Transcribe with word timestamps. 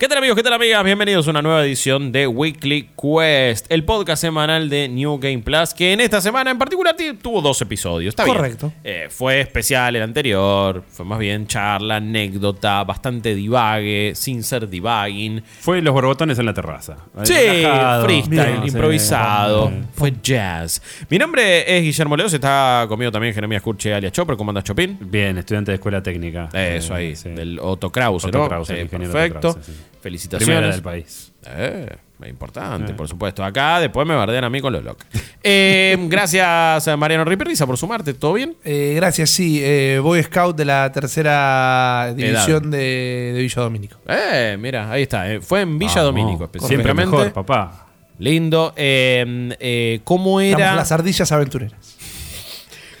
¿Qué 0.00 0.08
tal 0.08 0.16
amigos? 0.16 0.34
¿Qué 0.34 0.42
tal 0.42 0.54
amigas? 0.54 0.82
Bienvenidos 0.82 1.26
a 1.26 1.30
una 1.30 1.42
nueva 1.42 1.62
edición 1.62 2.10
de 2.10 2.26
Weekly 2.26 2.88
Quest, 2.98 3.66
el 3.70 3.84
podcast 3.84 4.22
semanal 4.22 4.70
de 4.70 4.88
New 4.88 5.18
Game 5.18 5.40
Plus, 5.40 5.74
que 5.74 5.92
en 5.92 6.00
esta 6.00 6.22
semana 6.22 6.50
en 6.50 6.56
particular 6.56 6.96
ti- 6.96 7.12
tuvo 7.20 7.42
dos 7.42 7.60
episodios. 7.60 8.12
Está 8.12 8.24
bien. 8.24 8.34
Correcto. 8.34 8.72
Eh, 8.82 9.08
fue 9.10 9.40
especial 9.42 9.94
el 9.94 10.02
anterior, 10.02 10.82
fue 10.88 11.04
más 11.04 11.18
bien 11.18 11.46
charla, 11.46 11.96
anécdota, 11.96 12.82
bastante 12.84 13.34
divague, 13.34 14.12
sin 14.14 14.42
ser 14.42 14.70
divagging. 14.70 15.42
Fue 15.60 15.82
los 15.82 15.92
borbotones 15.92 16.38
en 16.38 16.46
la 16.46 16.54
terraza. 16.54 16.96
Sí, 17.24 17.34
Relajado. 17.34 18.04
freestyle, 18.06 18.30
Bien, 18.46 18.62
sí. 18.62 18.68
improvisado, 18.68 19.70
fue 19.92 20.14
jazz. 20.22 20.80
Mi 21.10 21.18
nombre 21.18 21.76
es 21.76 21.82
Guillermo 21.82 22.16
Leos, 22.16 22.32
está 22.32 22.86
conmigo 22.88 23.12
también 23.12 23.34
Jeremías 23.34 23.60
Curche 23.60 23.92
alias 23.92 24.12
Chopper, 24.12 24.38
¿cómo 24.38 24.50
andas 24.50 24.64
Chopin? 24.64 24.96
Bien, 24.98 25.36
estudiante 25.36 25.72
de 25.72 25.74
escuela 25.74 26.02
técnica. 26.02 26.48
Eso 26.54 26.94
Eh, 26.94 26.96
ahí, 26.96 27.16
sí. 27.16 27.28
del 27.28 27.58
Otto 27.60 27.92
Krause, 27.92 28.24
Otto 28.24 28.38
¿no? 28.38 28.48
Krause, 28.48 28.70
ingeniero 28.80 29.12
perfecto. 29.12 29.48
Otto 29.50 29.60
Krause, 29.60 29.66
sí. 29.66 29.72
Felicitaciones. 30.00 30.46
Primera 30.56 30.72
del 30.72 30.82
país. 30.82 31.32
Eh, 31.46 31.86
importante, 32.28 32.92
Eh. 32.92 32.94
por 32.94 33.08
supuesto. 33.08 33.42
Acá 33.44 33.80
después 33.80 34.06
me 34.06 34.14
bardean 34.14 34.44
a 34.44 34.50
mí 34.50 34.60
con 34.60 34.72
los 34.72 34.82
locos. 34.84 35.06
Eh, 35.42 35.96
gracias 36.10 36.86
a 36.86 36.96
Mariano 36.98 37.24
Ripperriza 37.24 37.66
por 37.66 37.78
sumarte. 37.78 38.12
¿Todo 38.12 38.34
bien? 38.34 38.56
Eh, 38.62 38.92
gracias, 38.94 39.30
sí. 39.30 39.58
eh, 39.62 39.98
Boy 40.02 40.22
Scout 40.22 40.54
de 40.54 40.66
la 40.66 40.92
tercera 40.92 42.12
división 42.14 42.70
de, 42.70 43.32
de 43.34 43.40
Villa 43.40 43.62
Domínico. 43.62 43.96
Eh, 44.06 44.58
mira, 44.60 44.90
ahí 44.92 45.02
está. 45.02 45.32
eh, 45.32 45.40
Fue 45.40 45.62
en 45.62 45.78
Villa 45.78 46.02
Vamos. 46.02 46.06
Domínico 46.14 46.38
Siempre 46.52 46.58
específicamente. 46.60 47.16
mejor, 47.16 47.32
papá. 47.32 47.86
Lindo. 48.18 48.74
Eh, 48.76 49.56
eh, 49.60 50.00
¿Cómo 50.04 50.42
Estamos 50.42 50.60
era? 50.62 50.74
las 50.76 50.92
ardillas 50.92 51.32
aventureras. 51.32 51.96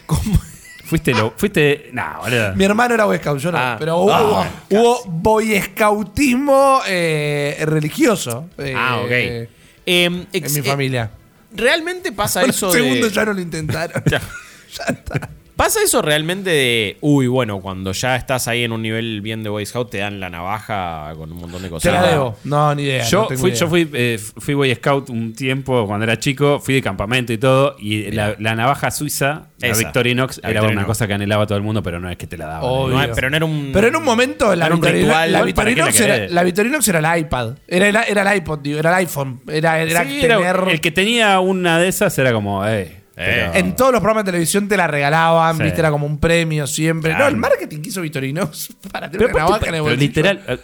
Fuiste 0.90 1.12
lo. 1.14 1.32
Fuiste. 1.36 1.88
Nah, 1.92 2.18
boludo. 2.18 2.52
Mi 2.56 2.64
hermano 2.64 2.94
era 2.94 3.04
Boy 3.04 3.18
Scout, 3.18 3.38
yo 3.38 3.52
no. 3.52 3.58
Ah. 3.58 3.76
pero 3.78 3.98
hubo, 3.98 4.12
Ah, 4.12 4.50
hubo 4.70 5.04
Boy 5.06 5.60
Scoutismo 5.62 6.80
eh, 6.84 7.56
religioso. 7.64 8.50
eh, 8.58 8.74
Ah, 8.76 8.98
ok. 9.04 9.10
Eh, 9.12 9.48
En 9.86 10.26
ex- 10.32 10.52
mi 10.52 10.62
familia. 10.62 11.08
¿Realmente 11.52 12.10
pasa 12.10 12.42
eso 12.42 12.66
un 12.66 12.72
segundo 12.72 13.06
de... 13.06 13.12
ya 13.12 13.24
no 13.24 13.32
lo 13.34 13.40
intentaron. 13.40 14.02
Ya. 14.10 14.20
ya 14.76 14.84
está. 14.88 15.30
¿Pasa 15.60 15.80
eso 15.84 16.00
realmente 16.00 16.48
de... 16.48 16.96
Uy, 17.02 17.26
bueno, 17.26 17.60
cuando 17.60 17.92
ya 17.92 18.16
estás 18.16 18.48
ahí 18.48 18.64
en 18.64 18.72
un 18.72 18.80
nivel 18.80 19.20
bien 19.20 19.42
de 19.42 19.50
Boy 19.50 19.66
Scout, 19.66 19.90
te 19.90 19.98
dan 19.98 20.18
la 20.18 20.30
navaja 20.30 21.12
con 21.18 21.30
un 21.30 21.38
montón 21.38 21.60
de 21.60 21.68
Te 21.68 21.70
cosas? 21.70 21.92
la 21.92 22.02
debo. 22.10 22.36
No, 22.44 22.74
ni 22.74 22.84
idea. 22.84 23.04
Yo 23.04 23.22
no 23.22 23.26
tengo 23.26 23.40
fui, 23.42 23.50
idea. 23.50 23.60
yo 23.60 23.68
fui, 23.68 23.90
eh, 23.92 24.18
fui 24.38 24.54
Boy 24.54 24.74
Scout 24.74 25.10
un 25.10 25.34
tiempo 25.34 25.86
cuando 25.86 26.04
era 26.04 26.18
chico, 26.18 26.60
fui 26.60 26.74
de 26.74 26.82
campamento 26.82 27.32
y 27.34 27.38
todo, 27.38 27.76
y 27.78 28.10
la, 28.10 28.36
la 28.38 28.54
navaja 28.54 28.90
suiza, 28.90 29.48
la. 29.60 29.76
Victorinox, 29.76 30.40
La 30.42 30.48
era 30.50 30.60
Victorinox. 30.60 30.78
una 30.78 30.86
cosa 30.86 31.06
que 31.06 31.12
anhelaba 31.12 31.46
todo 31.46 31.58
el 31.58 31.62
mundo, 31.64 31.82
pero 31.82 32.00
no 32.00 32.08
es 32.08 32.16
que 32.16 32.26
te 32.26 32.38
la 32.38 32.46
daban. 32.46 32.62
No, 32.90 33.14
pero 33.14 33.28
no 33.28 33.36
era 33.36 33.44
un... 33.44 33.70
Pero 33.72 33.88
en 33.88 33.96
un 33.96 34.02
momento 34.04 34.56
la, 34.56 34.64
Era 34.66 34.74
un 34.74 34.80
Victorinox- 34.80 34.92
ritual 34.92 35.32
la, 35.32 35.42
Victorinox 35.42 36.00
era, 36.00 36.28
la 36.28 36.42
Victorinox 36.42 36.88
era 36.88 37.14
el 37.14 37.20
iPad. 37.20 37.54
Era 37.68 37.88
el, 37.88 37.96
era 37.96 38.32
el 38.32 38.36
iPod, 38.38 38.58
digo, 38.60 38.78
era 38.78 38.90
el 38.90 38.96
iPhone. 39.06 39.40
Era, 39.46 39.78
era 39.80 40.04
Sí, 40.04 40.20
era- 40.24 40.38
tener. 40.38 40.64
el 40.70 40.80
que 40.80 40.90
tenía 40.90 41.38
una 41.40 41.78
de 41.78 41.88
esas 41.88 42.18
era 42.18 42.32
como, 42.32 42.66
eh. 42.66 42.96
Pero- 43.14 43.54
En 43.54 43.76
todos 43.76 43.92
los 43.92 44.00
programas 44.00 44.24
de 44.24 44.32
televisión 44.32 44.68
te 44.68 44.76
la 44.76 44.86
regalaban, 44.86 45.56
Sí. 45.56 45.62
viste, 45.64 45.80
era 45.80 45.90
como 45.90 46.06
un 46.06 46.18
premio 46.18 46.66
siempre. 46.66 47.10
Claro. 47.10 47.24
No, 47.24 47.30
el 47.30 47.36
marketing 47.36 47.80
que 47.82 47.88
hizo 47.90 48.00
Victorinox 48.00 48.68
para 48.92 49.10
tener 49.10 49.26
pero 49.26 49.38
una 49.38 49.44
navaja 49.46 49.66
en 49.68 49.74
el 49.74 49.82
bolsillo. 49.82 50.00
literal, 50.00 50.42
eh, 50.48 50.58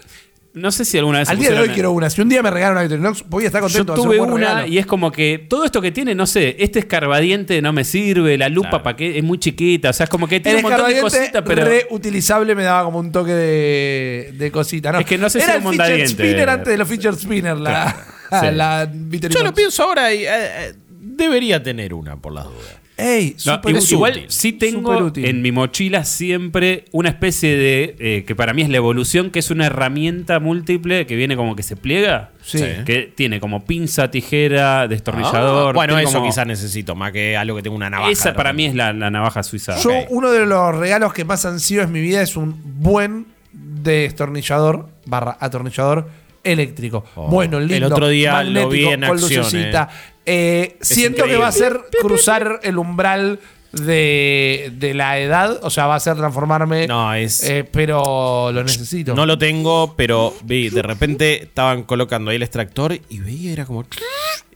no 0.55 0.72
sé 0.72 0.86
si 0.86 0.97
alguna 0.97 1.19
vez 1.19 1.28
Al 1.28 1.39
día 1.39 1.50
de 1.50 1.58
hoy 1.61 1.69
quiero 1.69 1.92
una. 1.92 2.08
Si 2.08 2.22
un 2.22 2.30
día 2.30 2.42
me 2.42 2.50
regalan 2.50 2.72
una 2.72 2.80
Victorinox, 2.83 3.24
voy 3.28 3.44
a 3.44 3.48
estar 3.48 3.61
Yo 3.61 3.67
contento. 3.67 3.94
ser 3.94 4.02
tuve 4.02 4.19
una 4.22 4.36
regalo. 4.55 4.67
y 4.69 4.78
es 4.78 4.86
como 4.86 5.12
que 5.12 5.44
todo 5.50 5.67
esto 5.67 5.83
que 5.83 5.92
tiene, 5.92 6.14
no 6.14 6.27
sé, 6.27 6.56
este 6.58 6.78
escarbadiente 6.78 7.61
no 7.61 7.74
me 7.74 7.84
sirve, 7.84 8.39
la 8.39 8.48
lupa 8.48 8.70
Claro. 8.70 8.84
para 8.84 8.97
qué 8.97 9.19
es 9.19 9.22
muy 9.22 9.39
chiquita, 9.39 9.91
o 9.91 9.92
sea, 9.92 10.05
es 10.05 10.11
como 10.11 10.27
que 10.27 10.41
tiene 10.41 10.61
El 10.61 10.64
un 10.64 10.70
montón 10.70 10.89
de 10.94 11.00
cositas, 11.00 11.42
pero 11.44 11.62
reutilizable 11.67 12.55
me 12.55 12.62
daba 12.62 12.84
como 12.84 13.00
un 13.00 13.12
toque 13.12 13.33
de, 13.33 14.30
de 14.33 14.50
cosita. 14.50 14.92
¿no? 14.92 15.00
Es 15.00 15.05
que 15.05 15.19
no 15.19 15.28
sé 15.28 15.41
si 15.41 15.44
Era 15.44 15.56
el 15.56 15.62
feature 15.62 16.08
spinner 16.08 16.48
antes 16.48 16.69
de 16.69 16.78
los 16.78 16.89
feature 16.89 17.14
spinner, 17.17 17.56
la, 17.58 17.94
Sí. 18.41 18.47
la 18.52 18.89
Victorinox. 18.91 19.39
Yo 19.39 19.44
lo 19.47 19.52
pienso 19.55 19.83
ahora 19.83 20.12
y... 20.14 20.24
eh, 20.24 20.28
eh, 20.30 20.74
debería 21.14 21.62
tener 21.62 21.94
una, 21.94 22.16
por 22.16 22.32
las 22.32 22.44
dudas. 22.44 22.76
Ey, 22.98 23.36
No, 23.44 23.56
igual, 23.62 23.74
útil. 23.76 23.92
igual 23.92 24.24
sí 24.28 24.52
tengo 24.55 25.12
en 25.17 25.42
mi 25.42 25.52
mochila 25.52 26.02
siempre 26.05 26.86
una 26.92 27.11
especie 27.11 27.55
de, 27.55 27.94
eh, 27.98 28.24
que 28.27 28.34
para 28.34 28.55
mí 28.55 28.62
es 28.62 28.70
la 28.70 28.78
evolución, 28.78 29.30
que 29.30 29.39
es 29.40 29.50
una 29.50 29.66
herramienta 29.66 30.40
múltiple 30.40 31.06
que 31.06 31.14
viene 31.14 31.36
como 31.36 31.55
que 31.56 31.62
se 31.62 31.77
pliega, 31.77 32.30
Sí. 32.42 32.64
Que 32.86 33.12
tiene 33.14 33.39
como 33.39 33.66
pinza, 33.66 34.11
tijera, 34.11 34.89
destornillador. 34.89 35.74
Ah, 35.74 35.77
bueno, 35.77 35.98
eso 35.98 36.14
como- 36.14 36.27
quizás 36.30 36.46
necesito, 36.46 36.95
más 36.95 37.12
que 37.12 37.36
algo 37.36 37.55
que 37.56 37.62
tenga 37.62 37.77
una 37.77 37.90
navaja. 37.90 38.11
Esa 38.11 38.33
para 38.33 38.55
mí 38.55 38.64
es 38.64 38.74
la, 38.74 38.95
la 38.95 39.11
navaja 39.11 39.42
suiza. 39.42 39.77
Yo, 39.78 39.90
uno 40.08 40.30
de 40.30 40.46
los 40.46 40.74
regalos 40.74 41.12
que 41.12 41.27
más 41.27 41.45
ansío 41.45 41.83
en 41.83 41.92
mi 41.92 42.00
vida 42.00 42.22
es 42.22 42.34
un 42.34 42.58
buen 42.80 43.27
destornillador 43.52 44.89
barra 45.06 45.36
atornillador 45.40 46.08
eléctrico. 46.46 47.05
Oh. 47.14 47.29
Bueno, 47.29 47.61
lindo. 47.61 47.74
El 47.74 47.84
otro 47.92 48.08
día 48.08 48.42
lo 48.42 48.68
vi 48.68 48.86
en 48.86 49.05
acción, 49.05 49.20
lucecita. 49.20 49.89
Eh, 50.24 50.77
siento 50.80 51.24
que 51.24 51.36
va 51.36 51.48
a 51.48 51.52
ser 51.52 51.79
cruzar 52.01 52.61
el 52.62 52.79
umbral 52.79 53.39
de, 53.73 54.73
de 54.74 54.95
la 54.95 55.18
edad. 55.18 55.58
O 55.62 55.70
sea, 55.70 55.86
va 55.86 55.96
a 55.96 56.01
ser 56.01 56.17
transformarme. 56.17 56.86
No, 56.86 57.12
es... 57.14 57.42
eh, 57.42 57.68
pero 57.70 58.51
lo 58.52 58.62
necesito. 58.64 59.14
No 59.14 59.27
lo 59.27 59.36
tengo, 59.39 59.95
pero 59.96 60.34
vi, 60.45 60.70
de 60.70 60.83
repente 60.83 61.42
estaban 61.45 61.83
colocando 61.83 62.30
ahí 62.30 62.36
el 62.36 62.42
extractor 62.42 62.98
y 63.08 63.18
veía, 63.20 63.52
era 63.52 63.67
como. 63.67 63.84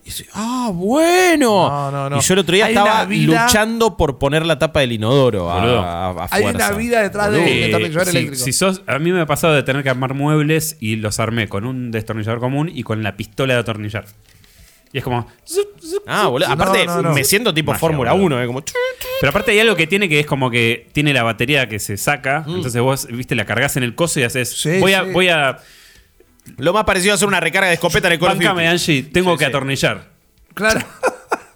Y 0.03 0.05
dice, 0.05 0.25
ah, 0.33 0.71
bueno. 0.73 1.69
No, 1.69 1.91
no, 1.91 2.09
no. 2.09 2.17
Y 2.17 2.21
yo 2.21 2.33
el 2.33 2.39
otro 2.39 2.55
día 2.55 2.65
Hay 2.65 2.71
estaba 2.73 2.93
una 3.01 3.05
vida- 3.05 3.45
luchando 3.45 3.97
por 3.97 4.17
poner 4.17 4.45
la 4.45 4.57
tapa 4.57 4.79
del 4.79 4.93
inodoro 4.93 5.51
a, 5.51 5.59
Boludo. 5.59 5.79
a- 5.81 6.09
a 6.23 6.27
Hay 6.31 6.41
fuerza. 6.43 6.67
una 6.69 6.77
vida 6.77 7.01
detrás 7.03 7.31
de- 7.31 7.37
Boludo. 7.39 7.53
de- 7.53 7.59
destornillador 7.61 8.05
si, 8.07 8.17
eléctrico. 8.17 8.43
si 8.45 8.53
sos, 8.53 8.81
a 8.87 8.97
mí 8.99 9.11
me 9.11 9.21
ha 9.21 9.25
pasado 9.27 9.53
de 9.53 9.61
tener 9.63 9.83
que 9.83 9.89
armar 9.89 10.13
muebles 10.15 10.77
y 10.79 10.95
los 10.95 11.19
armé 11.19 11.47
con 11.47 11.65
un 11.65 11.91
destornillador 11.91 12.39
común 12.39 12.71
y 12.73 12.81
con 12.83 13.03
la 13.03 13.15
pistola 13.15 13.53
de 13.53 13.59
atornillar. 13.59 14.05
Y 14.93 14.97
es 14.97 15.03
como. 15.05 15.25
Ah, 16.05 16.27
boludo. 16.27 16.49
Aparte, 16.49 16.85
no, 16.85 17.01
no. 17.01 17.13
me 17.13 17.23
siento 17.23 17.53
tipo 17.53 17.71
Magia, 17.71 17.79
Fórmula 17.79 18.11
boludo. 18.11 18.25
1, 18.37 18.41
eh, 18.43 18.47
como. 18.47 18.61
Pero 19.21 19.29
aparte 19.29 19.51
hay 19.51 19.59
algo 19.59 19.75
que 19.75 19.87
tiene 19.87 20.09
que 20.09 20.19
es 20.19 20.25
como 20.25 20.51
que 20.51 20.87
tiene 20.91 21.13
la 21.13 21.23
batería 21.23 21.69
que 21.69 21.79
se 21.79 21.95
saca. 21.95 22.43
Entonces 22.47 22.81
vos, 22.81 23.07
viste, 23.07 23.35
la 23.35 23.45
cargas 23.45 23.77
en 23.77 23.83
el 23.83 23.95
coso 23.95 24.19
y 24.19 24.23
haces. 24.23 24.49
Sí, 24.51 24.79
voy, 24.79 24.93
a, 24.93 25.05
sí. 25.05 25.11
voy 25.11 25.29
a. 25.29 25.59
Lo 26.57 26.73
más 26.73 26.83
parecido 26.85 27.13
a 27.13 27.15
hacer 27.15 27.27
una 27.27 27.39
recarga 27.39 27.67
de 27.67 27.75
escopeta 27.75 28.07
en 28.07 28.13
el 28.13 28.19
Call 28.19 28.29
of 28.29 28.37
Bancame, 28.37 28.63
Duty. 28.63 28.71
Angie, 28.71 29.03
tengo 29.03 29.31
Sí, 29.33 29.37
que 29.39 29.45
sí. 29.45 29.49
atornillar. 29.49 30.09
Claro. 30.53 30.81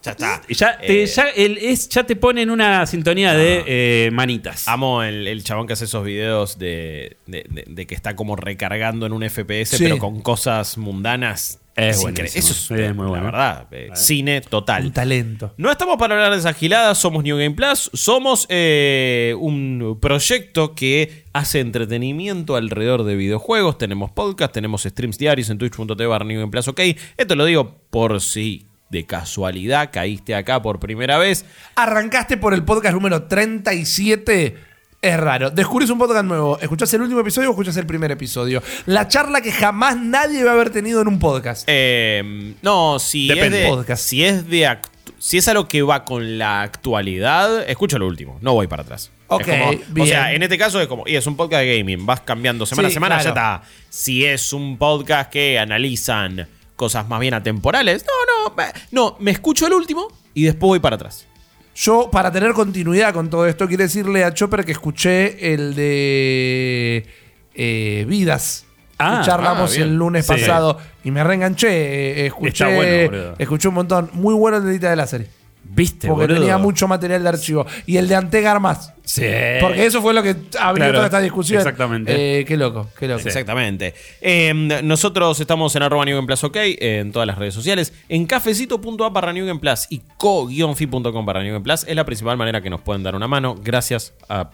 Ya 0.04 0.12
está. 0.12 0.42
Y 0.48 0.54
ya, 0.54 0.78
te, 0.78 1.04
Eh, 1.04 1.06
ya, 1.08 1.24
el- 1.36 1.58
es, 1.58 1.90
ya 1.90 2.04
te 2.04 2.16
pone 2.16 2.44
en 2.44 2.52
una 2.52 2.86
sintonía 2.86 3.34
de 3.34 3.64
eh, 3.66 4.10
manitas. 4.12 4.68
Amo 4.68 5.02
el, 5.02 5.28
el 5.28 5.44
chabón 5.44 5.66
que 5.66 5.74
hace 5.74 5.86
esos 5.86 6.06
videos 6.06 6.60
de, 6.60 7.18
de- 7.26 7.46
de- 7.50 7.66
de 7.68 7.88
que 7.88 7.96
está 7.96 8.16
como 8.16 8.36
recargando 8.36 9.08
en 9.08 9.14
un 9.14 9.24
FPS, 9.28 9.78
Sí. 9.78 9.84
pero 9.84 9.98
con 9.98 10.22
cosas 10.22 10.78
mundanas. 10.78 11.60
Es. 11.76 11.98
Eso 11.98 12.10
es, 12.10 12.72
Es 12.72 12.96
muy 12.96 13.04
la 13.06 13.10
bueno. 13.10 13.26
verdad. 13.26 13.68
eh, 13.72 13.90
cine 13.96 14.40
total. 14.42 14.86
Un 14.86 14.92
talento. 14.94 15.54
No 15.58 15.70
estamos 15.72 15.98
para 15.98 16.16
hablar 16.16 16.32
de 16.32 16.38
esas 16.40 16.56
giladas, 16.56 16.98
somos 16.98 17.24
New 17.24 17.38
Game 17.38 17.52
Plus, 17.56 17.92
somos 17.94 18.46
eh, 18.50 19.36
un 19.40 19.98
proyecto 20.02 20.74
que 20.74 21.26
hace 21.34 21.60
entretenimiento 21.60 22.56
alrededor 22.56 23.04
de 23.04 23.16
videojuegos, 23.16 23.78
tenemos 23.78 24.12
podcast, 24.12 24.54
tenemos 24.54 24.84
streams 24.84 25.18
diarios 25.18 25.50
en 25.50 25.58
twitch.tv 25.58 26.06
barra 26.08 26.24
New 26.26 26.40
Game 26.40 26.52
Plus, 26.52 26.68
ok. 26.70 26.80
Esto 27.18 27.36
lo 27.36 27.44
digo 27.46 27.76
por 27.90 28.22
si 28.22 28.68
de 28.90 29.06
casualidad 29.06 29.90
caíste 29.92 30.34
acá 30.36 30.62
por 30.62 30.80
primera 30.80 31.18
vez. 31.18 31.46
Arrancaste 31.76 32.38
por 32.38 32.54
el 32.54 32.64
podcast 32.64 32.94
número 32.94 33.24
37. 33.24 34.75
Es 35.06 35.18
raro. 35.20 35.52
Descubrís 35.52 35.92
un 35.92 36.00
podcast 36.00 36.26
nuevo. 36.26 36.58
¿Escuchás 36.60 36.92
el 36.96 37.02
último 37.02 37.20
episodio 37.20 37.50
o 37.50 37.52
escuchás 37.52 37.78
el 37.78 37.86
primer 37.86 38.10
episodio? 38.10 38.64
La 38.88 39.08
charla 39.08 39.40
que 39.42 39.52
jamás 39.52 39.98
nadie 39.98 40.44
va 40.44 40.50
a 40.50 40.54
haber 40.56 40.72
tenido 40.72 41.00
en 41.00 41.08
un 41.08 41.20
podcast. 41.20 41.64
Eh, 41.68 42.56
no, 42.64 42.98
si 42.98 43.28
Depende. 43.28 43.60
es 43.60 43.64
de, 43.66 43.70
Podcast. 43.70 44.04
si 44.04 44.24
es 44.26 44.50
de 44.50 44.68
actu- 44.68 44.90
si 45.20 45.38
es 45.38 45.48
algo 45.48 45.68
que 45.68 45.84
va 45.84 46.06
con 46.06 46.40
la 46.40 46.64
actualidad, 46.64 47.70
escucho 47.70 48.00
lo 48.00 48.08
último, 48.08 48.40
no 48.42 48.54
voy 48.54 48.66
para 48.66 48.82
atrás. 48.82 49.12
Ok, 49.28 49.44
como- 49.46 49.70
O 49.70 49.76
bien. 49.90 50.08
sea, 50.08 50.34
en 50.34 50.42
este 50.42 50.58
caso 50.58 50.82
es 50.82 50.88
como, 50.88 51.04
y 51.08 51.16
es 51.16 51.28
un 51.28 51.36
podcast 51.38 51.62
de 51.62 51.78
gaming, 51.78 52.04
vas 52.08 52.22
cambiando 52.22 52.66
semana 52.66 52.88
a 52.88 52.92
semana, 52.92 53.16
claro. 53.20 53.24
ya 53.26 53.30
está. 53.30 53.64
Si 53.90 54.26
es 54.26 54.54
un 54.54 54.78
podcast 54.80 55.32
que 55.32 55.60
analizan 55.60 56.48
cosas 56.76 57.08
más 57.08 57.20
bien 57.20 57.36
atemporales, 57.36 58.04
no, 58.08 58.50
no, 58.50 58.56
me- 58.56 58.72
no, 58.92 59.18
me 59.20 59.30
escucho 59.30 59.68
el 59.68 59.74
último 59.74 60.08
y 60.34 60.44
después 60.46 60.68
voy 60.68 60.80
para 60.80 60.96
atrás. 60.96 61.28
Yo, 61.76 62.10
para 62.10 62.32
tener 62.32 62.54
continuidad 62.54 63.14
con 63.14 63.30
todo 63.30 63.46
esto, 63.46 63.68
quiero 63.68 63.84
decirle 63.84 64.24
a 64.24 64.34
Chopper 64.34 64.64
que 64.64 64.72
escuché 64.72 65.54
el 65.54 65.76
de 65.76 67.06
eh, 67.54 68.06
Vidas. 68.08 68.66
Ah, 68.98 69.20
que 69.20 69.26
charlamos 69.26 69.78
ah, 69.78 69.82
el 69.82 69.94
lunes 69.94 70.26
Sí. 70.26 70.32
pasado 70.32 70.78
y 71.04 71.12
me 71.12 71.22
reenganché. 71.22 71.68
eh, 71.68 72.26
escuché, 72.28 72.48
Está 72.50 72.68
bueno, 72.74 73.36
escuché 73.38 73.68
un 73.68 73.74
montón. 73.74 74.10
Muy 74.14 74.34
bueno 74.34 74.58
el 74.58 74.80
de 74.80 74.96
la 74.96 75.06
serie. 75.06 75.28
¿Viste, 75.68 76.08
Porque 76.08 76.28
boludo? 76.28 76.40
tenía 76.40 76.58
mucho 76.58 76.88
material 76.88 77.24
de 77.24 77.30
archivo. 77.30 77.66
Y 77.86 77.98
el 77.98 78.08
de 78.08 78.16
Antegar 78.16 78.60
más. 78.60 78.94
Sí. 79.04 79.24
Porque 79.60 79.86
eso 79.86 80.02
fue 80.02 80.14
lo 80.14 80.24
que 80.24 80.30
abrió 80.60 80.86
Claro, 80.86 80.94
toda 80.94 81.06
esta 81.08 81.20
discusión. 81.20 81.58
exactamente. 81.60 82.40
Eh, 82.40 82.46
qué 82.46 82.56
loco, 82.56 82.88
qué 82.98 83.08
loco. 83.08 83.22
Exactamente. 83.28 83.94
Eh, 84.22 84.54
nosotros 84.84 85.40
estamos 85.40 85.76
en 85.76 85.84
arroba 85.84 86.06
New 86.06 86.16
Game 86.16 86.28
Plus 86.28 86.44
OK 86.46 86.56
en 86.58 87.12
todas 87.12 87.28
las 87.28 87.38
redes 87.38 87.54
sociales. 87.54 87.94
En 88.10 88.26
cafecito.app 88.26 89.12
barra 89.14 89.34
New 89.34 89.46
Game 89.46 89.60
Plus 89.60 89.88
y 89.90 90.02
co-fi.com 90.18 91.26
barra 91.26 91.44
New 91.44 91.52
Game 91.54 91.64
Plus 91.64 91.84
es 91.88 91.96
la 91.96 92.06
principal 92.06 92.38
manera 92.38 92.62
que 92.62 92.70
nos 92.70 92.82
pueden 92.82 93.04
dar 93.04 93.16
una 93.16 93.28
mano. 93.28 93.56
Gracias 93.62 94.14
a 94.30 94.50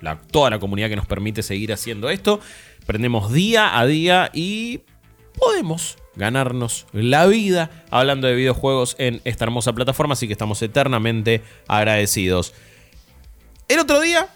la- 0.00 0.20
toda 0.20 0.50
la 0.50 0.58
comunidad 0.58 0.88
que 0.88 0.96
nos 0.96 1.06
permite 1.06 1.42
seguir 1.42 1.72
haciendo 1.72 2.10
esto. 2.10 2.40
Prendemos 2.86 3.32
día 3.32 3.78
a 3.78 3.86
día 3.86 4.30
y 4.34 4.80
podemos 5.38 5.98
ganarnos 6.18 6.86
la 6.92 7.26
vida 7.26 7.70
hablando 7.90 8.26
de 8.26 8.34
videojuegos 8.34 8.96
en 8.98 9.20
esta 9.24 9.44
hermosa 9.44 9.72
plataforma, 9.72 10.12
así 10.12 10.26
que 10.26 10.32
estamos 10.34 10.60
eternamente 10.60 11.42
agradecidos. 11.68 12.52
El 13.68 13.78
otro 13.80 14.00
día 14.00 14.26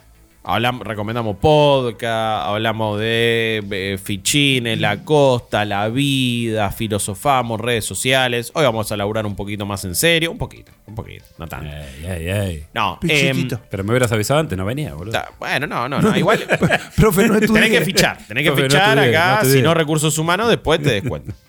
hablamos, 0.44 0.86
recomendamos 0.86 1.36
podcast, 1.38 2.46
hablamos 2.48 2.98
de 3.00 3.64
eh, 3.70 3.98
fichines, 4.02 4.80
la 4.80 5.04
costa, 5.04 5.64
la 5.64 5.88
vida, 5.88 6.70
filosofamos, 6.70 7.60
redes 7.60 7.84
sociales. 7.84 8.50
Hoy 8.54 8.64
vamos 8.64 8.90
a 8.92 8.96
laburar 8.96 9.24
un 9.26 9.34
poquito 9.36 9.64
más 9.66 9.84
en 9.84 9.94
serio, 9.94 10.30
un 10.30 10.38
poquito, 10.38 10.70
un 10.86 10.94
poquito, 10.94 11.24
no 11.38 11.46
tanto. 11.48 11.70
Ey, 11.70 12.04
ey, 12.06 12.28
ey. 12.28 12.64
No, 12.74 12.98
em, 13.02 13.48
Pero 13.70 13.84
me 13.84 13.90
hubieras 13.90 14.12
avisado 14.12 14.40
antes, 14.40 14.58
no 14.58 14.64
venía, 14.64 14.94
boludo. 14.94 15.12
ta- 15.12 15.30
bueno, 15.38 15.66
no, 15.66 15.88
no, 15.88 16.00
no, 16.02 16.16
igual. 16.16 16.40
Profe, 16.96 17.28
no. 17.28 17.40
Tenés 17.40 17.70
que 17.70 17.80
fichar, 17.82 18.18
tenés 18.28 18.44
que 18.44 18.50
Profe, 18.50 18.62
no 18.64 18.68
fichar 18.68 18.98
estudié, 18.98 19.16
acá, 19.16 19.40
no 19.44 19.48
si 19.50 19.62
no 19.62 19.74
recursos 19.74 20.18
humanos, 20.18 20.48
después 20.48 20.82
te 20.82 20.90
descuento. 20.90 21.32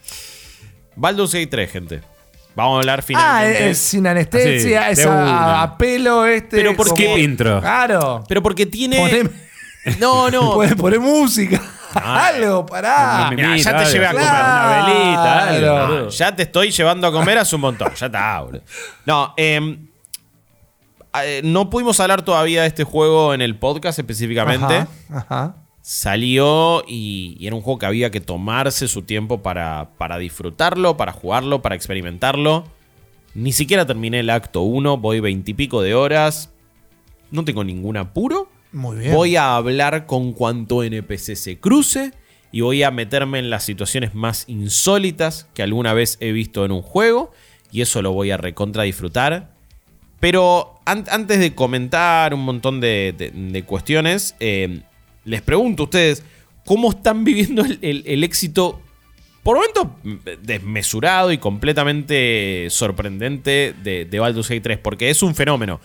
Baldur's 0.96 1.34
Gate 1.34 1.48
3, 1.48 1.72
gente. 1.72 2.02
Vamos 2.56 2.76
a 2.76 2.80
hablar 2.82 3.00
Ah, 3.00 3.02
finalmente. 3.02 3.70
es 3.72 3.78
sin 3.80 4.06
anestesia, 4.06 4.82
Así, 4.84 4.92
es 4.92 4.98
de 5.00 5.04
a, 5.06 5.08
una. 5.12 5.62
a 5.64 5.78
pelo 5.78 6.26
este. 6.26 6.58
Pero 6.58 6.76
¿por 6.76 6.94
qué? 6.94 7.20
intro. 7.20 7.60
Claro. 7.62 8.24
Pero 8.28 8.44
porque 8.44 8.66
tiene. 8.66 8.98
Poneme- 9.00 9.32
No, 10.00 10.30
no. 10.32 10.54
Puedes 10.54 10.76
poner 10.76 11.00
música. 11.00 11.60
Ah, 11.96 12.28
Algo, 12.28 12.66
pará. 12.66 13.30
Mirá, 13.36 13.58
ya 13.58 13.78
te 13.84 13.86
llevé 13.92 14.06
a 14.08 14.12
comer 14.12 14.28
una 14.28 14.86
velita, 14.86 15.48
algo, 15.48 15.60
Claro. 15.60 15.88
boludo. 15.88 16.08
Ah, 16.08 16.12
ya 16.12 16.36
te 16.36 16.44
estoy 16.44 16.72
llevando 16.72 17.08
a 17.08 17.12
comer 17.12 17.38
hace 17.40 17.56
un 17.56 17.62
montón. 17.62 17.94
Ya 17.96 18.06
está, 18.06 18.40
boludo. 18.42 18.62
No, 19.06 19.34
em, 19.38 19.88
eh, 21.24 21.42
no 21.44 21.70
pudimos 21.70 22.00
hablar 22.00 22.22
todavía 22.24 22.62
de 22.62 22.68
este 22.68 22.84
juego 22.84 23.34
en 23.34 23.42
el 23.42 23.58
podcast 23.58 24.00
específicamente. 24.00 24.86
Ajá, 25.10 25.26
ajá. 25.30 25.56
Salió 25.86 26.82
y, 26.88 27.36
y 27.38 27.46
era 27.46 27.58
un 27.58 27.62
juego 27.62 27.78
que 27.78 27.86
había 27.86 28.10
que 28.10 28.22
tomarse 28.22 28.88
su 28.88 29.02
tiempo 29.02 29.44
para, 29.44 29.90
para 29.98 30.18
disfrutarlo, 30.18 30.96
para 30.96 31.12
jugarlo, 31.12 31.62
para 31.62 31.76
experimentarlo. 31.76 32.64
Ni 33.36 33.52
siquiera 33.52 33.86
terminé 33.86 34.22
el 34.22 34.30
acto 34.30 34.62
1, 34.62 34.96
voy 34.98 35.20
veintipico 35.20 35.82
de 35.82 35.94
horas. 35.94 36.52
No 37.32 37.44
tengo 37.44 37.66
ningún 37.66 37.98
apuro. 37.98 38.48
Muy 38.72 38.96
bien. 38.98 39.14
Voy 39.14 39.36
a 39.36 39.58
hablar 39.58 40.06
con 40.06 40.32
cuanto 40.32 40.84
NPC 40.84 41.36
se 41.36 41.60
cruce 41.60 42.14
y 42.54 42.62
voy 42.62 42.82
a 42.84 42.90
meterme 42.90 43.40
en 43.40 43.50
las 43.50 43.64
situaciones 43.66 44.16
más 44.16 44.46
insólitas 44.48 45.50
que 45.54 45.64
alguna 45.64 45.92
vez 45.94 46.18
he 46.22 46.32
visto 46.32 46.64
en 46.64 46.72
un 46.72 46.82
juego. 46.82 47.34
Y 47.74 47.82
eso 47.82 48.02
lo 48.02 48.14
voy 48.14 48.32
a 48.32 48.38
recontra 48.38 48.84
disfrutar. 48.84 49.52
Pero 50.22 50.80
an- 50.86 51.04
antes 51.12 51.40
de 51.40 51.54
comentar 51.54 52.34
un 52.34 52.46
montón 52.46 52.80
de, 52.80 53.14
de- 53.18 53.32
de 53.32 53.64
cuestiones, 53.64 54.36
eh, 54.40 54.80
les 55.26 55.42
pregunto 55.42 55.84
a 55.84 55.86
ustedes, 55.86 56.24
¿cómo 56.66 56.92
están 56.92 57.24
viviendo 57.24 57.64
el, 57.64 57.80
el- 57.82 58.04
el 58.06 58.24
éxito, 58.24 58.82
por 59.44 59.56
momentos 59.58 59.88
desmesurado 60.42 61.32
y 61.32 61.38
completamente 61.38 62.68
sorprendente 62.70 63.74
de, 63.84 64.06
de 64.06 64.20
Baldur's 64.20 64.50
Gate 64.50 64.62
3? 64.62 64.78
Porque 64.80 65.10
es 65.10 65.22
un 65.24 65.36
fenómeno. 65.36 65.80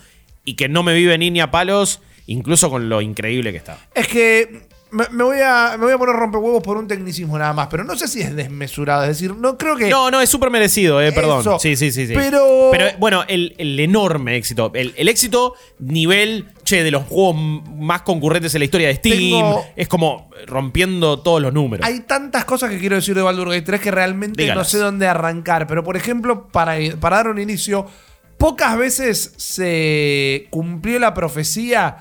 Y 0.45 0.53
que 0.55 0.67
no 0.69 0.83
me 0.83 0.93
vive 0.93 1.17
ni 1.17 1.29
ni 1.31 1.41
a 1.41 1.51
palos, 1.51 2.01
incluso 2.27 2.69
con 2.69 2.89
lo 2.89 3.01
increíble 3.01 3.51
que 3.51 3.57
está. 3.57 3.77
Es 3.93 4.07
que 4.07 4.67
me, 4.91 5.03
me 5.11 5.23
voy 5.23 5.37
a, 5.43 5.75
me 5.77 5.83
voy 5.85 5.93
a 5.93 5.97
poner 5.97 6.15
rompehuevos 6.15 6.63
por 6.63 6.77
un 6.77 6.87
tecnicismo 6.87 7.37
nada 7.37 7.53
más, 7.53 7.67
pero 7.67 7.83
no 7.83 7.95
sé 7.95 8.07
si 8.07 8.21
es 8.21 8.35
desmesurado. 8.35 9.03
Es 9.03 9.09
decir, 9.09 9.35
no 9.35 9.57
creo 9.57 9.75
que. 9.75 9.89
No, 9.89 10.09
no, 10.09 10.21
es 10.21 10.29
súper 10.29 10.49
merecido, 10.49 11.01
eh, 11.01 11.11
perdón. 11.11 11.41
Eso. 11.41 11.59
Sí, 11.59 11.75
sí, 11.75 11.91
sí, 11.91 12.07
sí. 12.07 12.13
Pero- 12.15 12.69
Pero 12.71 12.85
bueno, 12.97 13.23
el, 13.27 13.53
el 13.57 13.79
enorme 13.79 14.37
éxito. 14.37 14.71
El, 14.73 14.93
el 14.97 15.07
éxito 15.09 15.53
nivel, 15.77 16.47
che, 16.69 16.83
de 16.83 16.91
los 16.91 17.03
juegos 17.05 17.35
más 17.77 18.01
concurrentes 18.03 18.53
en 18.55 18.59
la 18.59 18.65
historia 18.65 18.87
de 18.87 18.95
Steam. 18.95 19.17
Tengo- 19.17 19.65
Es 19.75 19.87
como 19.87 20.29
rompiendo 20.45 21.19
todos 21.19 21.41
los 21.41 21.51
números. 21.53 21.85
Hay 21.85 22.01
tantas 22.01 22.45
cosas 22.45 22.69
que 22.69 22.77
quiero 22.79 22.95
decir 22.95 23.15
de 23.15 23.21
Baldur's 23.21 23.51
Gate 23.51 23.65
3 23.65 23.81
que 23.81 23.91
realmente 23.91 24.41
Dígalas. 24.43 24.57
no 24.67 24.69
sé 24.69 24.77
dónde 24.77 25.07
arrancar. 25.07 25.65
Pero, 25.67 25.83
por 25.83 25.97
ejemplo, 25.97 26.47
para, 26.47 26.75
para 26.99 27.17
dar 27.17 27.27
un 27.29 27.39
inicio, 27.39 27.85
pocas 28.37 28.77
veces 28.77 29.33
se 29.37 30.47
cumplió 30.49 30.99
la 30.99 31.13
profecía 31.13 31.97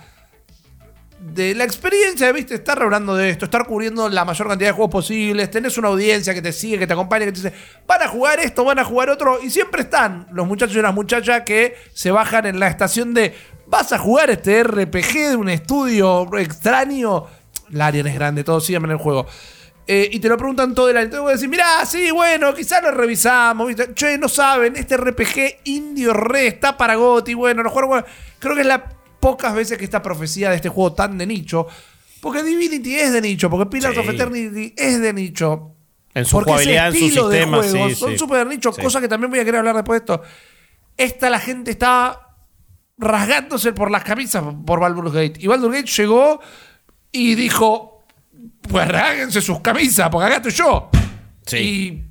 de 1.20 1.52
la 1.54 1.64
experiencia, 1.64 2.30
¿viste? 2.30 2.54
Estar 2.54 2.80
hablando 2.80 3.16
de 3.16 3.30
esto, 3.30 3.44
estar 3.46 3.66
cubriendo 3.66 4.08
la 4.08 4.24
mayor 4.24 4.46
cantidad 4.46 4.68
de 4.70 4.72
juegos 4.74 4.92
posibles, 4.92 5.50
tenés 5.50 5.76
una 5.76 5.88
audiencia 5.88 6.32
que 6.32 6.40
te 6.40 6.52
sigue, 6.52 6.78
que 6.78 6.86
te 6.86 6.92
acompaña, 6.92 7.24
que 7.24 7.32
te 7.32 7.40
dice, 7.42 7.52
van 7.88 8.02
a 8.02 8.08
jugar 8.08 8.38
esto, 8.38 8.64
van 8.64 8.78
a 8.78 8.84
jugar 8.84 9.10
otro, 9.10 9.40
y 9.42 9.50
siempre 9.50 9.82
están 9.82 10.28
los 10.30 10.46
muchachos 10.46 10.76
y 10.76 10.80
las 10.80 10.94
muchachas 10.94 11.42
que 11.44 11.74
se 11.92 12.12
bajan 12.12 12.46
en 12.46 12.60
la 12.60 12.68
estación 12.68 13.14
de, 13.14 13.34
vas 13.68 13.92
a 13.92 13.98
jugar 13.98 14.30
este 14.30 14.62
RPG 14.64 15.30
de 15.30 15.36
un 15.36 15.48
estudio 15.48 16.28
extraño, 16.38 17.26
la 17.70 17.86
área 17.86 18.02
es 18.06 18.14
grande, 18.14 18.44
todos 18.44 18.64
siguen 18.64 18.84
en 18.84 18.92
el 18.92 18.96
juego. 18.96 19.26
Eh, 19.86 20.08
y 20.12 20.20
te 20.20 20.28
lo 20.28 20.36
preguntan 20.36 20.74
todo 20.74 20.90
el 20.90 20.96
año. 20.98 21.04
Entonces 21.06 21.22
voy 21.22 21.30
a 21.30 21.34
decir, 21.34 21.48
mirá, 21.48 21.86
sí, 21.86 22.10
bueno, 22.10 22.52
quizás 22.54 22.82
lo 22.82 22.90
revisamos, 22.90 23.68
¿viste? 23.68 23.94
Che, 23.94 24.18
no 24.18 24.28
saben, 24.28 24.76
este 24.76 24.96
RPG 24.98 25.60
indio 25.64 26.12
re 26.12 26.46
está 26.46 26.76
para 26.76 26.94
Goti, 26.96 27.32
bueno, 27.32 27.62
lo 27.62 27.70
bueno. 27.70 28.04
Creo 28.38 28.54
que 28.54 28.60
es 28.60 28.66
la 28.66 28.84
pocas 29.18 29.54
veces 29.54 29.78
que 29.78 29.84
esta 29.84 30.02
profecía 30.02 30.50
de 30.50 30.56
este 30.56 30.68
juego 30.68 30.92
tan 30.92 31.16
de 31.16 31.26
nicho. 31.26 31.66
Porque 32.20 32.42
Divinity 32.42 32.96
es 32.96 33.12
de 33.12 33.20
nicho, 33.20 33.48
porque 33.48 33.66
Pillars 33.66 33.94
Sí. 33.94 34.00
of 34.00 34.08
Eternity 34.08 34.74
es 34.76 35.00
de 35.00 35.12
nicho. 35.12 35.74
En 36.14 36.24
su 36.24 36.36
porque 36.36 36.50
ese 36.50 36.64
jugabilidad, 36.64 36.86
en 36.88 36.92
su 36.92 37.04
estilo 37.04 37.28
de 37.28 37.36
sistema, 37.38 37.56
juegos 37.62 37.88
sí, 37.92 37.94
son 37.94 38.10
sí. 38.12 38.18
súper 38.18 38.38
de 38.48 38.54
nicho, 38.56 38.72
Sí. 38.72 38.82
cosa 38.82 39.00
que 39.00 39.08
también 39.08 39.30
voy 39.30 39.40
a 39.40 39.44
querer 39.44 39.58
hablar 39.60 39.74
después 39.76 40.00
de 40.00 40.04
esto. 40.04 40.22
Esta 40.96 41.30
la 41.30 41.38
gente 41.38 41.70
está 41.70 42.27
rasgándose 42.98 43.72
por 43.72 43.90
las 43.90 44.04
camisas 44.04 44.42
por 44.66 44.80
Baldur's 44.80 45.12
Gate. 45.12 45.34
Y 45.38 45.46
Baldur's 45.46 45.74
Gate 45.76 45.90
llegó 45.90 46.40
y 47.12 47.34
dijo, 47.34 48.04
pues 48.68 48.88
rasguense 48.88 49.40
sus 49.40 49.60
camisas, 49.60 50.08
porque 50.10 50.26
acá 50.26 50.36
estoy 50.36 50.52
yo. 50.52 50.90
Sí. 51.46 51.56
Y 51.56 52.04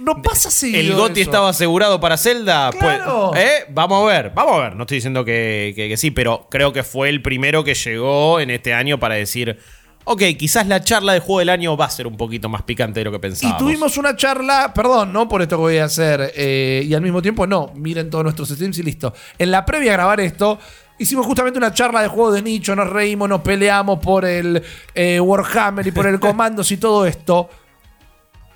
no 0.00 0.20
pasa 0.20 0.48
así. 0.48 0.74
¿El 0.74 0.94
GOTI 0.94 1.20
estaba 1.20 1.50
asegurado 1.50 2.00
para 2.00 2.16
Zelda? 2.16 2.70
Claro. 2.76 3.30
Pues, 3.32 3.44
¿eh? 3.44 3.64
Vamos 3.70 4.02
a 4.02 4.06
ver, 4.12 4.32
vamos 4.34 4.56
a 4.56 4.58
ver. 4.62 4.74
No 4.76 4.82
estoy 4.82 4.96
diciendo 4.96 5.24
que, 5.24 5.72
que- 5.76 5.88
que 5.88 5.96
sí, 5.96 6.10
pero 6.10 6.48
creo 6.50 6.72
que 6.72 6.82
fue 6.82 7.08
el 7.08 7.22
primero 7.22 7.62
que 7.62 7.74
llegó 7.74 8.40
en 8.40 8.50
este 8.50 8.74
año 8.74 8.98
para 8.98 9.14
decir, 9.14 9.58
ok, 10.04 10.22
quizás 10.38 10.66
la 10.66 10.82
charla 10.82 11.12
de 11.12 11.20
juego 11.20 11.40
del 11.40 11.48
año 11.48 11.76
va 11.76 11.86
a 11.86 11.90
ser 11.90 12.06
un 12.06 12.16
poquito 12.16 12.48
más 12.48 12.62
picante 12.62 13.00
de 13.00 13.04
lo 13.04 13.10
que 13.10 13.18
Y 13.18 13.20
pensábamos. 13.20 13.58
tuvimos 13.58 13.96
una 13.96 14.16
charla, 14.16 14.72
perdón, 14.74 15.12
no 15.12 15.28
por 15.28 15.42
esto 15.42 15.56
que 15.56 15.60
voy 15.60 15.78
a 15.78 15.84
hacer, 15.84 16.32
eh, 16.34 16.84
y 16.86 16.94
al 16.94 17.02
mismo 17.02 17.22
tiempo 17.22 17.46
no, 17.46 17.72
miren 17.74 18.10
todos 18.10 18.24
nuestros 18.24 18.48
streams 18.48 18.78
y 18.78 18.82
listo. 18.82 19.14
En 19.38 19.50
la 19.50 19.64
previa 19.64 19.92
a 19.92 19.94
grabar 19.94 20.20
esto, 20.20 20.58
hicimos 20.98 21.26
justamente 21.26 21.58
una 21.58 21.72
charla 21.72 22.02
de 22.02 22.08
juego 22.08 22.32
de 22.32 22.42
nicho, 22.42 22.74
nos 22.74 22.88
reímos, 22.88 23.28
nos 23.28 23.40
peleamos 23.42 23.98
por 24.00 24.24
el 24.24 24.62
eh, 24.94 25.20
Warhammer 25.20 25.86
y 25.86 25.92
por 25.92 26.06
el 26.06 26.18
Commandos 26.20 26.70
y 26.72 26.76
todo 26.76 27.06
esto. 27.06 27.48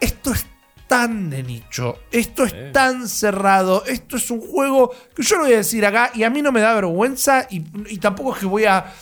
Esto 0.01 0.33
es 0.33 0.47
tan 0.87 1.31
de 1.31 1.43
nicho, 1.43 1.99
esto 2.13 2.45
es 2.45 2.73
tan 2.73 3.09
cerrado, 3.09 3.85
esto 3.87 4.17
es 4.19 4.31
un 4.31 4.41
juego 4.41 4.95
que 5.15 5.23
yo 5.23 5.37
lo 5.37 5.45
voy 5.45 5.55
a 5.55 5.57
decir 5.57 5.85
acá 5.85 6.13
y 6.15 6.23
a 6.23 6.31
mí 6.31 6.43
no 6.43 6.53
me 6.53 6.61
da 6.61 6.75
vergüenza 6.75 7.47
y, 7.51 7.65
y 7.89 7.99
tampoco 7.99 8.35
es 8.35 8.39
que 8.39 8.47
voy 8.47 8.67
a, 8.67 8.93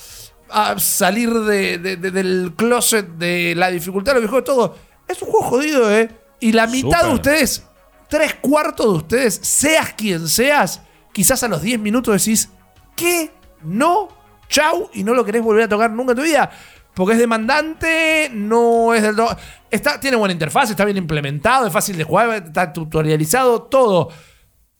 a 0.50 0.78
salir 0.78 1.32
de- 1.32 1.78
de- 1.78 1.96
de- 1.96 2.10
del 2.10 2.52
closet 2.56 3.06
de 3.16 3.54
la 3.56 3.70
dificultad 3.70 4.12
de 4.12 4.16
lo 4.16 4.20
viejo 4.20 4.36
de 4.36 4.42
todo. 4.42 4.76
Es 5.08 5.20
un 5.22 5.28
juego 5.30 5.46
jodido, 5.46 5.92
¿eh? 5.92 6.08
Y 6.40 6.52
la 6.52 6.66
mitad 6.66 7.04
de 7.04 7.12
ustedes, 7.14 7.64
tres 8.08 8.34
cuartos 8.34 8.86
de 8.86 8.92
ustedes, 8.98 9.34
seas 9.42 9.92
quien 9.94 10.28
seas, 10.28 10.82
quizás 11.12 11.42
a 11.42 11.48
los 11.48 11.62
10 11.62 11.78
minutos 11.80 12.14
decís, 12.24 12.48
¿qué? 12.96 13.30
¿No? 13.62 14.08
Chau, 14.48 14.90
y 14.92 15.02
no 15.04 15.14
lo 15.14 15.24
querés 15.24 15.42
volver 15.42 15.64
a 15.64 15.68
tocar 15.68 15.90
nunca 15.90 16.12
en 16.12 16.16
tu 16.18 16.22
vida. 16.22 16.50
Porque 16.94 17.14
es 17.14 17.18
demandante, 17.18 18.30
no 18.32 18.94
es 18.94 19.02
del 19.02 19.16
todo. 19.16 19.36
Está, 19.70 19.98
tiene 19.98 20.16
buena 20.16 20.32
interfaz, 20.32 20.70
está 20.70 20.84
bien 20.84 20.96
implementado, 20.98 21.66
es 21.66 21.72
fácil 21.72 21.96
de 21.96 22.04
jugar, 22.04 22.30
está 22.46 22.72
tutorializado, 22.72 23.62
todo. 23.62 24.10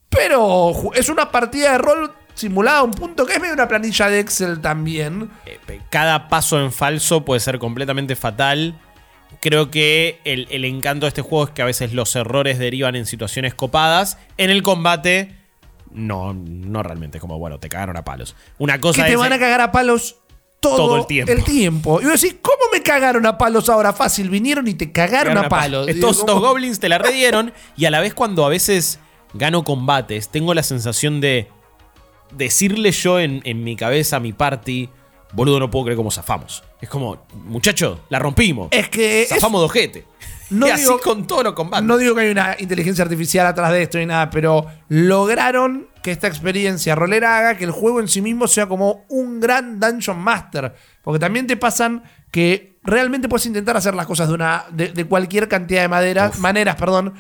Pero 0.09 0.73
es 0.95 1.09
una 1.09 1.31
partida 1.31 1.73
de 1.73 1.79
rol 1.79 2.13
simulada 2.35 2.79
a 2.79 2.83
un 2.83 2.91
punto 2.91 3.25
que 3.27 3.35
es 3.35 3.41
medio 3.41 3.55
una 3.55 3.69
planilla 3.69 4.09
de 4.09 4.21
Excel 4.21 4.61
también. 4.61 5.31
Eh, 5.47 5.81
Cada 5.91 6.29
paso 6.29 6.61
en 6.61 6.73
falso 6.73 7.25
puede 7.25 7.41
ser 7.41 7.59
completamente 7.59 8.17
fatal. 8.17 8.79
Creo 9.41 9.71
que 9.71 10.21
el, 10.25 10.47
el 10.51 10.65
encanto 10.65 11.07
de 11.07 11.09
este 11.09 11.23
juego 11.23 11.45
es 11.45 11.51
que 11.51 11.63
a 11.63 11.67
veces 11.67 11.93
los 11.93 12.15
errores 12.17 12.59
derivan 12.59 12.95
en 12.97 13.07
situaciones 13.07 13.55
copadas. 13.55 14.17
En 14.37 14.51
el 14.51 14.63
combate, 14.63 15.35
no, 15.93 16.35
no 16.35 16.83
realmente. 16.83 17.21
Como, 17.21 17.39
bueno, 17.39 17.59
te 17.59 17.69
cagaron 17.69 17.97
a 17.97 18.05
palos. 18.05 18.35
Una 18.59 18.75
Que 18.75 18.81
cosa 18.81 19.05
te 19.05 19.13
es. 19.13 19.19
van 19.19 19.33
a 19.33 19.39
cagar 19.39 19.61
a 19.61 19.73
palos 19.73 20.17
todo, 20.61 20.77
Todo 20.77 20.97
el 20.99 21.07
tiempo. 21.07 21.33
El 21.33 21.45
tiempo. 21.45 22.01
Y 22.01 22.07
vos 22.07 22.21
decís, 22.23 22.39
¿cómo 22.41 22.57
me 22.73 22.81
cagaron 22.83 23.27
a 23.27 23.37
palos 23.37 23.69
ahora? 23.69 23.93
Fácil, 23.93 24.31
vinieron 24.31 24.67
y 24.67 24.73
te 24.75 24.93
cagaron 24.93 25.37
a 25.37 25.49
palos. 25.49 25.87
Estos 25.89 26.25
¿cómo? 26.25 26.41
goblins 26.41 26.81
te 26.81 26.89
la 26.89 26.97
redieron. 26.99 27.53
y 27.77 27.85
a 27.85 27.91
la 27.91 28.01
vez, 28.01 28.15
cuando 28.15 28.47
a 28.47 28.49
veces 28.49 28.99
gano 29.35 29.63
combates, 29.63 30.31
tengo 30.31 30.55
la 30.55 30.63
sensación 30.63 31.21
de 31.21 31.49
decirle 32.37 32.93
yo 32.93 33.19
en, 33.21 33.41
en 33.45 33.63
mi 33.65 33.77
cabeza 33.77 34.17
a 34.17 34.21
mi 34.21 34.33
party. 34.33 34.89
Boludo, 35.33 35.59
no 35.59 35.69
puedo 35.71 35.87
creer 35.87 35.97
cómo 35.97 36.11
zafamos. 36.13 36.63
Es 36.81 36.89
como, 36.89 37.27
muchacho, 37.35 38.05
la 38.09 38.19
rompimos. 38.21 38.69
Es 38.71 38.89
que 38.89 39.23
es- 39.23 39.29
Zafamos 39.31 39.61
de 39.63 39.65
ojete. 39.65 40.05
No 40.51 40.67
y 40.69 40.71
así 40.71 40.83
digo- 40.85 41.01
con 41.01 41.27
todos 41.27 41.43
los 41.45 41.55
combates. 41.55 41.85
No 41.87 41.97
digo 41.99 42.15
que 42.15 42.21
hay 42.23 42.31
una 42.31 42.55
inteligencia 42.59 43.03
artificial 43.03 43.47
atrás 43.47 43.73
de 43.73 43.83
esto 43.83 43.99
ni 43.99 44.07
nada, 44.07 44.31
pero 44.31 44.67
lograron 44.89 45.89
que 46.03 46.11
esta 46.13 46.27
experiencia 46.29 46.95
rolera 46.95 47.39
haga 47.39 47.57
que 47.57 47.65
el 47.65 47.71
juego 47.71 47.99
en 48.01 48.09
sí 48.09 48.21
mismo 48.21 48.47
sea 48.47 48.67
como 48.67 49.05
un 49.09 49.41
gran 49.41 49.81
Dungeon 49.81 50.19
Master. 50.19 50.75
Porque 51.03 51.19
también 51.19 51.47
te 51.47 51.57
pasan 51.57 52.05
que 52.31 52.77
realmente 52.83 53.29
puedes 53.29 53.47
intentar 53.47 53.77
hacer 53.77 53.95
las 53.95 54.07
cosas 54.07 54.29
de, 54.29 54.35
una, 54.35 54.67
de, 54.71 54.89
de 54.89 55.05
cualquier 55.07 55.49
cantidad 55.49 55.83
de 55.83 55.89
maderas, 55.89 56.39
maneras. 56.39 56.77
Perdón, 56.77 57.15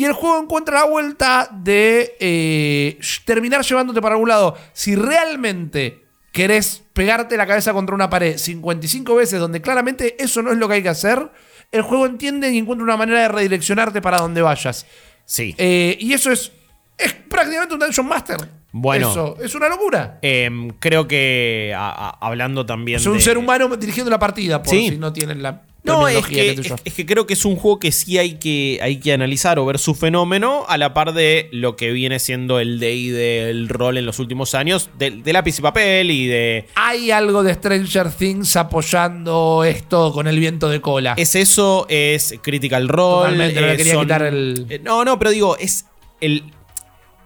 y 0.00 0.04
el 0.06 0.12
juego 0.14 0.40
encuentra 0.42 0.80
la 0.80 0.84
vuelta 0.86 1.48
de 1.52 2.16
eh, 2.20 2.98
terminar 3.26 3.62
llevándote 3.62 4.00
para 4.00 4.14
algún 4.14 4.28
lado. 4.30 4.56
Si 4.72 4.94
realmente 4.96 6.04
querés 6.32 6.82
pegarte 6.92 7.36
la 7.36 7.46
cabeza 7.46 7.72
contra 7.72 7.94
una 7.94 8.08
pared 8.08 8.38
55 8.38 9.14
veces, 9.14 9.38
donde 9.40 9.60
claramente 9.60 10.16
eso 10.22 10.42
no 10.42 10.52
es 10.52 10.58
lo 10.58 10.68
que 10.68 10.74
hay 10.74 10.82
que 10.82 10.88
hacer, 10.88 11.30
el 11.72 11.82
juego 11.82 12.06
entiende 12.06 12.50
y 12.50 12.58
encuentra 12.58 12.84
una 12.84 12.96
manera 12.96 13.20
de 13.20 13.28
redireccionarte 13.28 14.00
para 14.00 14.18
donde 14.18 14.40
vayas. 14.42 14.86
Sí. 15.24 15.54
Eh, 15.58 15.96
y 16.00 16.12
eso 16.14 16.32
es, 16.32 16.50
es 16.96 17.12
prácticamente 17.12 17.74
un 17.74 17.80
Dungeon 17.80 18.06
Master. 18.06 18.36
Bueno. 18.72 19.08
Eso 19.10 19.36
es 19.42 19.54
una 19.54 19.68
locura. 19.68 20.18
Em, 20.22 20.70
creo 20.78 21.06
que 21.08 21.74
a- 21.76 21.90
a- 21.90 22.26
hablando 22.26 22.64
también 22.64 23.00
Es 23.00 23.06
un 23.06 23.14
de- 23.14 23.20
ser 23.20 23.36
humano 23.36 23.68
dirigiendo 23.76 24.10
la 24.10 24.18
partida, 24.18 24.62
por 24.62 24.72
Sí. 24.72 24.90
si 24.90 24.96
no 24.98 25.12
tienen 25.12 25.42
la 25.42 25.62
No, 25.92 26.08
es 26.08 26.26
que, 26.26 26.50
es, 26.50 26.72
es 26.84 26.94
que 26.94 27.06
creo 27.06 27.26
que 27.26 27.34
es 27.34 27.44
un 27.44 27.56
juego 27.56 27.78
que 27.78 27.92
sí 27.92 28.18
hay 28.18 28.34
que, 28.38 28.78
hay 28.82 28.98
que 29.00 29.12
analizar 29.12 29.58
o 29.58 29.66
ver 29.66 29.78
su 29.78 29.94
fenómeno 29.94 30.64
a 30.68 30.78
la 30.78 30.94
par 30.94 31.12
de 31.12 31.48
lo 31.52 31.76
que 31.76 31.90
viene 31.92 32.18
siendo 32.18 32.58
el 32.60 32.80
day 32.80 33.08
del 33.08 33.68
rol 33.68 33.98
en 33.98 34.06
los 34.06 34.18
últimos 34.18 34.54
años, 34.54 34.90
de, 34.98 35.10
de 35.10 35.32
lápiz 35.32 35.58
y 35.58 35.62
papel 35.62 36.10
y 36.10 36.26
de... 36.26 36.66
Hay 36.74 37.10
algo 37.10 37.42
de 37.42 37.54
Stranger 37.54 38.10
Things 38.12 38.56
apoyando 38.56 39.64
esto 39.64 40.12
con 40.12 40.26
el 40.26 40.38
viento 40.38 40.68
de 40.68 40.80
cola. 40.80 41.14
Es 41.16 41.34
eso, 41.34 41.86
es 41.88 42.34
Critical 42.42 42.88
Role. 42.88 43.24
Totalmente, 43.30 43.60
no 43.60 43.66
eh, 43.68 43.76
quería 43.76 44.00
quitar 44.00 44.22
el- 44.22 44.66
eh, 44.68 44.80
No, 44.82 45.04
no, 45.04 45.18
pero 45.18 45.30
digo, 45.30 45.56
es 45.58 45.86
el, 46.20 46.44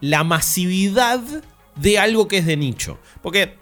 la 0.01 0.25
masividad 0.25 1.21
de 1.77 1.99
algo 1.99 2.29
que 2.29 2.39
es 2.39 2.47
de 2.47 2.57
nicho. 2.57 2.99
Porque 3.23 3.55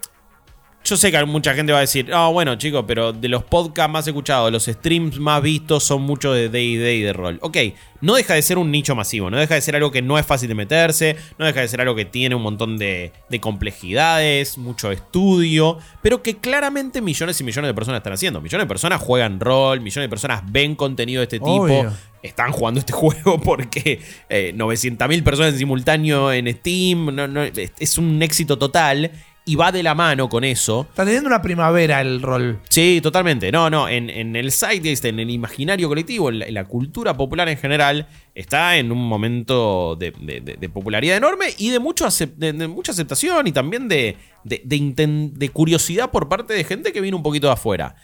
yo 0.84 0.96
sé 0.96 1.10
que 1.12 1.24
mucha 1.24 1.54
gente 1.54 1.72
va 1.72 1.78
a 1.78 1.82
decir, 1.82 2.10
ah, 2.12 2.28
bueno, 2.28 2.56
chicos, 2.56 2.84
pero 2.86 3.12
de 3.12 3.28
los 3.28 3.44
podcasts 3.44 3.92
más 3.92 4.06
escuchados, 4.06 4.50
los 4.50 4.64
streams 4.64 5.18
más 5.18 5.40
vistos 5.42 5.84
son 5.84 6.02
muchos 6.02 6.34
de 6.34 6.48
D&D 6.48 6.94
y 6.96 7.00
de 7.02 7.12
rol. 7.12 7.38
Ok, 7.42 7.56
no 8.00 8.14
deja 8.14 8.34
de 8.34 8.42
ser 8.42 8.58
un 8.58 8.70
nicho 8.70 8.94
masivo, 8.96 9.30
no 9.30 9.36
deja 9.38 9.54
de 9.54 9.60
ser 9.60 9.76
algo 9.76 9.90
que 9.92 10.02
no 10.02 10.18
es 10.18 10.26
fácil 10.26 10.48
de 10.48 10.54
meterse, 10.56 11.16
no 11.38 11.46
deja 11.46 11.60
de 11.60 11.68
ser 11.68 11.80
algo 11.80 11.94
que 11.94 12.04
tiene 12.04 12.34
un 12.34 12.42
montón 12.42 12.78
de, 12.78 13.12
de 13.28 13.40
complejidades, 13.40 14.58
mucho 14.58 14.90
estudio, 14.90 15.78
pero 16.02 16.22
que 16.22 16.36
claramente 16.38 17.00
millones 17.00 17.40
y 17.40 17.44
millones 17.44 17.68
de 17.68 17.74
personas 17.74 17.98
están 17.98 18.12
haciendo. 18.14 18.40
Millones 18.40 18.64
de 18.64 18.68
personas 18.68 19.00
juegan 19.00 19.40
rol, 19.40 19.80
millones 19.80 20.06
de 20.06 20.08
personas 20.10 20.42
ven 20.50 20.74
contenido 20.74 21.20
de 21.20 21.24
este 21.24 21.38
tipo 21.38 21.62
Obvio. 21.62 21.92
están 22.22 22.52
jugando 22.52 22.80
este 22.80 22.92
juego 22.94 23.40
porque 23.40 24.00
eh, 24.28 24.52
900.000 24.56 25.22
personas 25.22 25.52
en 25.52 25.58
simultáneo 25.58 26.32
en 26.32 26.52
Steam. 26.52 27.14
no- 27.14 27.42
es 27.44 27.98
un 27.98 28.22
éxito 28.22 28.58
total 28.58 29.10
y 29.44 29.56
va 29.56 29.72
de 29.72 29.82
la 29.82 29.94
mano 29.96 30.28
con 30.28 30.44
eso. 30.44 30.86
Está 30.90 31.04
teniendo 31.04 31.26
una 31.28 31.42
primavera 31.42 32.00
el 32.00 32.22
rol. 32.22 32.60
Sí, 32.68 33.00
totalmente. 33.02 33.50
No, 33.50 33.68
no, 33.70 33.88
en, 33.88 34.08
en 34.08 34.36
el 34.36 34.52
zeitgeist, 34.52 35.04
en 35.04 35.18
el 35.18 35.30
imaginario 35.30 35.88
colectivo, 35.88 36.28
en 36.28 36.38
la, 36.38 36.46
en 36.46 36.54
la 36.54 36.64
cultura 36.66 37.16
popular 37.16 37.48
en 37.48 37.58
general, 37.58 38.06
está 38.36 38.76
en 38.76 38.92
un 38.92 39.04
momento 39.06 39.96
de, 39.98 40.12
de- 40.12 40.68
popularidad 40.68 41.16
enorme 41.16 41.46
y 41.58 41.70
de, 41.70 41.80
mucho 41.80 42.06
acep- 42.06 42.34
de- 42.36 42.68
mucha 42.68 42.92
aceptación 42.92 43.46
y 43.48 43.52
también 43.52 43.88
de, 43.88 44.16
de- 44.44 45.48
curiosidad 45.50 46.10
por 46.12 46.28
parte 46.28 46.54
de 46.54 46.62
gente 46.62 46.92
que 46.92 47.00
viene 47.00 47.16
un 47.16 47.22
poquito 47.24 47.48
de 47.48 47.54
afuera. 47.54 47.96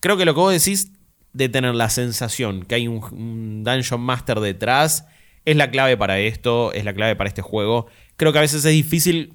Creo 0.00 0.16
que 0.18 0.24
lo 0.26 0.34
que 0.34 0.40
vos 0.40 0.52
decís 0.52 0.92
de 1.32 1.48
tener 1.48 1.74
la 1.74 1.88
sensación 1.88 2.64
que 2.64 2.74
hay 2.74 2.86
un, 2.88 3.02
un 3.12 3.64
Dungeon 3.64 4.00
Master 4.02 4.40
detrás 4.40 5.06
es 5.46 5.56
la 5.56 5.70
clave 5.70 5.96
para 5.96 6.18
esto, 6.20 6.72
es 6.74 6.84
la 6.84 6.92
clave 6.92 7.16
para 7.16 7.28
este 7.28 7.40
juego. 7.40 7.86
Creo 8.16 8.32
que 8.32 8.38
a 8.38 8.42
veces 8.42 8.62
es 8.64 8.72
difícil 8.72 9.32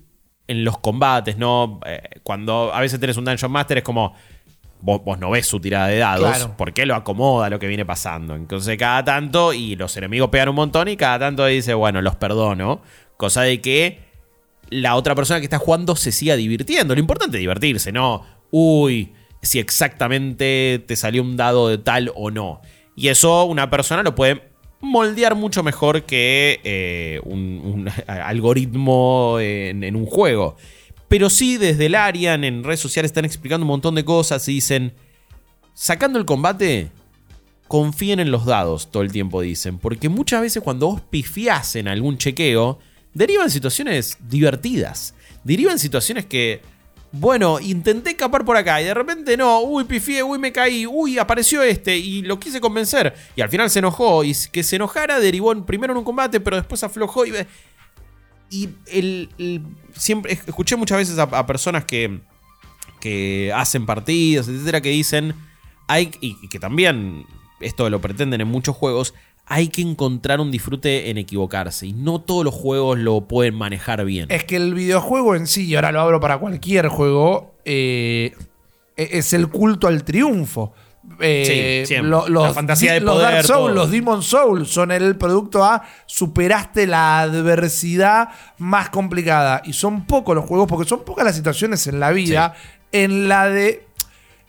en 0.47 0.63
los 0.63 0.77
combates, 0.79 1.37
¿no? 1.37 1.79
Eh, 1.85 2.01
cuando 2.23 2.73
a 2.73 2.79
veces 2.81 2.99
tenés 2.99 3.17
un 3.17 3.25
Dungeon 3.25 3.51
Master 3.51 3.77
es 3.79 3.83
como... 3.83 4.13
Vos, 4.79 5.01
vos 5.03 5.17
no 5.17 5.31
ves 5.31 5.47
su 5.47 5.59
tirada 5.59 5.87
de 5.87 5.97
dados, 5.97 6.29
Claro. 6.37 6.53
porque 6.55 6.85
lo 6.85 6.93
acomoda 6.93 7.49
lo 7.49 7.57
que 7.57 7.65
viene 7.65 7.83
pasando. 7.83 8.35
Entonces 8.35 8.77
cada 8.77 9.03
tanto, 9.03 9.51
y 9.51 9.75
los 9.75 9.97
enemigos 9.97 10.29
pegan 10.29 10.49
un 10.49 10.55
montón, 10.55 10.87
y 10.87 10.95
cada 10.95 11.17
tanto 11.17 11.43
dice, 11.47 11.73
bueno, 11.73 11.99
los 12.03 12.15
perdono. 12.15 12.81
Cosa 13.17 13.41
de 13.41 13.59
que 13.59 13.99
la 14.69 14.95
otra 14.95 15.15
persona 15.15 15.39
que 15.39 15.45
está 15.47 15.57
jugando 15.57 15.95
se 15.95 16.11
siga 16.11 16.35
divirtiendo. 16.35 16.93
Lo 16.93 16.99
importante 16.99 17.37
es 17.37 17.41
divertirse, 17.41 17.91
¿no? 17.91 18.23
Uy, 18.51 19.13
si 19.41 19.57
exactamente 19.57 20.83
te 20.87 20.95
salió 20.95 21.23
un 21.23 21.37
dado 21.37 21.69
de 21.69 21.79
tal 21.79 22.11
o 22.15 22.29
no. 22.29 22.61
Y 22.95 23.07
eso 23.07 23.45
una 23.45 23.71
persona 23.71 24.03
lo 24.03 24.13
puede 24.13 24.43
moldear 24.79 25.35
mucho 25.35 25.63
mejor 25.63 26.03
que 26.03 26.59
eh, 26.63 27.19
un, 27.23 27.89
algoritmo 28.07 29.39
en, 29.39 29.83
en 29.83 29.95
un 29.95 30.05
juego. 30.05 30.55
Pero 31.07 31.29
sí, 31.29 31.57
desde 31.57 31.85
el 31.85 31.95
Arian 31.95 32.43
en 32.43 32.63
redes 32.63 32.79
sociales 32.79 33.09
están 33.09 33.25
explicando 33.25 33.63
un 33.63 33.69
montón 33.69 33.95
de 33.95 34.03
cosas 34.03 34.47
y 34.49 34.55
dicen, 34.55 34.93
sacando 35.73 36.19
el 36.19 36.25
combate, 36.25 36.91
confíen 37.67 38.19
en 38.19 38.31
los 38.31 38.45
dados, 38.45 38.91
todo 38.91 39.03
el 39.03 39.11
tiempo 39.11 39.41
dicen. 39.41 39.77
Porque 39.77 40.09
muchas 40.09 40.41
veces 40.41 40.63
cuando 40.63 40.87
vos 40.87 41.01
pifiás 41.01 41.75
en 41.75 41.87
algún 41.87 42.17
chequeo, 42.17 42.79
derivan 43.13 43.49
situaciones 43.49 44.17
divertidas. 44.27 45.13
Derivan 45.43 45.79
situaciones 45.79 46.25
que, 46.25 46.61
bueno, 47.19 47.59
intenté 47.59 48.11
escapar 48.11 48.45
por 48.45 48.57
acá 48.57 48.81
y 48.81 48.85
de 48.85 48.93
repente 48.93 49.37
no, 49.37 49.61
uy, 49.61 49.83
pifié, 49.83 50.23
uy, 50.23 50.39
me 50.39 50.51
caí, 50.51 50.85
uy, 50.85 51.17
apareció 51.17 51.63
este 51.63 51.97
y 51.97 52.21
lo 52.21 52.39
quise 52.39 52.61
convencer. 52.61 53.13
Y 53.35 53.41
al 53.41 53.49
final 53.49 53.69
se 53.69 53.79
enojó 53.79 54.23
y 54.23 54.35
que 54.51 54.63
se 54.63 54.75
enojara 54.75 55.19
derivó 55.19 55.53
primero 55.65 55.93
en 55.93 55.97
un 55.97 56.03
combate, 56.03 56.39
pero 56.39 56.57
después 56.57 56.83
aflojó 56.83 57.25
y... 57.25 57.33
Y 58.49 58.69
el, 58.85 59.61
siempre 59.93 60.31
escuché 60.31 60.77
muchas 60.77 60.99
veces 60.99 61.19
a, 61.19 61.45
personas 61.45 61.83
que, 61.83 62.21
que 63.01 63.51
hacen 63.53 63.85
partidas, 63.85 64.47
etcétera, 64.47 64.79
que 64.79 64.87
dicen, 64.87 65.35
hay, 65.89 66.11
y 66.21 66.47
que 66.47 66.57
también 66.57 67.25
esto 67.59 67.89
lo 67.89 67.99
pretenden 67.99 68.41
en 68.41 68.47
muchos 68.47 68.75
juegos, 68.75 69.13
hay 69.49 69.69
que 69.69 69.81
encontrar 69.81 70.41
un 70.41 70.51
disfrute 70.51 71.09
en 71.09 71.17
equivocarse. 71.17 71.87
Y 71.87 71.93
no 71.93 72.19
todos 72.19 72.43
los 72.43 72.53
juegos 72.53 72.99
lo 72.99 73.21
pueden 73.21 73.55
manejar 73.55 74.03
bien. 74.03 74.27
Es 74.29 74.43
que 74.43 74.57
el 74.57 74.73
videojuego 74.73 75.35
en 75.35 75.47
sí, 75.47 75.65
y 75.65 75.75
ahora 75.75 75.91
lo 75.91 76.01
abro 76.01 76.19
para 76.19 76.37
cualquier 76.37 76.89
juego, 76.89 77.55
eh, 77.63 78.35
es 78.97 79.31
el 79.33 79.47
culto 79.47 79.87
al 79.87 80.03
triunfo. 80.03 80.73
Eh, 81.21 81.85
Sí, 81.87 81.95
los, 81.95 82.29
La 82.29 82.53
fantasía 82.53 82.91
de 82.93 82.99
los 82.99 83.15
poder, 83.15 83.31
Dark 83.31 83.45
Souls, 83.45 83.67
todo. 83.67 83.73
los 83.73 83.91
Demon 83.91 84.21
Souls 84.21 84.67
son 84.69 84.91
el 84.91 85.15
producto 85.15 85.63
a 85.63 85.81
superaste 86.05 86.85
la 86.85 87.21
adversidad 87.21 88.29
más 88.57 88.89
complicada. 88.89 89.61
Y 89.63 89.71
son 89.71 90.05
pocos 90.05 90.35
los 90.35 90.43
juegos, 90.43 90.67
porque 90.67 90.87
son 90.89 91.05
pocas 91.05 91.23
las 91.23 91.37
situaciones 91.37 91.87
en 91.87 92.01
la 92.01 92.11
vida 92.11 92.53
en 92.91 93.27
la 93.29 93.47
de 93.49 93.85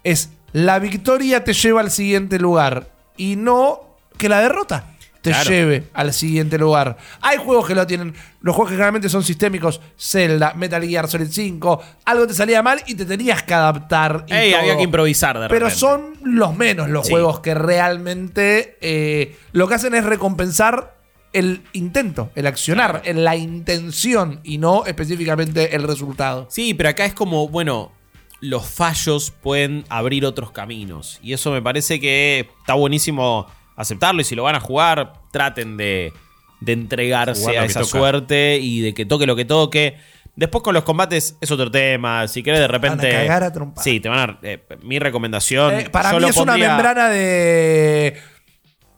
es 0.05 0.31
la 0.53 0.79
victoria 0.79 1.45
te 1.45 1.53
lleva 1.53 1.81
al 1.81 1.91
siguiente 1.91 2.39
lugar 2.39 2.91
y 3.17 3.37
no 3.37 3.88
que 4.19 4.29
la 4.29 4.41
derrota 4.41 4.95
te 5.23 5.31
Claro. 5.31 5.51
lleve 5.51 5.89
al 5.95 6.13
siguiente 6.13 6.59
lugar. 6.59 6.97
Hay 7.21 7.39
juegos 7.39 7.67
que 7.67 7.75
lo 7.75 7.87
tienen, 7.87 8.15
los 8.41 8.55
juegos 8.55 8.71
que 8.71 8.77
generalmente 8.77 9.09
son 9.09 9.25
sistémicos, 9.25 9.81
Zelda, 9.99 10.55
Metal 10.55 10.83
Gear 10.83 11.09
Solid 11.09 11.27
5, 11.29 11.83
algo 12.05 12.27
te 12.27 12.35
salía 12.35 12.63
mal 12.63 12.81
y 12.87 12.95
te 12.95 13.05
tenías 13.05 13.43
que 13.43 13.53
adaptar. 13.55 14.25
y 14.29 14.33
Ey, 14.33 14.51
todo. 14.53 14.61
había 14.61 14.77
que 14.77 14.83
improvisar 14.85 15.39
de 15.41 15.49
Pero 15.49 15.67
repente. 15.67 15.81
son 15.81 16.15
los 16.23 16.55
menos 16.57 16.89
los 16.89 17.07
Sí. 17.07 17.13
juegos 17.13 17.41
que 17.41 17.55
realmente 17.55 18.77
eh, 18.81 19.37
lo 19.53 19.67
que 19.69 19.75
hacen 19.75 19.95
es 19.95 20.05
recompensar 20.05 20.97
el 21.33 21.63
intento, 21.73 22.31
el 22.37 22.47
accionar, 22.47 23.03
la 23.05 23.37
intención 23.37 24.41
y 24.45 24.59
no 24.59 24.87
específicamente 24.87 25.75
el 25.77 25.83
resultado. 25.83 26.47
Sí, 26.51 26.75
pero 26.75 26.89
acá 26.91 27.05
es 27.05 27.13
como, 27.13 27.49
bueno, 27.49 27.93
los 28.41 28.67
fallos 28.67 29.33
pueden 29.43 29.85
abrir 29.89 30.25
otros 30.25 30.53
caminos. 30.53 31.19
Y 31.23 31.33
eso 31.33 31.51
me 31.51 31.61
parece 31.61 31.99
que 32.01 32.49
está 32.61 32.75
buenísimo 32.75 33.47
aceptarlo. 33.79 34.21
Y 34.21 34.25
si 34.25 34.35
lo 34.35 34.43
van 34.43 34.55
a 34.57 34.61
jugar, 34.61 35.15
traten 35.33 35.77
de, 35.79 36.13
de 36.61 36.73
entregarse 36.73 37.41
Jugar 37.41 37.55
lo 37.55 37.61
a 37.61 37.65
que 37.65 37.71
esa 37.71 37.81
toca. 37.81 37.91
suerte 37.99 38.59
y 38.61 38.81
de 38.81 38.93
que 38.95 39.07
toque 39.07 39.27
lo 39.27 39.35
que 39.37 39.45
toque. 39.47 39.97
Después 40.37 40.63
con 40.63 40.73
los 40.75 40.85
combates 40.85 41.37
es 41.41 41.51
otro 41.51 41.71
tema. 41.71 42.29
Si 42.29 42.43
querés 42.43 42.61
de 42.61 42.69
repente. 42.69 43.07
Van 43.09 43.17
a 43.17 43.21
cagar 43.27 43.43
a 43.45 43.53
trompadas. 43.53 43.83
Sí, 43.85 43.99
te 44.01 44.09
van 44.09 44.19
a. 44.31 44.39
eh, 44.43 44.63
mi 44.83 44.99
recomendación. 44.99 45.75
Eh, 45.75 45.91
para 45.91 46.11
yo 46.11 46.17
mí 46.17 46.23
lo 46.23 46.29
es 46.29 46.37
una 46.37 46.53
pondría- 46.53 46.69
membrana 46.69 47.09
de. 47.09 48.17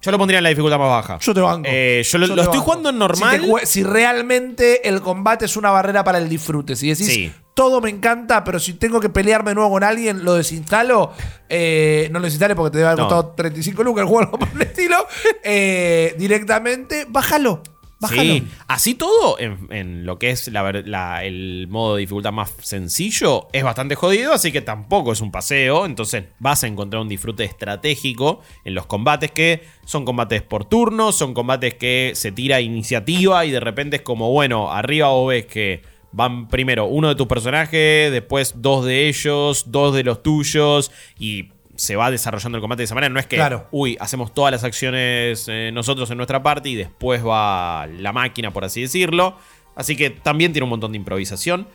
Yo 0.02 0.10
lo 0.10 0.16
pondría 0.18 0.38
en 0.38 0.44
la 0.44 0.48
dificultad 0.50 0.78
más 0.78 0.88
baja. 0.88 1.18
Yo 1.20 1.34
te 1.34 1.40
banco. 1.40 1.68
Eh, 1.70 2.02
yo 2.10 2.18
lo, 2.18 2.26
Yo 2.26 2.34
lo 2.34 2.36
te 2.36 2.40
estoy 2.46 2.58
banco. 2.58 2.64
jugando 2.70 2.88
en 2.90 2.98
normal. 2.98 3.36
Si, 3.38 3.46
te 3.46 3.52
jue- 3.52 3.64
si 3.66 3.82
realmente 3.82 4.88
el 4.88 5.02
combate 5.02 5.44
es 5.44 5.56
una 5.58 5.70
barrera 5.70 6.04
para 6.04 6.18
el 6.18 6.28
disfrute. 6.28 6.74
Si 6.76 6.88
decís, 6.88 7.06
Sí. 7.06 7.32
Todo 7.60 7.82
me 7.82 7.90
encanta, 7.90 8.42
pero 8.42 8.58
si 8.58 8.72
tengo 8.72 9.00
que 9.00 9.10
pelearme 9.10 9.50
de 9.50 9.56
nuevo 9.56 9.68
con 9.72 9.84
alguien, 9.84 10.24
lo 10.24 10.32
desinstalo. 10.32 11.12
Eh, 11.46 12.08
no 12.10 12.18
lo 12.18 12.24
desinstale 12.24 12.54
porque 12.56 12.70
te 12.70 12.78
debe 12.78 12.88
haber 12.88 13.00
No. 13.00 13.08
costado 13.08 13.34
35 13.36 13.82
lucas 13.82 14.04
el 14.04 14.08
juego 14.08 14.30
por 14.38 14.48
el 14.54 14.62
estilo. 14.62 14.96
Eh, 15.44 16.14
directamente, 16.16 17.04
bájalo. 17.06 17.62
Bájalo. 18.00 18.22
Sí, 18.22 18.48
así 18.66 18.94
todo, 18.94 19.38
en, 19.38 19.66
en 19.68 20.06
lo 20.06 20.18
que 20.18 20.30
es 20.30 20.48
la 20.48 21.22
el 21.22 21.66
modo 21.68 21.96
de 21.96 22.00
dificultad 22.00 22.32
más 22.32 22.50
sencillo, 22.62 23.48
es 23.52 23.62
bastante 23.62 23.94
jodido, 23.94 24.32
así 24.32 24.52
que 24.52 24.62
tampoco 24.62 25.12
es 25.12 25.20
un 25.20 25.30
paseo. 25.30 25.84
Entonces 25.84 26.24
vas 26.38 26.64
a 26.64 26.66
encontrar 26.66 27.02
un 27.02 27.08
disfrute 27.10 27.44
estratégico 27.44 28.40
en 28.64 28.74
los 28.74 28.86
combates 28.86 29.32
que 29.32 29.64
son 29.84 30.06
combates 30.06 30.40
por 30.40 30.64
turnos, 30.64 31.14
son 31.18 31.34
combates 31.34 31.74
que 31.74 32.12
se 32.14 32.32
tira 32.32 32.62
iniciativa 32.62 33.44
y 33.44 33.50
de 33.50 33.60
repente 33.60 33.96
es 33.96 34.02
como, 34.02 34.30
bueno, 34.32 34.72
arriba 34.72 35.08
vos 35.08 35.28
ves 35.28 35.44
que 35.44 35.82
van 36.12 36.48
primero 36.48 36.86
uno 36.86 37.08
de 37.08 37.14
tus 37.14 37.26
personajes, 37.26 38.10
después 38.10 38.54
dos 38.56 38.84
de 38.84 39.08
ellos, 39.08 39.64
dos 39.68 39.94
de 39.94 40.04
los 40.04 40.22
tuyos 40.22 40.90
y 41.18 41.50
se 41.76 41.96
va 41.96 42.10
desarrollando 42.10 42.58
el 42.58 42.60
combate 42.62 42.80
de 42.80 42.84
esa 42.84 42.94
manera. 42.94 43.12
No 43.12 43.20
es 43.20 43.26
que, 43.26 43.36
Claro. 43.36 43.66
uy, 43.70 43.96
hacemos 44.00 44.34
todas 44.34 44.52
las 44.52 44.64
acciones 44.64 45.46
eh, 45.48 45.70
nosotros 45.72 46.10
en 46.10 46.18
nuestra 46.18 46.42
parte 46.42 46.68
y 46.68 46.74
después 46.74 47.24
va 47.24 47.86
la 47.86 48.12
máquina, 48.12 48.52
por 48.52 48.64
así 48.64 48.82
decirlo. 48.82 49.36
Así 49.76 49.96
que 49.96 50.10
también 50.10 50.52
tiene 50.52 50.64
un 50.64 50.70
montón 50.70 50.92
de 50.92 50.98
improvisación. 50.98 51.66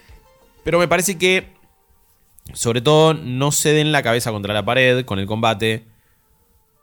Pero 0.64 0.78
me 0.78 0.88
parece 0.88 1.18
que, 1.18 1.48
sobre 2.54 2.82
todo, 2.82 3.14
no 3.16 3.52
se 3.52 3.74
den 3.74 3.92
la 3.92 4.04
cabeza 4.04 4.32
contra 4.32 4.54
la 4.54 4.64
pared 4.66 5.06
con 5.06 5.18
el 5.18 5.26
combate. 5.26 5.86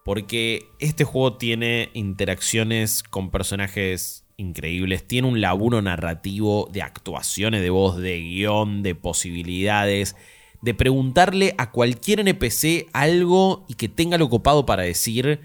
Porque 0.05 0.67
este 0.81 1.05
juego 1.05 1.37
tiene 1.37 1.91
interacciones 1.93 3.05
con 3.05 3.31
personajes 3.31 4.22
increíbles. 4.43 5.07
Tiene 5.07 5.29
un 5.29 5.41
laburo 5.41 5.81
narrativo 5.81 6.69
de 6.73 6.83
actuaciones 6.83 7.63
de 7.63 7.71
voz, 7.71 7.97
de 7.97 8.21
guion, 8.21 8.83
de 8.83 8.95
posibilidades. 8.95 10.17
De 10.61 10.75
preguntarle 10.75 11.55
a 11.59 11.71
cualquier 11.71 12.21
NPC 12.21 12.89
algo 12.93 13.65
y 13.69 13.75
que 13.75 13.89
tenga 13.89 14.19
lo 14.19 14.29
copado 14.29 14.67
para 14.67 14.83
decir. 14.83 15.41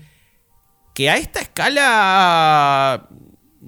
Que 0.94 1.10
a 1.10 1.18
esta 1.18 1.39
escala. 1.39 3.10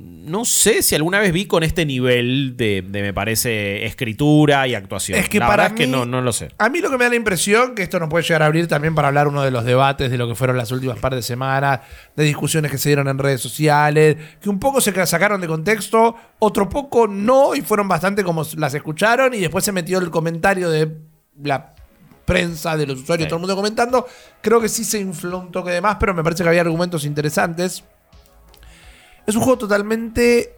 No 0.01 0.45
sé 0.45 0.83
si 0.83 0.93
alguna 0.93 1.19
vez 1.19 1.33
vi 1.33 1.45
con 1.47 1.63
este 1.63 1.85
nivel 1.87 2.55
de, 2.55 2.83
de, 2.87 3.01
me 3.01 3.13
parece, 3.13 3.85
escritura 3.85 4.67
y 4.67 4.75
actuación. 4.75 5.17
Es 5.17 5.27
que 5.27 5.39
la 5.39 5.47
para 5.47 5.63
verdad 5.63 5.77
es 5.79 5.79
que 5.81 5.87
mí- 5.87 5.91
no, 5.91 6.05
no 6.05 6.21
lo 6.21 6.31
sé. 6.31 6.49
A 6.59 6.69
mí 6.69 6.79
lo 6.81 6.91
que 6.91 6.97
me 6.99 7.05
da 7.05 7.09
la 7.09 7.15
impresión, 7.15 7.73
que 7.73 7.81
esto 7.81 7.99
nos 7.99 8.09
puede 8.09 8.23
llegar 8.23 8.43
a 8.43 8.45
abrir 8.45 8.67
también 8.67 8.93
para 8.93 9.07
hablar 9.07 9.27
uno 9.27 9.41
de 9.41 9.49
los 9.49 9.65
debates 9.65 10.11
de 10.11 10.17
lo 10.19 10.27
que 10.27 10.35
fueron 10.35 10.55
las 10.55 10.71
últimas 10.71 10.99
par 10.99 11.15
de 11.15 11.23
semanas, 11.23 11.79
de 12.15 12.23
discusiones 12.25 12.69
que 12.71 12.77
se 12.77 12.89
dieron 12.89 13.07
en 13.07 13.17
redes 13.17 13.41
sociales, 13.41 14.17
que 14.39 14.49
un 14.49 14.59
poco 14.59 14.81
se 14.81 14.93
sacaron 15.07 15.41
de 15.41 15.47
contexto, 15.47 16.15
otro 16.37 16.69
poco 16.69 17.07
no, 17.07 17.55
y 17.55 17.61
fueron 17.61 17.87
bastante 17.87 18.23
como 18.23 18.45
las 18.57 18.73
escucharon, 18.75 19.33
y 19.33 19.39
después 19.39 19.65
se 19.65 19.71
metió 19.71 19.97
el 19.97 20.11
comentario 20.11 20.69
de 20.69 20.91
la 21.41 21.73
prensa, 22.25 22.77
de 22.77 22.85
los 22.85 22.99
usuarios, 23.01 23.25
Sí. 23.25 23.29
todo 23.29 23.37
el 23.37 23.41
mundo 23.41 23.55
comentando. 23.55 24.05
Creo 24.41 24.61
que 24.61 24.69
sí 24.69 24.83
se 24.83 24.99
infló 24.99 25.39
un 25.39 25.51
toque 25.51 25.71
de 25.71 25.81
más, 25.81 25.97
pero 25.99 26.13
me 26.13 26.23
parece 26.23 26.43
que 26.43 26.49
había 26.49 26.61
argumentos 26.61 27.03
interesantes. 27.03 27.83
Es 29.29 29.35
un 29.35 29.41
juego 29.43 29.59
totalmente 29.59 30.55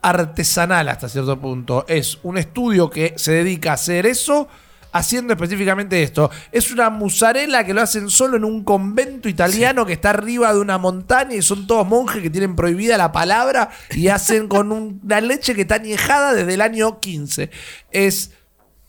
artesanal 0.00 0.88
hasta 0.88 1.08
cierto 1.08 1.38
punto. 1.40 1.84
Es 1.88 2.18
un 2.22 2.38
estudio 2.38 2.90
que 2.90 3.14
se 3.16 3.32
dedica 3.32 3.70
a 3.70 3.74
hacer 3.74 4.06
eso, 4.06 4.48
haciendo 4.92 5.32
específicamente 5.34 6.02
esto. 6.02 6.30
Es 6.50 6.72
una 6.72 6.90
musarela 6.90 7.64
que 7.64 7.74
lo 7.74 7.82
hacen 7.82 8.10
solo 8.10 8.36
en 8.36 8.44
un 8.44 8.64
convento 8.64 9.28
italiano 9.28 9.86
que 9.86 9.92
está 9.94 10.10
arriba 10.10 10.52
de 10.52 10.60
una 10.60 10.78
montaña 10.78 11.34
y 11.36 11.42
son 11.42 11.66
todos 11.66 11.86
monjes 11.86 12.22
que 12.22 12.30
tienen 12.30 12.56
prohibida 12.56 12.96
la 12.96 13.12
palabra 13.12 13.70
y 13.94 14.08
hacen 14.08 14.48
con 14.48 14.72
un- 14.72 15.00
una 15.04 15.20
leche 15.20 15.54
que 15.54 15.62
está 15.62 15.76
añejada 15.76 16.34
desde 16.34 16.54
el 16.54 16.60
año 16.60 17.00
15. 17.00 17.50
Es 17.90 18.32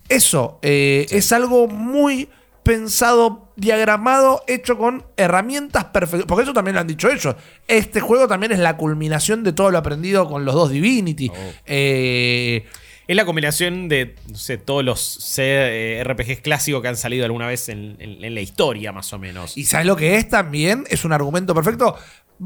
eso, 0.09 0.59
eh, 0.61 1.05
es 1.09 1.31
algo 1.31 1.67
muy 1.67 2.29
pensado, 2.63 3.51
diagramado, 3.55 4.43
hecho 4.47 4.77
con 4.77 5.05
herramientas 5.17 5.85
perfectas. 5.85 6.25
Porque 6.27 6.43
eso 6.43 6.53
también 6.53 6.75
lo 6.75 6.81
han 6.81 6.87
dicho 6.87 7.09
ellos. 7.09 7.35
Este 7.67 7.99
juego 8.01 8.27
también 8.27 8.51
es 8.51 8.59
la 8.59 8.77
culminación 8.77 9.43
de 9.43 9.53
todo 9.53 9.71
lo 9.71 9.77
aprendido 9.77 10.27
con 10.27 10.45
los 10.45 10.55
dos 10.55 10.69
Divinity. 10.71 11.31
Eh, 11.65 12.65
Es 13.05 13.15
la 13.17 13.25
combinación 13.25 13.89
de, 13.89 14.15
no 14.29 14.37
sé, 14.37 14.57
todos 14.57 14.81
los 14.83 15.35
eh, 15.37 16.01
RPGs 16.05 16.39
clásicos 16.39 16.81
que 16.81 16.87
han 16.87 16.95
salido 16.95 17.25
alguna 17.25 17.47
vez 17.47 17.67
en, 17.67 17.97
en- 17.99 18.23
en 18.23 18.33
la 18.33 18.39
historia, 18.39 18.93
más 18.93 19.11
o 19.11 19.19
menos. 19.19 19.57
y 19.57 19.65
¿sabes 19.65 19.85
lo 19.85 19.97
que 19.97 20.15
es 20.15 20.29
también? 20.29 20.85
Es 20.89 21.03
un 21.03 21.11
argumento 21.11 21.53
perfecto. 21.53 21.97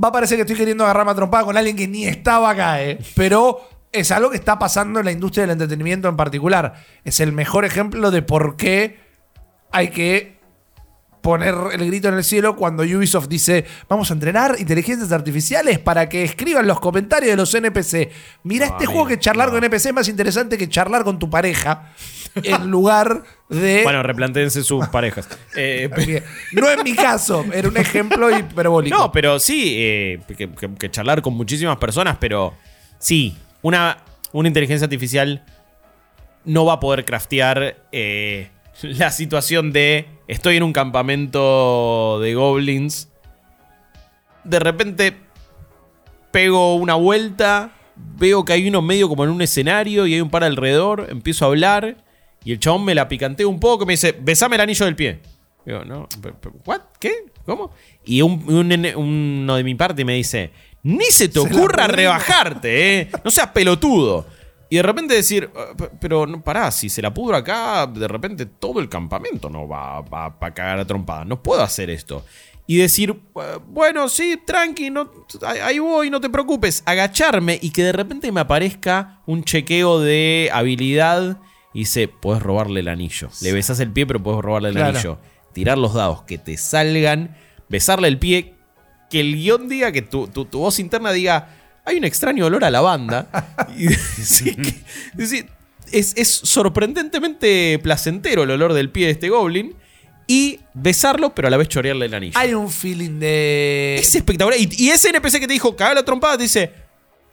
Va 0.04 0.08
a 0.10 0.12
parecer 0.12 0.36
que 0.36 0.42
estoy 0.42 0.56
queriendo 0.58 0.84
agarrarme 0.84 1.12
a 1.12 1.16
trompada 1.16 1.44
con 1.46 1.58
alguien 1.58 1.76
que 1.76 1.88
ni 1.88 2.06
estaba 2.06 2.50
acá, 2.50 2.84
¿eh? 2.84 2.98
Pero 3.16 3.70
es 3.92 4.12
algo 4.12 4.32
que 4.32 4.38
está 4.38 4.58
pasando 4.58 5.00
en 5.00 5.06
la 5.06 5.12
industria 5.12 5.44
del 5.44 5.52
entretenimiento 5.52 6.10
en 6.10 6.18
particular. 6.18 6.74
Es 7.06 7.20
el 7.20 7.32
mejor 7.34 7.64
ejemplo 7.64 8.10
de 8.10 8.22
por 8.24 8.58
qué 8.58 8.98
hay 9.72 9.90
que 9.90 10.38
poner 11.22 11.54
el 11.74 11.86
grito 11.88 12.08
en 12.08 12.14
el 12.14 12.24
cielo 12.24 12.56
cuando 12.56 12.84
Ubisoft 12.84 13.28
dice 13.28 13.66
vamos 13.90 14.10
a 14.10 14.14
entrenar 14.14 14.56
inteligencias 14.60 15.12
artificiales 15.12 15.78
para 15.78 16.08
que 16.08 16.24
escriban 16.24 16.66
los 16.68 16.80
comentarios 16.80 17.32
de 17.32 17.36
los 17.36 17.54
NPC. 17.54 18.10
Mira 18.44 18.68
No, 18.68 18.72
este 18.74 18.86
amigo, 18.86 18.92
juego 18.94 19.08
que 19.08 19.20
charlar 19.20 19.48
no. 19.48 19.56
con 19.56 19.64
NPC 19.64 19.88
es 19.88 19.94
más 19.94 20.08
interesante 20.08 20.58
que 20.58 20.70
charlar 20.70 21.04
con 21.04 21.20
tu 21.20 21.30
pareja 21.30 21.92
en 22.36 22.68
lugar 22.70 23.24
de... 23.50 23.82
Bueno, 23.84 24.04
replantéense 24.04 24.64
sus 24.64 24.88
parejas. 24.88 25.28
Eh, 25.58 26.22
no 26.54 26.70
es 26.70 26.82
mi 26.84 26.94
caso, 26.94 27.44
era 27.52 27.68
un 27.68 27.76
ejemplo 27.78 28.30
hiperbólico. 28.38 28.96
no, 28.98 29.12
pero 29.12 29.40
sí, 29.40 29.74
eh, 29.78 30.20
que, 30.28 30.50
que- 30.52 30.76
que 30.76 30.92
charlar 30.92 31.22
con 31.24 31.34
muchísimas 31.34 31.78
personas, 31.78 32.18
pero 32.22 32.54
sí, 33.00 33.36
una, 33.64 33.98
una 34.34 34.48
inteligencia 34.48 34.86
artificial 34.86 35.44
no 36.46 36.64
va 36.66 36.74
a 36.74 36.80
poder 36.80 37.04
craftear 37.06 37.76
eh, 37.92 38.52
la 38.82 39.12
situación 39.12 39.72
de 39.72 40.08
estoy 40.28 40.58
en 40.58 40.64
un 40.64 40.74
campamento 40.74 42.20
de 42.22 42.34
goblins, 42.36 43.10
de 44.44 44.60
repente 44.60 45.16
pego 46.32 46.76
una 46.76 46.96
vuelta, 46.96 47.72
veo 47.96 48.46
que 48.46 48.54
hay 48.54 48.68
uno 48.68 48.82
medio 48.82 49.10
como 49.10 49.24
en 49.24 49.30
un 49.30 49.42
escenario 49.42 50.06
y 50.08 50.14
hay 50.14 50.22
un 50.22 50.30
par 50.30 50.44
alrededor, 50.44 51.08
empiezo 51.10 51.46
a 51.46 51.48
hablar 51.50 51.98
y 52.44 52.52
el 52.54 52.60
chabón 52.60 52.86
me 52.86 52.96
la 52.96 53.08
picantea 53.08 53.48
un 53.48 53.60
poco 53.60 53.86
me 53.86 53.94
dice, 53.94 54.16
besame 54.20 54.56
el 54.56 54.62
anillo 54.62 54.86
del 54.86 54.96
pie. 54.96 55.20
Digo, 55.66 55.84
no, 55.84 56.08
¿what? 56.66 56.82
¿Qué? 57.00 57.12
¿Cómo? 57.46 57.72
Y 58.06 58.22
un- 58.22 58.44
uno 58.96 59.56
de 59.56 59.64
mi 59.64 59.76
parte 59.76 60.06
me 60.06 60.14
dice, 60.14 60.52
ni 60.84 61.06
se 61.06 61.28
te 61.28 61.40
ocurra 61.40 61.88
rebajarte, 61.88 63.00
¿eh? 63.00 63.10
No 63.24 63.32
seas 63.32 63.48
pelotudo. 63.48 64.26
Y 64.70 64.76
de 64.78 64.84
repente 64.84 65.14
decir, 65.14 65.50
"Ah, 65.56 65.74
pe- 65.78 65.90
pero 66.00 66.26
no, 66.28 66.42
pará, 66.44 66.72
si 66.72 66.90
se 66.90 67.02
la 67.02 67.14
pudro 67.14 67.36
acá, 67.38 67.88
de 67.88 68.08
repente 68.08 68.46
todo 68.46 68.80
el 68.80 68.90
campamento 68.90 69.50
no 69.50 69.68
va, 69.68 70.02
va 70.02 70.26
a 70.42 70.54
cagar 70.54 70.80
a 70.80 70.86
trompada. 70.86 71.24
No 71.26 71.42
puedo 71.42 71.62
hacer 71.62 71.90
esto. 71.90 72.26
Y 72.70 72.76
decir, 72.78 73.18
"Eh, 73.36 73.60
bueno, 73.68 74.10
sí, 74.10 74.42
tranqui, 74.46 74.90
no, 74.90 75.10
ahí 75.64 75.80
voy, 75.80 76.10
no 76.10 76.20
te 76.20 76.30
preocupes. 76.30 76.84
Agacharme 76.86 77.58
y 77.62 77.70
que 77.70 77.84
de 77.84 77.94
repente 77.94 78.30
me 78.34 78.42
aparezca 78.42 79.22
un 79.26 79.46
chequeo 79.46 80.02
de 80.02 80.50
habilidad 80.54 81.40
y 81.74 81.80
dice, 81.80 82.10
puedes 82.10 82.44
robarle 82.44 82.82
el 82.82 82.90
anillo. 82.90 83.30
Le 83.42 83.54
besas 83.54 83.80
el 83.80 83.92
pie, 83.94 84.06
pero 84.06 84.22
puedes 84.22 84.42
robarle 84.42 84.70
el 84.70 84.76
Claro. 84.76 84.90
anillo. 84.98 85.18
Tirar 85.54 85.78
los 85.78 85.94
dados, 85.94 86.24
que 86.24 86.38
te 86.38 86.58
salgan, 86.58 87.38
besarle 87.70 88.10
el 88.10 88.20
pie, 88.20 88.56
que 89.10 89.22
el 89.22 89.36
guion 89.36 89.70
diga, 89.70 89.94
que 89.94 90.02
tu, 90.02 90.28
tu- 90.28 90.44
tu 90.46 90.60
voz 90.60 90.80
interna 90.80 91.12
diga, 91.14 91.56
hay 91.88 91.98
un 91.98 92.04
extraño 92.04 92.46
olor 92.46 92.64
a 92.66 92.70
lavanda. 92.70 93.28
y 93.76 93.88
que- 94.56 95.48
es, 95.92 96.14
es 96.18 96.28
sorprendentemente 96.44 97.80
placentero 97.82 98.44
el 98.44 98.52
olor 98.52 98.74
del 98.74 98.90
pie 98.90 99.06
de 99.08 99.12
este 99.14 99.30
goblin. 99.30 99.76
Y 100.30 100.60
besarlo, 100.74 101.34
pero 101.34 101.48
a 101.48 101.52
la 101.52 101.56
vez 101.56 101.70
chorearle 101.70 102.06
el 102.08 102.14
anillo. 102.14 102.38
Hay 102.38 102.54
un 102.54 102.70
feeling 102.70 103.18
de... 103.18 103.96
Es 103.98 104.14
espectacular. 104.14 104.60
Y, 104.60 104.68
y 104.78 104.90
ese 104.90 105.08
NPC 105.10 105.40
que 105.40 105.48
te 105.48 105.54
dijo, 105.54 105.74
caga 105.74 105.94
la 105.94 106.04
trompada, 106.04 106.36
te 106.36 106.44
dice, 106.44 106.70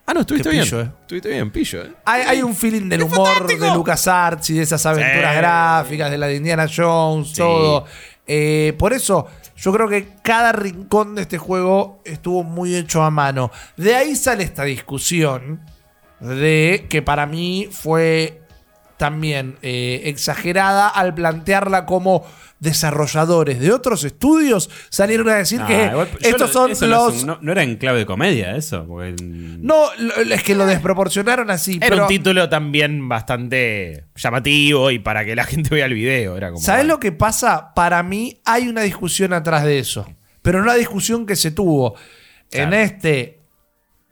ah, 0.07 0.15
no, 0.15 0.21
estuviste 0.21 0.49
bien. 0.51 0.63
eh. 0.63 0.91
Estuviste 1.01 1.29
bien, 1.29 1.51
pillo, 1.51 1.83
eh. 1.83 1.93
Hay, 2.05 2.23
hay 2.23 2.43
un 2.43 2.55
feeling 2.55 2.89
del 2.89 3.01
¡Es 3.03 3.07
humor 3.13 3.27
fantástico! 3.27 3.65
de 3.65 3.75
LucasArts 3.75 4.51
y 4.51 4.55
de 4.55 4.63
esas 4.63 4.87
aventuras 4.87 5.33
Sí. 5.33 5.39
gráficas, 5.39 6.11
de 6.13 6.19
la 6.19 6.27
de 6.29 6.37
Indiana 6.37 6.69
Jones, 6.73 7.31
Sí. 7.31 7.35
todo. 7.35 7.85
Eh, 8.27 8.75
por 8.79 8.93
eso, 8.93 9.27
yo 9.57 9.73
creo 9.73 9.89
que 9.89 10.09
cada 10.23 10.53
rincón 10.53 11.15
de 11.15 11.23
este 11.23 11.39
juego 11.39 12.01
estuvo 12.05 12.43
muy 12.43 12.75
hecho 12.75 13.03
a 13.03 13.11
mano. 13.11 13.51
De 13.77 13.95
ahí 13.95 14.17
sale 14.17 14.45
esta 14.45 14.65
discusión 14.65 15.61
de 16.21 16.87
que 16.89 17.03
para 17.03 17.27
mí 17.27 17.69
fue 17.71 18.41
también 18.97 19.59
eh, 19.63 20.03
exagerada 20.05 20.89
al 20.89 21.15
plantearla 21.15 21.85
como 21.85 22.25
desarrolladores 22.61 23.61
de 23.61 23.73
otros 23.73 24.05
estudios 24.05 24.71
salieron 24.89 25.29
a 25.29 25.35
decir 25.35 25.61
Ah, 25.63 25.67
que 25.67 25.85
igual, 25.87 26.09
estos 26.21 26.51
son 26.51 26.71
eso 26.71 26.87
no 26.87 27.09
es 27.09 27.15
los... 27.15 27.21
un- 27.23 27.27
no, 27.29 27.39
no 27.43 27.53
era 27.53 27.63
en 27.63 27.77
clave 27.77 27.99
de 28.01 28.07
comedia 28.07 28.57
eso. 28.57 28.87
Porque, 28.87 29.15
No, 29.21 29.87
es 30.31 30.43
que 30.43 30.55
lo 30.55 30.65
desproporcionaron 30.67 31.51
así. 31.51 31.77
Era 31.77 31.89
pero- 31.91 32.03
un 32.03 32.09
título 32.09 32.49
también 32.49 33.09
bastante 33.09 34.05
llamativo 34.17 34.91
y 34.91 34.99
para 34.99 35.25
que 35.25 35.37
la 35.37 35.45
gente 35.45 35.69
vea 35.75 35.87
el 35.87 35.95
video. 35.95 36.37
Era 36.37 36.51
como, 36.51 36.61
¿Sabes 36.63 36.87
lo 36.87 36.99
que 37.01 37.13
pasa? 37.13 37.75
Para 37.75 38.03
mí 38.03 38.41
hay 38.45 38.69
una 38.69 38.83
discusión 38.83 39.33
atrás 39.33 39.65
de 39.65 39.79
eso. 39.79 40.07
Pero 40.43 40.61
no 40.61 40.67
la 40.67 40.75
discusión 40.75 41.27
que 41.27 41.37
se 41.37 41.51
tuvo 41.51 41.95
en 42.51 42.73
este 42.75 43.41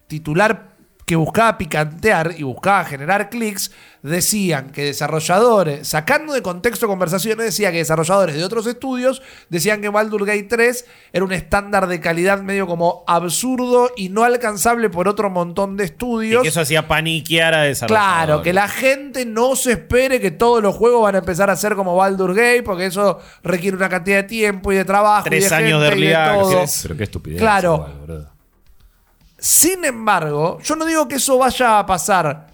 titular 0.09 0.72
que 1.13 1.17
buscaba 1.17 1.59
picantear 1.59 2.37
y 2.39 2.43
buscaba 2.43 2.87
generar 2.87 3.29
clics, 3.29 3.71
decían 4.01 4.71
que 4.71 4.85
desarrolladores, 4.87 5.87
sacando 5.87 6.33
de 6.33 6.41
contexto 6.41 6.87
conversaciones, 6.87 7.45
decía 7.45 7.71
que 7.71 7.77
desarrolladores 7.77 8.35
de 8.35 8.43
otros 8.43 8.67
estudios 8.67 9.21
decían 9.51 9.83
que 9.83 9.91
Baldur 9.91 10.25
Gate 10.25 10.45
3 10.49 10.87
era 11.13 11.23
un 11.23 11.33
estándar 11.33 11.87
de 11.87 12.01
calidad 12.01 12.41
medio 12.41 12.67
como 12.67 13.05
absurdo 13.07 13.91
y 13.95 14.09
no 14.09 14.25
alcanzable 14.25 14.89
por 14.89 15.07
otro 15.07 15.29
montón 15.29 15.77
de 15.77 15.85
Y 15.85 15.87
estudios. 15.89 16.43
que 16.43 16.49
eso 16.49 16.63
hacía 16.63 16.89
paniquear 16.89 17.53
a 17.53 17.63
desarrolladores. 17.65 18.25
Claro, 18.25 18.43
que 18.43 18.55
la 18.55 18.69
gente 18.69 19.27
no 19.27 19.55
se 19.55 19.73
espere 19.73 20.19
que 20.19 20.31
todos 20.31 20.63
los 20.63 20.75
juegos 20.75 21.03
van 21.03 21.17
a 21.17 21.19
empezar 21.19 21.51
a 21.51 21.57
ser 21.57 21.75
como 21.75 21.95
Baldur 21.95 22.35
Gate, 22.35 22.63
porque 22.63 22.87
eso 22.87 23.19
requiere 23.43 23.77
una 23.77 23.91
cantidad 23.91 24.17
de 24.17 24.23
tiempo 24.23 24.73
y 24.73 24.77
de 24.77 24.87
trabajo. 24.87 25.25
Tres 25.25 25.45
y 25.45 25.49
de 25.51 25.55
años 25.55 25.83
de 25.83 25.89
gente 25.91 26.05
y 26.05 26.07
de 26.07 26.13
early 26.15 26.41
todo. 26.41 26.65
Pero 26.85 26.97
qué 26.97 27.05
estupidez. 27.05 27.39
Claro. 27.39 27.87
igual. 28.01 28.32
Sin 29.45 29.85
embargo, 29.85 30.61
yo 30.63 30.77
no 30.77 30.85
digo 30.87 31.09
que 31.09 31.17
eso 31.17 31.37
vaya 31.37 31.81
a 31.81 31.85
pasar, 31.87 32.47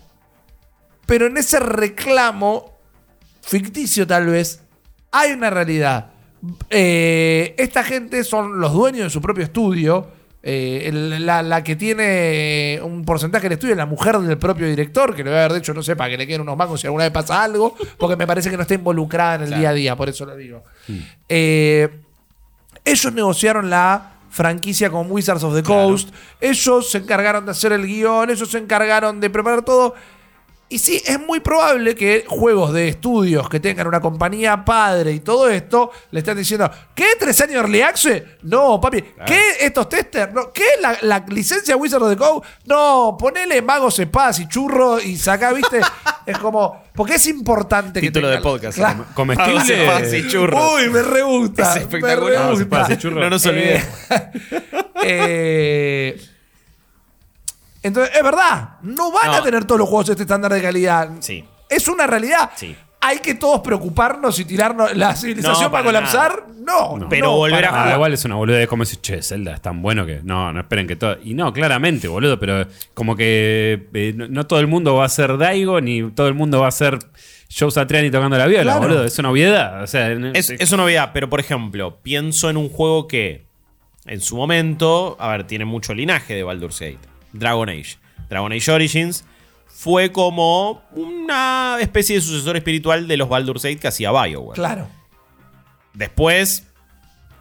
pero 1.05 1.27
en 1.27 1.37
ese 1.37 1.61
reclamo, 1.61 2.73
ficticio 3.43 4.07
tal 4.07 4.25
vez, 4.27 4.63
hay 5.13 5.33
una 5.33 5.51
realidad. 5.51 6.13
Eh, 6.71 7.55
esta 7.59 7.85
gente 7.85 8.25
son 8.25 8.59
los 8.59 8.73
dueños 8.73 9.05
de 9.05 9.11
su 9.11 9.21
propio 9.21 9.45
estudio. 9.45 10.17
Eh, 10.43 10.85
el- 10.87 11.27
la, 11.27 11.43
la 11.43 11.63
que 11.63 11.77
tiene 11.77 12.81
un 12.83 13.05
porcentaje 13.05 13.43
del 13.45 13.53
estudio 13.55 13.73
es 13.75 13.79
la 13.79 13.85
mujer 13.85 14.19
del 14.21 14.39
propio 14.39 14.67
director, 14.67 15.15
que 15.15 15.23
le 15.25 15.29
voy 15.29 15.39
a 15.41 15.45
haber 15.45 15.59
dicho, 15.61 15.75
no 15.75 15.83
sé, 15.83 15.95
para 15.95 16.09
que 16.09 16.17
le 16.17 16.27
queden 16.27 16.41
unos 16.41 16.57
mangos 16.57 16.81
si 16.81 16.87
alguna 16.87 17.05
vez 17.05 17.13
pasa 17.13 17.43
algo, 17.43 17.75
porque 17.99 18.17
me 18.17 18.27
parece 18.27 18.49
que 18.49 18.57
no 18.57 18.63
está 18.63 18.73
involucrada 18.73 19.35
en 19.35 19.43
el 19.43 19.59
día 19.59 19.69
a 19.71 19.73
día, 19.75 19.95
por 19.97 20.09
eso 20.09 20.25
lo 20.25 20.35
digo. 20.37 20.65
Eh, 21.29 21.91
ellos 22.83 23.13
negociaron 23.13 23.69
la 23.69 24.13
franquicia 24.31 24.91
con 24.91 25.11
Wizards 25.11 25.45
of 25.45 25.55
the 25.55 25.63
Coast. 25.63 26.11
Ellos 26.41 26.91
se 26.91 26.99
encargaron 26.99 27.45
de 27.45 27.53
hacer 27.53 27.73
el 27.73 27.87
guion, 27.87 28.31
ellos 28.31 28.51
se 28.51 28.59
encargaron 28.59 29.21
de 29.21 29.31
preparar 29.31 29.63
todo. 29.63 29.95
Y 30.71 30.79
sí, 30.79 31.03
es 31.07 31.19
muy 31.19 31.41
probable 31.41 31.95
que 31.95 32.25
juegos 32.29 32.75
de 32.75 32.89
estudios 32.89 33.49
que 33.49 33.59
tengan 33.59 33.87
una 33.87 34.01
compañía 34.01 34.67
padre 34.67 35.13
y 35.13 35.21
todo 35.21 35.49
esto 35.49 35.91
le 36.11 36.19
están 36.19 36.37
diciendo, 36.37 36.71
¿qué? 36.95 37.07
¿Tres 37.19 37.41
años 37.41 37.57
Early 37.57 37.81
Access? 37.81 38.23
No, 38.43 38.79
papi. 38.79 39.03
¿Qué? 39.27 39.41
¿Estos 39.61 39.89
testers? 39.89 40.33
No. 40.35 40.53
¿Qué? 40.53 40.65
¿La, 40.83 40.99
la 41.03 41.25
licencia 41.29 41.75
Wizard 41.75 42.03
of 42.03 42.11
the 42.11 42.17
Coast? 42.17 42.45
No, 42.67 43.17
ponele 43.19 43.63
magos, 43.63 43.99
espadas 43.99 44.41
y 44.41 44.49
churros 44.49 45.03
y 45.07 45.17
saca, 45.17 45.55
¿viste? 45.55 45.81
es 46.27 46.37
como, 46.37 46.85
porque 46.95 47.15
es 47.15 47.27
importante 47.29 48.01
que 48.01 48.09
Título 48.09 48.29
de 48.29 48.39
podcast. 48.43 48.77
Claro. 48.77 49.07
Comestible. 49.15 49.55
Pavos, 49.55 49.71
espadas 49.71 50.13
y 50.13 50.29
churros. 50.29 50.75
Uy, 50.75 50.91
me 50.91 51.01
re 51.03 51.23
gusta. 51.23 51.63
Es 51.63 51.77
espectacular. 51.81 52.45
Me 52.51 52.57
re 52.57 52.65
gusta. 52.65 52.99
churro. 52.99 53.21
No 53.21 53.31
nos 53.31 53.47
olvidemos. 53.47 53.87
Eh, 55.03 56.21
entonces, 57.83 58.15
es 58.17 58.23
verdad, 58.23 58.71
no 58.83 59.13
van 59.13 59.31
a 59.35 59.43
tener 59.43 59.65
todos 59.65 59.79
los 59.81 59.89
juegos 59.89 60.09
este 60.09 60.23
estándar 60.23 60.53
de 60.53 60.61
calidad. 60.63 61.11
Sí. 61.21 61.45
Es 61.69 61.87
una 61.89 62.07
realidad. 62.07 62.51
Sí. 62.57 62.75
Hay 63.01 63.19
que 63.21 63.35
todos 63.37 63.61
preocuparnos 63.61 64.39
y 64.41 64.45
tirarnos. 64.45 64.97
¿La 64.97 65.15
civilización 65.15 65.53
No, 65.55 65.61
va 65.61 65.67
a 65.67 65.71
para 65.71 65.85
colapsar? 65.85 66.45
No. 66.59 67.07
Pero 67.09 67.27
no, 67.27 67.37
volver 67.37 67.65
a 67.67 67.71
nada. 67.71 67.95
igual 67.95 68.13
es 68.13 68.25
una 68.25 68.35
boludez, 68.35 68.67
como 68.67 68.83
decir, 68.83 69.01
che, 69.01 69.23
Zelda 69.23 69.55
es 69.55 69.63
tan 69.63 69.81
bueno 69.83 70.05
que. 70.05 70.21
No, 70.25 70.53
no 70.53 70.61
esperen 70.61 70.87
que 70.89 70.97
todo. 70.97 71.17
Y 71.23 71.35
no, 71.35 71.53
claramente, 71.53 72.09
boludo, 72.09 72.41
pero 72.41 72.67
como 72.95 73.15
que 73.15 73.89
eh, 73.95 74.13
no, 74.17 74.27
no 74.29 74.47
todo 74.49 74.59
el 74.59 74.67
mundo 74.67 74.97
va 74.97 75.05
a 75.05 75.09
ser 75.09 75.39
Daigo, 75.39 75.81
ni 75.81 76.11
todo 76.11 76.27
el 76.27 76.35
mundo 76.35 76.61
va 76.61 76.67
a 76.69 76.73
ser 76.73 76.99
Joe 77.57 77.71
Satriani 77.71 78.11
tocando 78.11 78.37
la 78.37 78.47
viola, 78.47 78.65
Claro. 78.73 78.81
boludo. 78.81 79.05
Es 79.05 79.17
una 79.21 79.31
obviedad. 79.31 79.83
O 79.85 79.87
sea, 79.87 80.11
Es, 80.35 80.51
es 80.51 80.73
una 80.73 80.83
novedad, 80.83 81.11
pero 81.15 81.31
por 81.31 81.39
ejemplo, 81.39 81.99
pienso 82.03 82.51
en 82.51 82.57
un 82.57 82.69
juego 82.69 83.07
que 83.07 83.47
en 84.07 84.21
su 84.21 84.37
momento, 84.37 85.17
a 85.21 85.29
ver, 85.31 85.45
tiene 85.47 85.65
mucho 85.67 85.95
linaje 85.95 86.35
de 86.35 86.43
Baldur's 86.43 86.81
Gate. 86.81 86.99
Dragon 87.39 87.69
Age. 87.69 87.97
Dragon 88.29 88.53
Age 88.53 88.71
Origins 88.71 89.25
fue 89.67 90.11
como 90.13 90.83
una 90.93 91.77
especie 91.81 92.17
de 92.17 92.21
sucesor 92.23 92.57
espiritual 92.57 93.07
de 93.09 93.17
los 93.17 93.29
Baldur's 93.29 93.63
Gate 93.63 93.79
que 93.79 93.89
hacía 93.89 94.11
BioWare. 94.11 94.57
Claro. 94.57 94.89
Después, 95.95 96.67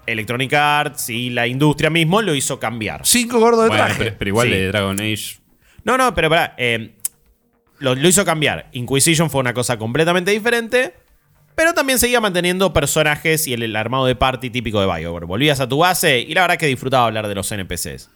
Electronic 0.06 0.54
Arts 0.54 1.10
y 1.10 1.30
la 1.30 1.48
industria 1.48 1.90
mismo 1.90 2.22
lo 2.22 2.34
hizo 2.36 2.60
cambiar. 2.60 3.06
Cinco 3.06 3.40
gordos 3.40 3.64
de 3.64 3.70
Bueno, 3.70 3.86
traje. 3.86 4.00
pero, 4.04 4.16
pero 4.18 4.30
igual 4.30 4.48
Sí. 4.48 4.54
de 4.54 4.68
Dragon 4.68 5.00
Age. 5.00 5.38
No, 5.84 5.98
no, 5.98 6.14
pero 6.14 6.30
pará. 6.30 6.54
eh, 6.58 6.96
lo, 7.80 7.94
lo 7.96 8.08
hizo 8.08 8.26
cambiar. 8.26 8.70
Inquisition 8.72 9.30
fue 9.30 9.42
una 9.42 9.54
cosa 9.54 9.78
completamente 9.78 10.32
diferente. 10.32 10.94
Pero 11.56 11.74
también 11.74 11.98
seguía 11.98 12.22
manteniendo 12.22 12.72
personajes 12.72 13.48
y 13.48 13.54
el, 13.54 13.64
el 13.64 13.76
armado 13.76 14.06
de 14.06 14.16
party 14.16 14.52
típico 14.52 14.80
de 14.80 14.86
BioWare. 14.86 15.26
Volvías 15.26 15.60
a 15.60 15.68
tu 15.68 15.80
base 15.80 16.20
y 16.20 16.34
la 16.36 16.42
verdad 16.42 16.58
que 16.58 16.68
disfrutaba 16.68 17.08
hablar 17.08 17.28
de 17.28 17.34
los 17.34 17.52
NPCs. 17.52 18.12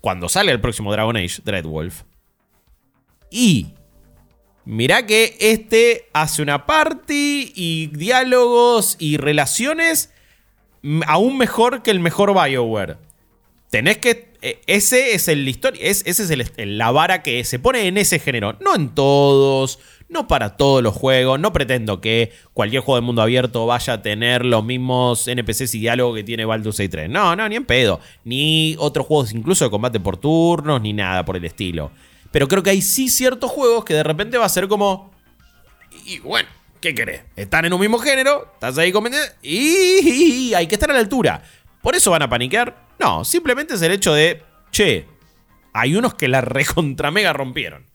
Cuando 0.00 0.28
sale 0.28 0.52
el 0.52 0.60
próximo 0.60 0.92
Dragon 0.92 1.16
Age, 1.16 1.42
Dreadwolf. 1.44 2.02
Y 3.30 3.68
mirá 4.64 5.06
que 5.06 5.36
este 5.40 6.08
hace 6.12 6.42
una 6.42 6.66
party 6.66 7.52
y 7.54 7.86
diálogos 7.88 8.96
y 8.98 9.16
relaciones 9.18 10.12
aún 11.06 11.36
mejor 11.38 11.82
que 11.82 11.90
el 11.90 12.00
mejor 12.00 12.32
BioWare. 12.34 12.96
Tenés 13.70 13.98
que. 13.98 14.32
eh, 14.42 14.60
Ese 14.66 15.14
es 15.14 15.28
el 15.28 15.46
historia. 15.46 15.80
Es, 15.84 16.02
ese 16.06 16.24
es 16.24 16.30
el- 16.56 16.78
la 16.78 16.90
vara 16.90 17.22
que 17.22 17.44
se 17.44 17.58
pone 17.58 17.86
en 17.86 17.98
ese 17.98 18.18
género. 18.18 18.56
No 18.60 18.74
en 18.74 18.88
todos. 18.94 19.78
No 20.10 20.26
para 20.26 20.56
todos 20.56 20.82
los 20.82 20.94
juegos. 20.94 21.38
No 21.38 21.52
pretendo 21.52 22.00
que 22.00 22.32
cualquier 22.52 22.82
juego 22.82 23.00
de 23.00 23.06
mundo 23.06 23.22
abierto 23.22 23.64
vaya 23.64 23.94
a 23.94 24.02
tener 24.02 24.44
los 24.44 24.64
mismos 24.64 25.28
NPCs 25.28 25.74
y 25.76 25.78
diálogos 25.80 26.16
que 26.16 26.24
tiene 26.24 26.44
Baldur's 26.44 26.78
Gate 26.78 26.88
3. 26.88 27.08
No, 27.08 27.36
no, 27.36 27.48
ni 27.48 27.54
en 27.54 27.64
pedo. 27.64 28.00
Ni 28.24 28.74
otros 28.78 29.06
juegos 29.06 29.32
incluso 29.32 29.64
de 29.64 29.70
combate 29.70 30.00
por 30.00 30.16
turnos, 30.16 30.82
ni 30.82 30.92
nada 30.92 31.24
por 31.24 31.36
el 31.36 31.44
estilo. 31.44 31.92
Pero 32.32 32.48
creo 32.48 32.62
que 32.62 32.70
hay 32.70 32.82
sí 32.82 33.08
ciertos 33.08 33.50
juegos 33.52 33.84
que 33.84 33.94
de 33.94 34.02
repente 34.02 34.36
va 34.36 34.46
a 34.46 34.50
ser 34.50 34.66
como. 34.66 35.12
Y 36.04 36.18
bueno, 36.18 36.48
¿qué 36.80 36.92
querés? 36.92 37.22
Están 37.36 37.64
en 37.64 37.72
un 37.72 37.80
mismo 37.80 37.98
género, 37.98 38.50
estás 38.54 38.78
ahí 38.78 38.90
comiendo 38.90 39.18
y 39.42 40.52
hay 40.54 40.66
que 40.66 40.74
estar 40.74 40.90
a 40.90 40.94
la 40.94 41.00
altura. 41.00 41.42
¿Por 41.82 41.94
eso 41.94 42.10
van 42.10 42.22
a 42.22 42.28
paniquear? 42.28 42.88
No, 42.98 43.24
simplemente 43.24 43.74
es 43.74 43.82
el 43.82 43.92
hecho 43.92 44.12
de, 44.12 44.42
che, 44.70 45.06
hay 45.72 45.94
unos 45.94 46.14
que 46.14 46.28
la 46.28 46.40
recontra 46.40 47.10
mega 47.10 47.32
rompieron. 47.32 47.86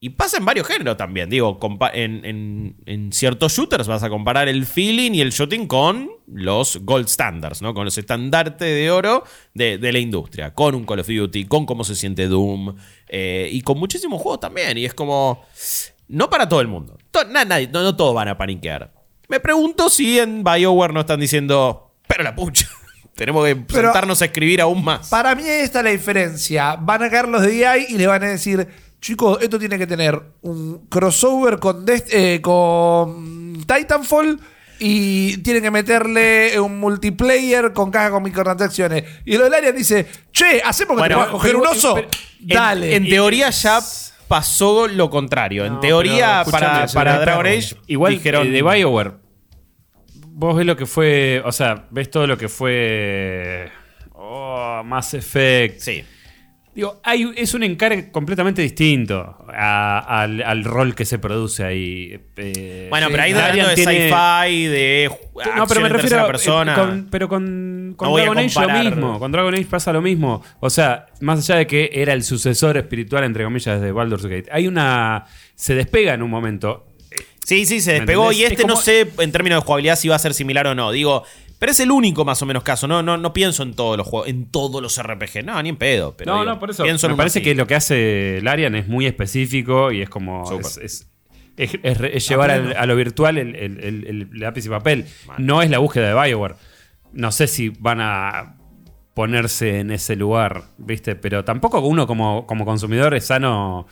Y 0.00 0.10
pasa 0.10 0.36
en 0.36 0.44
varios 0.44 0.64
géneros 0.66 0.96
también. 0.96 1.28
Digo, 1.28 1.58
en, 1.92 2.24
en- 2.24 2.76
en 2.86 3.12
ciertos 3.12 3.52
shooters 3.52 3.88
vas 3.88 4.04
a 4.04 4.08
comparar 4.08 4.46
el 4.48 4.64
feeling 4.64 5.10
y 5.12 5.20
el 5.20 5.30
shooting 5.32 5.66
con 5.66 6.08
los 6.28 6.78
gold 6.84 7.08
standards, 7.08 7.62
¿no? 7.62 7.74
Con 7.74 7.84
los 7.84 7.98
estandartes 7.98 8.68
de 8.68 8.90
oro 8.92 9.24
de, 9.54 9.76
de 9.78 9.92
la 9.92 9.98
industria. 9.98 10.54
Con 10.54 10.76
un 10.76 10.84
Call 10.86 11.00
of 11.00 11.08
Duty, 11.08 11.46
con 11.46 11.66
cómo 11.66 11.82
se 11.82 11.96
siente 11.96 12.28
Doom. 12.28 12.76
eh, 13.08 13.48
y 13.50 13.60
con 13.62 13.76
muchísimos 13.78 14.22
juegos 14.22 14.38
también. 14.40 14.78
Y 14.78 14.84
es 14.84 14.94
como. 14.94 15.44
No 16.06 16.30
para 16.30 16.48
todo 16.48 16.60
el 16.60 16.68
mundo. 16.68 16.96
To- 17.10 17.24
na- 17.24 17.44
nadie- 17.44 17.68
no, 17.72 17.82
no 17.82 17.96
todos 17.96 18.14
van 18.14 18.28
a 18.28 18.38
paniquear. 18.38 18.92
Me 19.28 19.40
pregunto 19.40 19.90
si 19.90 20.18
en 20.20 20.44
BioWare 20.44 20.94
no 20.94 21.00
están 21.00 21.18
diciendo. 21.18 21.92
Pero 22.06 22.22
la 22.22 22.36
pucha. 22.36 22.68
Tenemos 23.16 23.44
que 23.44 23.56
Pero- 23.56 23.88
sentarnos 23.88 24.22
a 24.22 24.26
escribir 24.26 24.60
aún 24.60 24.84
más. 24.84 25.08
Para 25.08 25.34
mí 25.34 25.42
esta 25.44 25.80
es 25.80 25.84
la 25.84 25.90
diferencia. 25.90 26.76
Van 26.76 27.02
a 27.02 27.10
caer 27.10 27.26
los 27.26 27.42
de 27.42 27.58
EA 27.58 27.78
y 27.78 27.98
le 27.98 28.06
van 28.06 28.22
a 28.22 28.28
decir, 28.28 28.68
chicos, 29.00 29.38
esto 29.42 29.58
tiene 29.58 29.78
que 29.78 29.86
tener 29.86 30.20
un 30.42 30.86
crossover 30.88 31.58
con, 31.58 31.84
Dest- 31.86 32.08
eh, 32.12 32.40
con 32.40 33.64
Titanfall 33.66 34.40
y 34.80 35.38
tienen 35.38 35.62
que 35.62 35.70
meterle 35.70 36.58
un 36.60 36.78
multiplayer 36.78 37.72
con 37.72 37.90
caja 37.90 38.10
con 38.10 38.22
microtransacciones. 38.22 39.04
Y 39.24 39.36
lo 39.36 39.44
del 39.44 39.54
área 39.54 39.72
dice, 39.72 40.06
che, 40.32 40.62
¿hacemos 40.64 40.96
que 40.96 41.00
Bueno, 41.00 41.14
te 41.16 41.18
vas 41.20 41.28
a 41.28 41.32
coger 41.32 41.56
un 41.56 41.66
oso? 41.66 41.94
pero- 41.94 42.08
Dale. 42.40 42.94
En, 42.94 43.08
teoría 43.08 43.50
ya 43.50 43.80
pasó 44.28 44.86
lo 44.86 45.10
contrario. 45.10 45.64
en 45.64 45.80
teoría, 45.80 46.42
pero 46.44 46.52
para, 46.58 46.86
para 46.86 47.18
Dragon 47.18 47.46
Age, 47.46 47.76
Igual 47.88 48.12
dijeron. 48.14 48.46
eh, 48.46 48.50
de 48.50 48.62
BioWare. 48.62 49.12
Vos 50.28 50.56
ves 50.56 50.66
lo 50.66 50.76
que 50.76 50.86
fue. 50.86 51.42
O 51.44 51.50
sea, 51.50 51.86
ves 51.90 52.10
todo 52.10 52.28
lo 52.28 52.38
que 52.38 52.48
fue. 52.48 53.68
Oh, 54.12 54.82
Mass 54.84 55.14
Effect. 55.14 55.80
Sí. 55.80 56.04
Digo, 56.78 57.00
hay, 57.02 57.28
es 57.36 57.54
un 57.54 57.64
encargue 57.64 58.12
completamente 58.12 58.62
distinto 58.62 59.36
a- 59.52 60.20
al, 60.22 60.40
al 60.44 60.62
rol 60.62 60.94
que 60.94 61.04
se 61.04 61.18
produce 61.18 61.64
ahí. 61.64 62.20
Eh, 62.36 62.86
Bueno, 62.88 63.08
pero 63.10 63.24
ahí 63.24 63.32
hablando 63.32 63.66
de 63.70 63.76
sci-fi, 63.76 64.66
de 64.68 65.10
No, 65.56 65.66
pero 65.66 65.80
me 65.80 65.88
refiero 65.88 65.98
tercera 66.02 66.22
a- 66.22 66.26
persona. 66.28 66.74
con- 66.76 67.08
pero 67.10 67.28
con, 67.28 67.94
con 67.96 68.10
No 68.10 68.16
Dragon 68.16 68.38
Age 68.38 68.60
lo 68.60 68.68
mismo. 68.90 69.18
Con 69.18 69.32
Dragon 69.32 69.54
Age 69.54 69.64
pasa 69.64 69.92
lo 69.92 70.00
mismo. 70.00 70.40
O 70.60 70.70
sea, 70.70 71.06
más 71.20 71.40
allá 71.40 71.58
de 71.58 71.66
que 71.66 71.90
era 71.92 72.12
el 72.12 72.22
sucesor 72.22 72.76
espiritual, 72.76 73.24
entre 73.24 73.42
comillas, 73.42 73.80
de 73.80 73.90
Baldur's 73.90 74.26
Gate, 74.26 74.46
hay 74.52 74.68
una. 74.68 75.24
Se 75.56 75.74
despega 75.74 76.14
en 76.14 76.22
un 76.22 76.30
momento. 76.30 76.86
Sí, 77.44 77.66
sí, 77.66 77.80
se 77.80 77.90
¿Me 77.94 77.96
despegó. 78.00 78.30
Y 78.30 78.44
Es 78.44 78.52
este 78.52 78.64
no 78.66 78.76
sé 78.76 79.08
en 79.18 79.32
términos 79.32 79.62
de 79.62 79.66
jugabilidad 79.66 79.96
si 79.96 80.06
va 80.08 80.14
a 80.14 80.18
ser 80.20 80.32
similar 80.32 80.68
o 80.68 80.76
no. 80.76 80.92
Digo, 80.92 81.24
pero 81.58 81.72
es 81.72 81.80
el 81.80 81.90
único 81.90 82.24
más 82.24 82.40
o 82.42 82.46
menos 82.46 82.62
caso. 82.62 82.86
No, 82.86 83.02
no, 83.02 83.16
no 83.16 83.32
pienso 83.32 83.62
en 83.62 83.74
todos 83.74 83.96
los 83.96 84.06
juegos, 84.06 84.28
en 84.28 84.46
todos 84.50 84.80
los 84.82 85.02
RPG. 85.02 85.44
No, 85.44 85.60
ni 85.62 85.68
en 85.70 85.76
pedo. 85.76 86.16
Pero 86.16 86.32
no, 86.34 86.40
digo, 86.40 86.52
no, 86.54 86.58
por 86.60 86.70
eso. 86.70 86.84
pienso 86.84 87.06
en 87.06 87.12
Me 87.12 87.16
parece 87.16 87.40
así. 87.40 87.44
que 87.44 87.54
lo 87.54 87.66
que 87.66 87.74
hace 87.74 88.40
Larian 88.42 88.74
es 88.74 88.88
muy 88.88 89.06
específico 89.06 89.90
y 89.92 90.02
es 90.02 90.08
como. 90.08 90.44
Es, 90.60 90.76
es- 90.78 91.08
es- 91.56 91.78
es 91.82 91.98
re- 91.98 92.16
es 92.16 92.28
llevar 92.28 92.50
al- 92.52 92.76
a 92.76 92.86
lo 92.86 92.94
virtual 92.94 93.36
el, 93.38 93.56
el- 93.56 93.80
el- 93.82 94.06
el 94.06 94.28
lápiz 94.40 94.64
y 94.66 94.68
papel. 94.68 95.06
No 95.38 95.60
es 95.62 95.70
la 95.70 95.78
búsqueda 95.78 96.14
de 96.14 96.20
Bioware. 96.28 96.54
No 97.12 97.32
sé 97.32 97.46
si 97.48 97.70
van 97.70 98.00
a 98.00 98.54
ponerse 99.14 99.80
en 99.80 99.90
ese 99.90 100.14
lugar, 100.14 100.64
¿viste? 100.78 101.16
Pero 101.16 101.44
tampoco 101.44 101.80
uno 101.80 102.06
como, 102.06 102.46
como 102.46 102.64
consumidor 102.64 103.14
es 103.14 103.26
sano 103.26 103.88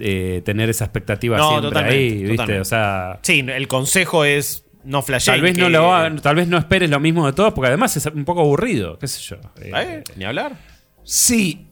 eh, 0.00 0.42
tener 0.44 0.68
esa 0.70 0.86
expectativa 0.86 1.36
No, 1.36 1.48
siempre 1.50 1.68
totalmente, 1.68 1.96
ahí, 1.96 2.10
¿viste? 2.14 2.28
totalmente. 2.30 2.60
O 2.60 2.64
sea. 2.64 3.20
Sí, 3.22 3.44
el 3.46 3.68
consejo 3.68 4.24
es 4.24 4.63
no 4.84 5.02
flashear. 5.02 5.36
Tal 5.36 5.42
vez, 5.42 5.56
no 5.58 5.68
lo 5.68 6.20
tal 6.20 6.36
vez 6.36 6.48
no 6.48 6.58
esperes 6.58 6.90
lo 6.90 7.00
mismo 7.00 7.26
de 7.26 7.32
todos, 7.32 7.52
porque 7.54 7.68
además 7.68 7.96
es 7.96 8.06
un 8.06 8.24
poco 8.24 8.40
aburrido, 8.40 8.98
qué 8.98 9.08
sé 9.08 9.20
yo. 9.20 9.36
Eh, 9.60 10.02
Ni 10.16 10.24
hablar. 10.24 10.56
Sí. 11.02 11.68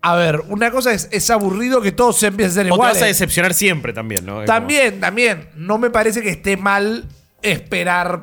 A 0.00 0.14
ver, 0.14 0.40
una 0.48 0.70
cosa 0.70 0.92
es, 0.92 1.08
es 1.10 1.28
aburrido 1.30 1.80
que 1.82 1.90
todos 1.92 2.16
se 2.18 2.28
empiecen 2.28 2.50
a 2.50 2.54
ser 2.54 2.66
O 2.66 2.68
te 2.68 2.74
iguales. 2.74 2.94
vas 2.96 3.02
a 3.02 3.06
decepcionar 3.06 3.52
siempre 3.52 3.92
también, 3.92 4.24
¿no? 4.24 4.42
Es 4.42 4.46
También, 4.46 5.00
también. 5.00 5.48
No 5.56 5.76
me 5.78 5.90
parece 5.90 6.22
que 6.22 6.30
esté 6.30 6.56
mal 6.56 7.04
esperar 7.42 8.20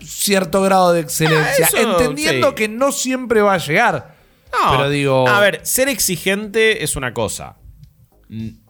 cierto 0.00 0.62
grado 0.62 0.92
de 0.92 1.00
excelencia. 1.00 1.66
Ah, 1.66 1.76
eso, 1.76 1.90
entendiendo 1.90 2.50
sí. 2.50 2.54
que 2.54 2.68
no 2.68 2.92
siempre 2.92 3.40
va 3.42 3.54
a 3.54 3.58
llegar. 3.58 4.14
No, 4.52 4.70
Pero 4.70 4.88
digo. 4.90 5.28
A 5.28 5.40
ver, 5.40 5.60
ser 5.64 5.88
exigente 5.88 6.84
es 6.84 6.94
una 6.96 7.12
cosa. 7.12 7.56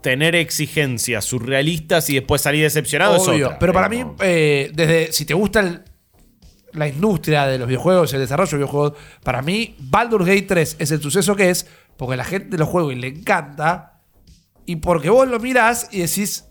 Tener 0.09 0.35
exigencias 0.37 1.25
surrealistas 1.27 2.09
y 2.09 2.14
después 2.14 2.40
salir 2.40 2.62
decepcionado 2.62 3.16
es 3.16 3.29
obvio. 3.29 3.47
otra. 3.49 3.59
Pero 3.59 3.73
para 3.75 3.87
Es 3.87 3.90
mí, 3.90 4.05
eh, 4.21 4.71
desde 4.75 5.12
si 5.12 5.27
te 5.27 5.35
gusta 5.35 5.61
el, 5.61 5.83
la 6.73 6.88
industria 6.88 7.47
de 7.47 7.59
los 7.59 7.68
videojuegos, 7.68 8.14
el 8.14 8.21
desarrollo 8.21 8.51
de 8.51 8.57
videojuegos, 8.57 8.92
para 9.23 9.42
mí 9.42 9.75
Baldur's 9.79 10.25
Gate 10.27 10.42
3 10.49 10.77
es 10.79 10.90
el 10.90 11.03
suceso 11.03 11.37
que 11.37 11.51
es 11.51 11.66
porque 11.99 12.16
la 12.16 12.25
gente 12.25 12.57
lo 12.57 12.64
juega 12.64 12.90
y 12.92 12.97
le 12.97 13.09
encanta 13.09 14.01
y 14.64 14.77
porque 14.77 15.11
vos 15.11 15.29
lo 15.29 15.38
mirás 15.40 15.88
y 15.92 16.01
decís, 16.01 16.47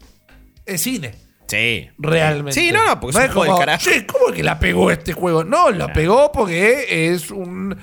es 0.65 0.81
cine. 0.81 1.15
Sí. 1.47 1.87
Realmente. 1.97 2.59
Sí, 2.59 2.71
no, 2.71 2.85
no, 2.85 2.99
porque 2.99 3.17
es 3.17 3.23
un 3.23 3.23
es 3.23 3.31
juego 3.31 3.43
del 3.43 3.51
como, 3.53 3.59
carajo. 3.59 3.83
"Che, 3.89 4.05
¿cómo 4.05 4.33
que 4.33 4.43
la 4.43 4.59
pegó 4.59 4.91
este 4.91 5.13
juego? 5.13 5.43
No, 5.43 5.71
la 5.71 5.91
pegó 5.93 6.31
porque 6.31 7.13
es 7.13 7.31
un. 7.31 7.75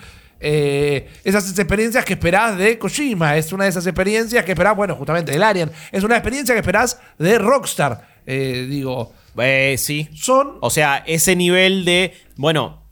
Eh, 0.46 1.08
esas 1.24 1.58
experiencias 1.58 2.04
que 2.04 2.12
esperás 2.12 2.56
de 2.58 2.78
Kojima. 2.78 3.36
Es 3.36 3.52
una 3.52 3.64
de 3.64 3.70
esas 3.70 3.86
experiencias 3.86 4.44
que 4.44 4.52
esperás, 4.52 4.76
bueno, 4.76 4.94
justamente 4.94 5.32
del 5.32 5.42
Arian. 5.42 5.72
Es 5.90 6.04
una 6.04 6.16
experiencia 6.16 6.54
que 6.54 6.60
esperás 6.60 7.00
de 7.18 7.38
Rockstar. 7.38 8.06
Eh, 8.26 8.66
digo, 8.68 9.12
Eh, 9.38 9.76
sí. 9.78 10.08
son. 10.14 10.58
O 10.60 10.70
sea, 10.70 10.98
ese 11.06 11.34
nivel 11.34 11.84
de. 11.84 12.12
Bueno. 12.36 12.82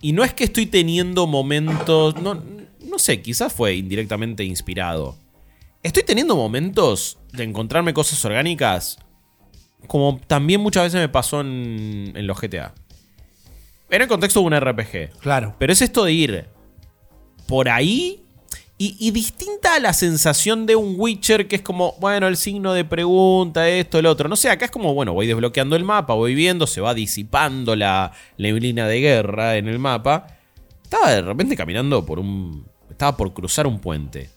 Y 0.00 0.12
no 0.12 0.24
es 0.24 0.32
que 0.32 0.44
estoy 0.44 0.64
teniendo 0.66 1.26
momentos. 1.26 2.16
No, 2.22 2.42
no 2.86 2.98
sé, 2.98 3.20
quizás 3.20 3.52
fue 3.52 3.74
indirectamente 3.74 4.42
inspirado. 4.44 5.16
Estoy 5.82 6.02
teniendo 6.02 6.36
momentos 6.36 7.18
de 7.32 7.44
encontrarme 7.44 7.92
cosas 7.94 8.24
orgánicas. 8.24 8.98
Como 9.86 10.20
también 10.26 10.60
muchas 10.60 10.84
veces 10.84 11.00
me 11.00 11.08
pasó 11.08 11.40
en, 11.42 12.12
en 12.14 12.26
los 12.26 12.40
GTA. 12.40 12.74
En 13.90 14.02
el 14.02 14.08
contexto 14.08 14.40
de 14.40 14.46
un 14.46 14.54
RPG. 14.60 15.18
Claro. 15.20 15.54
Pero 15.58 15.72
es 15.72 15.82
esto 15.82 16.04
de 16.04 16.12
ir 16.12 16.44
por 17.46 17.68
ahí 17.68 18.24
y, 18.78 18.96
y 18.98 19.10
distinta 19.10 19.74
a 19.74 19.80
la 19.80 19.92
sensación 19.92 20.64
de 20.64 20.76
un 20.76 20.94
Witcher 20.96 21.48
que 21.48 21.56
es 21.56 21.62
como, 21.62 21.94
bueno, 22.00 22.28
el 22.28 22.36
signo 22.36 22.72
de 22.72 22.84
pregunta, 22.84 23.68
esto, 23.68 23.98
el 23.98 24.06
otro. 24.06 24.28
No 24.28 24.36
sé, 24.36 24.48
acá 24.48 24.64
es 24.66 24.70
como, 24.70 24.94
bueno, 24.94 25.12
voy 25.12 25.26
desbloqueando 25.26 25.76
el 25.76 25.84
mapa, 25.84 26.14
voy 26.14 26.34
viendo, 26.34 26.66
se 26.66 26.80
va 26.80 26.94
disipando 26.94 27.74
la 27.76 28.12
neblina 28.38 28.86
de 28.86 29.00
guerra 29.00 29.56
en 29.56 29.68
el 29.68 29.78
mapa. 29.78 30.26
Estaba 30.84 31.10
de 31.10 31.22
repente 31.22 31.56
caminando 31.56 32.06
por 32.06 32.18
un... 32.20 32.66
Estaba 32.88 33.16
por 33.16 33.32
cruzar 33.32 33.66
un 33.66 33.80
puente. 33.80 34.30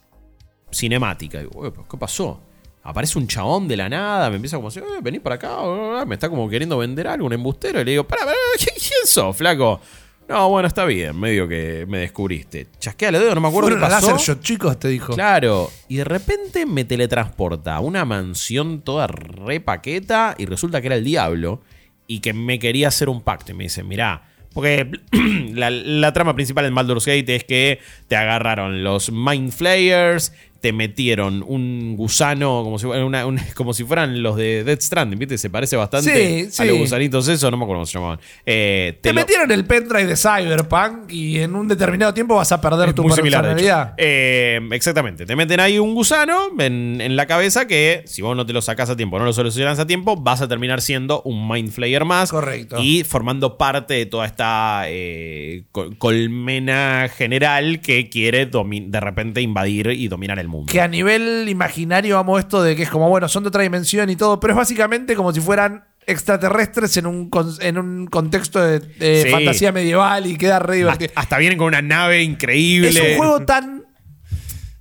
Cinemática. 0.72 1.40
Digo, 1.40 1.52
"Ué, 1.56 1.72
pero 1.72 1.88
¿qué 1.88 1.98
pasó? 1.98 2.42
Aparece 2.84 3.18
un 3.18 3.28
chabón 3.28 3.68
de 3.68 3.78
la 3.78 3.88
nada, 3.88 4.30
me 4.30 4.36
empieza 4.36 4.58
como 4.58 4.68
así, 4.68 4.80
eh, 4.80 4.84
venís 5.02 5.22
para 5.22 5.36
acá, 5.36 6.06
me 6.06 6.16
está 6.16 6.30
como 6.30 6.50
queriendo 6.50 6.78
vender 6.78 7.08
algo, 7.08 7.26
un 7.26 7.34
embustero, 7.34 7.80
y 7.80 7.86
le 7.86 7.92
digo, 7.92 8.04
para, 8.04 8.26
para, 8.26 8.36
¿quién 8.58 8.76
sos, 9.06 9.36
flaco? 9.36 9.80
No, 10.28 10.50
bueno, 10.50 10.68
está 10.68 10.86
bien, 10.86 11.18
medio 11.20 11.48
que 11.48 11.86
me 11.88 12.00
descubriste. 12.00 12.68
Chasquea 12.80 13.10
el 13.10 13.16
dedo, 13.16 13.36
no 13.36 13.42
me 13.42 13.48
acuerdo 13.50 13.70
qué 13.70 13.76
Fueron 13.76 13.90
pasó. 13.90 14.12
láser 14.12 14.36
shot, 14.36 14.42
chicos, 14.44 14.80
te 14.80 14.88
dijo. 14.88 15.14
Claro, 15.14 15.70
y 15.90 15.98
de 15.98 16.04
repente 16.06 16.66
me 16.66 16.86
teletransporta 16.86 17.76
a 17.76 17.80
una 17.82 18.06
mansión 18.06 18.82
toda 18.82 19.08
re 19.08 19.60
paqueta 19.60 20.36
y 20.38 20.46
resulta 20.46 20.80
que 20.82 20.88
era 20.88 20.96
el 20.96 21.04
diablo 21.04 21.62
y 22.08 22.20
que 22.20 22.34
me 22.34 22.58
quería 22.58 22.88
hacer 22.88 23.10
un 23.10 23.22
pacto. 23.22 23.52
Y 23.52 23.56
me 23.56 23.66
dice, 23.66 23.84
mirá, 23.84 24.24
porque 24.54 24.90
la, 25.54 25.70
la 25.70 26.14
trama 26.14 26.36
principal 26.36 26.66
en 26.66 26.76
Baldur's 26.76 27.06
Gate 27.06 27.36
es 27.36 27.44
que 27.44 27.80
te 28.08 28.16
agarraron 28.16 28.84
los 28.84 29.12
Mind 29.12 29.52
Flayers, 29.52 30.32
te 30.64 30.72
metieron 30.72 31.44
un 31.46 31.98
gusano 31.98 32.64
como 32.64 32.80
si, 32.80 32.86
fuera 32.86 33.04
una- 33.06 33.26
un- 33.26 33.38
como 33.54 33.74
si 33.74 33.84
fueran 33.84 34.24
los 34.24 34.38
de 34.38 34.64
Death 34.64 34.80
Stranding, 34.80 35.20
¿viste? 35.20 35.38
Se 35.38 35.50
parece 35.50 35.76
bastante 35.76 36.50
Sí, 36.50 36.62
a 36.62 36.66
los 36.66 36.78
gusanitos 36.78 37.28
eso, 37.28 37.52
no 37.52 37.58
me 37.58 37.64
acuerdo 37.66 37.80
cómo 37.82 37.86
se 37.86 37.94
llamaban. 38.00 38.20
Eh, 38.46 38.98
Te 39.02 39.10
lo- 39.12 39.20
metieron 39.20 39.52
el 39.52 39.66
pendrive 39.66 40.06
de 40.06 40.16
Cyberpunk 40.16 41.12
y 41.12 41.40
en 41.40 41.54
un 41.54 41.68
determinado 41.68 42.14
tiempo 42.14 42.36
vas 42.36 42.54
a 42.54 42.62
perder 42.62 42.88
es 42.90 42.96
tu 42.96 43.04
similar, 43.10 43.42
personalidad. 43.42 43.94
Eh, 43.98 44.62
exactamente. 44.72 45.26
Te 45.26 45.36
meten 45.36 45.60
ahí 45.60 45.80
un 45.80 45.94
gusano 45.94 46.48
en, 46.58 47.02
en 47.02 47.18
la 47.18 47.26
cabeza 47.26 47.68
que, 47.68 48.04
si 48.06 48.22
vos 48.22 48.34
no 48.38 48.46
te 48.46 48.54
lo 48.54 48.62
sacás 48.62 48.90
a 48.90 48.96
tiempo, 48.96 49.20
no 49.20 49.26
lo 49.26 49.34
solucionás 49.34 49.80
a 49.80 49.86
tiempo, 49.86 50.16
vas 50.16 50.40
a 50.42 50.48
terminar 50.48 50.80
siendo 50.80 51.22
un 51.24 51.46
Mind 51.46 51.72
Flayer 51.72 52.06
más. 52.06 52.32
Correcto. 52.32 52.78
Y 52.82 53.04
formando 53.04 53.58
parte 53.58 53.96
de 53.96 54.06
toda 54.06 54.26
esta 54.26 54.84
eh, 54.88 55.64
col- 55.74 55.98
colmena 55.98 57.10
general 57.14 57.82
que 57.82 58.08
quiere 58.10 58.46
de 58.46 59.00
repente 59.02 59.42
invadir 59.42 59.88
y 59.88 60.08
dominar 60.08 60.40
el 60.40 60.48
mundo. 60.48 60.53
Que 60.68 60.82
a 60.82 60.88
nivel 60.88 61.48
imaginario 61.50 62.18
amo 62.18 62.38
esto 62.40 62.62
de 62.64 62.76
que 62.76 62.84
es 62.84 62.90
como, 62.90 63.10
bueno, 63.10 63.28
son 63.28 63.44
de 63.44 63.50
otra 63.50 63.64
dimensión 63.64 64.10
y 64.10 64.16
todo, 64.16 64.40
pero 64.40 64.54
es 64.54 64.58
básicamente 64.58 65.16
como 65.16 65.32
si 65.34 65.40
fueran 65.42 65.86
extraterrestres 66.06 66.98
en 66.98 67.06
un, 67.08 67.30
en 67.62 67.78
un 67.78 68.08
contexto 68.08 68.62
de, 68.62 68.80
de 68.80 69.24
Sí. 69.24 69.30
fantasía 69.30 69.72
medieval 69.72 70.28
y 70.28 70.38
queda 70.38 70.60
re 70.60 70.76
divertido. 70.78 71.10
Hasta, 71.12 71.22
hasta 71.22 71.38
vienen 71.38 71.58
con 71.58 71.68
una 71.68 71.82
nave 71.82 72.22
increíble. 72.24 72.90
Es 72.90 73.00
un 73.00 73.18
juego 73.18 73.42
tan 73.46 73.84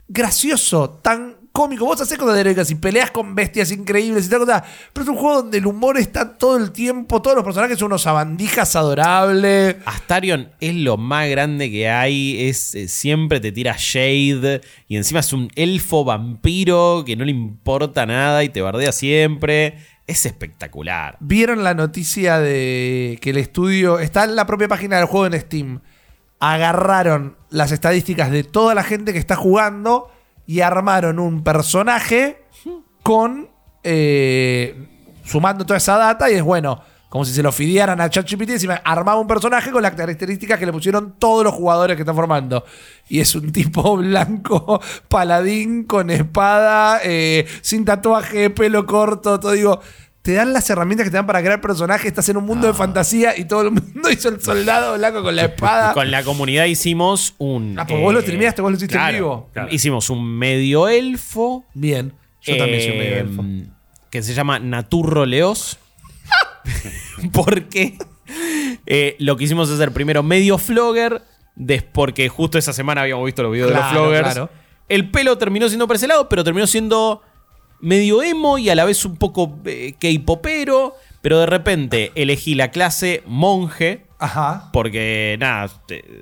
gracioso, 0.09 0.91
tan 1.03 1.37
cómico. 1.53 1.85
Vos 1.85 2.01
haces 2.01 2.19
cosas 2.19 2.35
de 2.35 2.41
heroicas 2.41 2.71
y 2.71 2.75
peleas 2.75 3.11
con 3.11 3.35
bestias 3.35 3.71
increíbles 3.71 4.27
y 4.27 4.31
tal 4.31 4.41
cosa. 4.41 4.65
Pero 4.93 5.05
es 5.05 5.09
un 5.11 5.17
juego 5.17 5.43
donde 5.43 5.59
el 5.59 5.67
humor 5.67 5.99
está 5.99 6.37
todo 6.37 6.57
el 6.57 6.73
tiempo. 6.73 7.23
Todos 7.23 7.37
los 7.37 7.45
personajes 7.45 7.79
son 7.79 7.87
unos 7.87 8.03
sabandijas 8.03 8.75
adorables. 8.75 9.77
Astarion 9.85 10.51
es 10.61 10.75
lo 10.75 10.97
más 10.97 11.29
grande 11.29 11.71
que 11.71 11.89
hay. 11.89 12.49
Es, 12.49 12.75
eh, 12.75 12.89
siempre 12.89 13.39
te 13.39 13.53
tira 13.53 13.77
shade. 13.79 14.63
Y 14.89 14.97
encima 14.97 15.21
es 15.21 15.33
un 15.33 15.51
elfo 15.55 16.05
vampiro 16.05 17.05
que 17.07 17.17
no 17.17 17.25
le 17.25 17.31
importa 17.31 18.07
nada 18.07 18.43
y 18.43 18.49
te 18.49 18.63
bardea 18.63 18.93
siempre. 18.93 19.77
Es 20.07 20.27
espectacular. 20.27 21.17
¿Vieron 21.21 21.63
la 21.63 21.75
noticia 21.75 22.39
de 22.39 23.19
que 23.21 23.31
el 23.31 23.37
estudio 23.37 24.01
está 24.01 24.25
en 24.25 24.35
la 24.35 24.47
propia 24.47 24.69
página 24.69 24.97
del 24.97 25.07
juego 25.07 25.27
en 25.27 25.41
Steam? 25.41 25.81
Agarraron 26.41 27.37
las 27.51 27.71
estadísticas 27.71 28.33
de 28.33 28.43
toda 28.43 28.75
la 28.75 28.83
gente 28.83 29.13
que 29.13 29.21
está 29.21 29.37
jugando 29.37 30.12
y 30.47 30.61
armaron 30.61 31.19
un 31.19 31.43
personaje 31.43 32.45
con. 33.03 33.49
eh, 33.83 34.89
sumando 35.25 35.65
toda 35.65 35.77
esa 35.79 35.97
data 35.97 36.31
y 36.31 36.35
es 36.35 36.43
bueno. 36.43 36.81
Como 37.09 37.27
si 37.27 37.35
se 37.35 37.43
lo 37.43 37.53
fidearan 37.53 38.01
a 38.01 38.09
ChatGPT 38.09 38.49
y 38.49 38.53
encima 38.53 38.81
armaba 38.83 39.21
un 39.21 39.27
personaje 39.27 39.71
con 39.71 39.83
las 39.83 39.93
características 39.93 40.59
que 40.59 40.65
le 40.65 40.73
pusieron 40.73 41.17
todos 41.19 41.45
los 41.45 41.53
jugadores 41.53 41.95
que 41.95 42.03
están 42.03 42.17
formando. 42.17 42.65
Y 43.07 43.21
es 43.21 43.35
un 43.35 43.53
tipo 43.53 43.99
blanco, 43.99 44.81
paladín, 45.09 45.85
con 45.85 46.09
espada, 46.09 47.01
eh, 47.05 47.47
sin 47.61 47.85
tatuaje, 47.85 48.49
pelo 48.49 48.87
corto, 48.87 49.39
todo 49.39 49.53
digo. 49.53 49.81
Te 50.23 50.35
dan 50.35 50.53
las 50.53 50.71
herramientas 50.71 51.05
que 51.05 51.11
te 51.11 51.17
dan 51.17 51.27
para 51.27 51.41
crear 51.41 51.61
personajes, 51.61 52.07
estás 52.07 52.29
en 52.29 52.37
un 52.37 52.47
mundo 52.47 52.69
de 52.69 52.75
fantasía 52.75 53.37
y 53.37 53.45
todo 53.45 53.63
el 53.63 53.73
mundo 53.73 54.09
hizo 54.13 54.29
el 54.29 54.41
soldado 54.41 54.97
blanco 54.97 55.23
con 55.23 55.35
la 55.35 55.47
espada. 55.47 55.93
Con 55.95 56.13
la 56.13 56.23
comunidad 56.23 56.67
hicimos 56.67 57.35
un. 57.39 57.77
Ah, 57.77 57.87
porque 57.87 58.01
vos 58.01 58.15
lo 58.15 58.21
streameaste, 58.21 58.63
vos 58.63 58.71
lo 58.71 58.77
hiciste 58.77 58.97
en 58.97 59.15
vivo. 59.15 59.51
Claro. 59.53 59.69
Hicimos 59.73 60.11
un 60.11 60.25
medio 60.25 60.89
elfo. 60.89 61.65
Bien, 61.75 62.15
yo 62.41 62.57
también 62.57 62.83
soy 62.83 62.99
medio 62.99 63.17
eh, 63.17 63.21
elfo. 63.21 63.45
Que 64.11 64.23
se 64.23 64.33
llama 64.33 64.61
Naturro 64.61 65.27
Leos. 65.27 65.79
porque 67.33 67.99
eh, 68.87 69.17
lo 69.19 69.37
que 69.37 69.45
hicimos 69.45 69.69
es 69.71 69.75
hacer 69.75 69.91
primero 69.91 70.23
medio 70.23 70.57
flogger. 70.57 71.23
porque 71.93 72.29
justo 72.29 72.59
esa 72.59 72.73
semana 72.73 73.01
habíamos 73.03 73.25
visto 73.25 73.43
los 73.43 73.51
videos 73.51 73.71
de 73.71 73.77
los 73.77 73.87
floggers. 73.87 74.41
El 74.89 75.11
pelo 75.11 75.37
terminó 75.37 75.69
siendo 75.69 75.89
percelado, 75.89 76.29
pero 76.29 76.45
terminó 76.45 76.67
siendo 76.69 77.23
medio 77.83 78.23
emo 78.23 78.57
y 78.57 78.71
a 78.71 78.75
la 78.75 78.87
vez 78.87 79.05
un 79.05 79.17
poco 79.17 79.59
eh, 79.67 79.93
K-popero. 80.01 80.95
Pero 81.21 81.39
de 81.39 81.47
repente 81.47 82.11
elegí 82.17 82.55
la 82.57 82.71
clase 82.73 83.23
monje. 83.27 84.01
Ajá. 84.19 84.71
Porque, 84.73 85.37
nada, 85.39 85.71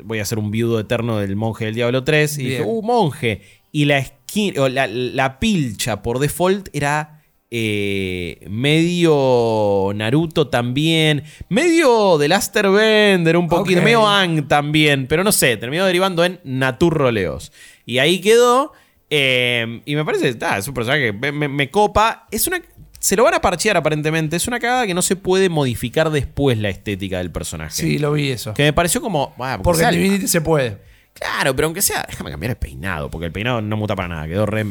voy 0.05 0.19
a 0.19 0.23
hacer 0.23 0.39
un 0.39 0.51
viudo 0.51 0.79
eterno 0.81 1.19
del 1.19 1.37
monje 1.37 1.67
del 1.67 1.75
Diablo 1.75 2.05
3. 2.05 2.39
Y 2.39 2.45
dije, 2.45 2.63
uh, 2.63 2.83
monje. 2.83 3.41
Y 3.73 3.87
la, 3.87 3.99
esqui- 3.99 4.59
o 4.59 4.69
la, 4.69 4.87
la 4.89 5.39
pilcha 5.39 6.03
por 6.03 6.19
default 6.19 6.69
era 6.75 7.23
eh, 7.51 8.47
medio 8.51 9.91
Naruto 9.95 10.49
también. 10.49 11.25
Medio 11.49 12.19
de 12.19 12.29
Laster 12.29 12.69
Bender, 12.71 13.37
un 13.39 13.49
poquito. 13.49 13.81
Medio 13.81 14.07
Ang 14.07 14.47
también. 14.49 15.07
Pero 15.07 15.25
no 15.25 15.33
sé, 15.33 15.57
terminó 15.57 15.87
derivando 15.87 16.25
en 16.25 16.41
Naturroleos. 16.45 17.53
Y 17.87 17.99
ahí 17.99 18.21
quedó. 18.21 18.73
Eh, 19.11 19.83
y 19.85 19.95
me 19.97 20.05
parece, 20.05 20.29
es 20.29 20.69
un 20.69 20.75
personaje 20.75 21.13
que 21.13 21.33
me, 21.33 21.71
copa. 21.71 22.27
Es 22.31 22.47
una. 22.47 22.61
Se 22.99 23.17
lo 23.17 23.25
van 23.25 23.35
a 23.35 23.41
parchear 23.41 23.77
aparentemente. 23.77 24.37
Es 24.37 24.47
una 24.47 24.61
cagada 24.61 24.87
que 24.87 24.95
no 24.95 25.03
se 25.03 25.17
puede 25.17 25.49
modificar 25.49 26.11
después 26.11 26.59
la 26.59 26.69
estética 26.69 27.19
del 27.19 27.31
personaje. 27.33 27.73
Sí, 27.75 27.99
lo 27.99 28.13
vi 28.13 28.31
eso. 28.31 28.55
Que 28.55 28.63
me 28.65 28.73
pareció 28.73 29.01
como. 29.01 29.35
ah, 29.39 29.55
porque 29.57 29.63
Porque 29.63 29.81
sea- 29.81 29.89
en 29.89 29.95
Divinity 29.97 30.29
se 30.29 30.41
puede. 30.41 30.79
Claro, 31.13 31.55
pero 31.57 31.67
aunque 31.67 31.83
sea, 31.83 32.07
déjame 32.09 32.31
cambiar 32.31 32.51
el 32.53 32.57
peinado, 32.57 33.11
porque 33.11 33.27
el 33.27 33.33
peinado 33.33 33.61
no 33.61 33.77
muta 33.77 33.97
para 33.97 34.09
nada, 34.09 34.29
quedó 34.29 34.47
re, 34.47 34.65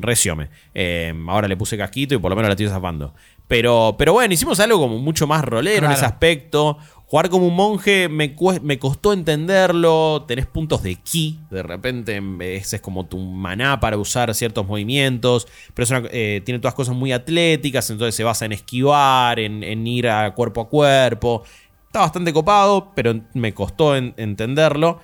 re 0.00 0.16
siome. 0.16 0.48
Eh, 0.74 1.14
ahora 1.28 1.46
le 1.46 1.56
puse 1.56 1.78
casquito 1.78 2.14
y 2.14 2.18
por 2.18 2.30
lo 2.30 2.36
menos 2.36 2.48
la 2.48 2.54
estoy 2.54 2.68
zafando. 2.68 3.14
Pero, 3.46 3.94
pero 3.98 4.12
bueno, 4.12 4.34
hicimos 4.34 4.58
algo 4.60 4.78
como 4.78 4.98
mucho 4.98 5.26
más 5.26 5.44
rolero 5.44 5.86
en 5.86 5.92
ese 5.92 6.04
aspecto. 6.04 6.78
Jugar 7.14 7.30
como 7.30 7.46
un 7.46 7.54
monje 7.54 8.08
me, 8.08 8.34
me 8.62 8.78
costó 8.80 9.12
entenderlo. 9.12 10.24
Tenés 10.26 10.46
puntos 10.46 10.82
de 10.82 10.96
ki, 10.96 11.38
de 11.48 11.62
repente 11.62 12.20
ese 12.40 12.74
es 12.74 12.82
como 12.82 13.06
tu 13.06 13.18
maná 13.20 13.78
para 13.78 13.96
usar 13.96 14.34
ciertos 14.34 14.66
movimientos. 14.66 15.46
Pero 15.74 16.08
eh, 16.10 16.42
tiene 16.44 16.58
todas 16.58 16.74
cosas 16.74 16.96
muy 16.96 17.12
atléticas, 17.12 17.88
entonces 17.88 18.16
se 18.16 18.24
basa 18.24 18.46
en 18.46 18.52
esquivar, 18.52 19.38
en, 19.38 19.86
ir 19.86 20.08
a 20.08 20.34
cuerpo 20.34 20.62
a 20.62 20.68
cuerpo. 20.68 21.44
Está 21.86 22.00
bastante 22.00 22.32
copado, 22.32 22.90
pero 22.96 23.20
me 23.34 23.54
costó 23.54 23.94
en- 23.94 24.14
entenderlo. 24.16 24.98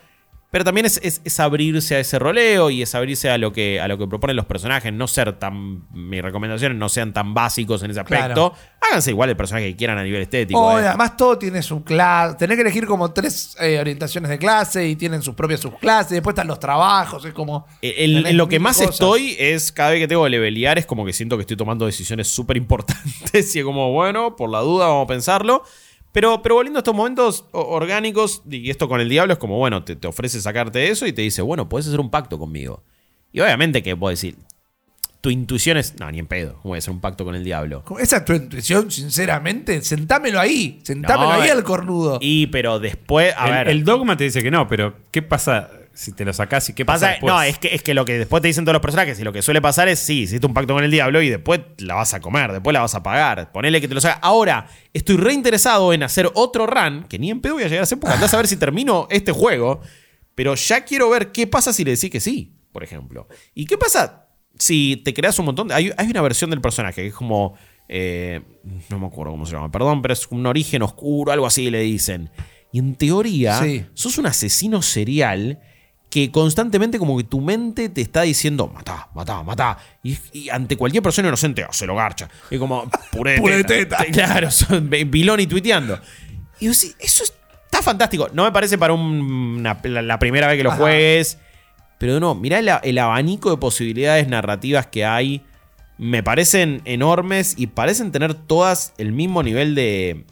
Pero 0.50 0.64
también 0.64 0.84
es, 0.86 0.98
es- 1.02 1.20
es 1.24 1.38
abrirse 1.38 1.94
a 1.94 2.00
ese 2.00 2.18
roleo 2.18 2.70
y 2.70 2.82
es 2.82 2.94
abrirse 2.96 3.30
a 3.30 3.38
lo 3.38 3.52
que, 3.52 3.80
a 3.80 3.86
lo 3.86 3.96
que 3.98 4.08
proponen 4.08 4.34
los 4.34 4.46
personajes. 4.46 4.92
No 4.92 5.06
ser 5.06 5.38
tan. 5.38 5.84
Mis 5.92 6.20
recomendaciones 6.22 6.76
no 6.76 6.88
sean 6.88 7.12
tan 7.12 7.34
básicos 7.34 7.82
en 7.84 7.92
ese 7.92 8.00
aspecto. 8.00 8.52
Háganse 8.80 9.10
igual 9.10 9.30
el 9.30 9.36
personaje 9.36 9.68
que 9.70 9.76
quieran 9.76 9.96
a 9.98 10.02
nivel 10.02 10.22
estético. 10.22 10.60
Oh, 10.60 10.76
eh. 10.78 10.86
además 10.88 11.16
todo 11.16 11.38
tiene 11.38 11.62
su 11.62 11.84
clase. 11.84 12.36
Tenés 12.36 12.56
que 12.56 12.62
elegir 12.62 12.86
como 12.86 13.12
tres 13.12 13.56
eh, 13.60 13.78
orientaciones 13.78 14.28
de 14.28 14.38
clase 14.38 14.88
y 14.88 14.96
tienen 14.96 15.22
sus 15.22 15.34
propias 15.36 15.60
subclases. 15.60 16.10
Después 16.10 16.32
están 16.34 16.48
los 16.48 16.58
trabajos. 16.58 17.24
Es 17.24 17.32
como. 17.32 17.66
En, 17.80 18.14
tenés 18.14 18.30
en 18.32 18.36
lo 18.36 18.48
que 18.48 18.58
más 18.58 18.76
cosas. 18.76 18.94
estoy 18.94 19.36
es 19.38 19.70
cada 19.70 19.90
vez 19.90 20.00
que 20.00 20.08
tengo 20.08 20.24
que 20.24 20.30
levelear 20.30 20.78
es 20.78 20.86
como 20.86 21.06
que 21.06 21.12
siento 21.12 21.36
que 21.36 21.42
estoy 21.42 21.56
tomando 21.56 21.86
decisiones 21.86 22.26
súper 22.26 22.56
importantes 22.56 23.54
y 23.54 23.58
es 23.60 23.64
como, 23.64 23.92
bueno, 23.92 24.34
por 24.34 24.50
la 24.50 24.60
duda 24.60 24.88
vamos 24.88 25.04
a 25.04 25.06
pensarlo. 25.06 25.62
Pero, 26.12 26.42
pero 26.42 26.56
volviendo 26.56 26.78
a 26.78 26.80
estos 26.80 26.94
momentos 26.94 27.44
orgánicos, 27.52 28.42
y 28.50 28.70
esto 28.70 28.88
con 28.88 29.00
el 29.00 29.08
diablo 29.08 29.32
es 29.32 29.38
como, 29.38 29.58
bueno, 29.58 29.84
te, 29.84 29.96
te 29.96 30.08
ofrece 30.08 30.40
sacarte 30.40 30.88
eso 30.90 31.06
y 31.06 31.12
te 31.12 31.22
dice, 31.22 31.42
bueno, 31.42 31.68
puedes 31.68 31.86
hacer 31.86 32.00
un 32.00 32.10
pacto 32.10 32.38
conmigo. 32.38 32.82
Y 33.32 33.40
obviamente 33.40 33.82
que 33.82 33.96
puedo 33.96 34.10
decir, 34.10 34.36
tu 35.20 35.30
intuición 35.30 35.76
es, 35.76 35.98
no, 36.00 36.10
ni 36.10 36.18
en 36.18 36.26
pedo, 36.26 36.54
¿cómo 36.54 36.70
voy 36.70 36.76
a 36.76 36.78
hacer 36.78 36.92
un 36.92 37.00
pacto 37.00 37.24
con 37.24 37.34
el 37.34 37.44
diablo? 37.44 37.84
Esa 38.00 38.18
es 38.18 38.24
tu 38.24 38.32
intuición, 38.32 38.90
sinceramente. 38.90 39.82
Sentámelo 39.82 40.40
ahí. 40.40 40.80
Sentámelo 40.82 41.28
No, 41.28 41.40
ahí 41.40 41.48
eh, 41.48 41.52
al 41.52 41.62
cornudo. 41.62 42.18
Y 42.20 42.46
pero 42.48 42.80
después, 42.80 43.34
a 43.36 43.46
el, 43.46 43.52
ver... 43.52 43.68
el 43.68 43.84
dogma 43.84 44.16
te 44.16 44.24
dice 44.24 44.42
que 44.42 44.50
no, 44.50 44.66
pero 44.66 44.94
¿qué 45.10 45.22
pasa 45.22 45.70
si 46.00 46.12
te 46.12 46.24
lo 46.24 46.32
sacás 46.32 46.68
y 46.70 46.72
qué 46.72 46.84
pasa, 46.84 47.00
Pasa, 47.06 47.10
después? 47.12 47.32
no, 47.32 47.42
es 47.42 47.58
que, 47.58 47.74
es 47.74 47.82
que 47.82 47.92
lo 47.92 48.04
que 48.04 48.16
después 48.18 48.40
te 48.40 48.48
dicen 48.48 48.64
todos 48.64 48.72
los 48.74 48.80
personajes 48.82 49.20
y 49.20 49.22
lo 49.22 49.32
que 49.32 49.42
suele 49.42 49.60
pasar 49.60 49.88
es, 49.88 49.98
sí, 49.98 50.22
hiciste 50.22 50.46
un 50.46 50.54
pacto 50.54 50.72
con 50.74 50.82
el 50.82 50.90
diablo 50.90 51.20
y 51.20 51.28
después 51.28 51.60
la 51.78 51.94
vas 51.94 52.14
a 52.14 52.20
comer, 52.20 52.52
después 52.52 52.72
la 52.72 52.80
vas 52.80 52.94
a 52.94 53.02
pagar. 53.02 53.52
Ponele 53.52 53.80
que 53.80 53.88
te 53.88 53.94
lo 53.94 54.00
saca. 54.00 54.18
Ahora, 54.22 54.66
estoy 54.94 55.16
reinteresado 55.18 55.92
en 55.92 56.02
hacer 56.02 56.30
otro 56.34 56.66
run, 56.66 57.04
que 57.08 57.18
ni 57.18 57.30
en 57.30 57.40
pedo 57.42 57.54
voy 57.54 57.64
a 57.64 57.66
llegar 57.66 57.80
a 57.80 57.82
hacer 57.82 57.98
porque 58.00 58.14
andás 58.14 58.32
a 58.32 58.38
ver 58.38 58.46
si 58.46 58.56
termino 58.56 59.06
este 59.10 59.32
juego, 59.32 59.80
pero 60.34 60.54
ya 60.54 60.84
quiero 60.84 61.10
ver 61.10 61.32
qué 61.32 61.46
pasa 61.46 61.72
si 61.72 61.84
le 61.84 61.90
decís 61.90 62.10
que 62.10 62.20
sí, 62.20 62.56
por 62.72 62.82
ejemplo. 62.82 63.28
¿Y 63.54 63.66
qué 63.66 63.76
pasa 63.76 64.26
si 64.58 64.96
te 65.04 65.12
creas 65.12 65.38
un 65.38 65.44
montón 65.46 65.68
de... 65.68 65.74
Hay, 65.74 65.92
hay 65.96 66.06
una 66.08 66.22
versión 66.22 66.48
del 66.50 66.60
personaje 66.62 67.02
que 67.02 67.08
es 67.08 67.14
como... 67.14 67.56
eh, 67.88 68.40
no 68.88 68.98
me 68.98 69.06
acuerdo 69.06 69.32
cómo 69.32 69.44
se 69.44 69.52
llama, 69.52 69.70
perdón, 69.70 70.00
pero 70.00 70.14
es 70.14 70.26
un 70.30 70.46
origen 70.46 70.80
oscuro, 70.82 71.30
algo 71.32 71.46
así 71.46 71.68
le 71.70 71.80
dicen. 71.80 72.30
Y 72.72 72.78
en 72.78 72.94
teoría, 72.94 73.60
Sí. 73.62 73.84
sos 73.94 74.16
un 74.18 74.26
asesino 74.26 74.80
serial 74.80 75.58
que 76.10 76.30
constantemente 76.32 76.98
como 76.98 77.16
que 77.16 77.22
tu 77.24 77.40
mente 77.40 77.88
te 77.88 78.00
está 78.00 78.22
diciendo, 78.22 78.66
matá, 78.66 79.08
matá, 79.14 79.42
matá. 79.44 79.78
Y, 80.02 80.18
y 80.32 80.48
ante 80.50 80.76
cualquier 80.76 81.02
persona 81.04 81.28
inocente, 81.28 81.64
se 81.70 81.86
lo 81.86 81.94
garcha. 81.94 82.28
Y 82.50 82.58
como, 82.58 82.90
puré 83.12 83.36
Puré 83.40 83.62
teta. 83.64 83.98
teta. 83.98 84.12
Claro, 84.26 84.50
son 84.50 84.90
tuiteando. 85.48 86.00
Y 86.58 86.66
yo 86.66 86.74
sí, 86.74 86.92
eso 86.98 87.22
está 87.22 87.80
fantástico. 87.80 88.28
No 88.32 88.42
me 88.42 88.50
parece 88.52 88.76
para 88.76 88.92
un- 88.92 89.56
una- 89.60 89.78
la, 89.84 90.02
la 90.02 90.18
primera 90.18 90.48
vez 90.48 90.56
que 90.56 90.64
lo 90.64 90.70
Ajá. 90.72 90.78
juegues. 90.80 91.38
Pero 91.98 92.18
no, 92.18 92.34
mirá 92.34 92.58
el, 92.58 92.68
el 92.82 92.98
abanico 92.98 93.50
de 93.50 93.58
posibilidades 93.58 94.26
narrativas 94.26 94.86
que 94.88 95.04
hay. 95.04 95.42
Me 95.96 96.22
parecen 96.22 96.80
enormes 96.86 97.54
y 97.56 97.68
parecen 97.68 98.10
tener 98.10 98.34
todas 98.34 98.94
el 98.98 99.12
mismo 99.12 99.42
nivel 99.42 99.74
de, 99.74 100.24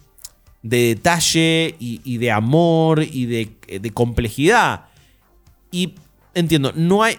de 0.62 0.78
detalle 0.88 1.76
y, 1.78 2.00
y 2.04 2.16
de 2.16 2.32
amor 2.32 3.02
y 3.04 3.26
de, 3.26 3.50
de 3.78 3.90
complejidad. 3.92 4.86
Y 5.70 5.94
entiendo, 6.34 6.72
no 6.74 7.02
hay. 7.02 7.18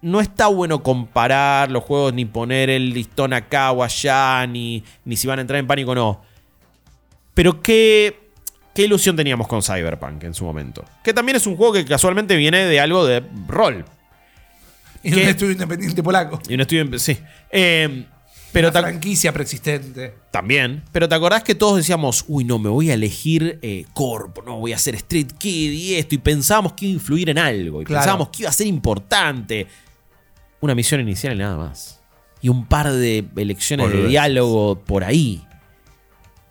No 0.00 0.20
está 0.20 0.46
bueno 0.46 0.82
comparar 0.82 1.72
los 1.72 1.82
juegos 1.82 2.14
ni 2.14 2.24
poner 2.24 2.70
el 2.70 2.90
listón 2.90 3.32
acá 3.32 3.72
o 3.72 3.82
allá, 3.82 4.46
ni, 4.46 4.84
ni 5.04 5.16
si 5.16 5.26
van 5.26 5.40
a 5.40 5.42
entrar 5.42 5.58
en 5.58 5.66
pánico 5.66 5.90
o 5.90 5.94
no. 5.96 6.22
Pero 7.34 7.60
qué, 7.60 8.30
qué 8.74 8.82
ilusión 8.84 9.16
teníamos 9.16 9.48
con 9.48 9.60
Cyberpunk 9.60 10.22
en 10.22 10.34
su 10.34 10.44
momento. 10.44 10.84
Que 11.02 11.12
también 11.12 11.34
es 11.34 11.48
un 11.48 11.56
juego 11.56 11.72
que 11.72 11.84
casualmente 11.84 12.36
viene 12.36 12.64
de 12.66 12.78
algo 12.78 13.04
de 13.04 13.24
rol. 13.48 13.84
y 15.02 15.12
un 15.12 15.18
estudio 15.20 15.52
independiente 15.52 16.00
polaco. 16.00 16.40
Y 16.48 16.54
un 16.54 16.60
estudio. 16.60 16.98
Sí. 16.98 17.18
Eh, 17.50 18.06
pero 18.52 18.72
ta- 18.72 18.80
franquicia 18.82 19.32
preexistente. 19.32 20.14
también. 20.30 20.82
Pero 20.92 21.08
te 21.08 21.14
acordás 21.14 21.42
que 21.42 21.54
todos 21.54 21.76
decíamos, 21.76 22.24
uy, 22.28 22.44
no, 22.44 22.58
me 22.58 22.68
voy 22.68 22.90
a 22.90 22.94
elegir 22.94 23.58
eh, 23.62 23.84
Corp, 23.94 24.38
no, 24.44 24.58
voy 24.58 24.72
a 24.72 24.76
hacer 24.76 24.94
Street 24.96 25.28
Kid 25.38 25.72
y 25.72 25.94
esto. 25.96 26.14
Y 26.14 26.18
pensábamos 26.18 26.72
que 26.74 26.86
iba 26.86 26.92
a 26.92 26.94
influir 26.94 27.30
en 27.30 27.38
algo. 27.38 27.82
Y 27.82 27.84
Claro. 27.84 28.00
pensábamos 28.02 28.28
que 28.30 28.42
iba 28.42 28.50
a 28.50 28.52
ser 28.52 28.66
importante. 28.66 29.66
Una 30.60 30.74
misión 30.74 31.00
inicial 31.00 31.34
y 31.36 31.38
nada 31.38 31.56
más. 31.56 32.00
Y 32.40 32.48
un 32.48 32.66
par 32.66 32.90
de 32.90 33.24
elecciones 33.36 33.92
de 33.92 34.06
diálogo 34.08 34.78
por 34.80 35.04
ahí. 35.04 35.44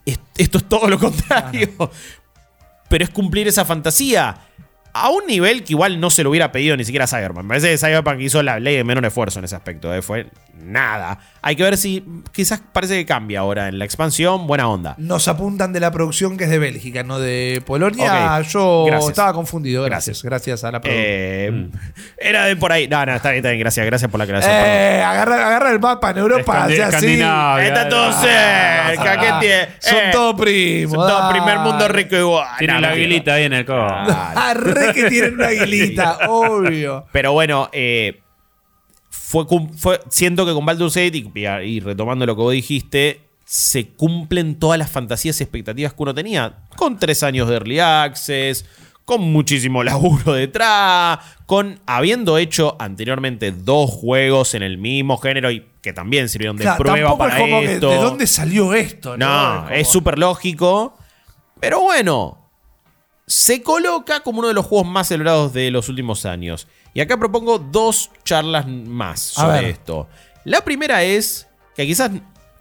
Es- 0.05 0.19
Esto 0.37 0.57
es 0.59 0.63
todo 0.69 0.87
lo 0.89 0.99
contrario. 0.99 1.69
Pero 2.89 3.03
es 3.03 3.09
cumplir 3.09 3.47
esa 3.47 3.65
fantasía. 3.65 4.37
A 4.93 5.09
un 5.09 5.27
nivel 5.27 5.63
que 5.63 5.73
igual 5.73 5.99
no 5.99 6.09
se 6.09 6.23
lo 6.23 6.29
hubiera 6.31 6.51
pedido 6.51 6.75
ni 6.77 6.83
siquiera 6.85 7.03
a 7.05 7.07
Cyberpunk. 7.07 7.43
Me 7.43 7.49
parece 7.49 7.69
que 7.71 7.77
Cyberpunk 7.77 8.19
hizo 8.21 8.41
la 8.41 8.59
ley 8.59 8.77
de 8.77 8.83
menor 8.83 9.05
esfuerzo 9.05 9.39
en 9.39 9.45
ese 9.45 9.55
aspecto. 9.55 9.93
eh, 9.93 10.01
Fue 10.01 10.27
nada. 10.55 11.19
Hay 11.47 11.55
que 11.55 11.63
ver 11.63 11.77
si 11.77 12.03
quizás 12.33 12.61
parece 12.73 12.95
que 12.95 13.05
cambia 13.05 13.39
ahora 13.39 13.69
en 13.69 13.79
la 13.79 13.85
expansión. 13.85 14.47
Buena 14.47 14.67
onda. 14.67 14.95
Nos 14.97 15.29
apuntan 15.29 15.71
de 15.71 15.79
la 15.79 15.91
producción 15.91 16.35
que 16.35 16.43
es 16.43 16.49
de 16.49 16.59
Bélgica, 16.59 17.03
no 17.03 17.19
de 17.19 17.63
Polonia. 17.65 18.37
Ok, 18.41 18.47
Yo 18.49 18.83
gracias. 18.87 19.09
estaba 19.11 19.31
confundido. 19.31 19.81
Gracias. 19.85 20.23
Gracias, 20.23 20.65
a 20.65 20.71
la 20.73 20.81
producción. 20.81 21.05
Eh, 21.07 21.69
Era 22.17 22.47
de 22.47 22.57
por 22.57 22.73
ahí. 22.73 22.89
No, 22.89 23.05
no, 23.05 23.15
está 23.15 23.29
bien, 23.29 23.37
está 23.37 23.49
bien. 23.51 23.61
Gracias, 23.61 23.85
gracias 23.85 24.11
por 24.11 24.17
la 24.17 24.25
aclaración. 24.25 24.53
Eh, 24.53 25.01
agarra, 25.01 25.47
agarra 25.47 25.71
el 25.71 25.79
mapa 25.79 26.11
en 26.11 26.17
Europa, 26.17 26.67
Escandi- 26.67 26.81
así. 26.81 27.65
Está 27.65 27.87
todo 27.87 28.11
cerca. 28.11 29.17
¿Qué 29.21 29.33
tiene? 29.47 29.67
Son 29.79 29.97
Eh, 29.97 30.09
todos 30.11 30.35
primos. 30.41 30.95
Son 30.97 31.07
todo 31.07 31.17
dale. 31.21 31.31
primer 31.39 31.59
mundo 31.59 31.87
rico 31.87 32.15
igual. 32.17 32.47
Tiene 32.59 32.73
No, 32.73 32.79
la 32.81 32.89
aguilita 32.89 33.33
ahí 33.35 33.43
en 33.45 33.53
el 33.53 33.65
codo. 33.65 33.87
Arre 34.35 34.93
que 34.93 35.09
tienen 35.09 35.35
una 35.35 35.47
aguilita, 35.47 36.17
obvio. 36.27 37.05
Pero 37.13 37.31
bueno, 37.31 37.69
eh, 37.71 38.19
fue, 39.27 39.99
siento 40.09 40.45
que 40.45 40.53
con 40.53 40.65
Baldur's 40.65 40.95
Gate, 40.95 41.17
y, 41.17 41.45
y 41.45 41.79
retomando 41.81 42.25
lo 42.25 42.35
que 42.35 42.41
vos 42.41 42.53
dijiste, 42.53 43.21
se 43.45 43.89
cumplen 43.89 44.57
todas 44.59 44.79
las 44.79 44.89
fantasías 44.89 45.39
y 45.39 45.43
expectativas 45.43 45.93
que 45.93 46.01
uno 46.03 46.13
tenía. 46.13 46.59
Con 46.75 46.97
tres 46.97 47.23
años 47.23 47.47
de 47.49 47.55
Early 47.55 47.79
Access, 47.79 48.65
con 49.05 49.21
muchísimo 49.21 49.83
laburo 49.85 50.33
detrás, 50.33 51.19
con 51.45 51.79
habiendo 51.85 52.37
hecho 52.37 52.75
anteriormente 52.79 53.51
dos 53.51 53.89
juegos 53.89 54.53
en 54.53 54.63
el 54.63 54.77
mismo 54.77 55.17
género 55.17 55.51
y 55.51 55.65
que 55.81 55.93
también 55.93 56.27
sirvieron 56.27 56.57
de 56.57 56.63
Claro, 56.63 56.83
prueba 56.83 57.17
para 57.17 57.35
es 57.37 57.41
como 57.41 57.59
que, 57.61 57.73
esto. 57.73 57.89
¿de 57.89 57.95
dónde 57.97 58.27
salió 58.27 58.73
esto? 58.73 59.17
No, 59.17 59.69
es 59.69 59.89
súper 59.89 60.19
lógico. 60.19 60.97
Pero 61.59 61.81
bueno, 61.81 62.46
se 63.27 63.61
coloca 63.61 64.21
como 64.21 64.39
uno 64.39 64.47
de 64.47 64.53
los 64.53 64.65
juegos 64.65 64.87
más 64.87 65.09
celebrados 65.09 65.51
de 65.53 65.69
los 65.69 65.89
últimos 65.89 66.25
años. 66.25 66.67
Y 66.93 67.01
acá 67.01 67.17
propongo 67.17 67.59
dos 67.59 68.09
charlas 68.23 68.67
más 68.67 69.19
sobre 69.19 69.69
esto. 69.69 70.07
La 70.45 70.61
primera 70.61 71.03
es, 71.03 71.47
que 71.75 71.85
quizás 71.85 72.09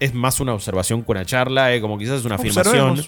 es 0.00 0.12
más 0.12 0.40
una 0.40 0.52
observación 0.52 1.02
que 1.05 1.12
una 1.12 1.24
charla, 1.24 1.72
eh, 1.72 1.81
como 1.81 1.96
quizás 1.96 2.18
es 2.20 2.24
una 2.24 2.35
afirmación. 2.35 3.02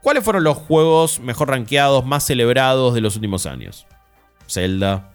¿Cuáles 0.00 0.24
fueron 0.24 0.42
los 0.42 0.56
juegos 0.56 1.20
mejor 1.20 1.50
rankeados, 1.50 2.04
más 2.04 2.24
celebrados 2.24 2.94
de 2.94 3.02
los 3.02 3.14
últimos 3.14 3.46
años? 3.46 3.86
Zelda, 4.48 5.12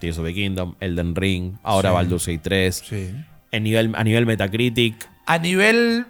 Tears 0.00 0.18
of 0.18 0.24
the 0.24 0.32
Kingdom, 0.32 0.76
Elden 0.80 1.14
Ring, 1.14 1.58
ahora 1.62 1.90
Sí. 1.90 1.94
Baldur's 1.94 2.26
Gate 2.26 2.40
3. 2.42 2.82
Sí. 2.88 3.14
En 3.50 3.64
nivel, 3.64 3.92
a 3.94 4.04
nivel 4.04 4.24
Metacritic, 4.24 5.08
A 5.26 5.36
nivel. 5.38 6.06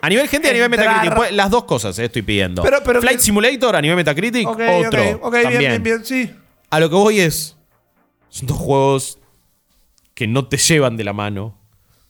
A 0.00 0.08
nivel 0.08 0.28
gente 0.28 0.48
y 0.48 0.50
a 0.50 0.54
nivel 0.54 0.70
Entrar- 0.72 0.86
Metacritic, 0.88 1.14
pues, 1.16 1.32
las 1.32 1.50
dos 1.50 1.64
cosas 1.64 1.98
eh, 1.98 2.04
estoy 2.06 2.22
pidiendo. 2.22 2.62
Pero- 2.62 2.78
pero 2.84 3.00
Flight 3.00 3.18
que- 3.18 3.24
Simulator 3.24 3.76
a 3.76 3.80
nivel 3.80 3.96
Metacritic, 3.96 4.46
Ok, 4.48 4.60
otro. 4.86 5.02
ok, 5.22 5.32
bien, 5.32 5.42
también. 5.44 5.58
bien, 5.58 5.82
bien, 5.82 6.04
sí. 6.04 6.30
A 6.70 6.80
lo 6.80 6.88
que 6.88 6.94
voy 6.96 7.20
es. 7.20 7.56
Son 8.28 8.46
dos 8.46 8.58
juegos 8.58 9.18
que 10.14 10.26
no 10.26 10.46
te 10.48 10.56
llevan 10.56 10.96
de 10.96 11.04
la 11.04 11.12
mano. 11.12 11.58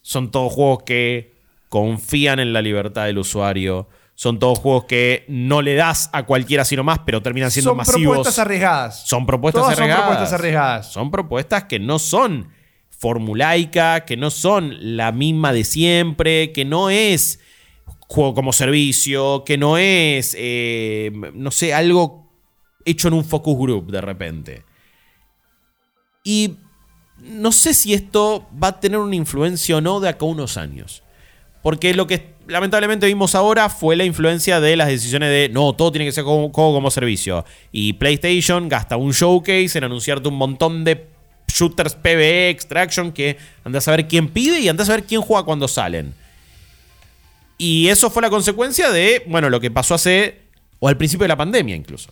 Son 0.02 0.30
todos 0.30 0.52
juegos 0.52 0.82
que 0.84 1.34
confían 1.68 2.38
en 2.40 2.52
la 2.52 2.62
libertad 2.62 3.04
del 3.06 3.18
usuario. 3.18 3.88
Son 4.14 4.38
todos 4.40 4.58
juegos 4.58 4.84
que 4.86 5.24
no 5.28 5.62
le 5.62 5.74
das 5.74 6.10
a 6.12 6.24
cualquiera 6.24 6.64
sino 6.64 6.82
más, 6.82 6.98
pero 7.06 7.22
terminan 7.22 7.50
siendo 7.52 7.70
Son 7.70 7.76
masivos. 7.76 8.02
propuestas 8.02 8.38
arriesgadas. 8.40 9.06
Son 9.06 9.24
propuestas 9.26 9.62
Todas 9.62 9.74
son 9.76 9.82
arriesgadas. 9.84 10.08
propuestas 10.10 10.40
arriesgadas. 10.40 10.92
Son 10.92 11.10
propuestas 11.12 11.64
que 11.64 11.78
no 11.78 11.98
son 12.00 12.48
formulaica, 13.08 14.04
que 14.04 14.16
no 14.16 14.30
son 14.30 14.74
la 14.96 15.12
misma 15.12 15.52
de 15.52 15.62
siempre, 15.64 16.52
que 16.52 16.64
no 16.64 16.90
es 16.90 17.38
juego 18.08 18.34
como 18.34 18.52
servicio, 18.52 19.44
que 19.44 19.56
no 19.58 19.78
es, 19.78 20.34
eh, 20.38 21.12
no 21.34 21.50
sé, 21.50 21.72
algo 21.74 22.26
hecho 22.84 23.08
en 23.08 23.14
un 23.14 23.24
focus 23.24 23.56
group 23.56 23.92
de 23.92 24.00
repente. 24.00 24.64
Y 26.24 26.56
no 27.18 27.52
sé 27.52 27.74
si 27.74 27.94
esto 27.94 28.48
va 28.62 28.68
a 28.68 28.80
tener 28.80 28.98
una 28.98 29.14
influencia 29.14 29.76
o 29.76 29.80
no 29.80 30.00
de 30.00 30.08
acá 30.08 30.24
a 30.24 30.28
unos 30.28 30.56
años. 30.56 31.02
Porque 31.62 31.92
lo 31.92 32.06
que 32.06 32.34
lamentablemente 32.46 33.06
vimos 33.06 33.34
ahora 33.34 33.68
fue 33.68 33.94
la 33.94 34.04
influencia 34.04 34.58
de 34.60 34.76
las 34.76 34.88
decisiones 34.88 35.28
de 35.28 35.50
no, 35.52 35.74
todo 35.74 35.92
tiene 35.92 36.06
que 36.06 36.12
ser 36.12 36.24
juego 36.24 36.50
como 36.52 36.90
servicio. 36.90 37.44
Y 37.72 37.94
PlayStation 37.94 38.68
gasta 38.68 38.96
un 38.96 39.12
showcase 39.12 39.76
en 39.76 39.84
anunciarte 39.84 40.28
un 40.28 40.36
montón 40.36 40.84
de 40.84 41.08
shooters 41.46 41.94
PvE, 41.94 42.50
Extraction, 42.50 43.12
que 43.12 43.36
andás 43.64 43.86
a 43.88 43.90
ver 43.90 44.08
quién 44.08 44.28
pide 44.28 44.60
y 44.60 44.68
andás 44.68 44.88
a 44.88 44.92
ver 44.92 45.04
quién 45.04 45.20
juega 45.20 45.44
cuando 45.44 45.68
salen. 45.68 46.14
Y 47.58 47.88
eso 47.88 48.08
fue 48.08 48.22
la 48.22 48.30
consecuencia 48.30 48.90
de, 48.90 49.24
bueno, 49.26 49.50
lo 49.50 49.60
que 49.60 49.70
pasó 49.70 49.94
hace, 49.94 50.42
o 50.78 50.88
al 50.88 50.96
principio 50.96 51.24
de 51.24 51.28
la 51.28 51.36
pandemia 51.36 51.74
incluso. 51.76 52.08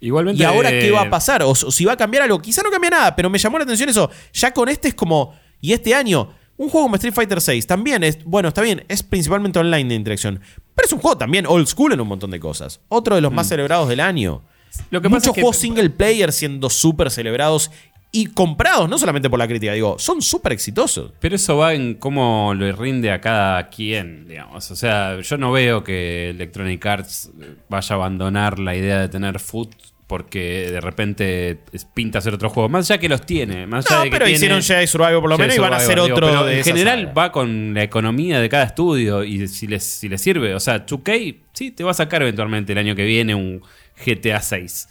Igualmente. 0.00 0.40
¿Y 0.40 0.46
ahora 0.46 0.70
qué 0.70 0.90
va 0.92 1.02
a 1.02 1.06
eh, 1.06 1.10
pasar? 1.10 1.42
O, 1.42 1.50
o 1.50 1.54
si 1.56 1.84
va 1.84 1.94
a 1.94 1.96
cambiar 1.96 2.22
algo. 2.22 2.40
Quizá 2.40 2.62
no 2.62 2.70
cambia 2.70 2.90
nada, 2.90 3.16
pero 3.16 3.28
me 3.28 3.38
llamó 3.38 3.58
la 3.58 3.64
atención 3.64 3.88
eso. 3.88 4.08
Ya 4.32 4.52
con 4.52 4.68
este 4.68 4.88
es 4.88 4.94
como. 4.94 5.34
Y 5.60 5.72
este 5.72 5.92
año, 5.92 6.32
un 6.56 6.68
juego 6.68 6.84
como 6.84 6.94
Street 6.94 7.14
Fighter 7.14 7.38
VI 7.44 7.62
también 7.62 8.04
es. 8.04 8.22
Bueno, 8.24 8.48
está 8.48 8.62
bien, 8.62 8.84
es 8.88 9.02
principalmente 9.02 9.58
online 9.58 9.88
de 9.88 9.94
interacción. 9.96 10.40
Pero 10.76 10.86
es 10.86 10.92
un 10.92 11.00
juego 11.00 11.18
también 11.18 11.46
old 11.46 11.66
school 11.66 11.92
en 11.92 12.00
un 12.00 12.06
montón 12.06 12.30
de 12.30 12.38
cosas. 12.38 12.80
Otro 12.88 13.16
de 13.16 13.20
los 13.20 13.32
más 13.32 13.48
celebrados 13.48 13.88
del 13.88 13.98
año. 13.98 14.36
Mm. 14.44 14.80
Lo 14.90 15.00
que 15.02 15.08
pasa 15.10 15.16
Muchos 15.16 15.28
es 15.30 15.34
que- 15.34 15.40
juegos 15.40 15.56
single 15.56 15.90
player 15.90 16.32
siendo 16.32 16.70
súper 16.70 17.10
celebrados 17.10 17.72
y 18.10 18.26
comprados, 18.28 18.88
no 18.88 18.98
solamente 18.98 19.28
por 19.28 19.38
la 19.38 19.46
crítica, 19.46 19.72
digo, 19.74 19.98
son 19.98 20.22
súper 20.22 20.52
exitosos. 20.52 21.12
Pero 21.20 21.36
eso 21.36 21.56
va 21.58 21.74
en 21.74 21.94
cómo 21.94 22.54
le 22.56 22.72
rinde 22.72 23.10
a 23.12 23.20
cada 23.20 23.68
quien, 23.68 24.26
digamos. 24.26 24.70
O 24.70 24.76
sea, 24.76 25.20
yo 25.20 25.36
no 25.36 25.52
veo 25.52 25.84
que 25.84 26.30
Electronic 26.30 26.84
Arts 26.86 27.30
vaya 27.68 27.94
a 27.94 27.96
abandonar 27.96 28.58
la 28.58 28.74
idea 28.74 29.00
de 29.00 29.08
tener 29.08 29.38
foot 29.40 29.70
porque 30.06 30.70
de 30.70 30.80
repente 30.80 31.58
pinta 31.92 32.20
hacer 32.20 32.32
otro 32.32 32.48
juego. 32.48 32.70
Más 32.70 32.90
allá 32.90 32.98
que 32.98 33.10
los 33.10 33.26
tiene. 33.26 33.66
Más 33.66 33.84
allá 33.86 33.96
No, 33.98 34.04
de 34.04 34.08
que 34.08 34.12
pero 34.14 34.24
tiene- 34.24 34.36
hicieron 34.38 34.62
Jedi 34.62 34.86
Survivor 34.86 35.20
por 35.20 35.28
lo 35.28 35.36
menos 35.36 35.54
y 35.54 35.58
van 35.58 35.74
a 35.74 35.76
hacer 35.76 36.00
digo, 36.00 36.14
otro 36.16 36.46
de 36.46 36.58
En 36.60 36.64
general 36.64 37.00
saga. 37.00 37.12
va 37.12 37.30
con 37.32 37.74
la 37.74 37.82
economía 37.82 38.40
de 38.40 38.48
cada 38.48 38.64
estudio 38.64 39.22
y 39.22 39.46
si 39.48 39.66
les, 39.66 39.84
si 39.84 40.08
les 40.08 40.22
sirve. 40.22 40.54
O 40.54 40.60
sea, 40.60 40.86
2K 40.86 41.36
sí 41.52 41.72
te 41.72 41.84
va 41.84 41.90
a 41.90 41.94
sacar 41.94 42.22
eventualmente 42.22 42.72
el 42.72 42.78
año 42.78 42.94
que 42.96 43.04
viene 43.04 43.34
un 43.34 43.60
GTA 44.02 44.40
6. 44.40 44.88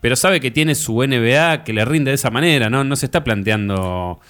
Pero 0.00 0.16
sabe 0.16 0.40
que 0.40 0.50
tiene 0.50 0.74
su 0.74 1.02
NBA 1.02 1.64
que 1.64 1.72
le 1.72 1.84
rinde 1.84 2.10
de 2.10 2.14
esa 2.16 2.30
manera, 2.30 2.70
¿no? 2.70 2.84
No 2.84 2.96
se 2.96 3.06
está 3.06 3.22
planteando. 3.24 4.20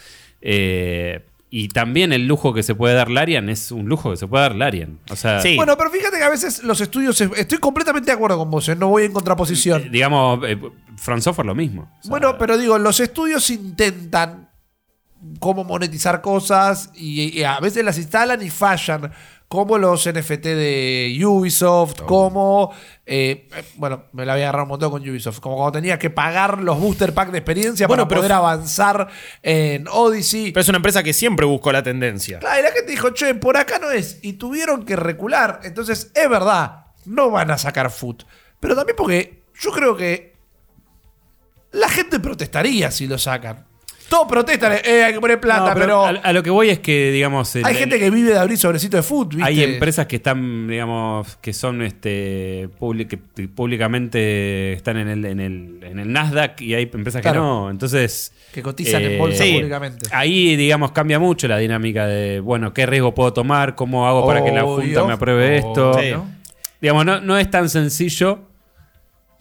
eh, 0.40 1.24
y 1.52 1.66
también 1.66 2.12
el 2.12 2.28
lujo 2.28 2.54
que 2.54 2.62
se 2.62 2.76
puede 2.76 2.94
dar 2.94 3.10
Larian 3.10 3.48
es 3.48 3.72
un 3.72 3.88
lujo 3.88 4.10
que 4.12 4.16
se 4.16 4.28
puede 4.28 4.42
dar 4.44 4.54
Larian. 4.54 5.00
O 5.10 5.16
sea, 5.16 5.40
Sí. 5.40 5.56
Bueno, 5.56 5.76
pero 5.76 5.90
fíjate 5.90 6.16
que 6.18 6.22
a 6.22 6.28
veces 6.28 6.62
los 6.62 6.80
estudios. 6.80 7.20
Estoy 7.20 7.58
completamente 7.58 8.06
de 8.06 8.12
acuerdo 8.12 8.38
con 8.38 8.48
vos, 8.52 8.68
eh, 8.68 8.76
no 8.76 8.86
voy 8.88 9.02
en 9.04 9.12
contraposición. 9.12 9.90
digamos, 9.90 10.38
eh, 10.46 10.56
Software 10.96 11.46
lo 11.46 11.56
mismo. 11.56 11.90
O 11.98 12.02
sea, 12.02 12.10
Bueno, 12.10 12.38
pero 12.38 12.56
digo, 12.56 12.78
los 12.78 13.00
estudios 13.00 13.50
intentan 13.50 14.48
cómo 15.40 15.64
monetizar 15.64 16.20
cosas 16.20 16.90
y, 16.94 17.36
y 17.36 17.42
a 17.42 17.58
veces 17.58 17.84
las 17.84 17.98
instalan 17.98 18.40
y 18.42 18.50
fallan. 18.50 19.10
Como 19.50 19.78
los 19.78 20.08
NFT 20.08 20.44
de 20.44 21.20
Ubisoft, 21.26 22.02
como. 22.02 22.72
eh, 23.04 23.48
bueno, 23.74 24.04
me 24.12 24.24
la 24.24 24.34
había 24.34 24.44
agarrado 24.44 24.62
un 24.62 24.68
montón 24.68 24.92
con 24.92 25.02
Ubisoft. 25.02 25.40
Como 25.40 25.56
cuando 25.56 25.72
tenía 25.72 25.98
que 25.98 26.08
pagar 26.08 26.62
los 26.62 26.78
booster 26.78 27.12
pack 27.12 27.32
de 27.32 27.38
experiencia 27.38 27.88
Bueno, 27.88 28.06
para 28.06 28.18
poder 28.20 28.32
avanzar 28.32 29.08
en 29.42 29.88
Odyssey. 29.88 30.52
Pero 30.52 30.60
es 30.62 30.68
una 30.68 30.76
empresa 30.76 31.02
que 31.02 31.12
siempre 31.12 31.46
buscó 31.46 31.72
la 31.72 31.82
tendencia. 31.82 32.38
Claro, 32.38 32.60
y 32.60 32.62
la 32.62 32.70
gente 32.70 32.92
dijo, 32.92 33.10
che, 33.10 33.34
por 33.34 33.56
acá 33.56 33.80
no 33.80 33.90
es. 33.90 34.20
Y 34.22 34.34
tuvieron 34.34 34.84
que 34.84 34.94
recular. 34.94 35.58
Entonces, 35.64 36.12
es 36.14 36.30
verdad, 36.30 36.86
no 37.04 37.32
van 37.32 37.50
a 37.50 37.58
sacar 37.58 37.90
foot. 37.90 38.22
Pero 38.60 38.76
también 38.76 38.94
porque 38.96 39.42
yo 39.60 39.72
creo 39.72 39.96
que 39.96 40.36
la 41.72 41.88
gente 41.88 42.20
protestaría 42.20 42.92
si 42.92 43.08
lo 43.08 43.18
sacan. 43.18 43.66
Todos 44.10 44.26
protestan, 44.28 44.72
eh, 44.84 45.04
hay 45.04 45.12
que 45.14 45.20
poner 45.20 45.38
plata, 45.40 45.72
no, 45.72 45.80
pero, 45.80 46.04
a, 46.04 46.08
a 46.08 46.32
lo 46.32 46.42
que 46.42 46.50
voy 46.50 46.68
es 46.68 46.80
que, 46.80 47.10
digamos. 47.12 47.54
el- 47.56 47.64
hay 47.64 47.76
gente 47.76 47.98
que 47.98 48.10
vive 48.10 48.30
de 48.32 48.38
abrir 48.38 48.58
sobrecito 48.58 48.96
de 48.96 49.02
foot, 49.04 49.34
¿viste? 49.34 49.44
Hay 49.48 49.62
empresas 49.62 50.06
que 50.06 50.16
están, 50.16 50.66
digamos, 50.66 51.36
que 51.36 51.52
son 51.52 51.80
este 51.80 52.68
public- 52.78 53.08
que 53.08 53.48
públicamente 53.48 54.72
están 54.72 54.96
en 54.98 55.08
el, 55.08 55.24
en 55.24 55.40
el, 55.40 55.78
en 55.82 55.98
el 56.00 56.12
Nasdaq 56.12 56.60
y 56.60 56.74
hay 56.74 56.90
empresas 56.92 57.22
Claro. 57.22 57.40
que 57.40 57.46
no. 57.46 57.70
Entonces. 57.70 58.32
eh, 58.36 58.50
Que 58.54 58.62
cotizan 58.62 59.02
en 59.02 59.18
bolsa 59.18 59.44
sí, 59.44 59.52
públicamente. 59.54 60.06
Ahí, 60.12 60.56
digamos, 60.56 60.90
cambia 60.92 61.18
mucho 61.18 61.46
la 61.48 61.58
dinámica 61.58 62.06
de, 62.06 62.40
bueno, 62.40 62.74
qué 62.74 62.86
riesgo 62.86 63.14
puedo 63.14 63.32
tomar, 63.32 63.74
cómo 63.76 64.08
hago 64.08 64.26
para 64.26 64.44
que 64.44 64.50
la 64.50 64.64
Obvio. 64.64 64.84
Junta 64.86 65.04
me 65.04 65.12
apruebe 65.12 65.58
esto. 65.58 65.94
Sí. 65.94 66.12
Digamos, 66.80 67.04
no, 67.06 67.20
no 67.20 67.38
es 67.38 67.48
tan 67.50 67.68
sencillo, 67.68 68.40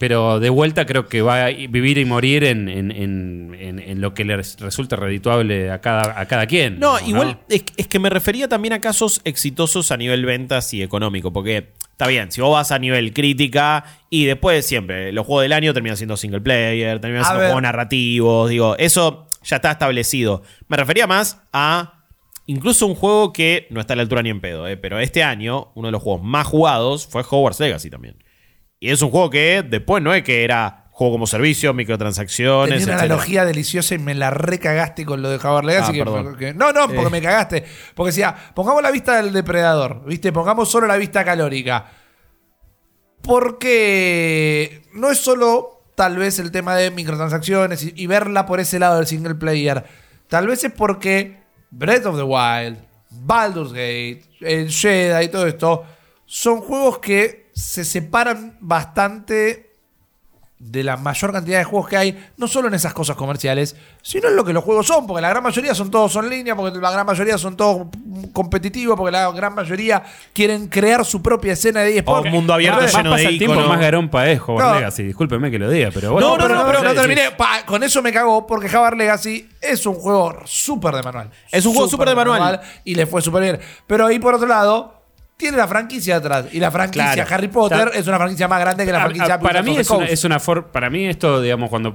pero 0.00 0.40
de 0.40 0.48
vuelta 0.48 0.86
creo 0.86 1.08
que 1.08 1.20
va 1.20 1.44
a 1.44 1.48
vivir 1.50 1.98
y 1.98 2.06
morir 2.06 2.42
en, 2.44 2.70
en- 2.70 2.90
en- 2.90 3.54
en- 3.60 3.78
en 3.78 4.00
lo 4.00 4.14
que 4.14 4.24
le 4.24 4.34
res- 4.38 4.56
resulte 4.58 4.96
redituable 4.96 5.70
a 5.70 5.82
cada, 5.82 6.18
a 6.18 6.24
cada 6.26 6.46
quien. 6.46 6.80
No, 6.80 6.94
digamos, 6.96 7.08
igual 7.10 7.38
Es, 7.50 7.64
es 7.76 7.86
que 7.86 7.98
me 7.98 8.08
refería 8.08 8.48
también 8.48 8.72
a 8.72 8.80
casos 8.80 9.20
exitosos 9.24 9.92
a 9.92 9.98
nivel 9.98 10.24
ventas 10.24 10.72
y 10.72 10.82
económico, 10.82 11.34
porque 11.34 11.68
está 11.90 12.06
bien, 12.06 12.32
si 12.32 12.40
vos 12.40 12.50
vas 12.52 12.72
a 12.72 12.78
nivel 12.78 13.12
crítica 13.12 13.84
y 14.08 14.24
después 14.24 14.64
siempre, 14.66 15.12
los 15.12 15.26
juegos 15.26 15.42
del 15.42 15.52
año 15.52 15.74
terminan 15.74 15.98
siendo 15.98 16.16
single 16.16 16.40
player, 16.40 16.98
terminan 16.98 17.24
siendo 17.24 17.40
ver. 17.40 17.48
juegos 17.50 17.62
narrativos, 17.62 18.48
digo, 18.48 18.76
eso 18.78 19.26
ya 19.44 19.56
está 19.56 19.72
establecido. 19.72 20.42
Me 20.68 20.78
refería 20.78 21.06
más 21.06 21.42
a 21.52 22.04
incluso 22.46 22.86
un 22.86 22.94
juego 22.94 23.34
que 23.34 23.66
no 23.68 23.80
está 23.80 23.92
a 23.92 23.96
la 23.96 24.02
altura 24.02 24.22
ni 24.22 24.30
en 24.30 24.40
pedo, 24.40 24.66
eh, 24.66 24.78
pero 24.78 24.98
este 24.98 25.22
año 25.22 25.72
uno 25.74 25.88
de 25.88 25.92
los 25.92 26.02
juegos 26.02 26.22
más 26.24 26.46
jugados 26.46 27.06
fue 27.06 27.20
Hogwarts 27.22 27.60
Legacy 27.60 27.90
también. 27.90 28.16
Y 28.80 28.90
es 28.90 29.02
un 29.02 29.10
juego 29.10 29.28
que 29.30 29.62
después 29.68 30.02
no 30.02 30.12
es 30.14 30.22
que 30.24 30.42
era 30.42 30.86
juego 30.90 31.12
como 31.14 31.26
servicio, 31.26 31.72
microtransacciones, 31.74 32.68
Tenía 32.70 32.84
una 32.84 32.92
etcétera. 32.94 33.04
analogía 33.14 33.44
deliciosa 33.44 33.94
y 33.94 33.98
me 33.98 34.14
la 34.14 34.30
recagaste 34.30 35.04
con 35.06 35.22
lo 35.22 35.30
de 35.30 35.36
Howard 35.36 35.64
Legacy. 35.66 35.90
Ah, 35.90 35.92
que- 35.92 35.98
perdón. 36.04 36.36
que- 36.36 36.54
no, 36.54 36.72
no, 36.72 36.86
porque 36.88 37.06
Eh. 37.06 37.10
me 37.10 37.22
cagaste. 37.22 37.64
Porque 37.94 38.08
decía, 38.08 38.34
pongamos 38.54 38.82
la 38.82 38.90
vista 38.90 39.16
del 39.22 39.32
depredador, 39.32 40.02
¿viste? 40.06 40.32
Pongamos 40.32 40.70
solo 40.70 40.86
la 40.86 40.96
vista 40.96 41.24
calórica. 41.24 41.86
Porque 43.22 44.82
no 44.94 45.10
es 45.10 45.18
solo 45.18 45.82
tal 45.94 46.16
vez 46.16 46.38
el 46.38 46.50
tema 46.50 46.76
de 46.76 46.90
microtransacciones 46.90 47.82
y, 47.84 47.92
y 47.94 48.06
verla 48.06 48.46
por 48.46 48.60
ese 48.60 48.78
lado 48.78 48.96
del 48.96 49.06
single 49.06 49.34
player. 49.34 49.84
Tal 50.28 50.46
vez 50.46 50.64
es 50.64 50.72
porque 50.72 51.38
Breath 51.70 52.06
of 52.06 52.16
the 52.16 52.22
Wild, 52.22 52.78
Baldur's 53.10 53.72
Gate, 53.72 54.22
el 54.40 54.70
Jedi 54.70 55.24
y 55.24 55.28
todo 55.28 55.46
esto 55.46 55.84
son 56.26 56.60
juegos 56.60 56.98
que 56.98 57.39
se 57.54 57.84
separan 57.84 58.56
bastante 58.60 59.70
de 60.60 60.84
la 60.84 60.98
mayor 60.98 61.32
cantidad 61.32 61.56
de 61.56 61.64
juegos 61.64 61.88
que 61.88 61.96
hay, 61.96 62.30
no 62.36 62.46
solo 62.46 62.68
en 62.68 62.74
esas 62.74 62.92
cosas 62.92 63.16
comerciales, 63.16 63.76
sino 64.02 64.28
en 64.28 64.36
lo 64.36 64.44
que 64.44 64.52
los 64.52 64.62
juegos 64.62 64.86
son, 64.86 65.06
porque 65.06 65.22
la 65.22 65.30
gran 65.30 65.42
mayoría 65.42 65.74
son 65.74 65.90
todos 65.90 66.14
en 66.16 66.28
línea, 66.28 66.54
porque 66.54 66.78
la 66.78 66.90
gran 66.90 67.06
mayoría 67.06 67.38
son 67.38 67.56
todos 67.56 67.86
competitivos, 68.34 68.94
porque 68.94 69.10
la 69.10 69.32
gran 69.32 69.54
mayoría 69.54 70.02
quieren 70.34 70.68
crear 70.68 71.02
su 71.06 71.22
propia 71.22 71.54
escena 71.54 71.80
de 71.80 71.96
eSports. 71.96 72.26
Un 72.26 72.32
mundo 72.32 72.52
abierto 72.52 72.78
lleno 72.80 72.92
más 72.92 73.04
de 73.04 73.10
pasa 73.10 73.22
el 73.22 73.38
tiempo, 73.38 73.54
iconos. 73.54 73.70
más 73.70 73.80
garompa 73.80 74.28
es 74.28 74.38
Hogwarts 74.38 74.60
Claro. 74.62 74.78
Legacy. 74.80 75.02
Discúlpeme 75.04 75.50
que 75.50 75.58
lo 75.58 75.70
diga, 75.70 75.88
pero 75.94 76.12
bueno. 76.12 76.28
No, 76.28 76.36
no, 76.36 76.46
no, 76.46 76.54
no, 76.56 76.66
pero 76.66 76.82
no 76.82 76.92
terminé. 76.92 77.30
Pa, 77.30 77.64
con 77.64 77.82
eso 77.82 78.02
me 78.02 78.12
cagó, 78.12 78.46
porque 78.46 78.68
Java 78.68 78.90
Legacy 78.90 79.48
es 79.62 79.86
un 79.86 79.94
juego 79.94 80.42
súper 80.44 80.94
de 80.94 81.02
manual. 81.02 81.30
Es 81.50 81.64
un 81.64 81.72
juego 81.72 81.88
súper 81.88 82.10
de 82.10 82.14
manual. 82.14 82.60
Y 82.84 82.96
le 82.96 83.06
fue 83.06 83.22
súper 83.22 83.42
bien. 83.42 83.60
Pero 83.86 84.06
ahí, 84.06 84.18
por 84.18 84.34
otro 84.34 84.46
lado, 84.46 84.99
tiene 85.40 85.56
la 85.56 85.66
franquicia 85.66 86.16
atrás. 86.16 86.46
Y 86.52 86.60
la 86.60 86.70
franquicia 86.70 87.12
Claro. 87.14 87.34
Harry 87.34 87.48
Potter 87.48 87.78
Está- 87.88 87.98
es 87.98 88.06
una 88.06 88.16
franquicia 88.18 88.46
más 88.46 88.60
grande 88.60 88.86
que 88.86 88.92
la 88.92 89.00
franquicia 89.00 89.34
a- 89.34 89.40
para 89.40 89.62
mí 89.62 89.76
es 89.76 89.90
una, 89.90 90.04
es 90.06 90.22
una 90.24 90.38
for- 90.38 90.66
para 90.68 90.88
mí 90.90 91.06
esto 91.06 91.40
digamos 91.42 91.68
cuando 91.70 91.94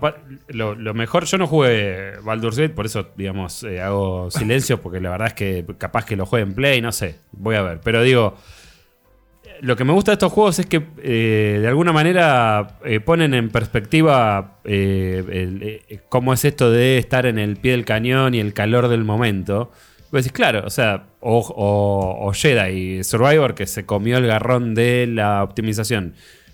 lo, 0.50 0.76
lo 0.76 0.94
mejor 0.94 1.24
yo 1.26 1.38
no 1.38 1.48
jugué 1.48 2.14
Baldur's 2.24 2.58
Gate 2.58 2.74
por 2.74 2.86
eso 2.88 3.10
digamos 3.16 3.64
eh, 3.64 3.80
hago 3.82 4.30
silencio 4.32 4.82
porque 4.82 5.00
la 5.00 5.12
verdad 5.12 5.28
es 5.30 5.34
que 5.36 5.66
capaz 5.78 6.04
que 6.06 6.16
lo 6.18 6.26
juegue 6.26 6.44
en 6.44 6.54
play 6.56 6.82
no 6.82 6.92
sé 6.92 7.20
voy 7.32 7.56
a 7.56 7.62
ver 7.62 7.80
pero 7.82 8.02
digo 8.04 8.36
lo 9.62 9.76
que 9.78 9.86
me 9.86 9.94
gusta 9.94 10.12
de 10.12 10.16
estos 10.16 10.34
juegos 10.34 10.60
es 10.60 10.66
que 10.66 10.86
eh, 11.02 11.60
de 11.62 11.68
alguna 11.68 11.94
manera 11.94 12.78
eh, 12.84 13.00
ponen 13.00 13.34
en 13.34 13.50
perspectiva 13.50 14.60
el- 14.66 15.82
cómo 16.10 16.34
es 16.34 16.44
esto 16.46 16.72
de 16.72 16.98
estar 16.98 17.26
en 17.26 17.40
el 17.40 17.56
pie 17.58 17.72
del 17.72 17.86
cañón 17.86 18.34
y 18.34 18.40
el 18.40 18.54
calor 18.54 18.88
del 18.90 19.04
momento. 19.06 19.72
Vos 20.16 20.24
decís, 20.24 20.32
claro, 20.32 20.64
o 20.66 20.70
sea, 20.70 21.08
o, 21.20 21.40
o, 22.26 22.32
Jedi 22.32 23.04
Survivor 23.04 23.54
que 23.54 23.68
se 23.68 23.86
comió 23.86 24.18
el 24.18 24.26
garrón 24.26 24.74
de 24.74 25.08
la 25.08 25.44
optimización. 25.44 26.14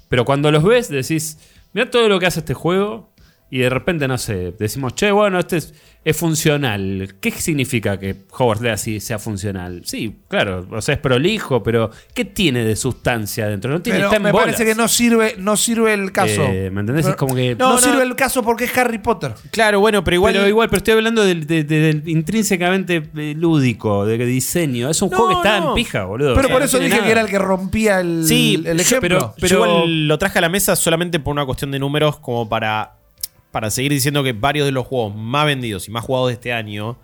Pero 0.10 0.26
cuando 0.26 0.52
los 0.52 0.64
ves, 0.64 0.90
decís, 0.90 1.38
mira 1.72 1.88
todo 1.92 2.10
lo 2.10 2.20
que 2.20 2.26
hace 2.26 2.40
este 2.40 2.56
juego. 2.56 3.14
Y 3.52 3.60
de 3.60 3.70
repente, 3.70 4.08
no 4.08 4.18
sé, 4.18 4.56
decimos, 4.58 4.96
che, 4.96 5.12
bueno, 5.12 5.38
este 5.38 5.58
es, 5.58 5.76
es 6.04 6.18
funcional. 6.18 7.16
¿Qué 7.22 7.30
significa 7.32 8.00
que 8.00 8.16
Hogwarts 8.32 8.62
Legacy 8.64 9.00
sea 9.00 9.20
funcional? 9.20 9.82
Sí, 9.86 10.16
claro, 10.28 10.66
o 10.72 10.82
sea, 10.82 10.96
es 10.96 11.00
prolijo, 11.02 11.62
pero 11.62 11.92
¿qué 12.16 12.26
tiene 12.26 12.64
de 12.66 12.76
sustancia 12.76 13.48
dentro? 13.48 13.72
No 13.72 13.82
tiene, 13.82 14.00
Pero 14.00 14.08
está 14.08 14.18
en 14.18 14.24
me 14.24 14.32
bolas. 14.32 14.46
parece 14.48 14.66
que 14.66 14.74
no 14.76 14.88
sirve, 14.88 15.36
no 15.38 15.56
sirve 15.58 15.94
el 15.94 16.12
caso. 16.12 16.44
Eh, 16.44 16.72
¿Me 16.72 16.82
entendés? 16.82 17.06
Pero- 17.06 17.10
es 17.16 17.16
como 17.20 17.36
que. 17.36 17.56
No, 17.56 17.70
No, 17.70 17.74
no. 17.76 17.80
sirve 17.80 18.02
el 18.04 18.16
caso 18.16 18.42
porque 18.44 18.64
es 18.64 18.78
Harry 18.78 18.98
Potter. 18.98 19.34
Claro, 19.52 19.80
bueno, 19.80 20.04
pero 20.04 20.16
igual. 20.16 20.34
pero 20.34 20.48
igual, 20.48 20.70
pero 20.70 20.78
estoy 20.80 20.94
hablando 20.96 21.24
del, 21.24 21.46
de- 21.46 21.64
de- 21.64 21.80
del 21.80 22.04
intrínsecamente 22.10 23.04
eh, 23.18 23.34
lúdico, 23.38 24.06
de 24.06 24.18
diseño. 24.26 24.90
Es 24.90 25.02
un 25.02 25.10
No, 25.12 25.18
juego 25.18 25.32
que 25.32 25.48
está 25.48 25.60
no. 25.60 25.70
en 25.70 25.76
pija, 25.76 26.06
boludo. 26.06 26.30
Pero 26.34 26.48
O 26.48 26.48
sea, 26.48 26.56
por 26.56 26.64
eso 26.64 26.80
dije 26.80 26.90
nada. 26.96 27.06
que 27.06 27.12
era 27.12 27.22
el 27.22 27.28
que 27.28 27.38
rompía 27.40 28.00
el, 28.00 28.24
Sí, 28.26 28.62
el 28.66 28.80
ejemplo. 28.80 29.34
Pero, 29.40 29.48
yo 29.48 29.56
igual 29.66 30.08
lo 30.08 30.18
traje 30.18 30.40
a 30.40 30.42
la 30.42 30.50
mesa 30.50 30.76
solamente 30.76 31.20
por 31.20 31.32
una 31.32 31.46
cuestión 31.46 31.70
de 31.72 31.80
números, 31.80 32.18
como 32.20 32.50
para, 32.50 32.94
para 33.52 33.70
seguir 33.70 33.92
diciendo 33.92 34.24
que 34.24 34.34
varios 34.34 34.66
de 34.66 34.72
los 34.72 34.88
juegos 34.88 35.16
más 35.16 35.46
vendidos 35.46 35.88
y 35.88 35.92
más 35.92 36.04
jugados 36.06 36.30
de 36.30 36.34
este 36.34 36.54
año 36.54 36.98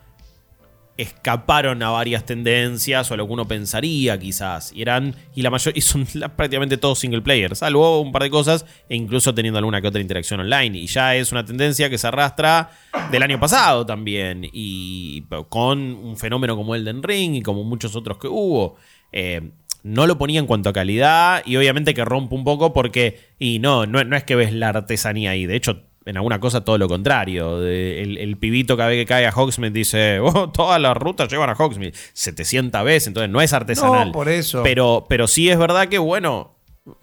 escaparon 0.98 1.84
a 1.84 1.92
varias 1.92 2.26
tendencias 2.26 3.10
o 3.10 3.14
a 3.14 3.18
lo 3.18 3.28
que 3.28 3.34
uno 3.34 3.48
pensaría 3.48 4.18
quizás. 4.20 4.74
Y 4.74 4.82
eran, 4.82 5.16
y 5.36 5.44
la 5.44 5.52
mayor, 5.52 5.78
y 5.78 5.82
son 5.82 6.08
prácticamente 6.36 6.78
todos 6.78 7.00
single 7.00 7.22
player, 7.22 7.56
salvo 7.56 8.02
un 8.02 8.12
par 8.12 8.24
de 8.24 8.30
cosas, 8.30 8.66
e 8.90 8.96
incluso 8.96 9.34
teniendo 9.34 9.60
alguna 9.60 9.80
que 9.82 9.88
otra 9.88 10.02
interacción 10.02 10.40
online. 10.40 10.78
Y 10.80 10.88
ya 10.88 11.16
es 11.16 11.32
una 11.32 11.46
tendencia 11.46 11.90
que 11.90 11.98
se 11.98 12.08
arrastra 12.08 12.72
del 13.12 13.24
año 13.24 13.40
pasado 13.40 13.86
también. 13.86 14.48
Y 14.52 15.24
con 15.50 15.80
un 15.80 16.18
fenómeno 16.18 16.56
como 16.56 16.76
Elden 16.76 17.04
Ring 17.04 17.36
y 17.36 17.42
como 17.42 17.64
muchos 17.64 17.96
otros 17.96 18.18
que 18.18 18.28
hubo. 18.28 18.76
Eh, 19.12 19.52
no 19.84 20.06
lo 20.06 20.18
ponía 20.18 20.40
en 20.40 20.48
cuanto 20.48 20.68
a 20.68 20.74
calidad 20.74 21.44
y 21.46 21.56
obviamente 21.56 21.94
que 21.94 22.04
rompe 22.04 22.36
un 22.36 22.44
poco 22.44 22.74
porque, 22.74 23.20
y 23.40 23.60
no, 23.60 23.86
no, 23.86 24.04
no 24.04 24.18
es 24.18 24.24
que 24.26 24.36
ves 24.36 24.52
la 24.52 24.70
artesanía 24.70 25.32
ahí, 25.32 25.46
de 25.46 25.56
hecho 25.56 25.87
en 26.08 26.18
alguna 26.18 26.40
cosa 26.40 26.64
todo 26.64 26.78
lo 26.78 26.88
contrario. 26.88 27.62
El, 27.66 28.18
el 28.18 28.38
pibito 28.38 28.78
cada 28.78 28.90
vez 28.90 28.98
que 29.00 29.06
cae 29.06 29.28
a 29.28 29.32
Hogsmeade 29.32 29.74
dice, 29.74 30.20
oh, 30.24 30.50
todas 30.50 30.80
las 30.82 30.96
rutas 30.96 31.30
llevan 31.30 31.50
a 31.50 31.54
Hogsmeade 31.54 31.94
700 32.14 32.84
veces, 32.84 33.08
entonces 33.08 33.30
no 33.30 33.42
es 33.42 33.54
artesanal. 33.54 34.08
No, 34.08 34.12
por 34.14 34.30
eso. 34.30 34.64
Pero, 34.64 35.06
pero 35.10 35.28
sí 35.28 35.50
es 35.50 35.60
verdad 35.60 35.88
que, 35.90 35.98
bueno, 35.98 36.56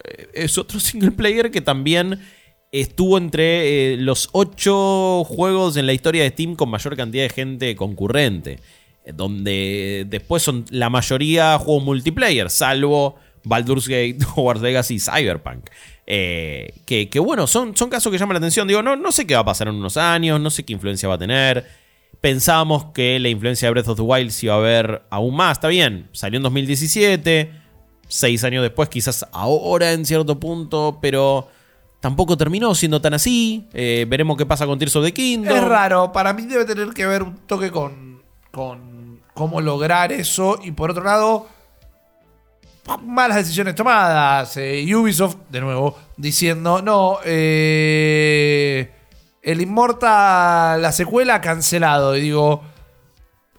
eh, 0.03 0.27
es 0.33 0.57
otro 0.57 0.79
single 0.81 1.11
player 1.11 1.51
que 1.51 1.61
también 1.61 2.19
estuvo 2.71 3.17
entre 3.17 3.93
eh, 3.93 3.97
los 3.97 4.29
ocho 4.33 5.23
juegos 5.23 5.77
en 5.77 5.85
la 5.85 5.93
historia 5.93 6.23
de 6.23 6.29
Steam 6.29 6.55
con 6.55 6.69
mayor 6.69 6.97
cantidad 6.97 7.23
de 7.23 7.29
gente 7.29 7.75
concurrente. 7.75 8.59
eh, 9.05 9.13
Donde 9.13 10.05
después 10.09 10.43
son 10.43 10.65
la 10.71 10.89
mayoría 10.89 11.57
juegos 11.59 11.85
multiplayer, 11.85 12.49
salvo 12.49 13.15
Baldur's 13.43 13.87
Gate, 13.87 14.17
Hogwarts 14.35 14.61
Legacy 14.61 14.95
y 14.95 14.99
Cyberpunk. 14.99 15.69
Eh, 16.07 16.73
que, 16.85 17.19
bueno, 17.19 17.47
son, 17.47 17.75
son 17.75 17.89
casos 17.89 18.11
que 18.11 18.17
llaman 18.17 18.35
la 18.35 18.39
atención. 18.39 18.67
Digo, 18.67 18.81
no, 18.81 18.95
no 18.95 19.11
sé 19.11 19.25
qué 19.25 19.33
va 19.33 19.41
a 19.41 19.45
pasar 19.45 19.67
en 19.67 19.75
unos 19.75 19.97
años, 19.97 20.39
no 20.39 20.49
sé 20.49 20.63
qué 20.63 20.73
influencia 20.73 21.09
va 21.09 21.15
a 21.15 21.19
tener. 21.19 21.65
Pensábamos 22.21 22.85
que 22.93 23.19
la 23.19 23.29
influencia 23.29 23.67
de 23.67 23.71
Breath 23.71 23.89
of 23.89 23.97
the 23.97 24.01
Wild 24.01 24.31
se 24.31 24.47
iba 24.47 24.55
a 24.55 24.59
ver 24.59 25.03
aún 25.09 25.35
más. 25.35 25.57
Está 25.57 25.67
bien, 25.67 26.09
salió 26.11 26.37
en 26.37 26.43
2017, 26.43 27.51
seis 28.07 28.43
años 28.43 28.63
después, 28.63 28.89
quizás 28.89 29.25
ahora 29.31 29.91
en 29.91 30.05
cierto 30.05 30.39
punto, 30.39 30.99
pero 31.01 31.49
tampoco 31.99 32.37
terminó 32.37 32.73
siendo 32.75 33.01
tan 33.01 33.13
así. 33.13 33.67
Eh, 33.73 34.05
veremos 34.07 34.37
qué 34.37 34.45
pasa 34.45 34.65
con 34.65 34.79
Tears 34.79 34.95
of 34.95 35.05
the 35.05 35.13
Kingdom. 35.13 35.57
Es 35.57 35.63
raro, 35.63 36.11
para 36.11 36.33
mí 36.33 36.45
debe 36.45 36.65
tener 36.65 36.89
que 36.89 37.05
ver 37.05 37.23
un 37.23 37.35
toque 37.47 37.71
con, 37.71 38.21
con 38.51 39.21
cómo 39.33 39.61
lograr 39.61 40.11
eso. 40.11 40.59
Y 40.63 40.71
por 40.71 40.91
otro 40.91 41.03
lado, 41.03 41.47
malas 43.03 43.37
decisiones 43.37 43.75
tomadas. 43.75 44.55
Eh, 44.57 44.85
Ubisoft, 44.95 45.37
de 45.49 45.61
nuevo, 45.61 45.97
diciendo, 46.17 46.81
no, 46.81 47.17
eh, 47.25 48.91
el 49.41 49.61
Immortal, 49.61 50.81
la 50.81 50.91
secuela, 50.91 51.41
cancelado. 51.41 52.15
Y 52.17 52.21
digo, 52.21 52.63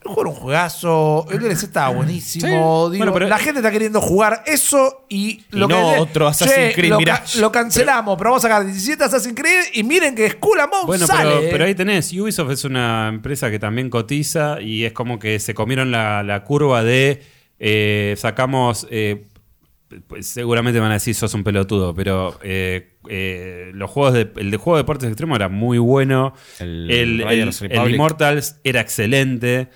el 0.05 0.09
juego 0.12 0.22
era 0.22 0.31
un 0.31 0.37
juegazo, 0.37 1.27
el 1.31 1.41
DLC 1.41 1.64
estaba 1.64 1.89
buenísimo. 1.91 2.47
Sí. 2.47 2.53
Digo, 2.53 2.89
Bueno, 2.99 3.12
pero- 3.12 3.27
la 3.29 3.39
gente 3.39 3.59
está 3.61 3.70
queriendo 3.72 4.01
jugar 4.01 4.43
eso 4.47 5.05
y, 5.09 5.45
lo 5.51 5.66
no 5.68 5.93
que 5.95 5.99
otro 6.01 6.29
Assassin's 6.29 6.74
Creed 6.74 6.91
lo, 6.91 6.99
ca- 7.01 7.24
lo 7.39 7.51
cancelamos, 7.53 8.16
pero, 8.16 8.31
vamos 8.31 8.45
a 8.45 8.49
sacar 8.49 8.64
17 8.64 9.03
Assassin's 9.05 9.35
Creed 9.35 9.64
y 9.74 9.83
miren 9.83 10.14
que 10.14 10.31
Skull 10.31 10.59
Bones 10.70 10.87
Bueno, 10.87 11.07
sale. 11.07 11.31
pero, 11.39 11.51
pero 11.51 11.64
ahí 11.64 11.74
tenés, 11.74 12.12
Ubisoft 12.12 12.51
es 12.53 12.64
una 12.64 13.09
empresa 13.09 13.51
que 13.51 13.59
también 13.59 13.91
cotiza 13.91 14.61
y 14.61 14.85
es 14.85 14.93
como 14.93 15.18
que 15.18 15.41
se 15.41 15.55
comieron 15.55 15.91
la, 15.91 16.22
la 16.22 16.45
curva 16.45 16.85
de 16.85 17.22
eh, 17.59 18.15
sacamos, 18.17 18.87
eh, 18.91 19.25
pues 20.09 20.27
seguramente 20.27 20.81
van 20.81 20.91
a 20.91 20.95
decir 20.95 21.15
sos 21.15 21.33
un 21.35 21.45
pelotudo, 21.45 21.95
pero 21.95 22.39
eh, 22.43 22.95
eh, 23.09 23.71
los 23.75 23.91
juegos 23.91 24.15
de, 24.15 24.31
el 24.37 24.51
de 24.51 24.57
juego 24.57 24.77
de 24.77 24.83
deportes 24.83 25.09
extremos 25.09 25.37
era 25.37 25.49
muy 25.49 25.79
bueno, 25.79 26.35
El 26.59 26.91
el, 26.91 27.21
el, 27.23 27.29
Riders 27.29 27.63
el 27.63 27.71
Republic. 27.71 27.95
Immortals 27.95 28.57
era 28.65 28.81
excelente. 28.81 29.69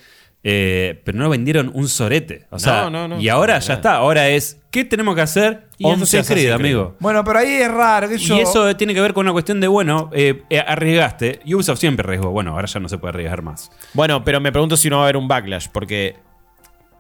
eh, 0.43 1.01
pero 1.05 1.19
no 1.19 1.29
vendieron 1.29 1.71
un 1.75 1.87
sorete. 1.89 2.47
O 2.51 2.59
sea, 2.59 2.85
No, 2.85 2.91
no, 2.91 3.09
no. 3.09 3.21
y 3.21 3.29
ahora 3.29 3.59
ya 3.59 3.75
está. 3.75 3.97
Ahora 3.97 4.29
es, 4.31 4.59
¿qué 4.71 4.85
tenemos 4.87 5.15
que 5.15 5.21
hacer? 5.21 5.67
Y 5.77 5.85
eso 5.85 5.93
Once 5.93 6.05
es 6.05 6.25
Assassin's 6.25 6.27
Creed, 6.29 6.55
Creed. 6.57 6.75
amigo. 6.75 6.97
Bueno, 6.99 7.23
pero 7.25 7.39
ahí 7.41 7.53
es 7.53 7.71
raro. 7.71 8.09
Que 8.09 8.17
yo, 8.19 8.37
Y 8.37 8.41
eso 8.41 8.75
tiene 8.77 8.95
que 8.95 9.01
ver 9.03 9.13
con 9.13 9.27
una 9.27 9.33
cuestión 9.33 9.61
de, 9.61 9.69
bueno, 9.69 10.09
eh, 10.15 10.43
eh, 10.49 10.59
arriesgaste. 10.59 11.41
Ubisoft 11.47 11.79
siempre 11.79 12.05
arriesgó. 12.07 12.31
Bueno, 12.31 12.53
ahora 12.53 12.67
ya 12.67 12.81
no 12.81 12.89
se 12.89 12.97
puede 12.99 13.11
arriesgar 13.11 13.43
más. 13.43 13.71
Bueno, 13.93 14.25
pero 14.25 14.41
me 14.41 14.51
pregunto 14.51 14.77
si 14.79 14.89
no 14.91 14.97
va 14.97 15.03
a 15.03 15.05
haber 15.05 15.19
un 15.19 15.29
backlash, 15.29 15.69
porque 15.71 16.17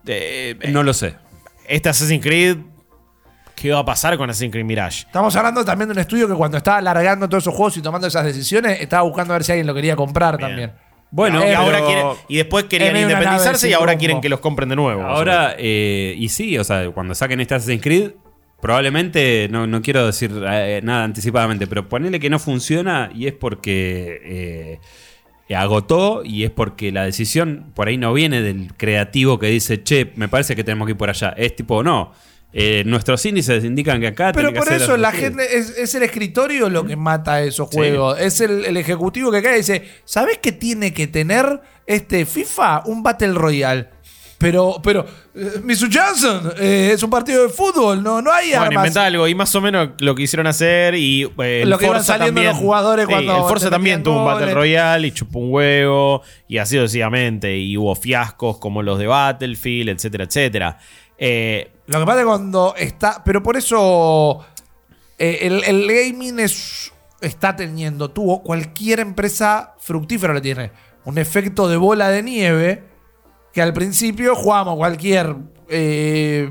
eh, 0.06 0.56
eh, 0.60 0.70
No 0.70 0.82
lo 0.82 0.92
sé. 0.92 1.14
este 1.68 1.88
Assassin's 1.88 2.22
Creed, 2.22 2.56
¿qué 3.54 3.70
va 3.72 3.80
a 3.80 3.84
pasar 3.84 4.16
con 4.16 4.28
Assassin's 4.30 4.52
Creed 4.52 4.64
Mirage? 4.64 5.06
Estamos 5.06 5.34
hablando 5.36 5.64
también 5.64 5.88
de 5.88 5.92
un 5.92 5.98
estudio 5.98 6.26
que 6.28 6.34
cuando 6.34 6.56
estaba 6.56 6.78
alargando 6.78 7.28
todos 7.28 7.44
esos 7.44 7.54
juegos 7.54 7.76
y 7.76 7.82
tomando 7.82 8.06
esas 8.06 8.24
decisiones, 8.24 8.80
estaba 8.80 9.02
buscando 9.02 9.32
a 9.34 9.36
ver 9.36 9.44
si 9.44 9.52
alguien 9.52 9.66
lo 9.66 9.74
quería 9.74 9.96
comprar 9.96 10.36
Bien. 10.36 10.48
también. 10.48 10.72
Bueno, 11.12 11.44
y, 11.44 11.52
ahora 11.52 11.80
quieren- 11.84 12.06
y 12.28 12.36
después 12.36 12.64
querían 12.66 12.96
independizarse 12.96 13.68
y 13.68 13.72
ahora 13.72 13.96
quieren 13.96 14.20
que 14.20 14.28
los 14.28 14.38
compren 14.40 14.68
de 14.68 14.76
nuevo. 14.76 15.02
Ahora, 15.02 15.54
eh, 15.58 16.14
y 16.16 16.28
sí, 16.28 16.56
o 16.56 16.62
sea, 16.62 16.88
cuando 16.92 17.14
saquen 17.16 17.40
este 17.40 17.56
Assassin's 17.56 17.82
Creed, 17.82 18.12
probablemente, 18.60 19.48
no, 19.50 19.66
no 19.66 19.82
quiero 19.82 20.06
decir 20.06 20.30
eh, 20.46 20.80
nada 20.84 21.02
anticipadamente, 21.04 21.66
pero 21.66 21.88
ponele 21.88 22.20
que 22.20 22.30
no 22.30 22.38
funciona 22.38 23.10
y 23.12 23.26
es 23.26 23.32
porque 23.32 24.20
eh, 24.24 24.80
agotó 25.56 26.22
y 26.24 26.44
es 26.44 26.50
porque 26.50 26.92
la 26.92 27.04
decisión 27.04 27.72
por 27.74 27.88
ahí 27.88 27.96
no 27.96 28.12
viene 28.12 28.40
del 28.42 28.72
creativo 28.76 29.38
que 29.38 29.48
dice, 29.48 29.82
che, 29.82 30.12
me 30.16 30.28
parece 30.28 30.54
que 30.56 30.64
tenemos 30.64 30.86
que 30.86 30.92
ir 30.92 30.96
por 30.98 31.10
allá. 31.10 31.34
Es 31.36 31.56
tipo, 31.56 31.82
no. 31.82 32.12
eh, 32.52 32.82
nuestros 32.84 33.24
índices 33.26 33.62
indican 33.64 34.00
que 34.00 34.08
acá 34.08 34.32
Pero 34.34 34.52
que 34.52 34.58
por 34.58 34.68
hacer 34.68 34.82
eso 34.82 34.96
la 34.96 35.12
gente 35.12 35.56
es, 35.56 35.70
es 35.78 35.94
el 35.94 36.02
escritorio 36.02 36.68
lo 36.68 36.84
que 36.84 36.96
mata 36.96 37.42
esos 37.42 37.68
Sí. 37.70 37.76
juegos. 37.76 38.18
Es 38.20 38.40
el, 38.40 38.64
el 38.64 38.76
ejecutivo 38.76 39.30
que 39.30 39.40
cae 39.42 39.54
y 39.54 39.58
dice, 39.58 39.84
¿sabes 40.04 40.38
qué 40.42 40.50
tiene 40.52 40.92
que 40.92 41.06
tener 41.06 41.60
este 41.86 42.26
FIFA? 42.26 42.82
Un 42.86 43.02
Battle 43.04 43.34
Royale. 43.34 43.88
Pero, 44.40 44.80
pero, 44.82 45.04
eh. 45.34 45.60
Johnson, 45.92 46.54
eh, 46.58 46.92
es 46.94 47.02
un 47.02 47.10
partido 47.10 47.42
de 47.42 47.50
fútbol, 47.50 48.02
no, 48.02 48.22
no 48.22 48.32
hay 48.32 48.48
Bueno, 48.48 48.62
armas. 48.62 48.86
inventa 48.86 49.04
algo 49.04 49.28
y 49.28 49.34
más 49.34 49.54
o 49.54 49.60
menos 49.60 49.90
lo 49.98 50.14
que 50.14 50.22
hicieron 50.22 50.46
hacer 50.46 50.94
y 50.94 51.24
eh, 51.24 51.60
el 51.62 51.68
Lo 51.68 51.76
que 51.76 51.84
iban 51.84 51.98
Forza 51.98 52.14
saliendo 52.14 52.40
también, 52.40 52.46
los 52.54 52.56
jugadores 52.56 53.04
Sí, 53.06 53.12
cuando 53.12 53.36
el 53.36 53.42
Forza 53.42 53.66
te 53.66 53.70
también 53.72 54.02
tuvo 54.02 54.20
un 54.20 54.24
Battle. 54.24 54.54
Royale 54.54 55.08
y 55.08 55.12
chupó 55.12 55.40
un 55.40 55.52
huevo 55.52 56.22
y 56.48 56.56
así 56.56 56.76
sucesivamente 56.76 57.54
y 57.58 57.76
hubo 57.76 57.94
fiascos 57.94 58.56
como 58.56 58.82
los 58.82 58.98
de 58.98 59.08
Battlefield, 59.08 59.90
etcétera, 59.90 60.24
etcétera. 60.24 60.78
Eh, 61.18 61.70
Lo 61.86 62.00
que 62.00 62.06
pasa 62.06 62.20
es 62.20 62.26
cuando 62.26 62.74
está. 62.78 63.22
Pero 63.22 63.42
por 63.42 63.58
eso. 63.58 64.42
el, 65.18 65.62
el 65.64 65.86
gaming 65.86 66.40
es, 66.40 66.94
está 67.20 67.54
teniendo. 67.54 68.08
Tuvo. 68.10 68.42
Cualquier 68.42 69.00
empresa 69.00 69.74
fructífera 69.80 70.32
lo 70.32 70.40
tiene. 70.40 70.72
Un 71.04 71.18
efecto 71.18 71.68
de 71.68 71.76
bola 71.76 72.08
de 72.08 72.22
nieve. 72.22 72.89
Que 73.52 73.62
al 73.62 73.72
principio 73.72 74.34
jugábamos 74.34 74.76
cualquier. 74.76 75.36
eh, 75.68 76.50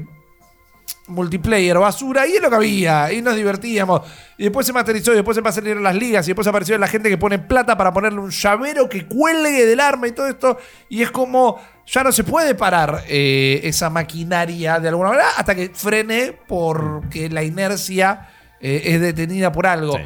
multiplayer 1.10 1.78
basura 1.78 2.28
y 2.28 2.34
es 2.34 2.42
lo 2.42 2.50
que 2.50 2.56
había 2.56 3.12
y 3.12 3.22
nos 3.22 3.36
divertíamos 3.36 4.02
y 4.38 4.44
después 4.44 4.66
se 4.66 4.74
materializó 4.74 5.12
y 5.12 5.16
después 5.16 5.36
se 5.36 5.52
salieron 5.52 5.84
las 5.84 5.96
ligas 5.96 6.26
y 6.28 6.32
después 6.32 6.48
apareció 6.48 6.78
la 6.78 6.88
gente 6.88 7.10
que 7.10 7.18
pone 7.18 7.40
plata 7.40 7.76
para 7.76 7.92
ponerle 7.92 8.20
un 8.20 8.30
llavero 8.30 8.88
que 8.88 9.08
cuelgue 9.08 9.66
del 9.66 9.80
arma 9.80 10.08
y 10.08 10.12
todo 10.12 10.28
esto 10.28 10.58
y 10.88 11.02
es 11.02 11.12
como 11.12 11.60
ya 11.86 12.04
no 12.04 12.12
se 12.12 12.24
puede 12.24 12.54
parar 12.54 13.04
eh, 13.08 13.62
esa 13.64 13.90
maquinaria 13.90 14.80
de 14.80 14.90
alguna 14.90 15.10
manera 15.10 15.30
hasta 15.36 15.56
que 15.56 15.72
frene 15.74 16.38
porque 16.48 17.30
la 17.30 17.44
inercia 17.44 18.30
eh, 18.62 18.82
es 18.86 19.02
detenida 19.02 19.52
por 19.52 19.66
algo 19.66 19.98
Sí. 19.98 20.04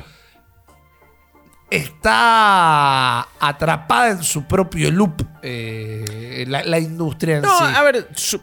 Está 1.76 3.22
atrapada 3.40 4.12
en 4.12 4.24
su 4.24 4.44
propio 4.46 4.92
loop 4.92 5.22
eh, 5.42 6.46
la, 6.48 6.64
la 6.64 6.80
industria 6.80 7.38
en 7.38 7.42
no, 7.44 7.58
sí 7.58 7.64
a 7.76 7.84
ver, 7.84 8.08
yo, 8.16 8.40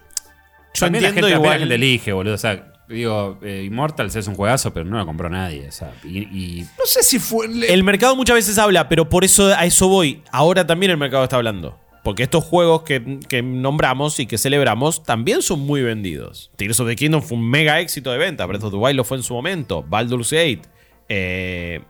yo 0.74 0.86
entiendo 0.86 1.08
la 1.08 1.14
gente, 1.14 1.30
igual. 1.30 1.50
la 1.52 1.58
gente 1.58 1.74
elige, 1.74 2.12
boludo. 2.12 2.34
O 2.34 2.38
sea, 2.38 2.72
digo, 2.88 3.38
eh, 3.42 3.62
Immortals 3.66 4.14
es 4.16 4.26
un 4.28 4.34
juegazo, 4.34 4.72
pero 4.72 4.84
no 4.86 4.98
lo 4.98 5.06
compró 5.06 5.28
nadie. 5.28 5.66
O 5.68 5.72
sea, 5.72 5.92
y, 6.04 6.18
y- 6.20 6.62
no 6.78 6.84
sé 6.86 7.02
si 7.02 7.18
fue 7.18 7.46
El 7.68 7.82
mercado 7.84 8.14
muchas 8.16 8.34
veces 8.36 8.56
habla, 8.58 8.88
pero 8.88 9.08
por 9.08 9.24
eso 9.24 9.46
a 9.54 9.64
eso 9.64 9.88
voy. 9.88 10.22
Ahora 10.30 10.66
también 10.66 10.90
el 10.92 10.98
mercado 10.98 11.24
está 11.24 11.36
hablando. 11.36 11.78
Porque 12.02 12.22
estos 12.22 12.44
juegos 12.44 12.82
que, 12.84 13.20
que 13.28 13.42
nombramos 13.42 14.18
y 14.20 14.26
que 14.26 14.38
celebramos 14.38 15.02
también 15.04 15.42
son 15.42 15.60
muy 15.60 15.82
vendidos. 15.82 16.50
Tears 16.56 16.80
of 16.80 16.88
the 16.88 16.96
Kingdom 16.96 17.20
fue 17.20 17.36
un 17.36 17.46
mega 17.50 17.78
éxito 17.80 18.10
de 18.10 18.16
venta. 18.16 18.46
Breath 18.46 18.62
of 18.64 18.70
the 18.70 18.78
Wild 18.78 18.96
lo 18.96 19.04
fue 19.04 19.18
en 19.18 19.22
su 19.22 19.34
momento. 19.34 19.82
Baldur's 19.82 20.30
Gate. 20.30 20.62
eh, 21.08 21.80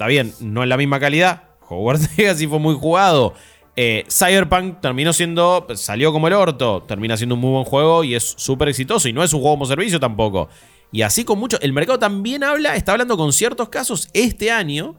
está 0.00 0.06
bien, 0.06 0.32
no 0.40 0.62
es 0.62 0.68
la 0.70 0.78
misma 0.78 0.98
calidad. 0.98 1.42
Hogwarts 1.68 2.08
Legacy 2.16 2.46
fue 2.46 2.58
muy 2.58 2.74
jugado. 2.74 3.34
Eh, 3.76 4.04
Cyberpunk 4.10 4.80
terminó 4.80 5.12
siendo. 5.12 5.66
Salió 5.74 6.10
como 6.10 6.26
el 6.26 6.32
orto. 6.32 6.82
Termina 6.88 7.18
siendo 7.18 7.34
un 7.34 7.42
muy 7.42 7.50
buen 7.50 7.64
juego 7.64 8.02
y 8.02 8.14
es 8.14 8.34
súper 8.38 8.68
exitoso. 8.70 9.08
Y 9.08 9.12
no 9.12 9.22
es 9.22 9.34
un 9.34 9.40
juego 9.40 9.56
como 9.56 9.66
servicio 9.66 10.00
tampoco. 10.00 10.48
Y 10.90 11.02
así 11.02 11.22
con 11.24 11.38
mucho. 11.38 11.60
El 11.60 11.74
mercado 11.74 11.98
también 11.98 12.42
habla. 12.44 12.76
Está 12.76 12.92
hablando 12.92 13.18
con 13.18 13.30
ciertos 13.34 13.68
casos 13.68 14.08
este 14.14 14.50
año. 14.50 14.96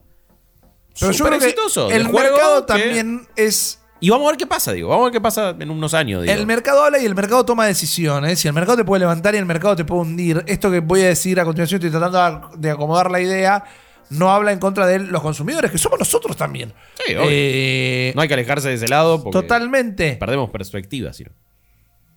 Pero 0.99 1.11
yo 1.11 1.17
súper 1.17 1.31
creo 1.31 1.39
que 1.39 1.45
exitoso. 1.47 1.89
el 1.89 2.07
mercado 2.09 2.61
que- 2.67 2.67
también 2.73 3.27
es. 3.35 3.81
Y 3.99 4.09
vamos 4.11 4.27
a 4.27 4.31
ver 4.31 4.37
qué 4.37 4.45
pasa, 4.47 4.71
digo. 4.71 4.89
Vamos 4.89 5.01
a 5.01 5.05
ver 5.05 5.13
qué 5.13 5.21
pasa 5.21 5.55
en 5.59 5.69
unos 5.71 5.95
años, 5.95 6.21
digo. 6.21 6.33
El 6.33 6.45
mercado 6.45 6.83
habla 6.83 6.99
y 6.99 7.05
el 7.07 7.15
mercado 7.15 7.43
toma 7.43 7.65
decisiones. 7.65 8.45
Y 8.45 8.47
el 8.47 8.53
mercado 8.53 8.77
te 8.77 8.85
puede 8.85 8.99
levantar 8.99 9.33
y 9.33 9.39
el 9.39 9.45
mercado 9.47 9.75
te 9.75 9.83
puede 9.83 10.01
hundir. 10.01 10.43
Esto 10.47 10.69
que 10.69 10.79
voy 10.79 11.01
a 11.01 11.07
decir 11.07 11.39
a 11.39 11.43
continuación, 11.45 11.79
estoy 11.83 11.89
tratando 11.99 12.51
de 12.55 12.69
acomodar 12.69 13.09
la 13.11 13.19
idea. 13.19 13.63
No 14.11 14.31
habla 14.31 14.51
en 14.51 14.59
contra 14.59 14.85
de 14.85 14.99
los 14.99 15.21
consumidores, 15.21 15.71
que 15.71 15.77
somos 15.77 15.97
nosotros 15.99 16.35
también. 16.37 16.73
Sí, 17.05 17.15
obvio. 17.15 17.27
Eh, 17.29 18.11
No 18.15 18.21
hay 18.21 18.27
que 18.27 18.33
alejarse 18.35 18.69
de 18.69 18.75
ese 18.75 18.87
lado 18.87 19.23
porque 19.23 19.39
totalmente. 19.41 20.15
perdemos 20.19 20.49
perspectiva, 20.49 21.11
no. 21.25 21.31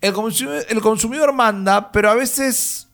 El 0.01 0.13
consumidor, 0.13 0.65
el 0.69 0.81
consumidor 0.81 1.33
manda, 1.33 1.91
pero 1.93 2.11
a 2.11 2.15
veces 2.15 2.89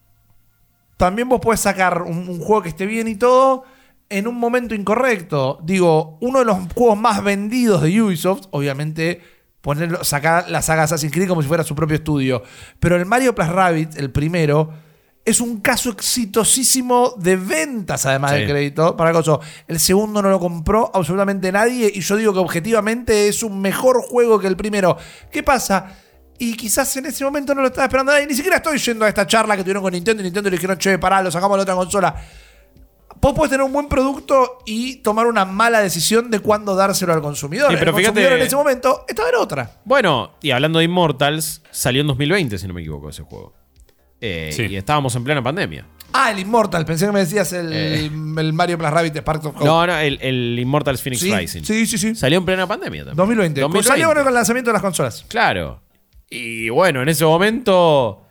también 0.96 1.28
vos 1.28 1.40
podés 1.40 1.60
sacar 1.60 2.02
un, 2.02 2.28
un 2.28 2.38
juego 2.40 2.62
que 2.62 2.68
esté 2.68 2.86
bien 2.86 3.08
y 3.08 3.16
todo 3.16 3.64
en 4.08 4.26
un 4.28 4.36
momento 4.36 4.74
incorrecto. 4.74 5.58
Digo, 5.62 6.18
uno 6.20 6.40
de 6.40 6.44
los 6.44 6.58
juegos 6.74 6.98
más 6.98 7.22
vendidos 7.24 7.82
de 7.82 8.02
Ubisoft, 8.02 8.46
obviamente, 8.50 9.20
ponerlo, 9.60 10.04
sacar 10.04 10.50
la 10.50 10.62
saga 10.62 10.82
Assassin's 10.84 11.12
Creed 11.12 11.28
como 11.28 11.42
si 11.42 11.48
fuera 11.48 11.64
su 11.64 11.74
propio 11.74 11.96
estudio. 11.96 12.42
Pero 12.78 12.96
el 12.96 13.06
Mario 13.06 13.34
Plus 13.34 13.48
Rabbit, 13.48 13.96
el 13.96 14.10
primero, 14.10 14.70
es 15.30 15.40
un 15.40 15.60
caso 15.60 15.90
exitosísimo 15.90 17.14
de 17.18 17.36
ventas, 17.36 18.06
además 18.06 18.32
Sí. 18.32 18.38
del 18.38 18.48
crédito. 18.50 18.96
Para 18.96 19.12
Coso, 19.12 19.40
el 19.68 19.78
segundo 19.80 20.22
no 20.22 20.30
lo 20.30 20.38
compró 20.40 20.90
absolutamente 20.94 21.50
nadie. 21.52 21.90
Y 21.94 22.00
yo 22.00 22.16
digo 22.16 22.32
que 22.32 22.38
objetivamente 22.38 23.28
es 23.28 23.42
un 23.42 23.60
mejor 23.60 24.00
juego 24.02 24.38
que 24.38 24.46
el 24.46 24.56
primero. 24.56 24.96
¿Qué 25.30 25.42
pasa? 25.42 25.96
Y 26.38 26.56
quizás 26.56 26.96
en 26.96 27.06
ese 27.06 27.22
momento 27.24 27.54
no 27.54 27.60
lo 27.60 27.66
estaba 27.68 27.84
esperando 27.86 28.12
nadie. 28.12 28.26
Ni 28.26 28.34
siquiera 28.34 28.56
estoy 28.56 28.78
yendo 28.78 29.04
a 29.04 29.08
esta 29.08 29.26
charla 29.26 29.56
que 29.56 29.62
tuvieron 29.62 29.82
con 29.82 29.92
Nintendo 29.92 30.22
y 30.22 30.24
Nintendo 30.24 30.48
le 30.48 30.56
dijeron, 30.56 30.78
che, 30.78 30.98
pará, 30.98 31.22
lo 31.22 31.30
sacamos 31.30 31.54
a 31.54 31.56
la 31.58 31.62
otra 31.64 31.74
consola. 31.74 32.14
Vos 33.20 33.34
podés 33.34 33.50
tener 33.50 33.66
un 33.66 33.72
buen 33.72 33.86
producto 33.88 34.60
y 34.64 34.96
tomar 35.02 35.26
una 35.26 35.44
mala 35.44 35.80
decisión 35.80 36.30
de 36.30 36.38
cuándo 36.38 36.74
dárselo 36.74 37.12
al 37.12 37.20
consumidor. 37.20 37.70
Sí, 37.70 37.76
pero 37.78 37.90
el 37.90 37.96
fíjate- 37.98 38.06
consumidor 38.14 38.32
en 38.40 38.46
ese 38.46 38.56
momento 38.56 39.04
estaba 39.06 39.28
en 39.28 39.34
otra. 39.34 39.80
Bueno, 39.84 40.32
y 40.40 40.52
hablando 40.52 40.78
de 40.78 40.86
Immortals, 40.86 41.60
salió 41.70 42.00
en 42.00 42.06
2020, 42.06 42.56
si 42.56 42.66
no 42.66 42.72
me 42.72 42.80
equivoco, 42.80 43.10
ese 43.10 43.22
juego. 43.22 43.52
Eh, 44.20 44.50
Sí. 44.52 44.66
Y 44.66 44.76
estábamos 44.76 45.14
en 45.16 45.24
plena 45.24 45.42
pandemia. 45.42 45.86
Ah, 46.12 46.30
el 46.32 46.40
Immortal. 46.40 46.84
Pensé 46.84 47.06
que 47.06 47.12
me 47.12 47.20
decías 47.20 47.52
el, 47.52 47.72
Eh. 47.72 48.04
el 48.06 48.52
Mario 48.52 48.76
Plus 48.76 48.90
Rabbit 48.90 49.16
Sparks 49.16 49.46
of 49.46 49.56
Hope. 49.56 49.64
No, 49.64 49.86
no, 49.86 49.96
el, 49.96 50.18
el 50.20 50.58
Immortals 50.58 51.00
Phoenix 51.02 51.22
sí, 51.22 51.32
Rising. 51.34 51.62
sí, 51.62 51.86
sí, 51.86 51.98
sí. 51.98 52.14
Salió 52.14 52.38
en 52.38 52.44
plena 52.44 52.66
pandemia 52.66 53.00
también. 53.04 53.16
2020. 53.16 53.60
2020. 53.60 53.88
Salió 53.88 54.06
bueno 54.08 54.20
con 54.22 54.28
el 54.28 54.34
lanzamiento 54.34 54.70
de 54.70 54.72
las 54.74 54.82
consolas. 54.82 55.24
Claro. 55.28 55.80
Y 56.28 56.68
bueno, 56.68 57.02
en 57.02 57.08
ese 57.08 57.24
momento 57.24 58.26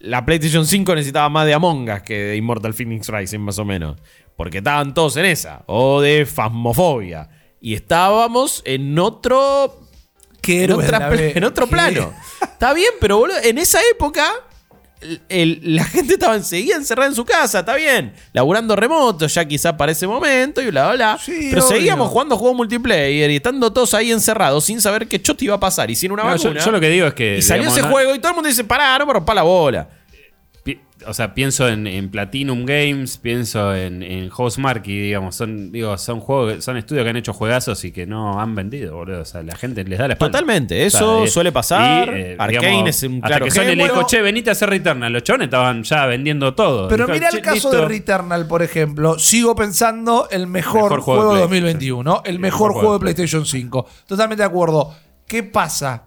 la 0.00 0.24
PlayStation 0.24 0.66
5 0.66 0.94
necesitaba 0.94 1.28
más 1.28 1.46
de 1.46 1.54
Among 1.54 1.88
Us 1.90 2.02
que 2.02 2.14
de 2.18 2.36
Immortal 2.36 2.74
Phoenix 2.74 3.08
Rising, 3.08 3.40
más 3.40 3.58
o 3.58 3.64
menos. 3.64 3.96
Porque 4.36 4.58
estaban 4.58 4.94
todos 4.94 5.16
en 5.16 5.24
esa. 5.24 5.62
O 5.66 6.00
de 6.00 6.24
Fasmofobia. 6.26 7.28
Y 7.60 7.74
estábamos 7.74 8.62
en 8.64 8.98
otro. 8.98 9.80
Qué 10.40 10.64
En, 10.64 10.72
otra 10.72 11.10
en 11.12 11.42
otro 11.42 11.66
Qué- 11.66 11.72
plano. 11.72 12.12
Está 12.42 12.72
bien, 12.72 12.90
pero 13.00 13.18
boludo, 13.18 13.36
en 13.42 13.58
esa 13.58 13.80
época. 13.90 14.24
El- 15.28 15.60
la 15.62 15.84
gente 15.84 16.14
estaba 16.14 16.34
enseguida 16.34 16.76
encerrada 16.76 17.08
en 17.08 17.14
su 17.14 17.24
casa, 17.24 17.60
está 17.60 17.74
bien. 17.76 18.12
Laburando 18.32 18.74
remoto 18.76 19.26
ya 19.26 19.44
quizá 19.44 19.76
para 19.76 19.92
ese 19.92 20.06
momento 20.06 20.60
y 20.60 20.70
bla, 20.70 20.86
bla, 20.88 20.94
bla. 20.94 21.18
Sí, 21.24 21.48
pero 21.50 21.64
obvio. 21.64 21.76
seguíamos 21.76 22.08
jugando 22.10 22.36
juegos 22.36 22.56
multiplayer 22.56 23.30
y 23.30 23.36
estando 23.36 23.72
todos 23.72 23.94
ahí 23.94 24.10
encerrados 24.10 24.64
sin 24.64 24.80
saber 24.80 25.06
qué 25.06 25.20
chote 25.20 25.44
iba 25.44 25.54
a 25.54 25.60
pasar 25.60 25.90
y 25.90 25.96
sin 25.96 26.10
una 26.12 26.24
No, 26.24 26.36
yo, 26.36 26.44
vacuna. 26.44 26.64
yo 26.64 26.70
lo 26.72 26.80
que 26.80 26.88
digo 26.90 27.06
es 27.06 27.14
que. 27.14 27.38
Y 27.38 27.42
salió 27.42 27.62
digamos, 27.62 27.78
ese 27.78 27.86
no- 27.86 27.92
juego 27.92 28.14
y 28.14 28.18
todo 28.18 28.30
el 28.30 28.34
mundo 28.34 28.48
dice, 28.48 28.64
pará, 28.64 28.98
no 28.98 29.06
me 29.06 29.12
rompa 29.12 29.34
la 29.34 29.42
bola. 29.42 29.88
O 31.06 31.14
sea, 31.14 31.32
pienso 31.32 31.68
en, 31.68 31.86
en 31.86 32.10
Platinum 32.10 32.66
Games, 32.66 33.18
pienso 33.18 33.74
en, 33.74 34.02
en 34.02 34.28
Housemarque, 34.30 34.90
digamos, 34.90 35.36
son, 35.36 35.70
digo, 35.70 35.96
son 35.96 36.18
juegos, 36.20 36.64
son 36.64 36.76
estudios 36.76 37.04
que 37.04 37.10
han 37.10 37.16
hecho 37.16 37.32
juegazos 37.32 37.84
y 37.84 37.92
que 37.92 38.04
no 38.06 38.40
han 38.40 38.54
vendido, 38.54 38.96
boludo. 38.96 39.20
O 39.20 39.24
sea, 39.24 39.42
la 39.42 39.54
gente 39.54 39.84
les 39.84 39.98
da 39.98 40.08
la 40.08 40.14
espalda. 40.14 40.32
Totalmente, 40.32 40.74
O 40.74 40.90
sea, 40.90 41.00
eso 41.00 41.24
eh, 41.24 41.28
suele 41.28 41.52
pasar. 41.52 42.08
y, 42.08 42.20
eh, 42.20 42.36
Arcane 42.38 42.68
digamos, 42.68 42.88
es 42.88 43.02
un 43.04 43.14
hasta 43.16 43.26
claro 43.28 43.44
que 43.44 43.50
Sony 43.52 43.60
le 43.62 43.72
ejemplo. 43.74 43.94
dijo, 43.94 44.06
che, 44.08 44.22
venite 44.22 44.50
a 44.50 44.52
hacer 44.52 44.70
Returnal. 44.70 45.12
Los 45.12 45.22
chones 45.22 45.44
estaban 45.44 45.82
ya 45.84 46.06
vendiendo 46.06 46.54
todo. 46.54 46.88
Pero 46.88 47.06
Dijo, 47.06 47.14
mira 47.14 47.28
el 47.28 47.34
"Che, 47.36 47.42
caso 47.42 47.54
listo". 47.54 47.70
de 47.70 47.84
Returnal, 47.86 48.46
por 48.48 48.62
ejemplo. 48.62 49.18
Sigo 49.18 49.54
pensando 49.54 50.28
el 50.30 50.46
mejor, 50.48 50.82
Mejor 50.90 51.00
juego, 51.00 51.20
juego 51.20 51.34
de 51.34 51.36
de 51.38 51.42
2021. 51.42 52.22
El 52.24 52.32
Sí, 52.34 52.38
mejor 52.40 52.70
mejor 52.70 52.72
juego 52.72 52.92
de. 52.94 53.00
PlayStation 53.00 53.46
5. 53.46 53.86
Totalmente 54.06 54.42
de 54.42 54.46
acuerdo. 54.48 54.94
¿Qué 55.28 55.42
pasa? 55.44 56.04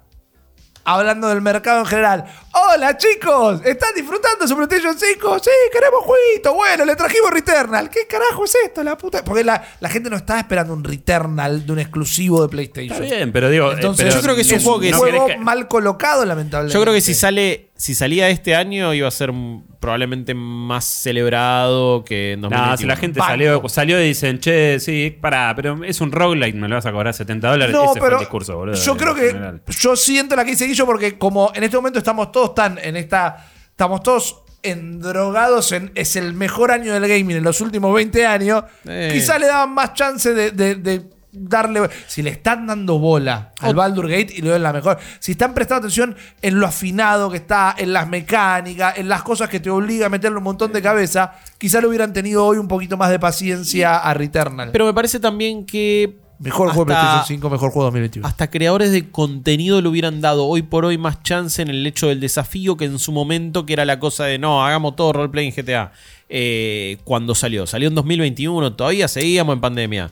Hablando 0.83 1.27
del 1.29 1.41
mercado 1.41 1.79
en 1.81 1.85
general. 1.85 2.25
Hola 2.53 2.97
chicos, 2.97 3.61
¿están 3.63 3.91
disfrutando 3.95 4.45
su 4.45 4.55
PlayStation 4.57 4.93
5? 4.97 5.39
Sí, 5.39 5.49
queremos 5.71 6.01
jueguito. 6.03 6.53
Bueno, 6.53 6.83
le 6.83 6.97
trajimos 6.97 7.31
Returnal. 7.31 7.89
¿Qué 7.89 8.05
carajo 8.07 8.43
es 8.43 8.53
esto? 8.65 8.83
La 8.83 8.97
puta. 8.97 9.23
Porque 9.23 9.43
la, 9.45 9.63
la 9.79 9.87
gente 9.87 10.09
no 10.09 10.17
está 10.17 10.37
esperando 10.37 10.73
un 10.73 10.83
Returnal 10.83 11.65
de 11.65 11.71
un 11.71 11.79
exclusivo 11.79 12.41
de 12.41 12.49
PlayStation. 12.49 13.03
Está 13.03 13.15
bien, 13.15 13.31
pero 13.31 13.49
digo. 13.49 13.71
eh, 13.71 13.75
Entonces, 13.75 14.03
pero 14.05 14.15
yo 14.17 14.21
creo 14.21 14.35
que 14.35 14.41
es 14.41 14.51
un 14.51 14.59
juego 14.59 14.79
que 14.81 14.87
un 14.87 14.91
no 14.91 14.97
juego 14.97 15.25
querés 15.27 15.37
que- 15.37 15.43
mal 15.45 15.67
colocado, 15.69 16.25
lamentablemente. 16.25 16.73
Yo 16.73 16.81
creo 16.81 16.93
que 16.93 16.99
si 17.01 17.13
sale, 17.13 17.69
si 17.77 17.95
salía 17.95 18.29
este 18.29 18.53
año 18.53 18.93
iba 18.93 19.07
a 19.07 19.11
ser 19.11 19.31
probablemente 19.79 20.33
más 20.35 20.85
celebrado 20.85 22.03
que 22.03 22.33
en 22.33 22.41
2021. 22.41 22.71
No, 22.71 22.77
si 22.77 22.85
la 22.85 22.95
gente 22.97 23.19
Banco. 23.19 23.31
salió, 23.31 23.69
salió 23.69 24.01
y 24.03 24.07
dicen, 24.09 24.39
che, 24.39 24.79
sí, 24.79 25.17
pará, 25.21 25.53
pero 25.55 25.83
es 25.83 26.01
un 26.01 26.11
roguelike, 26.11 26.55
me 26.55 26.67
lo 26.67 26.75
vas 26.75 26.85
a 26.85 26.91
cobrar 26.91 27.13
70 27.13 27.49
dólares. 27.49 27.73
No, 27.73 27.85
Ese 27.85 27.99
fue 27.99 28.01
pero 28.01 28.17
el 28.17 28.19
discurso, 28.19 28.57
boludo. 28.57 28.75
yo 28.75 28.97
creo 28.97 29.15
que 29.15 29.27
general. 29.27 29.61
yo 29.67 29.95
siento 29.95 30.35
la 30.35 30.43
que 30.45 30.51
dice 30.51 30.65
Guillo 30.67 30.85
porque 30.85 31.17
como 31.17 31.51
en 31.55 31.63
este 31.63 31.77
momento 31.77 31.97
estamos 31.97 32.31
todos 32.31 32.40
tan 32.49 32.79
en 32.79 32.97
esta 32.97 33.45
estamos 33.69 34.01
todos 34.03 34.41
endrogados 34.63 35.71
en 35.71 35.91
es 35.95 36.15
el 36.15 36.33
mejor 36.33 36.71
año 36.71 36.93
del 36.93 37.07
gaming 37.07 37.37
en 37.37 37.43
los 37.43 37.61
últimos 37.61 37.93
20 37.93 38.25
años, 38.25 38.63
Eh. 38.87 39.09
quizá 39.13 39.37
le 39.39 39.47
daban 39.47 39.73
más 39.73 39.93
chance 39.93 40.33
de, 40.33 40.51
de- 40.51 40.75
de 40.75 41.09
darle 41.33 41.89
si 42.07 42.21
le 42.21 42.29
están 42.31 42.67
dando 42.67 42.99
bola 42.99 43.53
al 43.61 43.73
Baldur 43.73 44.09
Gate 44.09 44.33
y 44.35 44.41
le 44.41 44.49
dan 44.49 44.63
la 44.63 44.73
mejor, 44.73 44.99
si 45.19 45.31
están 45.31 45.53
prestando 45.53 45.87
atención 45.87 46.13
en 46.41 46.59
lo 46.59 46.67
afinado 46.67 47.31
que 47.31 47.37
está, 47.37 47.73
en 47.77 47.93
las 47.93 48.05
mecánicas, 48.09 48.97
en 48.97 49.07
las 49.07 49.23
cosas 49.23 49.47
que 49.47 49.61
te 49.61 49.69
obliga 49.69 50.07
a 50.07 50.09
meterle 50.09 50.37
un 50.39 50.43
montón 50.43 50.73
de 50.73 50.81
cabeza, 50.81 51.31
quizá 51.57 51.79
le 51.79 51.87
hubieran 51.87 52.11
tenido 52.11 52.45
hoy 52.45 52.57
un 52.57 52.67
poquito 52.67 52.97
más 52.97 53.09
de 53.09 53.17
paciencia 53.19 53.97
a 53.97 54.13
Returnal. 54.13 54.71
Pero 54.73 54.85
me 54.85 54.93
parece 54.93 55.21
también 55.21 55.65
que 55.65 56.17
mejor 56.41 56.69
juego 56.69 56.85
de 56.85 56.93
PlayStation 56.93 57.25
5, 57.25 57.49
mejor 57.49 57.71
juego 57.71 57.83
2021. 57.85 58.27
hasta 58.27 58.49
creadores 58.49 58.91
de 58.91 59.09
contenido 59.09 59.81
le 59.81 59.87
hubieran 59.87 60.21
dado 60.21 60.45
hoy 60.45 60.61
por 60.61 60.85
hoy 60.85 60.97
más 60.97 61.21
chance 61.23 61.61
en 61.61 61.69
el 61.69 61.85
hecho 61.85 62.07
del 62.07 62.19
desafío 62.19 62.77
que 62.77 62.85
en 62.85 62.99
su 62.99 63.11
momento 63.11 63.65
que 63.65 63.73
era 63.73 63.85
la 63.85 63.99
cosa 63.99 64.25
de 64.25 64.39
no, 64.39 64.65
hagamos 64.65 64.95
todo 64.95 65.13
roleplay 65.13 65.47
en 65.47 65.53
GTA. 65.53 65.91
Eh, 66.29 66.97
cuando 67.03 67.35
salió, 67.35 67.67
salió 67.67 67.89
en 67.89 67.95
2021, 67.95 68.73
todavía 68.73 69.07
seguíamos 69.07 69.53
en 69.53 69.61
pandemia. 69.61 70.11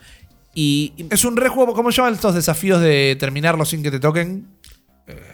Y... 0.54 0.94
Es 1.10 1.24
un 1.24 1.38
re 1.38 1.48
juego, 1.48 1.74
¿cómo 1.74 1.92
llaman 1.92 2.14
estos 2.14 2.36
desafíos 2.36 2.82
de 2.82 3.16
terminarlo 3.20 3.64
sin 3.66 3.82
que 3.82 3.92
te 3.92 4.00
toquen? 4.00 4.46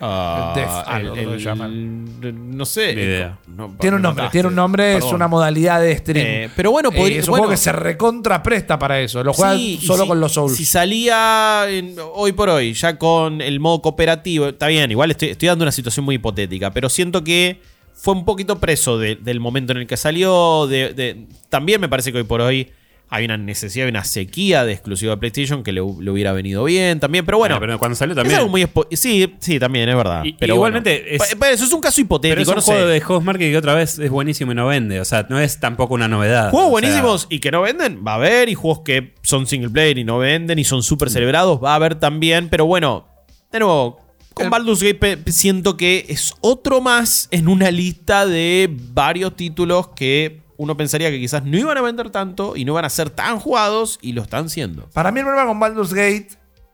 Ah, 0.02 0.54
Death, 0.56 0.88
algo, 0.88 1.16
el- 1.16 2.58
no 2.58 2.66
sé. 2.66 2.96
Ni 2.96 3.02
idea. 3.02 3.38
No, 3.48 3.76
Tiene 3.80 3.96
un 3.98 4.02
nombre, 4.02 4.22
mataste. 4.24 4.32
tiene 4.36 4.48
un 4.50 4.56
nombre, 4.56 4.98
es 4.98 5.04
una 5.06 5.28
modalidad 5.28 5.82
de 5.82 5.98
stream. 5.98 6.26
Eh, 6.28 6.50
pero 6.56 6.72
bueno, 6.72 6.90
Eh, 6.94 6.98
podría- 6.98 7.20
es 7.20 7.26
un 7.28 7.32
bueno. 7.32 7.44
juego 7.44 7.52
que 7.52 7.58
se 7.58 7.72
recontra 7.72 8.42
presta 8.44 8.78
para 8.80 9.00
eso. 9.00 9.24
Lo 9.24 9.34
juegan 9.34 9.58
Sí, 9.58 9.80
solo 9.82 10.04
si- 10.04 10.10
con 10.10 10.20
los 10.20 10.34
Souls. 10.34 10.56
Si 10.56 10.66
salía 10.66 11.66
en- 11.70 11.96
hoy 12.14 12.32
por 12.34 12.50
hoy, 12.50 12.74
ya 12.74 12.98
con 12.98 13.42
el 13.42 13.60
modo 13.60 13.82
cooperativo, 13.82 14.48
está 14.50 14.68
bien, 14.68 14.90
igual 14.92 15.12
estoy, 15.12 15.30
estoy 15.30 15.48
dando 15.48 15.64
una 15.64 15.72
situación 15.72 16.06
muy 16.06 16.16
hipotética, 16.16 16.72
pero 16.72 16.90
siento 16.90 17.24
que 17.24 17.62
fue 17.94 18.14
un 18.14 18.26
poquito 18.26 18.60
preso 18.60 18.98
de- 18.98 19.16
del 19.16 19.40
momento 19.40 19.72
en 19.74 19.80
el 19.80 19.88
que 19.88 19.98
salió. 19.98 20.68
de- 20.68 20.94
de- 20.94 21.28
también 21.50 21.80
me 21.80 21.88
parece 21.90 22.12
que 22.12 22.18
hoy 22.20 22.24
por 22.24 22.42
hoy 22.42 22.70
hay 23.10 23.26
una 23.26 23.38
necesidad, 23.38 23.88
una 23.88 24.04
sequía 24.04 24.66
de 24.66 24.74
exclusivo 24.74 25.12
de 25.12 25.18
PlayStation 25.18 25.64
que 25.64 25.72
le, 25.72 25.82
hu- 25.82 26.02
le 26.02 26.10
hubiera 26.12 26.34
venido 26.34 26.64
bien 26.64 27.00
también, 27.00 27.26
pero 27.26 27.38
bueno. 27.38 27.56
Ah, 27.56 27.60
pero 27.60 27.78
cuando 27.78 27.96
salió 27.96 28.14
es 28.14 28.18
también. 28.18 28.38
algo 28.38 28.50
muy 28.50 28.64
espo- 28.64 28.88
sí, 28.92 29.34
sí, 29.40 29.60
también 29.60 29.88
es 29.90 29.96
verdad. 29.96 30.24
Y- 30.24 30.34
pero 30.34 30.56
igualmente 30.56 31.18
bueno. 31.18 31.50
es- 31.52 31.54
eso 31.60 31.66
es 31.66 31.72
un 31.74 31.82
caso 31.82 32.02
hipotético, 32.02 32.32
Pero 32.36 32.42
es 32.42 32.48
un 32.48 32.56
no 32.56 32.62
juego 32.62 32.82
sé. 32.82 32.88
de 32.88 33.02
Housemarque 33.02 33.52
que 33.52 33.58
otra 33.58 33.74
vez 33.76 34.00
es 34.00 34.10
buenísimo 34.10 34.52
y 34.52 34.56
no 34.56 34.68
vende. 34.68 35.00
O 35.00 35.06
sea, 35.06 35.26
no 35.30 35.40
es 35.40 35.60
tampoco 35.60 35.94
una 35.94 36.08
novedad. 36.08 36.50
Juegos 36.52 36.68
sea, 36.68 36.72
buenísimos 36.72 37.28
y 37.30 37.40
que 37.40 37.52
no 37.52 37.62
venden, 37.62 38.04
va 38.06 38.14
a 38.14 38.16
haber. 38.16 38.50
Y 38.50 38.56
juegos 38.56 38.82
que 38.84 39.14
son 39.22 39.46
single 39.48 39.70
player 39.70 39.98
y 40.00 40.04
no 40.04 40.18
venden 40.18 40.58
y 40.60 40.64
son 40.64 40.82
súper 40.84 41.10
celebrados, 41.10 41.64
va 41.64 41.74
a 41.74 41.76
haber 41.76 41.96
también. 41.96 42.50
Pero 42.50 42.66
bueno, 42.66 43.08
de 43.52 43.60
nuevo, 43.60 44.02
con 44.34 44.50
Baldur's 44.50 44.82
Gate 44.84 45.20
siento 45.32 45.78
que 45.78 46.06
es 46.10 46.34
otro 46.42 46.82
más 46.82 47.30
en 47.32 47.48
una 47.48 47.72
lista 47.72 48.26
de 48.26 48.70
varios 48.70 49.36
títulos 49.36 49.90
que 49.96 50.42
uno 50.58 50.78
pensaría 50.78 51.10
que 51.10 51.20
quizás 51.20 51.44
no 51.44 51.58
iban 51.58 51.78
a 51.78 51.82
vender 51.82 52.10
tanto 52.10 52.56
y 52.56 52.66
no 52.66 52.74
iban 52.74 52.86
a 52.86 52.90
ser 52.90 53.10
tan 53.10 53.40
jugados 53.40 54.00
y 54.02 54.14
lo 54.14 54.22
están 54.22 54.50
siendo. 54.50 54.90
Para 54.92 55.12
mí 55.12 55.20
el 55.20 55.26
problema 55.26 55.48
con 55.48 55.60
Baldur's 55.60 55.94
Gate 55.94 56.30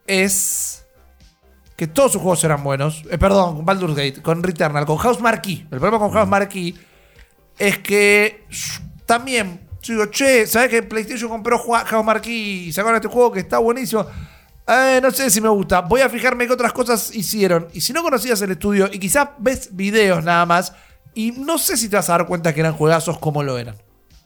es 0.08 0.86
que 1.76 1.88
todos 1.88 2.12
sus 2.12 2.22
juegos 2.22 2.44
eran 2.44 2.64
buenos. 2.64 3.04
Eh, 3.10 3.18
perdón, 3.18 3.56
con 3.56 3.66
Baldur's 3.66 3.96
Gate, 3.96 4.22
con 4.22 4.44
Returnal, 4.44 4.86
con 4.86 4.98
House 4.98 5.20
Marquee. 5.20 5.62
El 5.72 5.80
problema 5.80 6.00
con 6.00 6.12
House 6.12 6.28
Marquee 6.28 6.76
es 7.58 7.80
que 7.80 8.46
también, 9.06 9.68
yo 9.82 9.94
digo, 9.94 10.06
che, 10.08 10.46
¿sabes 10.46 10.70
que 10.70 10.84
PlayStation 10.84 11.30
compró 11.30 11.58
House 11.60 12.06
Marquee 12.06 12.68
y 12.68 12.72
sacaron 12.72 12.98
este 12.98 13.08
juego 13.08 13.32
que 13.32 13.40
está 13.40 13.58
buenísimo? 13.58 14.06
Eh, 14.68 15.00
no 15.02 15.12
sé 15.12 15.30
si 15.30 15.42
me 15.42 15.50
gusta. 15.50 15.82
Voy 15.82 16.02
a 16.02 16.10
fijarme 16.10 16.46
qué 16.46 16.54
otras 16.54 16.72
cosas 16.72 17.14
hicieron. 17.16 17.68
Y 17.74 17.82
si 17.82 17.94
no 17.94 18.04
conocías 18.04 18.42
el 18.42 18.52
estudio 18.52 18.90
y 18.92 19.00
quizás 19.00 19.30
ves 19.40 19.76
videos 19.76 20.24
nada 20.24 20.46
más, 20.46 20.74
y 21.14 21.32
no 21.32 21.58
sé 21.58 21.78
si 21.78 21.90
te 21.90 21.96
vas 21.96 22.10
a 22.10 22.14
dar 22.14 22.28
cuenta 22.28 22.54
que 22.54 22.60
eran 22.62 22.74
juegazos 22.74 23.18
como 23.20 23.44
lo 23.44 23.58
eran. 23.58 23.76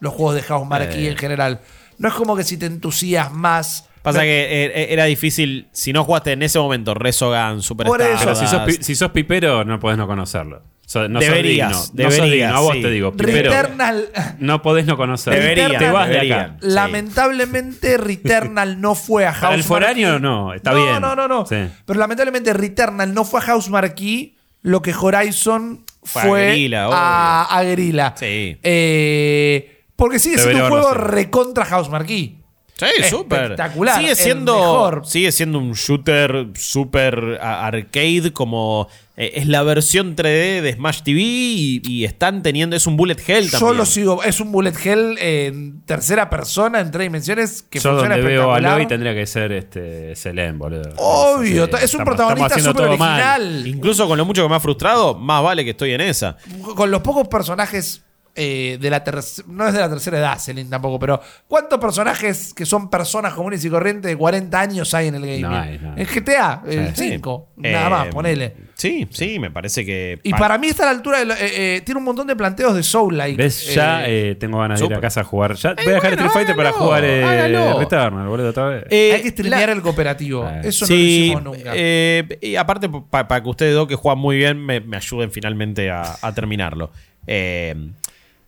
Los 0.00 0.12
juegos 0.14 0.34
de 0.34 0.42
House 0.42 0.66
Marquee 0.66 1.06
Eh. 1.08 1.10
en 1.10 1.16
general. 1.16 1.60
No 1.98 2.08
es 2.08 2.14
como 2.14 2.36
que 2.36 2.44
si 2.44 2.56
te 2.58 2.66
entusiasmas. 2.66 3.88
Pasa 4.02 4.18
no- 4.18 4.24
que 4.24 4.66
eh, 4.66 4.92
era 4.92 5.04
difícil, 5.06 5.68
si 5.72 5.92
no 5.92 6.04
jugaste 6.04 6.32
en 6.32 6.42
ese 6.42 6.58
momento 6.58 6.94
Resogan, 6.94 7.62
Super 7.62 7.86
Por 7.86 8.00
eso. 8.02 8.18
Pero 8.20 8.34
si 8.36 8.46
sos, 8.46 8.62
si 8.80 8.94
sos 8.94 9.10
pipero, 9.10 9.64
no 9.64 9.80
podés 9.80 9.98
no 9.98 10.06
conocerlo. 10.06 10.62
So- 10.86 11.08
no 11.08 11.18
Deberías, 11.18 11.72
sos 11.76 11.92
digno. 11.92 12.04
No 12.04 12.10
sos 12.10 12.20
deberías, 12.20 12.48
digno. 12.48 12.56
A 12.56 12.60
vos 12.60 12.72
sí. 12.74 12.82
te 12.82 12.90
digo, 12.90 13.12
pipero. 13.16 13.50
Returnal. 13.50 14.08
No 14.38 14.62
podés 14.62 14.86
no 14.86 14.96
conocerlo. 14.96 15.40
Deberían, 15.40 15.76
Te 15.78 15.90
vas 15.90 16.08
de 16.08 16.20
acá. 16.32 16.56
Lamentablemente, 16.60 17.96
Returnal 17.96 18.80
no 18.80 18.94
fue 18.94 19.24
a 19.26 19.32
House 19.32 19.40
Para 19.42 19.54
el 19.56 19.64
foráneo, 19.64 20.18
no, 20.20 20.52
está 20.54 20.72
no, 20.72 20.82
bien. 20.84 21.00
No, 21.00 21.16
no, 21.16 21.26
no. 21.26 21.46
Sí. 21.46 21.56
Pero 21.84 21.98
lamentablemente, 21.98 22.52
Returnal 22.52 23.12
no 23.14 23.24
fue 23.24 23.40
a 23.40 23.44
House 23.44 23.68
Marquee 23.70 24.36
lo 24.62 24.82
que 24.82 24.94
Horizon 24.94 25.84
Fue 26.06 26.56
fue, 26.92 27.46
a 27.50 27.62
a. 27.62 28.14
Sí. 28.16 28.56
Eh, 28.62 29.84
porque 29.96 30.18
sigue 30.18 30.38
siendo 30.38 30.64
un 30.64 30.70
juego 30.70 30.94
recontra 30.94 31.64
House 31.64 31.90
Marquee. 31.90 32.38
Sí, 32.78 32.86
súper. 33.08 33.42
espectacular. 33.42 33.96
Sigue 33.98 34.10
el 34.10 34.16
siendo, 34.16 34.54
mejor. 34.58 35.02
sigue 35.06 35.32
siendo 35.32 35.58
un 35.58 35.72
shooter 35.72 36.48
súper 36.54 37.38
arcade, 37.40 38.32
como 38.34 38.88
eh, 39.16 39.32
es 39.36 39.46
la 39.46 39.62
versión 39.62 40.14
3D 40.14 40.60
de 40.60 40.74
Smash 40.74 41.00
TV 41.02 41.20
y, 41.22 41.82
y 41.86 42.04
están 42.04 42.42
teniendo, 42.42 42.76
es 42.76 42.86
un 42.86 42.98
bullet 42.98 43.16
hell 43.26 43.44
Yo 43.46 43.58
también. 43.58 43.76
lo 43.78 43.86
sigo. 43.86 44.22
Es 44.22 44.40
un 44.40 44.52
bullet 44.52 44.74
hell 44.84 45.16
en 45.18 45.80
tercera 45.86 46.28
persona, 46.28 46.80
en 46.80 46.90
tres 46.90 47.06
dimensiones, 47.06 47.62
que 47.62 47.78
Yo 47.78 47.92
funciona 47.92 48.16
donde 48.16 48.28
veo 48.30 48.42
a 48.42 48.44
espectacular. 48.58 48.72
Aloy 48.74 48.86
tendría 48.86 49.14
que 49.14 49.26
ser 49.26 49.52
este 49.52 50.14
Selene, 50.14 50.58
boludo. 50.58 50.92
Obvio, 50.98 51.64
Sí, 51.64 51.70
es 51.82 51.94
un 51.94 52.00
estamos- 52.02 52.04
protagonista 52.04 52.58
súper 52.58 52.98
mal. 52.98 53.20
original. 53.40 53.66
Incluso 53.66 54.06
con 54.06 54.18
lo 54.18 54.26
mucho 54.26 54.42
que 54.42 54.48
me 54.50 54.56
ha 54.56 54.60
frustrado, 54.60 55.14
más 55.14 55.42
vale 55.42 55.64
que 55.64 55.70
estoy 55.70 55.92
en 55.92 56.02
esa. 56.02 56.36
Con 56.74 56.90
los 56.90 57.00
pocos 57.00 57.26
personajes 57.28 58.02
eh, 58.36 58.78
de 58.80 58.90
la 58.90 59.02
tercera. 59.02 59.48
No 59.50 59.66
es 59.66 59.72
de 59.74 59.80
la 59.80 59.88
tercera 59.88 60.18
edad, 60.18 60.38
Celine 60.38 60.68
tampoco, 60.70 60.98
pero 60.98 61.20
¿cuántos 61.48 61.78
personajes 61.80 62.52
que 62.54 62.66
son 62.66 62.90
personas 62.90 63.34
comunes 63.34 63.64
y 63.64 63.70
corrientes 63.70 64.10
de 64.10 64.16
40 64.16 64.60
años 64.60 64.92
hay 64.94 65.08
en 65.08 65.14
el 65.16 65.22
gaming? 65.22 65.40
No 65.42 65.56
hay, 65.58 65.78
no 65.78 65.92
hay. 65.94 66.02
En 66.02 66.06
GTA, 66.06 66.62
Sí. 66.94 67.10
5. 67.12 67.48
Eh, 67.62 67.72
Nada 67.72 67.90
más, 67.90 68.06
ponele. 68.08 68.54
Sí, 68.74 69.08
sí, 69.10 69.38
me 69.38 69.50
parece 69.50 69.84
que. 69.86 70.18
Y 70.22 70.32
para 70.32 70.58
mí 70.58 70.66
está 70.66 70.82
a 70.82 70.86
la 70.86 70.92
altura 70.92 71.18
de. 71.20 71.24
lo- 71.24 71.34
eh, 71.34 71.38
eh, 71.76 71.82
tiene 71.84 71.98
un 71.98 72.04
montón 72.04 72.26
de 72.26 72.36
planteos 72.36 72.74
de 72.74 72.82
Soul-like. 72.82 73.36
¿Ves? 73.42 73.74
Ya 73.74 74.06
Eh, 74.06 74.32
eh, 74.32 74.34
tengo 74.34 74.58
ganas 74.58 74.78
de 74.78 74.84
ir 74.86 74.94
a 74.94 75.00
casa 75.00 75.22
a 75.22 75.24
jugar. 75.24 75.54
Ya 75.54 75.72
voy 75.74 75.84
a 75.86 75.94
dejar 75.94 76.00
bueno, 76.10 76.26
Street 76.26 76.30
Fighter 76.32 76.56
para 76.56 76.72
jugar 76.72 77.02
eh. 77.04 77.74
Returnal, 77.78 78.28
boludo, 78.28 78.50
otra 78.50 78.66
vez. 78.66 78.84
Eh, 78.90 79.12
hay 79.14 79.22
que 79.22 79.30
streamear 79.30 79.68
la- 79.70 79.72
el 79.76 79.82
cooperativo. 79.82 80.46
Eh. 80.46 80.60
Eso 80.64 80.84
no 80.84 80.86
Sí, 80.88 80.94
lo 80.94 80.98
hicimos 81.38 81.42
nunca. 81.44 81.72
eh, 81.74 82.38
y 82.42 82.56
aparte, 82.56 82.88
pa- 82.88 83.26
para 83.26 83.42
que 83.42 83.48
ustedes 83.48 83.74
dos 83.74 83.88
que 83.88 83.94
juegan 83.94 84.18
muy 84.18 84.36
bien 84.36 84.58
me, 84.64 84.80
me 84.80 84.96
ayuden 84.98 85.30
finalmente 85.30 85.90
a, 85.90 86.16
a 86.20 86.34
terminarlo. 86.34 86.90
Eh, 87.26 87.74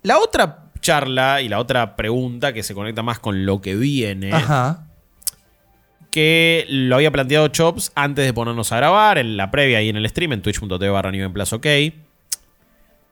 la 0.09 0.19
otra 0.19 0.71
charla 0.81 1.43
y 1.43 1.51
la 1.51 1.59
otra 1.59 1.95
pregunta 1.95 2.55
que 2.55 2.63
se 2.63 2.75
conecta 2.75 3.03
más 3.03 3.19
con 3.19 3.45
lo 3.45 3.61
que 3.61 3.77
viene, 3.77 4.33
Ajá. 4.33 4.87
que 6.11 6.65
lo 6.71 6.97
había 6.97 7.11
planteado 7.11 7.49
Chops 7.49 7.93
antes 7.95 8.25
de 8.25 8.33
ponernos 8.33 8.73
a 8.73 8.79
grabar, 8.79 9.19
en 9.19 9.37
la 9.37 9.51
previa 9.51 9.83
y 9.83 9.91
en 9.91 9.97
el 9.97 10.09
stream, 10.09 10.33
en 10.33 10.41
twitch.tv 10.41 10.89
barra 10.89 11.13
ok. 11.53 11.67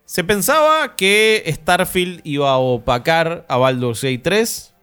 Se 0.06 0.24
pensaba 0.24 0.96
que 0.96 1.44
Starfield 1.46 2.22
iba 2.24 2.50
a 2.50 2.56
opacar 2.56 3.44
a 3.46 3.58
Baldur's 3.58 4.02
Gate 4.02 4.20
3 4.20 4.74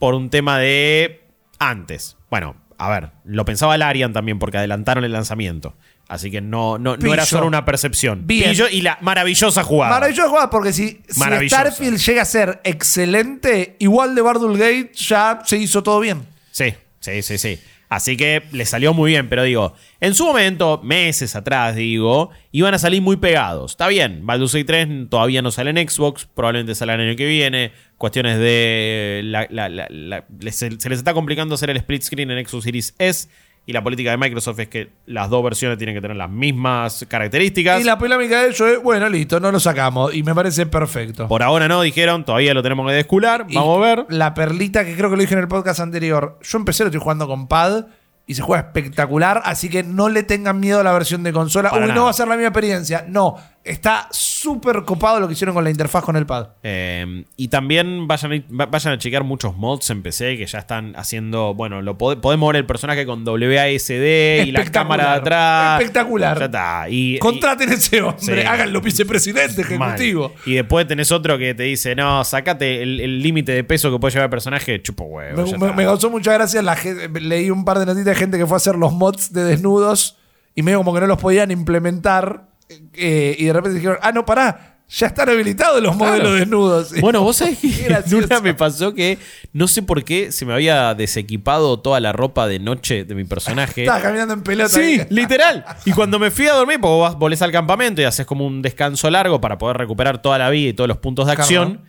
por 0.00 0.14
un 0.14 0.28
tema 0.28 0.58
de 0.58 1.22
antes. 1.60 2.16
Bueno, 2.30 2.56
a 2.78 2.90
ver, 2.90 3.10
lo 3.24 3.44
pensaba 3.44 3.78
Larian 3.78 4.12
también 4.12 4.40
porque 4.40 4.58
adelantaron 4.58 5.04
el 5.04 5.12
lanzamiento. 5.12 5.76
Así 6.10 6.28
que 6.28 6.40
no, 6.40 6.76
no, 6.76 6.96
no 6.96 7.14
era 7.14 7.22
Pillo. 7.22 7.36
solo 7.36 7.46
una 7.46 7.64
percepción. 7.64 8.26
Bien. 8.26 8.50
Pillo 8.50 8.68
y 8.68 8.80
la 8.82 8.98
maravillosa 9.00 9.62
jugada. 9.62 9.92
Maravilloso 9.94 10.28
jugar 10.28 10.50
porque 10.50 10.72
si, 10.72 11.00
si 11.08 11.20
Maravillosa. 11.20 11.60
Starfield 11.60 11.98
llega 11.98 12.22
a 12.22 12.24
ser 12.24 12.60
excelente, 12.64 13.76
igual 13.78 14.14
de 14.16 14.22
Bardul 14.22 14.58
Gate 14.58 14.90
ya 14.94 15.40
se 15.44 15.56
hizo 15.56 15.82
todo 15.84 16.00
bien. 16.00 16.26
Sí, 16.50 16.74
sí, 16.98 17.22
sí, 17.22 17.38
sí. 17.38 17.60
Así 17.88 18.16
que 18.16 18.42
le 18.52 18.66
salió 18.66 18.94
muy 18.94 19.10
bien, 19.10 19.28
pero 19.28 19.42
digo, 19.42 19.74
en 20.00 20.14
su 20.14 20.24
momento, 20.24 20.80
meses 20.82 21.34
atrás, 21.34 21.74
digo, 21.74 22.30
iban 22.52 22.72
a 22.74 22.78
salir 22.78 23.02
muy 23.02 23.16
pegados. 23.16 23.72
Está 23.72 23.88
bien, 23.88 24.24
Baldur's 24.26 24.52
Gate 24.54 24.64
3 24.64 24.88
todavía 25.10 25.42
no 25.42 25.50
sale 25.50 25.70
en 25.70 25.88
Xbox, 25.88 26.26
probablemente 26.32 26.74
sale 26.76 26.94
el 26.94 27.00
año 27.00 27.16
que 27.16 27.26
viene. 27.26 27.72
Cuestiones 27.98 28.38
de. 28.38 29.22
la- 29.24 29.46
la- 29.50 29.68
la- 29.68 30.24
les- 30.40 30.56
se, 30.56 30.70
les 30.70 30.98
está 30.98 31.14
complicando 31.14 31.54
hacer 31.56 31.70
el 31.70 31.76
split 31.78 32.02
screen 32.02 32.30
en 32.30 32.46
Xbox 32.46 32.64
Series 32.64 32.94
S. 32.98 33.28
Y 33.70 33.72
la 33.72 33.84
política 33.84 34.10
de 34.10 34.16
Microsoft 34.16 34.58
es 34.58 34.68
que 34.68 34.90
las 35.06 35.30
dos 35.30 35.44
versiones 35.44 35.78
tienen 35.78 35.94
que 35.94 36.00
tener 36.00 36.16
las 36.16 36.28
mismas 36.28 37.06
características. 37.08 37.80
Y 37.80 37.84
la 37.84 37.96
polémica 37.96 38.42
de 38.42 38.48
ello 38.48 38.66
es, 38.66 38.82
bueno, 38.82 39.08
listo, 39.08 39.38
no 39.38 39.52
lo 39.52 39.60
sacamos. 39.60 40.12
Y 40.12 40.24
me 40.24 40.34
parece 40.34 40.66
perfecto. 40.66 41.28
Por 41.28 41.40
ahora 41.44 41.68
no, 41.68 41.80
dijeron, 41.80 42.24
todavía 42.24 42.52
lo 42.52 42.64
tenemos 42.64 42.84
que 42.88 42.94
descular. 42.94 43.46
Y 43.48 43.54
Vamos 43.54 43.78
a 43.78 43.80
ver. 43.80 44.06
La 44.08 44.34
perlita 44.34 44.84
que 44.84 44.96
creo 44.96 45.08
que 45.08 45.14
lo 45.14 45.22
dije 45.22 45.34
en 45.34 45.40
el 45.42 45.46
podcast 45.46 45.78
anterior. 45.78 46.36
Yo 46.42 46.58
empecé, 46.58 46.82
lo 46.82 46.88
estoy 46.88 47.00
jugando 47.00 47.28
con 47.28 47.46
pad 47.46 47.84
y 48.26 48.34
se 48.34 48.42
juega 48.42 48.62
espectacular, 48.62 49.40
así 49.44 49.68
que 49.68 49.84
no 49.84 50.08
le 50.08 50.24
tengan 50.24 50.58
miedo 50.58 50.80
a 50.80 50.82
la 50.82 50.92
versión 50.92 51.22
de 51.22 51.32
consola. 51.32 51.70
Para 51.70 51.82
Uy, 51.82 51.88
nada. 51.88 51.98
no 51.98 52.04
va 52.06 52.10
a 52.10 52.12
ser 52.12 52.26
la 52.26 52.34
misma 52.34 52.48
experiencia. 52.48 53.04
No, 53.08 53.36
está 53.62 54.08
súper 54.10 54.84
copado 54.84 55.20
lo 55.20 55.26
que 55.26 55.34
hicieron 55.34 55.54
con 55.54 55.62
la 55.64 55.70
interfaz 55.70 56.02
con 56.02 56.16
el 56.16 56.24
pad. 56.26 56.48
Eh, 56.62 57.24
y 57.36 57.48
también 57.48 58.08
vayan 58.08 58.32
a, 58.32 58.54
va- 58.56 58.66
vayan 58.66 58.94
a 58.94 58.98
chequear 58.98 59.22
muchos 59.22 59.54
mods 59.56 59.90
en 59.90 60.02
PC 60.02 60.36
que 60.38 60.46
ya 60.46 60.58
están 60.60 60.94
haciendo. 60.96 61.54
Bueno, 61.54 61.82
lo 61.82 61.98
pode- 61.98 62.16
podemos 62.20 62.48
ver 62.48 62.56
el 62.56 62.66
personaje 62.66 63.04
con 63.04 63.22
WASD 63.26 64.44
y 64.46 64.52
la 64.52 64.64
cámara 64.64 65.10
de 65.12 65.18
atrás. 65.18 65.80
Espectacular. 65.80 66.38
Ya 66.38 66.44
está. 66.46 66.88
Y, 66.88 67.18
Contraten 67.18 67.70
ese 67.72 68.00
hombre, 68.02 68.42
Sí. 68.42 68.46
háganlo 68.48 68.80
vicepresidente 68.80 69.62
mal. 69.76 69.90
ejecutivo. 69.90 70.32
Y 70.46 70.54
después 70.54 70.86
tenés 70.86 71.12
otro 71.12 71.36
que 71.38 71.54
te 71.54 71.64
dice: 71.64 71.94
No, 71.94 72.24
sacate 72.24 72.82
el 72.82 73.20
límite 73.22 73.52
de 73.52 73.62
peso 73.64 73.90
que 73.92 73.98
puede 73.98 74.12
llevar 74.12 74.24
el 74.26 74.30
personaje, 74.30 74.80
chupo 74.82 75.04
huevo. 75.04 75.44
Me, 75.46 75.58
me- 75.58 75.72
me 75.74 75.84
causó 75.84 76.08
mucha 76.10 76.32
gracia. 76.32 76.62
La 76.62 76.76
gen- 76.76 77.12
leí 77.28 77.50
un 77.50 77.64
par 77.64 77.78
de 77.78 77.86
noticias 77.86 78.06
de 78.06 78.14
gente 78.14 78.38
que 78.38 78.46
fue 78.46 78.56
a 78.56 78.58
hacer 78.58 78.76
los 78.76 78.92
mods 78.92 79.32
de 79.32 79.44
desnudos 79.44 80.16
y 80.54 80.62
medio 80.62 80.78
como 80.78 80.94
que 80.94 81.00
no 81.00 81.06
los 81.06 81.18
podían 81.20 81.50
implementar. 81.50 82.48
Eh, 82.94 83.36
y 83.38 83.44
de 83.44 83.52
repente 83.52 83.76
dijeron: 83.76 83.98
Ah, 84.02 84.12
no, 84.12 84.24
pará, 84.24 84.78
ya 84.88 85.06
están 85.06 85.28
habilitados 85.28 85.80
los 85.82 85.96
Claro. 85.96 86.12
modelos 86.12 86.38
desnudos. 86.38 86.92
Bueno, 87.00 87.22
vos 87.22 87.36
sabés 87.36 87.58
que 87.58 87.86
en 87.86 88.14
una 88.14 88.40
me 88.40 88.54
pasó 88.54 88.92
que 88.94 89.18
no 89.52 89.68
sé 89.68 89.82
por 89.82 90.02
qué 90.04 90.32
se 90.32 90.44
me 90.44 90.52
había 90.52 90.94
desequipado 90.94 91.78
toda 91.80 92.00
la 92.00 92.12
ropa 92.12 92.46
de 92.48 92.58
noche 92.58 93.04
de 93.04 93.14
mi 93.14 93.24
personaje. 93.24 93.82
Estaba 93.82 94.00
caminando 94.02 94.34
en 94.34 94.42
pelota. 94.42 94.68
Sí, 94.70 95.00
literal. 95.10 95.64
Y 95.84 95.92
cuando 95.92 96.18
me 96.18 96.30
fui 96.30 96.46
a 96.48 96.54
dormir, 96.54 96.78
porque 96.80 96.94
vos 96.96 97.18
volés 97.18 97.40
al 97.42 97.52
campamento 97.52 98.00
y 98.00 98.04
haces 98.04 98.26
como 98.26 98.46
un 98.46 98.62
descanso 98.62 99.08
largo 99.10 99.40
para 99.40 99.58
poder 99.58 99.76
recuperar 99.76 100.20
toda 100.22 100.38
la 100.38 100.50
vida 100.50 100.70
y 100.70 100.72
todos 100.72 100.88
los 100.88 100.98
puntos 100.98 101.26
de 101.26 101.32
acción. 101.32 101.82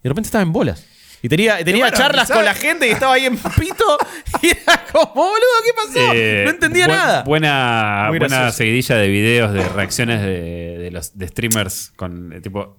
Y 0.00 0.02
de 0.04 0.08
repente 0.10 0.26
estaba 0.28 0.42
en 0.42 0.52
bolas. 0.52 0.84
Y 1.22 1.28
tenía, 1.28 1.62
tenía 1.64 1.84
bueno, 1.84 1.96
charlas 1.96 2.26
quizá- 2.28 2.34
con 2.34 2.44
la 2.44 2.54
gente 2.54 2.86
y 2.88 2.90
estaba 2.90 3.14
ahí 3.14 3.26
en 3.26 3.36
pito. 3.36 3.98
Y 4.42 4.48
era 4.50 4.84
como, 4.92 5.14
boludo, 5.14 5.58
¿qué 5.64 5.70
pasó? 5.74 6.12
Eh, 6.14 6.42
no 6.44 6.50
entendía 6.50 6.86
buen- 6.86 6.96
nada. 6.98 7.22
Buena, 7.24 8.06
buena 8.08 8.52
seguidilla 8.52 8.96
de 8.96 9.08
videos 9.08 9.52
de 9.52 9.68
reacciones 9.68 10.20
de, 10.22 10.78
de 10.78 10.90
los 10.90 11.16
de 11.18 11.28
streamers 11.28 11.92
con 11.96 12.40
tipo. 12.42 12.76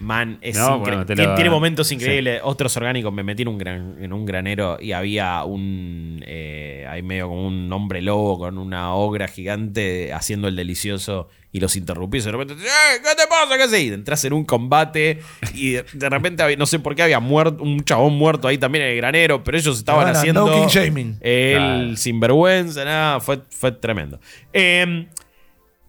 Man, 0.00 0.38
es 0.42 0.56
No, 0.58 0.76
incre- 0.76 0.80
bueno, 0.80 1.06
te 1.06 1.14
tiene, 1.14 1.50
momentos 1.50 1.90
increíbles. 1.92 2.40
Otros 2.42 2.76
orgánicos. 2.76 3.12
Me 3.12 3.22
metí 3.22 3.42
en 3.42 3.48
un, 3.48 3.58
gran, 3.58 3.96
en 4.02 4.12
un 4.12 4.26
granero 4.26 4.76
y 4.80 4.90
había 4.92 5.44
un. 5.44 6.22
Eh, 6.26 6.84
ahí 6.90 7.00
medio 7.02 7.28
como 7.28 7.46
un 7.46 7.72
hombre 7.72 8.02
lobo 8.02 8.38
con 8.38 8.58
una 8.58 8.92
ogra 8.94 9.28
gigante 9.28 10.12
haciendo 10.12 10.48
el 10.48 10.56
delicioso 10.56 11.28
y 11.52 11.60
los 11.60 11.76
interrumpí. 11.76 12.18
Y 12.18 12.20
de 12.22 12.32
repente, 12.32 12.54
"Eh, 12.54 13.00
¿qué 13.02 13.14
te 13.16 13.28
pasa? 13.28 13.56
¿Qué 13.56 13.62
haces? 13.62 13.80
Y 13.82 13.88
entras 13.92 14.24
en 14.24 14.32
un 14.32 14.44
combate 14.44 15.20
y 15.54 15.70
de, 15.70 15.84
de 15.92 16.08
repente, 16.10 16.42
había- 16.42 16.56
no 16.56 16.66
sé 16.66 16.80
por 16.80 16.96
qué 16.96 17.04
había 17.04 17.20
muerto 17.20 17.62
un 17.62 17.82
chabón 17.84 18.14
muerto 18.18 18.48
ahí 18.48 18.58
también 18.58 18.84
en 18.84 18.90
el 18.90 18.96
granero, 18.96 19.44
pero 19.44 19.56
ellos 19.56 19.78
estaban 19.78 20.08
haciendo. 20.08 20.44
no 20.46 20.52
king 20.60 20.66
shaming. 20.68 21.18
El 21.20 21.54
Claro. 21.56 21.96
sinvergüenza, 21.96 22.84
nada, 22.84 23.20
fue, 23.20 23.40
fue 23.48 23.70
tremendo. 23.70 24.18
Eh, 24.52 25.06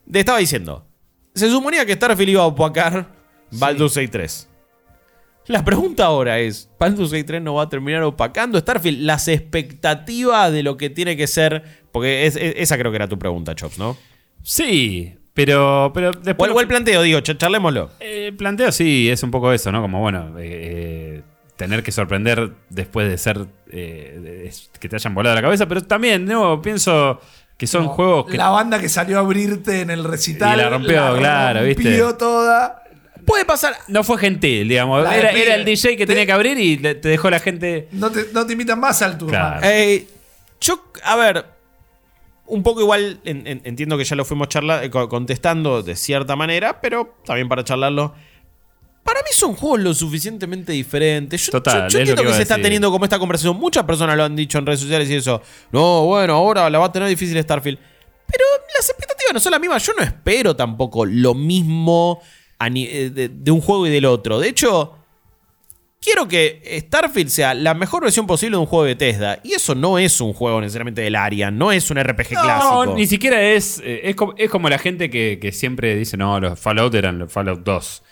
te 0.10 0.20
estaba 0.20 0.38
diciendo, 0.38 0.86
se 1.34 1.49
suponía 1.49 1.86
que 1.88 1.93
Starfield 1.93 2.30
iba 2.30 2.43
a 2.43 2.45
opacar 2.45 3.14
Baldur's 3.51 3.95
Gate 3.95 4.07
3. 4.09 4.49
La 5.47 5.63
pregunta 5.63 6.05
ahora 6.05 6.39
es, 6.39 6.69
¿Baldur's 6.79 7.11
Gate 7.11 7.23
3 7.25 7.41
no 7.41 7.53
va 7.55 7.63
a 7.63 7.69
terminar 7.69 8.01
opacando 8.03 8.59
Starfield? 8.59 9.01
Las 9.01 9.27
expectativas 9.27 10.51
de 10.51 10.63
lo 10.63 10.75
que 10.77 10.89
tiene 10.89 11.15
que 11.15 11.27
ser, 11.27 11.63
porque 11.91 12.25
es- 12.25 12.35
es- 12.35 12.55
esa 12.57 12.77
creo 12.77 12.91
que 12.91 12.95
era 12.95 13.07
tu 13.07 13.19
pregunta, 13.19 13.53
Chops, 13.53 13.77
¿no? 13.77 13.95
Sí, 14.41 15.15
pero, 15.33 15.91
pero 15.93 16.09
O 16.09 16.13
después. 16.13 16.49
el, 16.49 16.57
o 16.57 16.61
el 16.61 16.67
planteo, 16.67 17.01
digo, 17.03 17.19
ch- 17.19 17.37
charlémoslo. 17.37 17.91
Eh, 17.99 18.33
planteo 18.37 18.71
sí, 18.71 19.09
es 19.09 19.21
un 19.23 19.31
poco 19.31 19.51
eso, 19.53 19.71
¿no? 19.71 19.81
Como 19.81 19.99
bueno, 20.01 20.39
eh, 20.39 20.43
eh, 20.43 21.23
tener 21.57 21.83
que 21.83 21.91
sorprender 21.91 22.51
después 22.69 23.07
de 23.09 23.17
ser. 23.17 23.45
eh, 23.71 24.49
que 24.79 24.89
te 24.89 24.95
hayan 24.95 25.13
volado 25.13 25.35
la 25.35 25.41
cabeza, 25.41 25.67
pero 25.67 25.81
también, 25.83 26.25
no, 26.25 26.61
pienso 26.61 27.19
que 27.57 27.67
son 27.67 27.87
juegos 27.87 28.25
que. 28.31 28.37
La 28.37 28.49
banda 28.49 28.79
que 28.79 28.89
salió 28.89 29.17
a 29.17 29.21
abrirte 29.21 29.81
en 29.81 29.89
el 29.89 30.03
recital. 30.05 30.57
Y 30.57 30.61
la 30.61 30.69
rompió, 30.69 31.17
claro, 31.17 31.63
¿viste? 31.63 31.83
rompió 31.83 32.15
toda. 32.15 32.81
Puede 33.26 33.45
pasar. 33.45 33.76
No 33.88 34.03
fue 34.03 34.17
gentil, 34.17 34.67
digamos. 34.67 35.01
Era, 35.11 35.32
el 35.55 35.65
DJ 35.65 35.97
que 35.97 36.05
te- 36.05 36.13
tenía 36.13 36.26
que 36.26 36.32
abrir 36.32 36.57
y 36.59 36.78
le- 36.78 36.95
te 36.95 37.09
dejó 37.09 37.30
la 37.30 37.39
gente. 37.39 37.88
No 37.91 38.11
te, 38.11 38.28
no 38.34 38.45
te 38.45 38.53
invitan 38.53 38.80
más 38.80 39.01
al. 39.01 39.17
Claro. 39.17 39.55
man. 39.55 39.59
Eh, 39.63 40.07
yo, 40.61 40.84
a 41.03 41.15
ver, 41.15 41.45
un 42.47 42.61
poco 42.61 42.82
igual, 42.82 43.19
en- 43.26 43.47
en- 43.47 43.61
entiendo 43.63 43.97
que 43.97 44.03
ya 44.03 44.15
lo 44.15 44.26
fuimos 44.26 44.47
charla- 44.49 44.84
eh, 44.84 44.89
co- 44.89 45.09
contestando 45.09 45.82
de 45.82 45.95
cierta 45.95 46.36
manera, 46.36 46.80
pero 46.82 47.15
también 47.26 47.49
para 47.49 47.63
charlarlo. 47.63 48.13
Para 49.03 49.19
mí 49.21 49.28
son 49.34 49.53
juegos 49.55 49.80
lo 49.82 49.93
suficientemente 49.93 50.71
diferentes. 50.71 51.45
Yo, 51.45 51.51
Total, 51.51 51.89
yo- 51.89 51.99
entiendo 51.99 52.23
que 52.23 52.34
se 52.34 52.41
está 52.41 52.55
teniendo 52.59 52.89
como 52.91 53.05
esta 53.05 53.19
conversación. 53.19 53.55
Muchas 53.57 53.84
personas 53.84 54.17
lo 54.17 54.23
han 54.23 54.36
dicho 54.36 54.57
en 54.57 54.65
redes 54.65 54.80
sociales 54.80 55.07
y 55.09 55.15
eso. 55.15 55.41
No, 55.71 56.05
bueno, 56.05 56.34
ahora 56.34 56.67
la 56.69 56.80
va 56.80 56.86
a 56.88 56.91
tener 56.91 57.07
difícil 57.07 57.39
Starfield. 57.41 57.78
Pero 58.28 58.43
las 58.76 58.89
expectativas 58.89 59.34
no 59.34 59.39
son 59.39 59.51
las 59.51 59.61
mismas. 59.61 59.86
Yo 59.86 59.93
no 59.95 60.03
espero 60.03 60.55
tampoco 60.55 61.05
lo 61.05 61.36
mismo 61.36 62.19
de, 62.60 63.30
de 63.34 63.51
un 63.51 63.62
juego 63.62 63.88
y 63.88 63.89
del 63.89 64.06
otro. 64.06 64.39
De 64.39 64.49
hecho, 64.49 64.93
quiero 66.01 66.28
que 66.28 66.82
Starfield 66.88 67.30
sea 67.30 67.53
la 67.53 67.74
mejor 67.74 68.03
versión 68.03 68.28
posible 68.28 68.56
de 68.58 68.62
un 68.62 68.66
juego 68.68 68.86
de 68.86 68.93
Bethesda. 68.93 69.39
Y 69.43 69.53
eso 69.53 69.76
no 69.76 69.97
es 69.97 70.22
un 70.22 70.34
juego 70.34 70.62
necesariamente 70.62 71.01
del 71.01 71.16
Arian, 71.16 71.58
no 71.58 71.72
es 71.72 71.89
un 71.91 71.97
RPG 72.01 72.28
clásico. 72.30 72.86
No, 72.86 72.95
ni 72.95 73.08
siquiera 73.08 73.41
es. 73.41 73.80
eh, 73.84 74.01
es, 74.10 74.16
como, 74.16 74.34
es 74.38 74.49
como 74.49 74.70
la 74.70 74.78
gente 74.78 75.10
que, 75.10 75.39
que 75.41 75.51
siempre 75.51 75.95
dice, 75.95 76.18
no, 76.18 76.39
los 76.39 76.60
Fallout 76.60 76.93
eran 76.95 77.20
los 77.20 77.32
Fallout 77.32 77.64
2. 77.64 78.03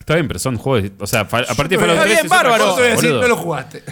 Está 0.00 0.14
bien, 0.14 0.26
pero 0.28 0.38
son 0.38 0.56
juegos. 0.56 0.90
O 1.00 1.06
sea, 1.06 1.20
a 1.20 1.28
partir 1.28 1.68
de 1.68 1.78
Fallout 1.78 1.98
Está 1.98 2.04
3 2.04 2.06
bien, 2.06 2.18
es 2.26 2.32
otra 2.32 2.36
bárbaro. 2.50 2.70
cosa, 2.70 2.82
decir, 2.82 3.10
no 3.10 3.28
lo 3.28 3.36
jugaste. 3.36 3.82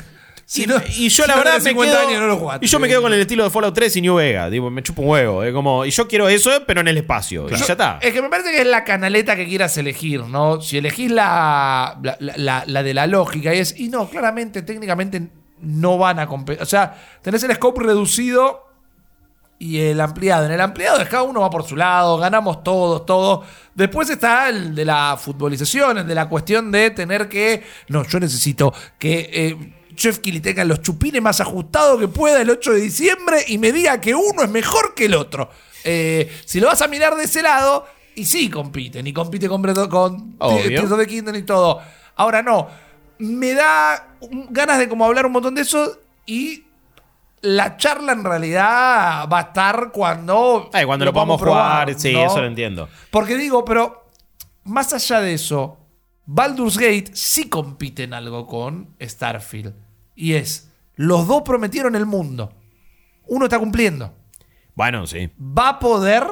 Si 0.49 0.63
y, 0.63 0.67
no- 0.67 0.77
y 0.97 1.09
yo 1.09 1.25
si 1.25 1.29
la 1.29 1.35
no 1.37 1.43
verdad 1.43 1.59
me 1.59 1.69
50 1.71 1.93
quedo, 1.97 2.09
años, 2.09 2.21
no 2.21 2.27
lo 2.29 2.37
jugaste. 2.37 2.65
y 2.65 2.69
yo 2.69 2.79
me 2.79 2.87
quedo 2.87 3.03
con 3.03 3.13
el 3.13 3.21
estilo 3.21 3.43
de 3.43 3.51
Fallout 3.51 3.75
3 3.75 3.97
y 3.97 4.01
New 4.01 4.15
Vega, 4.15 4.49
digo, 4.49 4.71
me 4.71 4.81
chupo 4.81 5.03
un 5.03 5.09
huevo, 5.09 5.43
es 5.43 5.53
como 5.53 5.85
y 5.85 5.91
yo 5.91 6.07
quiero 6.07 6.29
eso 6.29 6.51
pero 6.67 6.81
en 6.83 6.89
el 6.89 6.97
espacio, 6.99 7.47
y 7.51 7.57
ya 7.57 7.73
está. 7.73 7.99
Es 8.01 8.13
que 8.13 8.23
me 8.23 8.29
parece 8.29 8.53
que 8.53 8.61
es 8.61 8.67
la 8.67 8.85
canaleta 8.85 9.35
que 9.35 9.45
quieras 9.47 9.77
elegir, 9.77 10.23
¿no? 10.23 10.61
Si 10.61 10.79
elegís 10.79 11.11
la, 11.11 11.99
la, 12.01 12.17
la- 12.37 12.63
la 12.65 12.83
de 12.85 12.95
la 12.95 13.07
lógica 13.09 13.53
y 13.55 13.59
es, 13.59 13.79
y 13.79 13.89
no, 13.89 14.09
claramente, 14.09 14.63
técnicamente 14.63 15.29
no 15.63 15.99
van 15.99 16.21
a 16.21 16.29
competir. 16.29 16.63
O 16.63 16.67
sea, 16.67 16.95
tenés 17.23 17.43
el 17.43 17.53
scope 17.57 17.83
reducido 17.83 18.63
y 19.59 19.81
el 19.81 20.01
ampliado. 20.01 20.45
En 20.47 20.53
el 20.53 20.61
ampliado 20.61 20.99
cada 21.11 21.23
uno 21.25 21.41
va 21.41 21.51
por 21.51 21.65
su 21.65 21.75
lado, 21.77 22.19
ganamos 22.19 22.63
todos, 22.63 23.05
todo. 23.07 23.43
Después 23.75 24.09
está 24.11 24.49
el 24.51 24.75
de 24.75 24.85
la 24.85 25.17
futbolización, 25.19 25.99
el 25.99 26.07
de 26.07 26.15
la 26.15 26.29
cuestión 26.29 26.71
de 26.71 26.91
tener 26.91 27.29
que. 27.29 27.65
No, 27.89 28.05
yo 28.05 28.21
necesito 28.21 28.73
que. 28.99 29.31
Eh, 29.33 29.73
Kelly 29.97 30.41
tenga 30.41 30.65
los 30.65 30.83
chupines 30.83 31.21
más 31.21 31.41
ajustados 31.41 31.99
que 31.99 32.09
pueda 32.09 32.41
el 32.41 32.51
8 32.51 32.73
de 32.73 32.81
diciembre 32.81 33.45
y 33.49 33.59
me 33.59 33.73
diga 33.73 34.01
que 34.01 34.15
uno 34.15 34.43
es 34.43 34.51
mejor 34.51 34.95
que 34.95 35.07
el 35.07 35.15
otro. 35.15 35.51
Eh, 35.85 36.31
si 36.45 36.61
lo 36.61 36.69
vas 36.69 36.83
a 36.83 36.89
mirar 36.89 37.17
de 37.17 37.25
ese 37.25 37.43
lado, 37.43 37.87
y 38.17 38.25
sí 38.25 38.49
compiten, 38.51 39.07
y 39.07 39.13
compite 39.13 39.49
con, 39.49 39.63
con. 39.89 40.39
Tears 40.39 40.97
the 40.97 41.07
Kingdom 41.07 41.37
y 41.37 41.43
todo. 41.43 41.81
Ahora 42.17 42.43
no, 42.43 42.69
me 43.19 43.53
da 43.53 44.17
ganas 44.51 44.79
de 44.79 44.89
como 44.89 45.05
hablar 45.05 45.27
un 45.27 45.33
montón 45.33 45.55
de 45.55 45.63
eso 45.63 45.99
y 46.25 46.65
la 47.43 47.77
charla 47.77 48.13
en 48.13 48.25
realidad 48.25 49.29
va 49.31 49.39
a 49.39 49.43
estar 49.43 49.93
cuando. 49.93 50.71
Ay, 50.73 50.87
cuando 50.87 51.05
lo, 51.05 51.13
podamos 51.13 51.41
probar, 51.41 51.85
jugar, 51.85 52.01
sí, 52.01 52.13
¿no? 52.13 52.27
eso 52.27 52.41
lo 52.41 52.47
entiendo. 52.47 52.89
Porque 53.11 53.37
digo, 53.37 53.65
pero 53.65 54.07
más 54.65 54.93
allá 54.93 55.21
de 55.21 55.35
eso, 55.35 55.79
Baldur's 56.25 56.79
Gate 56.79 57.11
sí 57.13 57.49
compite 57.49 58.05
en 58.05 58.15
algo 58.15 58.47
con 58.47 58.97
Starfield. 59.01 59.86
Y 60.17 60.33
es, 60.35 60.71
los 60.97 61.27
dos 61.29 61.43
prometieron 61.43 61.95
el 61.95 62.07
mundo. 62.07 62.53
Uno 63.27 63.45
está 63.47 63.59
cumpliendo. 63.59 64.13
Bueno, 64.75 65.07
sí. 65.07 65.31
Va 65.41 65.69
a 65.71 65.79
poder 65.79 66.25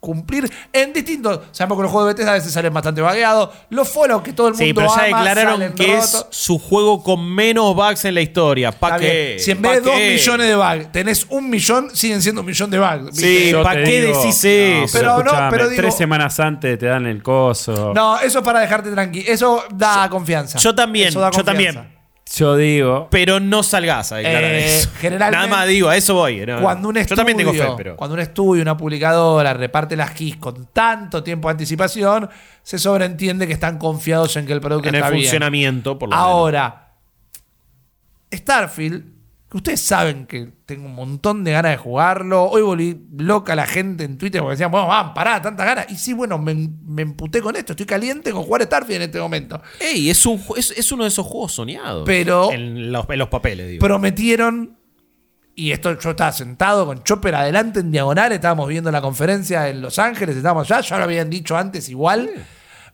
cumplir 0.00 0.50
en 0.70 0.92
distintos. 0.92 1.40
Sabemos 1.52 1.78
que 1.78 1.82
los 1.84 1.90
juegos 1.90 2.08
de 2.08 2.12
Bethesda 2.12 2.32
a 2.32 2.34
veces 2.34 2.52
salen 2.52 2.74
bastante 2.74 3.00
vagueados. 3.00 3.48
Los 3.70 3.88
Fallout 3.88 4.22
que 4.22 4.34
todo 4.34 4.48
el 4.48 4.52
mundo 4.52 4.64
Sí, 4.66 4.74
pero 4.74 4.88
ya 4.88 5.04
ama, 5.06 5.24
declararon 5.24 5.72
que 5.74 5.86
rotos. 5.96 6.26
es 6.30 6.36
su 6.36 6.58
juego 6.58 7.02
con 7.02 7.24
menos 7.34 7.74
bugs 7.74 8.04
en 8.04 8.14
la 8.14 8.20
historia. 8.20 8.70
¿Para 8.70 8.98
qué? 8.98 9.36
Si 9.38 9.50
en 9.52 9.62
vez 9.62 9.70
¿Pa 9.72 9.74
de 9.76 9.80
dos 9.80 9.94
qué? 9.96 10.10
millones 10.12 10.46
de 10.48 10.56
bugs 10.56 10.92
tenés 10.92 11.26
un 11.30 11.48
millón, 11.48 11.96
siguen 11.96 12.20
siendo 12.20 12.42
un 12.42 12.46
millón 12.46 12.68
de 12.70 12.78
bugs. 12.78 13.16
Sí, 13.16 13.26
¿viste? 13.26 13.50
Yo 13.50 13.62
¿pa' 13.62 13.72
te 13.72 13.84
qué 13.84 14.02
digo- 14.02 14.18
decís 14.20 14.44
No, 14.44 14.50
eso? 14.84 14.98
Pero 14.98 15.22
no, 15.24 15.32
pero 15.50 15.68
digo- 15.70 15.80
tres 15.82 15.94
semanas 15.96 16.38
antes 16.38 16.78
te 16.78 16.84
dan 16.86 17.06
el 17.06 17.22
coso. 17.22 17.92
No, 17.94 18.18
eso 18.20 18.40
es 18.40 18.44
para 18.44 18.60
dejarte 18.60 18.90
tranquilo. 18.90 19.24
Eso 19.26 19.64
da 19.74 20.08
confianza. 20.10 20.58
Yo 20.58 20.74
también, 20.74 21.12
yo 21.12 21.20
confianza. 21.22 21.44
también. 21.44 21.93
Yo 22.36 22.56
digo. 22.56 23.08
Pero 23.10 23.38
no 23.38 23.62
salgas 23.62 24.10
a 24.12 24.16
declarar 24.16 24.44
Eh, 24.44 24.76
eso. 24.78 24.88
generalmente- 25.00 25.46
Nada 25.46 25.58
más 25.58 25.68
digo, 25.68 25.88
a 25.90 25.96
eso 25.96 26.14
voy. 26.14 26.44
no, 26.46 26.60
Cuando 26.62 26.88
un 26.88 26.94
Yo 26.94 27.00
estudio, 27.02 27.16
también 27.16 27.36
tengo 27.38 27.52
fe, 27.52 27.66
pero. 27.76 27.96
cuando 27.96 28.14
un 28.14 28.20
estudio, 28.20 28.62
una 28.62 28.76
publicadora 28.76 29.52
reparte 29.52 29.94
las 29.94 30.12
keys 30.12 30.36
con 30.36 30.66
tanto 30.72 31.22
tiempo 31.22 31.48
de 31.48 31.52
anticipación, 31.52 32.28
se 32.62 32.78
sobreentiende 32.78 33.46
que 33.46 33.52
están 33.52 33.78
confiados 33.78 34.36
en 34.36 34.46
que 34.46 34.52
el 34.54 34.60
producto 34.60 34.88
En 34.88 34.94
el 34.94 35.00
está 35.02 35.10
bien. 35.10 35.22
funcionamiento, 35.24 35.98
por 35.98 36.08
lo 36.08 36.16
menos. 36.16 36.26
Ahora, 36.28 36.92
Starfield, 38.32 39.04
que 39.54 39.58
ustedes 39.58 39.80
saben 39.82 40.26
que 40.26 40.52
tengo 40.66 40.86
un 40.86 40.96
montón 40.96 41.44
de 41.44 41.52
ganas 41.52 41.70
de 41.70 41.76
jugarlo. 41.76 42.42
Hoy 42.46 42.62
volví 42.62 43.00
loca 43.16 43.54
la 43.54 43.66
gente 43.68 44.02
en 44.02 44.18
Twitter 44.18 44.40
porque 44.40 44.54
decían, 44.54 44.72
bueno, 44.72 44.88
van, 44.88 45.14
pará, 45.14 45.40
tanta 45.40 45.64
ganas. 45.64 45.86
Y 45.90 45.94
sí, 45.96 46.12
bueno, 46.12 46.38
me, 46.38 46.54
me 46.84 47.02
emputé 47.02 47.40
con 47.40 47.54
esto. 47.54 47.72
Estoy 47.74 47.86
caliente 47.86 48.32
con 48.32 48.42
jugar 48.42 48.62
Starfield 48.64 48.96
en 48.96 49.02
este 49.02 49.20
momento. 49.20 49.62
Ey, 49.78 50.10
es, 50.10 50.26
un, 50.26 50.38
ju- 50.44 50.54
es, 50.56 50.72
es 50.76 50.90
uno 50.90 51.04
de 51.04 51.08
esos 51.10 51.24
juegos 51.24 51.52
soñados. 51.52 52.02
Pero- 52.04 52.50
En 52.50 52.90
los, 52.90 53.06
en 53.08 53.18
los 53.20 53.28
papeles, 53.28 53.68
digo. 53.68 53.86
prometieron, 53.86 54.76
y 55.54 55.70
esto 55.70 55.96
yo 56.00 56.10
estaba 56.10 56.32
sentado 56.32 56.84
con 56.84 57.04
Chopper 57.04 57.36
adelante 57.36 57.78
en 57.78 57.92
diagonal, 57.92 58.32
estábamos 58.32 58.66
viendo 58.68 58.90
la 58.90 59.00
conferencia 59.00 59.68
en 59.68 59.80
Los 59.82 60.00
Ángeles, 60.00 60.36
estábamos 60.36 60.68
allá, 60.68 60.80
ya 60.80 60.98
lo 60.98 61.04
habían 61.04 61.30
dicho 61.30 61.56
antes 61.56 61.88
igual, 61.88 62.28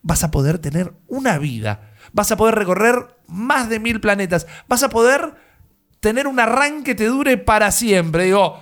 vas 0.03 0.25
a 0.25 0.31
poder 0.31 0.59
tener 0.59 0.93
una 1.09 1.39
vida, 1.39 1.91
vas 2.13 2.31
a 2.33 2.37
poder 2.37 2.55
recorrer 2.57 2.97
más 3.29 3.71
de 3.71 3.81
mil 3.81 3.99
planetas, 4.03 4.47
vas 4.69 4.83
a 4.83 4.91
poder 4.91 5.49
tener 6.01 6.27
un 6.27 6.41
arranque 6.41 6.91
que 6.91 6.95
te 6.95 7.07
dure 7.07 7.37
para 7.37 7.71
siempre. 7.71 8.25
Digo, 8.25 8.59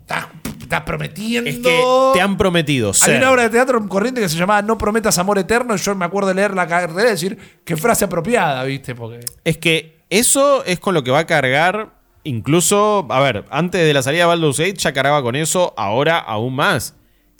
estás, 0.00 0.26
estás 0.60 0.82
prometiendo... 0.82 1.48
es 1.48 1.58
que 1.58 1.82
te 2.12 2.20
han 2.20 2.36
prometido 2.36 2.92
Hay 3.02 3.16
una 3.16 3.30
obra 3.30 3.44
de 3.44 3.50
teatro 3.50 3.88
corriente 3.88 4.20
que 4.20 4.28
se 4.28 4.36
llamaba 4.36 4.60
No 4.62 4.76
prometas 4.76 5.16
amor 5.18 5.38
eterno. 5.38 5.74
Y 5.74 5.78
yo 5.78 5.94
me 5.94 6.04
acuerdo 6.04 6.28
de 6.28 6.34
leer 6.34 6.54
la 6.54 6.66
carrera 6.66 7.08
y 7.08 7.12
decir 7.12 7.38
qué 7.64 7.76
frase 7.76 8.04
apropiada, 8.04 8.62
¿viste? 8.64 8.94
Porque. 8.94 9.20
Es 9.44 9.56
que 9.56 10.02
eso 10.10 10.64
es 10.64 10.78
con 10.80 10.94
lo 10.94 11.02
que 11.02 11.10
va 11.10 11.20
a 11.20 11.26
cargar. 11.26 11.96
Incluso, 12.24 13.06
a 13.08 13.20
ver, 13.20 13.44
antes 13.48 13.86
de 13.86 13.94
la 13.94 14.02
salida 14.02 14.24
de 14.24 14.26
Baldur's 14.26 14.58
Gate 14.58 14.74
ya 14.74 14.92
cargaba 14.92 15.22
con 15.22 15.36
eso, 15.36 15.72
ahora 15.76 16.18
aún 16.18 16.54
más. 16.54 16.94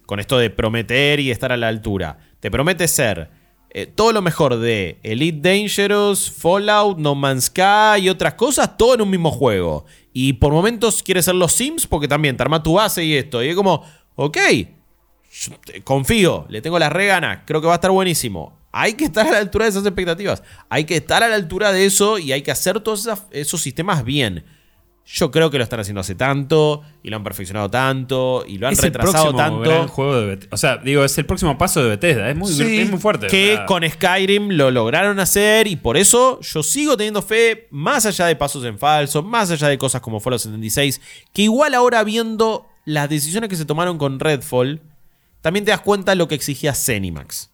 Con 0.07 0.21
esto 0.21 0.39
de 0.39 0.49
prometer 0.49 1.21
y 1.21 1.31
estar 1.31 1.53
a 1.53 1.59
la 1.59 1.69
altura. 1.69 2.19
Te 2.41 2.51
promete 2.51 2.89
ser 2.89 3.29
eh, 3.71 3.87
todo 3.87 4.13
lo 4.13 4.23
mejor 4.23 4.59
de 4.59 4.99
Elite 5.03 5.41
Dangerous, 5.41 6.31
Fallout, 6.31 6.99
No 6.99 7.15
Man's 7.15 7.45
Sky 7.45 8.03
y 8.03 8.09
otras 8.09 8.35
cosas, 8.35 8.77
todo 8.77 8.95
en 8.95 9.03
un 9.03 9.11
mismo 9.11 9.31
juego. 9.31 9.85
Y 10.13 10.35
por 10.35 10.53
momentos 10.53 11.03
quieres 11.03 11.27
ser 11.27 11.35
los 11.35 11.53
Sims 11.53 11.87
porque 11.87 12.09
también 12.09 12.37
te 12.37 12.43
arma 12.43 12.63
tu 12.63 12.75
base 12.75 13.05
y 13.05 13.15
esto. 13.15 13.43
Y 13.43 13.49
es 13.49 13.57
como, 13.57 13.85
ok, 14.15 14.39
confío, 15.85 16.47
le 16.49 16.63
tengo 16.63 16.79
las 16.79 16.93
re 16.93 17.07
ganas, 17.07 17.41
creo 17.45 17.61
que 17.61 17.67
va 17.67 17.75
a 17.75 17.77
estar 17.77 17.91
buenísimo. 17.91 18.59
Hay 18.73 18.95
que 18.95 19.05
estar 19.05 19.27
a 19.27 19.33
la 19.33 19.39
altura 19.39 19.65
de 19.65 19.71
esas 19.71 19.85
expectativas. 19.85 20.43
Hay 20.69 20.85
que 20.85 20.97
estar 20.97 21.23
a 21.23 21.29
la 21.29 21.35
altura 21.35 21.73
de 21.73 21.87
eso 21.87 22.19
y 22.19 22.33
hay 22.33 22.43
que 22.43 22.51
hacer 22.51 22.81
todos 22.81 23.09
esos 23.31 23.61
sistemas 23.61 24.05
bien. 24.05 24.45
Yo 25.11 25.31
creo 25.31 25.51
que 25.51 25.57
lo 25.57 25.65
están 25.65 25.81
haciendo 25.81 26.03
hace 26.03 26.15
tanto 26.15 26.83
y 27.03 27.09
lo 27.09 27.17
han 27.17 27.25
perfeccionado 27.25 27.71
tanto 27.71 28.45
y 28.47 28.59
lo 28.59 28.67
han 28.67 28.75
es 28.75 28.79
el 28.81 28.93
retrasado 28.93 29.33
gran 29.33 29.63
tanto. 29.63 29.89
juego 29.89 30.21
de 30.21 30.27
Bethesda. 30.27 30.55
O 30.55 30.57
sea, 30.59 30.77
digo, 30.77 31.03
es 31.03 31.17
el 31.17 31.25
próximo 31.25 31.57
paso 31.57 31.83
de 31.83 31.89
Bethesda. 31.89 32.29
Es 32.29 32.37
muy, 32.37 32.53
Sí, 32.53 32.81
es 32.81 32.91
muy 32.91 32.99
fuerte. 32.99 33.27
Que 33.27 33.59
con 33.67 33.89
Skyrim 33.89 34.51
lo 34.51 34.71
lograron 34.71 35.19
hacer 35.19 35.67
y 35.67 35.77
por 35.77 35.97
eso 35.97 36.39
yo 36.43 36.63
sigo 36.63 36.95
teniendo 36.99 37.23
fe, 37.23 37.69
más 37.71 38.05
allá 38.05 38.27
de 38.27 38.37
pasos 38.37 38.63
en 38.67 38.79
falso, 38.79 39.23
más 39.23 39.51
allá 39.51 39.69
de 39.69 39.79
cosas 39.79 40.03
como 40.03 40.21
Fallout 40.21 40.43
76, 40.43 41.01
que 41.33 41.41
igual 41.41 41.73
ahora 41.73 42.05
viendo 42.05 42.67
las 42.85 43.09
decisiones 43.09 43.49
que 43.49 43.57
se 43.57 43.65
tomaron 43.65 43.97
con 43.97 44.21
Redfall, 44.21 44.83
también 45.41 45.65
te 45.65 45.71
das 45.71 45.81
cuenta 45.81 46.13
de 46.13 46.17
lo 46.17 46.29
que 46.29 46.35
exigía 46.35 46.75
Zenimax 46.75 47.51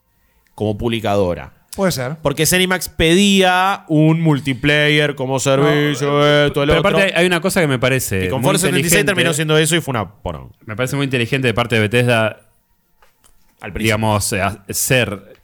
como 0.57 0.77
publicadora. 0.77 1.64
Puede 1.77 1.91
ser. 1.93 2.17
Porque 2.23 2.47
Zenimax 2.47 2.89
pedía 2.89 3.85
un 3.89 4.21
multiplayer 4.21 5.15
como 5.17 5.41
servicio, 5.41 6.25
esto, 6.47 6.63
el 6.63 6.69
Pero 6.69 6.79
otro. 6.81 6.89
aparte 6.91 7.13
hay 7.17 7.27
una 7.27 7.41
cosa 7.41 7.61
que 7.61 7.67
me 7.67 7.79
parece. 7.79 8.27
y 8.27 8.29
con 8.29 8.43
Fallout 8.43 8.61
76 8.61 8.85
inteligente. 8.85 9.11
terminó 9.13 9.33
siendo 9.35 9.59
eso 9.59 9.75
y 9.75 9.81
fue 9.81 9.93
una 9.93 10.09
porón. 10.23 10.53
Me 10.67 10.77
parece 10.77 10.95
muy 10.97 11.05
inteligente 11.05 11.49
de 11.49 11.55
parte 11.55 11.75
de 11.75 11.81
Bethesda, 11.83 12.49
Al 13.61 13.73
digamos, 13.73 14.33
eh, 14.33 14.41
ser 14.69 15.35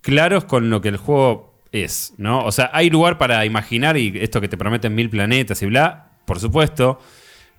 claros 0.00 0.44
con 0.44 0.70
lo 0.70 0.80
que 0.80 0.88
el 0.88 0.96
juego 0.96 1.54
es, 1.72 2.14
¿no? 2.16 2.44
O 2.44 2.52
sea, 2.52 2.70
hay 2.72 2.88
lugar 2.90 3.18
para 3.18 3.44
imaginar 3.44 3.96
y 3.98 4.14
esto 4.20 4.40
que 4.40 4.48
te 4.48 4.56
prometen 4.56 4.94
mil 4.94 5.10
planetas 5.10 5.60
y 5.62 5.66
bla, 5.66 6.10
por 6.24 6.40
supuesto. 6.40 7.00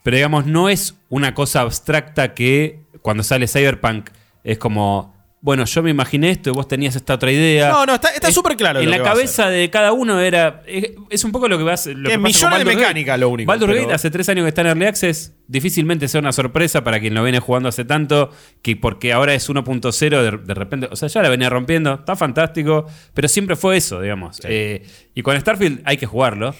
Pero 0.04 0.16
digamos, 0.16 0.46
no 0.46 0.70
es 0.70 0.96
una 1.10 1.34
cosa 1.34 1.62
abstracta 1.62 2.34
que 2.34 2.80
cuando 3.02 3.22
sale 3.24 3.48
Cyberpunk 3.48 4.10
es 4.44 4.58
como. 4.58 5.17
Bueno, 5.48 5.64
yo 5.64 5.82
me 5.82 5.90
imaginé 5.92 6.30
esto 6.30 6.50
y 6.50 6.52
vos 6.52 6.68
tenías 6.68 6.94
esta 6.98 7.14
otra 7.14 7.32
idea. 7.32 7.70
No, 7.70 7.86
no, 7.86 7.94
está- 7.96 8.10
está 8.10 8.28
Es- 8.28 8.34
súper 8.36 8.58
claro 8.58 8.80
En 8.82 8.86
lo 8.88 8.92
la 8.92 8.98
que 8.98 9.04
va 9.04 9.12
a 9.12 9.14
cabeza 9.14 9.48
de 9.50 9.70
cada 9.70 9.94
uno 9.94 10.20
era. 10.20 10.62
Es, 10.68 10.92
es 11.10 11.24
un 11.24 11.32
poco 11.32 11.48
lo 11.48 11.58
que 11.58 11.64
vas. 11.64 11.86
Lo 11.86 12.10
que 12.10 12.18
millones 12.18 12.60
de 12.60 12.66
Gate. 12.66 12.76
mecánica, 12.76 13.16
lo 13.16 13.30
único, 13.30 13.48
Baldur's 13.48 13.72
pero- 13.72 13.84
Gate 13.84 13.96
hace 13.96 14.12
tres 14.12 14.28
años 14.28 14.44
que 14.44 14.50
está 14.50 14.60
en 14.60 14.68
Early 14.68 14.86
Access. 14.88 15.36
Difícilmente 15.48 16.10
sea 16.10 16.20
una 16.20 16.34
sorpresa 16.34 16.84
para 16.84 17.00
quien 17.00 17.14
lo 17.14 17.24
viene 17.24 17.40
jugando 17.40 17.70
hace 17.70 17.86
tanto. 17.86 18.30
Que 18.62 18.76
porque 18.76 19.14
ahora 19.14 19.34
es 19.36 19.48
1.0, 19.50 20.22
de, 20.22 20.32
de 20.38 20.54
repente. 20.54 20.90
O 20.92 20.98
sea, 20.98 21.08
ya 21.08 21.22
la 21.22 21.30
venía 21.30 21.50
rompiendo. 21.50 21.94
Está 21.94 22.18
fantástico. 22.18 22.86
Pero 23.14 23.30
siempre 23.30 23.56
fue 23.56 23.78
eso, 23.78 24.02
digamos. 24.02 24.42
Eh, 24.44 24.86
y 25.16 25.22
con 25.22 25.40
Starfield 25.40 25.80
hay 25.86 25.96
que 25.96 26.08
jugarlo. 26.08 26.54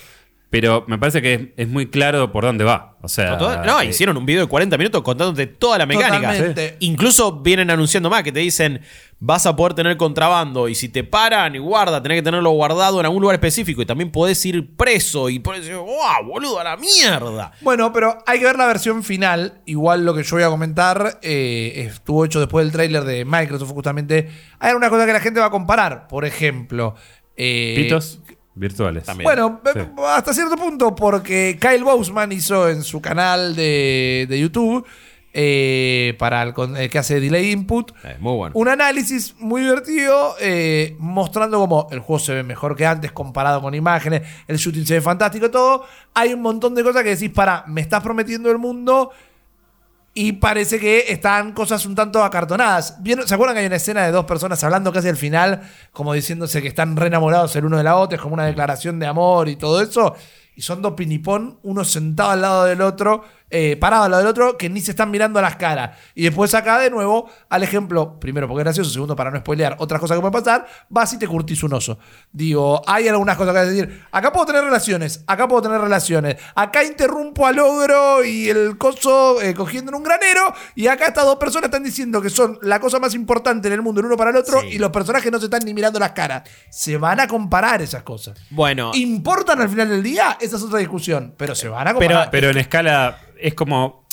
Pero 0.50 0.86
me 0.88 0.98
parece 0.98 1.22
que 1.22 1.34
es, 1.34 1.42
es 1.58 1.68
muy 1.68 1.88
claro 1.88 2.32
por 2.32 2.46
dónde 2.46 2.64
va. 2.64 2.96
O 3.02 3.10
sea. 3.10 3.36
No, 3.36 3.82
eh, 3.82 3.88
hicieron 3.88 4.16
un 4.16 4.26
video 4.26 4.44
de 4.44 4.48
40 4.48 4.78
minutos 4.78 5.02
contándote 5.02 5.46
toda 5.48 5.78
la 5.78 5.86
mecánica. 5.86 6.30
Totalmente. 6.32 6.78
Incluso 6.80 7.42
vienen 7.42 7.70
anunciando 7.70 8.10
más 8.10 8.24
que 8.24 8.32
te 8.32 8.40
dicen 8.40 8.82
vas 9.20 9.46
a 9.48 9.56
poder 9.56 9.74
tener 9.74 9.98
contrabando 9.98 10.70
y 10.70 10.76
si 10.76 10.90
te 10.90 11.04
paran 11.04 11.56
y 11.56 11.58
guarda, 11.58 12.02
tenés 12.04 12.20
que 12.20 12.22
tenerlo 12.22 12.52
guardado 12.52 13.00
en 13.00 13.06
algún 13.08 13.22
lugar 13.22 13.34
específico 13.36 13.82
y 13.82 13.86
también 13.86 14.12
podés 14.12 14.46
ir 14.46 14.76
preso 14.76 15.30
y 15.30 15.40
podés 15.40 15.62
decir, 15.62 15.76
¡wow, 15.76 16.24
boludo, 16.26 16.60
a 16.60 16.64
la 16.64 16.78
mierda! 16.78 17.52
Bueno, 17.62 17.92
pero 17.92 18.20
hay 18.28 18.40
que 18.40 18.46
ver 18.46 18.58
la 18.58 18.68
versión 18.68 19.04
final. 19.04 19.62
Igual 19.66 20.06
lo 20.06 20.14
que 20.14 20.24
yo 20.24 20.36
voy 20.36 20.44
a 20.44 20.50
comentar 20.50 21.20
eh, 21.24 21.88
estuvo 21.92 22.26
hecho 22.26 22.40
después 22.40 22.64
del 22.66 22.72
tráiler 22.72 23.04
de 23.06 23.26
Microsoft, 23.26 23.72
justamente. 23.72 24.30
Hay 24.60 24.70
alguna 24.70 24.90
cosa 24.90 25.06
que 25.06 25.14
la 25.14 25.20
gente 25.20 25.40
va 25.40 25.48
a 25.48 25.52
comparar. 25.52 26.08
Por 26.08 26.24
ejemplo. 26.24 26.94
eh, 27.36 27.74
Pitos 27.76 28.20
virtuales. 28.58 29.04
También. 29.06 29.26
Bueno, 29.26 29.62
Sí. 29.74 29.80
eh, 29.80 29.88
hasta 30.08 30.34
cierto 30.34 30.56
punto, 30.56 30.96
porque 30.96 31.58
Kyle 31.60 31.84
Bousman 31.84 32.32
hizo 32.32 32.70
en 32.70 32.84
su 32.84 33.02
canal 33.02 33.56
de, 33.56 34.26
de 34.30 34.40
YouTube 34.40 34.86
eh, 35.40 36.16
para 36.18 36.42
el, 36.42 36.54
con- 36.54 36.76
eh, 36.78 36.90
que 36.90 36.98
hace 36.98 37.20
Delay 37.20 37.52
Input. 37.52 37.92
Eh, 38.04 38.16
muy 38.20 38.36
bueno. 38.36 38.54
Un 38.56 38.68
análisis 38.70 39.36
muy 39.38 39.62
divertido, 39.62 40.36
eh, 40.42 40.96
mostrando 41.00 41.60
cómo 41.60 41.88
el 41.92 42.00
juego 42.00 42.20
se 42.20 42.34
ve 42.34 42.44
mejor 42.44 42.76
que 42.76 42.86
antes 42.88 43.12
comparado 43.12 43.62
con 43.62 43.76
imágenes, 43.76 44.24
el 44.48 44.58
shooting 44.58 44.86
se 44.86 44.96
ve 44.96 45.02
fantástico, 45.02 45.52
todo. 45.52 45.86
Hay 46.16 46.34
un 46.34 46.42
montón 46.42 46.74
de 46.74 46.84
cosas 46.84 47.04
que 47.04 47.10
decís, 47.10 47.30
para, 47.30 47.64
me 47.68 47.82
estás 47.82 48.02
prometiendo 48.02 48.50
el 48.50 48.58
mundo 48.58 49.12
y 50.20 50.32
parece 50.32 50.80
que 50.80 51.06
están 51.10 51.52
cosas 51.54 51.86
un 51.86 51.94
tanto 51.94 52.24
acartonadas. 52.24 52.98
¿Vieron- 53.04 53.28
¿Se 53.28 53.36
acuerdan 53.36 53.54
que 53.56 53.60
hay 53.60 53.68
una 53.68 53.76
escena 53.76 54.04
de 54.04 54.12
dos 54.12 54.26
personas 54.26 54.64
hablando 54.64 54.92
casi 54.92 55.08
al 55.10 55.16
final, 55.16 55.62
como 55.92 56.12
diciéndose 56.14 56.60
que 56.60 56.68
están 56.70 56.98
re 56.98 57.06
enamorados 57.06 57.56
el 57.56 57.66
uno 57.66 57.78
de 57.78 57.84
la 57.84 57.98
otra, 57.98 58.16
es 58.16 58.22
como 58.24 58.34
una 58.34 58.46
declaración 58.46 58.98
de 58.98 59.06
amor 59.06 59.48
y 59.48 59.58
todo 59.58 59.80
eso? 59.80 60.16
Y 60.56 60.64
son 60.64 60.82
dos 60.82 60.94
pinipón, 60.94 61.60
uno 61.62 61.86
sentado 61.86 62.32
al 62.32 62.42
lado 62.42 62.64
del 62.66 62.82
otro, 62.82 63.24
eh, 63.50 63.78
parado 63.78 64.04
al 64.04 64.12
lado 64.12 64.24
del 64.24 64.30
otro, 64.30 64.58
que 64.58 64.70
ni 64.70 64.82
se 64.82 64.92
están 64.92 65.10
mirando 65.10 65.40
a 65.40 65.42
las 65.42 65.56
caras. 65.56 65.98
Y 66.16 66.24
después 66.24 66.54
acá 66.54 66.80
de 66.80 66.90
nuevo, 66.90 67.30
al 67.50 67.64
ejemplo, 67.64 68.20
primero 68.20 68.48
porque 68.48 68.62
es 68.62 68.66
gracioso, 68.66 68.90
segundo 68.92 69.16
para 69.16 69.32
no 69.32 69.40
spoilear 69.40 69.76
otras 69.80 70.02
cosas 70.02 70.18
que 70.18 70.22
pueden 70.22 70.44
pasar, 70.44 70.68
vas 70.90 71.14
y 71.14 71.20
te 71.20 71.28
curtís 71.28 71.64
un 71.64 71.74
oso. 71.74 71.98
Digo, 72.32 72.82
hay 72.86 73.08
algunas 73.08 73.38
cosas 73.38 73.54
que 73.54 73.60
decir. 73.62 74.06
Acá 74.12 74.32
puedo 74.32 74.46
tener 74.48 74.64
relaciones, 74.64 75.24
acá 75.28 75.48
puedo 75.48 75.62
tener 75.62 75.80
relaciones. 75.80 76.38
Acá 76.56 76.84
interrumpo 76.84 77.48
al 77.48 77.60
ogro 77.60 78.24
y 78.24 78.50
el 78.50 78.78
coso 78.78 79.42
eh, 79.42 79.54
cogiendo 79.54 79.92
en 79.92 79.96
un 79.96 80.04
granero. 80.04 80.54
Y 80.76 80.88
acá 80.88 81.08
estas 81.08 81.26
dos 81.26 81.38
personas 81.38 81.66
están 81.66 81.84
diciendo 81.84 82.22
que 82.22 82.30
son 82.30 82.60
la 82.62 82.80
cosa 82.80 83.00
más 83.00 83.14
importante 83.14 83.68
en 83.68 83.74
el 83.74 83.82
mundo 83.82 84.02
el 84.02 84.08
uno 84.08 84.18
para 84.18 84.32
el 84.32 84.38
otro. 84.38 84.62
Sí. 84.62 84.68
Y 84.74 84.78
los 84.78 84.92
personajes 84.92 85.32
no 85.32 85.40
se 85.40 85.46
están 85.46 85.64
ni 85.64 85.74
mirando 85.74 86.00
las 86.00 86.12
caras. 86.12 86.44
Se 86.70 86.98
van 86.98 87.20
a 87.20 87.28
comparar 87.28 87.82
esas 87.82 88.04
cosas. 88.04 88.38
Bueno, 88.50 88.92
¿Importan 88.94 89.62
al 89.62 89.70
final 89.70 89.90
del 89.90 90.04
día? 90.04 90.38
Esa 90.40 90.58
es 90.58 90.64
otra 90.64 90.80
discusión. 90.80 91.34
Pero 91.38 91.56
se 91.56 91.68
van 91.68 91.88
a 91.88 91.94
comparar. 91.94 92.30
Pero 92.32 92.50
en 92.50 92.58
escala 92.58 93.20
es 93.40 93.54
como. 93.54 94.07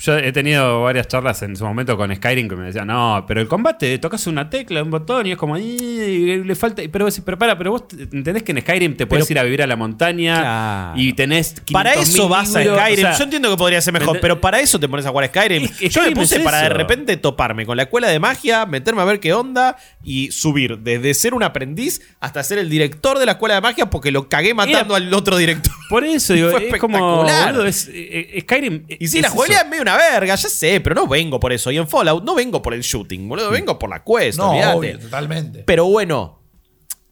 Yo 0.00 0.16
he 0.16 0.32
tenido 0.32 0.82
varias 0.82 1.08
charlas 1.08 1.42
en 1.42 1.54
su 1.56 1.64
momento 1.64 1.96
con 1.96 2.14
Skyrim 2.14 2.48
que 2.48 2.56
me 2.56 2.64
decían, 2.64 2.86
no, 2.86 3.24
pero 3.28 3.40
el 3.40 3.48
combate, 3.48 3.98
tocas 3.98 4.26
una 4.26 4.48
tecla, 4.48 4.82
un 4.82 4.90
botón 4.90 5.26
y 5.26 5.32
es 5.32 5.36
como, 5.36 5.58
"Ih, 5.58 6.42
le 6.44 6.54
falta. 6.54 6.82
Pero, 6.90 7.06
para, 7.38 7.58
pero 7.58 7.72
vos 7.72 7.88
te- 7.88 8.02
entendés 8.04 8.42
que 8.42 8.52
en 8.52 8.60
Skyrim 8.62 8.96
te 8.96 9.06
puedes 9.06 9.30
ir 9.30 9.38
a 9.38 9.42
vivir 9.42 9.62
a 9.62 9.66
la 9.66 9.76
montaña 9.76 10.40
Claro. 10.40 11.00
y 11.00 11.12
tenés. 11.12 11.54
Para 11.72 11.92
500.000 11.94 12.02
eso 12.14 12.28
vas 12.28 12.56
a 12.56 12.62
Skyrim. 12.62 12.74
o 13.06 13.08
sea, 13.10 13.18
Yo 13.18 13.24
entiendo 13.24 13.50
que 13.50 13.56
podría 13.56 13.80
ser 13.80 13.92
mejor, 13.92 14.14
¿me 14.14 14.20
pero 14.20 14.40
para 14.40 14.60
eso 14.60 14.80
te 14.80 14.88
pones 14.88 15.04
a 15.06 15.10
jugar 15.10 15.26
Skyrim. 15.28 15.64
Es 15.64 15.70
que 15.72 15.88
Yo 15.90 16.00
me 16.00 16.06
Skyrim 16.06 16.14
puse 16.14 16.36
es 16.36 16.42
para 16.42 16.62
de 16.62 16.68
repente 16.70 17.16
toparme 17.16 17.66
con 17.66 17.76
la 17.76 17.82
escuela 17.84 18.08
de 18.08 18.18
magia, 18.18 18.64
meterme 18.66 19.02
a 19.02 19.04
ver 19.04 19.20
qué 19.20 19.34
onda 19.34 19.76
y 20.02 20.30
subir 20.30 20.78
desde 20.78 21.12
ser 21.14 21.34
un 21.34 21.42
aprendiz 21.42 22.00
hasta 22.20 22.42
ser 22.42 22.58
el 22.58 22.70
director 22.70 23.18
de 23.18 23.26
la 23.26 23.32
escuela 23.32 23.56
de 23.56 23.60
magia 23.60 23.90
porque 23.90 24.10
lo 24.10 24.28
cagué 24.28 24.54
matando 24.54 24.94
al 24.94 25.12
otro 25.12 25.36
director. 25.36 25.74
Por 25.90 26.04
eso, 26.04 26.32
digo, 26.34 26.50
Fue 26.50 26.68
es 26.68 26.78
como. 26.80 26.96
espectacular. 26.96 27.52
boludo, 27.52 27.66
es, 27.66 27.88
eh, 27.88 28.30
eh, 28.34 28.40
Skyrim. 28.42 28.84
Y 28.88 29.08
sí, 29.08 29.20
la 29.20 29.28
jugabilidad 29.28 29.64
es 29.64 29.68
medio 29.70 29.82
una 29.82 29.89
verga, 29.96 30.34
ya 30.34 30.48
sé, 30.48 30.80
pero 30.80 30.94
no 30.94 31.06
vengo 31.06 31.40
por 31.40 31.52
eso. 31.52 31.70
Y 31.70 31.78
en 31.78 31.88
Fallout 31.88 32.24
no 32.24 32.34
vengo 32.34 32.62
por 32.62 32.74
el 32.74 32.82
shooting, 32.82 33.28
boludo, 33.28 33.50
vengo 33.50 33.78
por 33.78 33.90
la 33.90 34.04
quest, 34.04 34.38
no, 34.38 34.50
obvio, 34.50 34.98
totalmente. 34.98 35.64
Pero 35.66 35.86
bueno, 35.86 36.40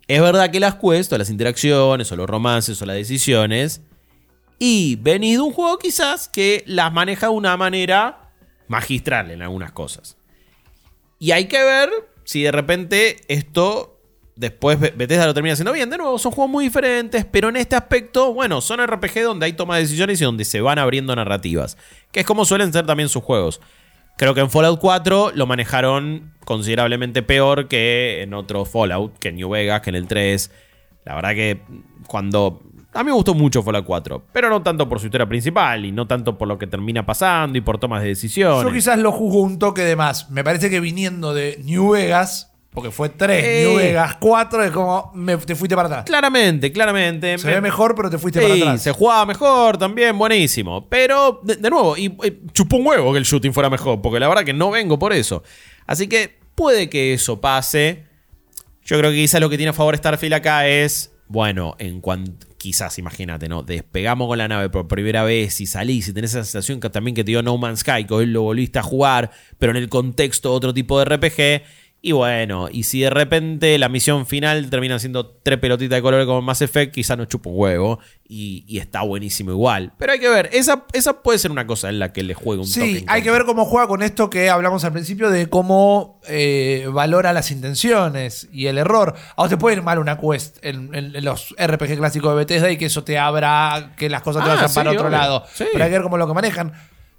es 0.06 0.20
verdad 0.20 0.50
que 0.50 0.60
las 0.60 0.76
quests, 0.76 1.12
o 1.12 1.18
las 1.18 1.30
interacciones, 1.30 2.10
o 2.10 2.16
los 2.16 2.28
romances, 2.28 2.80
o 2.80 2.86
las 2.86 2.96
decisiones, 2.96 3.82
y 4.58 4.96
venís 4.96 5.36
de 5.36 5.42
un 5.42 5.52
juego 5.52 5.78
quizás 5.78 6.28
que 6.28 6.64
las 6.66 6.92
maneja 6.92 7.26
de 7.26 7.32
una 7.32 7.56
manera 7.56 8.32
magistral 8.66 9.30
en 9.30 9.42
algunas 9.42 9.72
cosas. 9.72 10.16
Y 11.18 11.32
hay 11.32 11.46
que 11.46 11.62
ver 11.62 11.90
si 12.24 12.42
de 12.42 12.52
repente 12.52 13.16
esto 13.28 13.97
después 14.38 14.78
Be- 14.80 14.94
Bethesda 14.96 15.26
lo 15.26 15.34
termina 15.34 15.52
haciendo 15.52 15.72
bien. 15.72 15.90
De 15.90 15.98
nuevo, 15.98 16.18
son 16.18 16.32
juegos 16.32 16.50
muy 16.50 16.64
diferentes, 16.64 17.24
pero 17.24 17.48
en 17.48 17.56
este 17.56 17.76
aspecto, 17.76 18.32
bueno, 18.32 18.60
son 18.60 18.84
RPG 18.86 19.22
donde 19.22 19.46
hay 19.46 19.52
toma 19.52 19.76
de 19.76 19.82
decisiones 19.82 20.20
y 20.20 20.24
donde 20.24 20.44
se 20.44 20.60
van 20.60 20.78
abriendo 20.78 21.14
narrativas, 21.14 21.76
que 22.12 22.20
es 22.20 22.26
como 22.26 22.44
suelen 22.44 22.72
ser 22.72 22.86
también 22.86 23.08
sus 23.08 23.22
juegos. 23.22 23.60
Creo 24.16 24.34
que 24.34 24.40
en 24.40 24.50
Fallout 24.50 24.80
4 24.80 25.32
lo 25.34 25.46
manejaron 25.46 26.32
considerablemente 26.44 27.22
peor 27.22 27.68
que 27.68 28.22
en 28.22 28.34
otro 28.34 28.64
Fallout, 28.64 29.18
que 29.18 29.28
en 29.28 29.36
New 29.36 29.50
Vegas, 29.50 29.80
que 29.82 29.90
en 29.90 29.96
el 29.96 30.06
3. 30.08 30.50
La 31.04 31.14
verdad 31.14 31.30
que 31.30 31.60
cuando... 32.06 32.62
A 32.94 33.00
mí 33.04 33.10
me 33.10 33.12
gustó 33.12 33.34
mucho 33.34 33.62
Fallout 33.62 33.84
4, 33.84 34.24
pero 34.32 34.48
no 34.48 34.62
tanto 34.62 34.88
por 34.88 34.98
su 34.98 35.06
historia 35.06 35.28
principal 35.28 35.84
y 35.84 35.92
no 35.92 36.06
tanto 36.08 36.36
por 36.36 36.48
lo 36.48 36.58
que 36.58 36.66
termina 36.66 37.06
pasando 37.06 37.58
y 37.58 37.60
por 37.60 37.78
tomas 37.78 38.02
de 38.02 38.08
decisiones. 38.08 38.64
Yo 38.64 38.72
quizás 38.72 38.98
lo 38.98 39.12
juzgo 39.12 39.40
un 39.42 39.58
toque 39.58 39.82
de 39.82 39.94
más. 39.94 40.30
Me 40.30 40.42
parece 40.42 40.68
que 40.68 40.80
viniendo 40.80 41.32
de 41.32 41.60
New 41.64 41.90
Vegas, 41.90 42.47
porque 42.70 42.90
fue 42.90 43.08
3, 43.08 43.44
Eh. 43.44 43.64
New 43.66 43.76
Vegas 43.76 44.16
4, 44.20 44.62
es 44.64 44.70
como 44.70 45.10
me- 45.14 45.36
te 45.38 45.54
fuiste 45.56 45.74
para 45.74 45.88
atrás. 45.88 46.04
Claramente, 46.04 46.70
claramente. 46.70 47.38
Se 47.38 47.46
Me- 47.46 47.54
ve 47.54 47.60
mejor, 47.60 47.94
pero 47.94 48.08
te 48.10 48.18
fuiste 48.18 48.40
Sí, 48.40 48.46
para 48.46 48.54
atrás. 48.70 48.82
se 48.82 48.92
jugaba 48.92 49.26
mejor 49.26 49.78
también, 49.78 50.16
buenísimo. 50.16 50.88
Pero, 50.88 51.40
de, 51.42 51.56
de 51.56 51.70
nuevo, 51.70 51.96
y, 51.96 52.06
y 52.06 52.42
chupó 52.52 52.76
un 52.76 52.86
huevo 52.86 53.12
que 53.12 53.18
el 53.18 53.24
shooting 53.24 53.52
fuera 53.52 53.68
mejor, 53.70 54.00
porque 54.00 54.20
la 54.20 54.28
verdad 54.28 54.44
que 54.44 54.52
no 54.54 54.70
vengo 54.70 54.98
por 54.98 55.12
eso. 55.12 55.42
Así 55.86 56.06
que 56.06 56.38
puede 56.54 56.88
que 56.88 57.14
eso 57.14 57.40
pase. 57.40 58.04
Yo 58.84 58.96
creo 58.98 59.10
que 59.10 59.16
quizás 59.16 59.40
lo 59.40 59.50
que 59.50 59.56
tiene 59.56 59.70
a 59.70 59.74
favor 59.74 59.96
Starfield 59.96 60.34
acá 60.34 60.66
es, 60.68 61.12
bueno, 61.26 61.74
en 61.78 62.00
cuanto, 62.00 62.46
quizás, 62.58 62.98
imagínate, 62.98 63.48
¿no? 63.48 63.62
Despegamos 63.62 64.28
con 64.28 64.38
la 64.38 64.48
nave 64.48 64.68
por 64.70 64.88
primera 64.88 65.24
vez 65.24 65.60
y 65.60 65.66
salís 65.66 66.08
y 66.08 66.12
tenés 66.14 66.30
esa 66.30 66.44
sensación 66.44 66.80
que 66.80 66.88
también 66.90 67.14
que 67.14 67.22
te 67.22 67.30
dio 67.32 67.42
No 67.42 67.56
Man's 67.58 67.80
Sky, 67.80 68.04
que 68.04 68.14
hoy 68.14 68.26
lo 68.26 68.42
volviste 68.42 68.78
a 68.78 68.82
jugar, 68.82 69.30
pero 69.58 69.70
en 69.72 69.76
el 69.76 69.88
contexto 69.88 70.50
de 70.50 70.56
otro 70.56 70.74
tipo 70.74 70.98
de 70.98 71.04
RPG. 71.04 71.62
Y 72.00 72.12
bueno, 72.12 72.68
y 72.70 72.84
si 72.84 73.00
de 73.00 73.10
repente 73.10 73.76
la 73.76 73.88
misión 73.88 74.24
final 74.24 74.70
termina 74.70 75.00
siendo 75.00 75.26
tres 75.42 75.58
pelotitas 75.58 75.96
de 75.96 76.02
colores 76.02 76.26
como 76.26 76.40
Mass 76.42 76.62
Effect, 76.62 76.94
quizás 76.94 77.18
no 77.18 77.24
chupa 77.24 77.50
un 77.50 77.56
huevo 77.58 77.98
y, 78.28 78.64
y 78.68 78.78
está 78.78 79.02
buenísimo 79.02 79.50
igual. 79.50 79.92
Pero 79.98 80.12
hay 80.12 80.20
que 80.20 80.28
ver, 80.28 80.48
esa, 80.52 80.84
esa 80.92 81.22
puede 81.24 81.40
ser 81.40 81.50
una 81.50 81.66
cosa 81.66 81.88
en 81.88 81.98
la 81.98 82.12
que 82.12 82.22
le 82.22 82.34
juegue 82.34 82.60
un. 82.60 82.68
Sí, 82.68 83.04
hay 83.08 83.22
que 83.22 83.32
ver 83.32 83.44
cómo 83.44 83.64
juega 83.64 83.88
con 83.88 84.02
esto 84.04 84.30
que 84.30 84.48
hablamos 84.48 84.84
al 84.84 84.92
principio 84.92 85.28
de 85.28 85.48
cómo 85.48 86.20
eh, 86.28 86.86
valora 86.92 87.32
las 87.32 87.50
intenciones 87.50 88.48
y 88.52 88.66
el 88.66 88.78
error. 88.78 89.16
A 89.36 89.42
vos 89.42 89.48
te 89.50 89.56
puede 89.56 89.76
ir 89.76 89.82
mal 89.82 89.98
una 89.98 90.18
quest 90.20 90.58
en, 90.64 90.94
en- 90.94 91.16
en 91.16 91.24
los 91.24 91.52
RPG 91.60 91.96
clásicos 91.96 92.30
de 92.30 92.36
Bethesda 92.36 92.70
y 92.70 92.76
que 92.76 92.86
eso 92.86 93.02
te 93.02 93.18
abra 93.18 93.94
que 93.96 94.08
las 94.08 94.22
cosas 94.22 94.44
te 94.44 94.50
Ah, 94.50 94.54
vayan 94.54 94.68
sí, 94.68 94.74
para 94.76 94.90
otro 94.92 95.08
obvio. 95.08 95.18
lado. 95.18 95.44
Sí. 95.52 95.64
Pero 95.72 95.84
hay 95.84 95.90
que 95.90 95.94
ver 95.96 96.02
cómo 96.04 96.16
lo 96.16 96.28
que 96.28 96.34
manejan. 96.34 96.72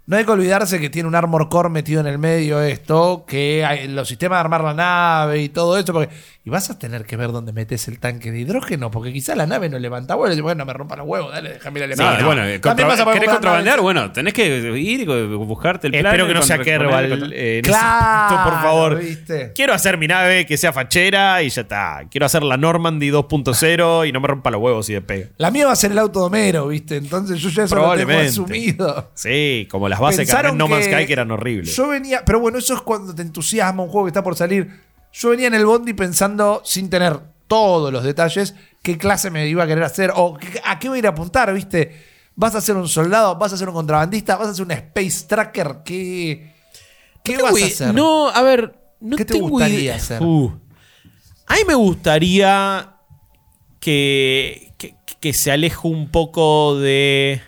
No 0.09 0.17
hay 0.17 0.25
que 0.25 0.31
olvidarse 0.31 0.79
que 0.79 0.89
tiene 0.89 1.07
un 1.07 1.13
armor 1.13 1.49
core 1.49 1.69
metido 1.69 2.01
en 2.01 2.07
el 2.07 2.17
medio 2.17 2.59
esto, 2.63 3.25
que 3.27 3.63
hay 3.63 3.87
los 3.87 4.07
sistemas 4.07 4.37
de 4.37 4.39
armar 4.39 4.63
la 4.63 4.73
nave 4.73 5.43
y 5.43 5.49
todo 5.49 5.77
eso, 5.77 5.93
porque 5.93 6.09
y 6.49 6.51
vas 6.51 6.69
a 6.71 6.79
tener 6.79 7.05
que 7.05 7.15
ver 7.15 7.31
dónde 7.31 7.53
metes 7.53 7.87
el 7.87 7.99
tanque 7.99 8.31
de 8.31 8.39
hidrógeno, 8.39 8.89
porque 8.89 9.13
quizá 9.13 9.35
la 9.35 9.45
nave 9.45 9.69
no 9.69 9.77
levanta 9.77 10.15
vuelo 10.15 10.33
y 10.33 10.41
bueno, 10.41 10.65
me 10.65 10.73
rompa 10.73 10.95
los 10.95 11.05
huevos, 11.07 11.31
dale, 11.31 11.53
déjame 11.53 11.79
ir 11.79 11.85
a 11.85 11.87
Sí, 11.95 11.99
levantar. 11.99 12.25
bueno, 12.25 12.41
También 12.41 12.61
contra- 12.61 12.87
vas 12.87 12.99
a 12.99 13.03
poder 13.03 13.19
¿querés 13.19 13.33
contrabandear? 13.35 13.81
Bueno, 13.81 14.11
tenés 14.11 14.33
que 14.33 14.47
ir 14.79 15.01
y 15.01 15.05
buscarte 15.05 15.87
el 15.87 15.91
plan. 15.93 16.05
Espero 16.07 16.27
que 16.27 16.33
no 16.33 16.41
sea 16.41 16.57
Kerbal 16.59 17.31
eh, 17.33 17.61
aspecto, 17.63 18.43
por 18.43 18.53
favor. 18.61 18.99
¿viste? 18.99 19.51
Quiero 19.53 19.73
hacer 19.73 19.97
mi 19.97 20.07
nave 20.07 20.45
que 20.45 20.57
sea 20.57 20.73
fachera 20.73 21.43
y 21.43 21.49
ya 21.49 21.61
está. 21.61 22.01
Quiero 22.09 22.25
hacer 22.25 22.41
la 22.43 22.57
Normandy 22.57 23.09
2.0 23.11 24.07
y 24.07 24.11
no 24.11 24.19
me 24.19 24.27
rompa 24.27 24.49
los 24.51 24.61
huevos 24.61 24.89
y 24.89 24.93
despega. 24.93 25.27
La 25.37 25.51
mía 25.51 25.67
va 25.67 25.73
a 25.73 25.75
ser 25.75 25.91
el 25.91 25.99
auto 25.99 26.19
de 26.21 26.25
Homero, 26.25 26.67
¿viste? 26.67 26.97
Entonces 26.97 27.39
yo 27.39 27.49
ya 27.49 27.63
eso 27.63 27.75
lo 27.75 27.81
tengo 27.81 27.93
Probablemente. 27.93 28.29
asumido. 28.31 29.11
Sí, 29.13 29.67
como 29.69 29.87
las 29.89 29.99
bases 29.99 30.27
que 30.29 30.35
había 30.35 30.49
en 30.49 30.57
No 30.57 30.67
Man's 30.67 30.85
Sky 30.85 31.05
que 31.05 31.13
eran 31.13 31.29
horribles. 31.31 31.75
Yo 31.75 31.87
venía, 31.89 32.23
pero 32.25 32.39
bueno, 32.39 32.57
eso 32.57 32.73
es 32.73 32.81
cuando 32.81 33.13
te 33.13 33.21
entusiasma 33.21 33.83
un 33.83 33.89
juego 33.89 34.05
que 34.05 34.09
está 34.09 34.23
por 34.23 34.35
salir. 34.35 34.88
Yo 35.13 35.29
venía 35.29 35.47
en 35.47 35.53
el 35.55 35.65
Bondi 35.65 35.93
pensando, 35.93 36.61
sin 36.65 36.89
tener 36.89 37.19
todos 37.47 37.91
los 37.91 38.03
detalles, 38.03 38.53
qué 38.83 38.97
clase 38.97 39.31
me 39.31 39.47
iba 39.47 39.63
a 39.63 39.67
querer 39.67 39.83
hacer 39.83 40.11
o 40.15 40.35
qué- 40.37 40.61
a 40.63 40.77
qué 40.79 40.87
voy 40.89 40.97
a 40.97 40.99
ir 40.99 41.05
a 41.07 41.09
apuntar, 41.09 41.51
¿viste? 41.53 42.05
¿Vas 42.35 42.55
a 42.55 42.61
ser 42.61 42.75
un 42.77 42.87
soldado? 42.87 43.35
¿Vas 43.35 43.51
a 43.53 43.57
ser 43.57 43.67
un 43.69 43.75
contrabandista? 43.75 44.37
¿Vas 44.37 44.49
a 44.49 44.53
ser 44.53 44.65
un 44.65 44.71
space 44.71 45.25
tracker? 45.27 45.77
¿Qué, 45.83 46.53
qué 47.23 47.37
No 47.37 47.43
vas 47.43 47.61
a 47.61 47.65
hacer? 47.65 47.93
No, 47.93 48.29
a 48.29 48.41
ver, 48.43 48.75
no 49.01 49.17
¿Qué 49.17 49.25
te 49.25 49.33
tengo 49.33 49.49
gustaría 49.49 49.79
idea. 49.79 49.95
hacer? 49.95 50.21
Uh. 50.21 50.57
A 51.47 51.55
mí 51.55 51.61
me 51.67 51.73
gustaría 51.73 52.93
que, 53.79 54.73
que, 54.77 54.95
que 55.19 55.33
se 55.33 55.51
aleje 55.51 55.87
un 55.87 56.09
poco 56.11 56.77
de 56.79 57.41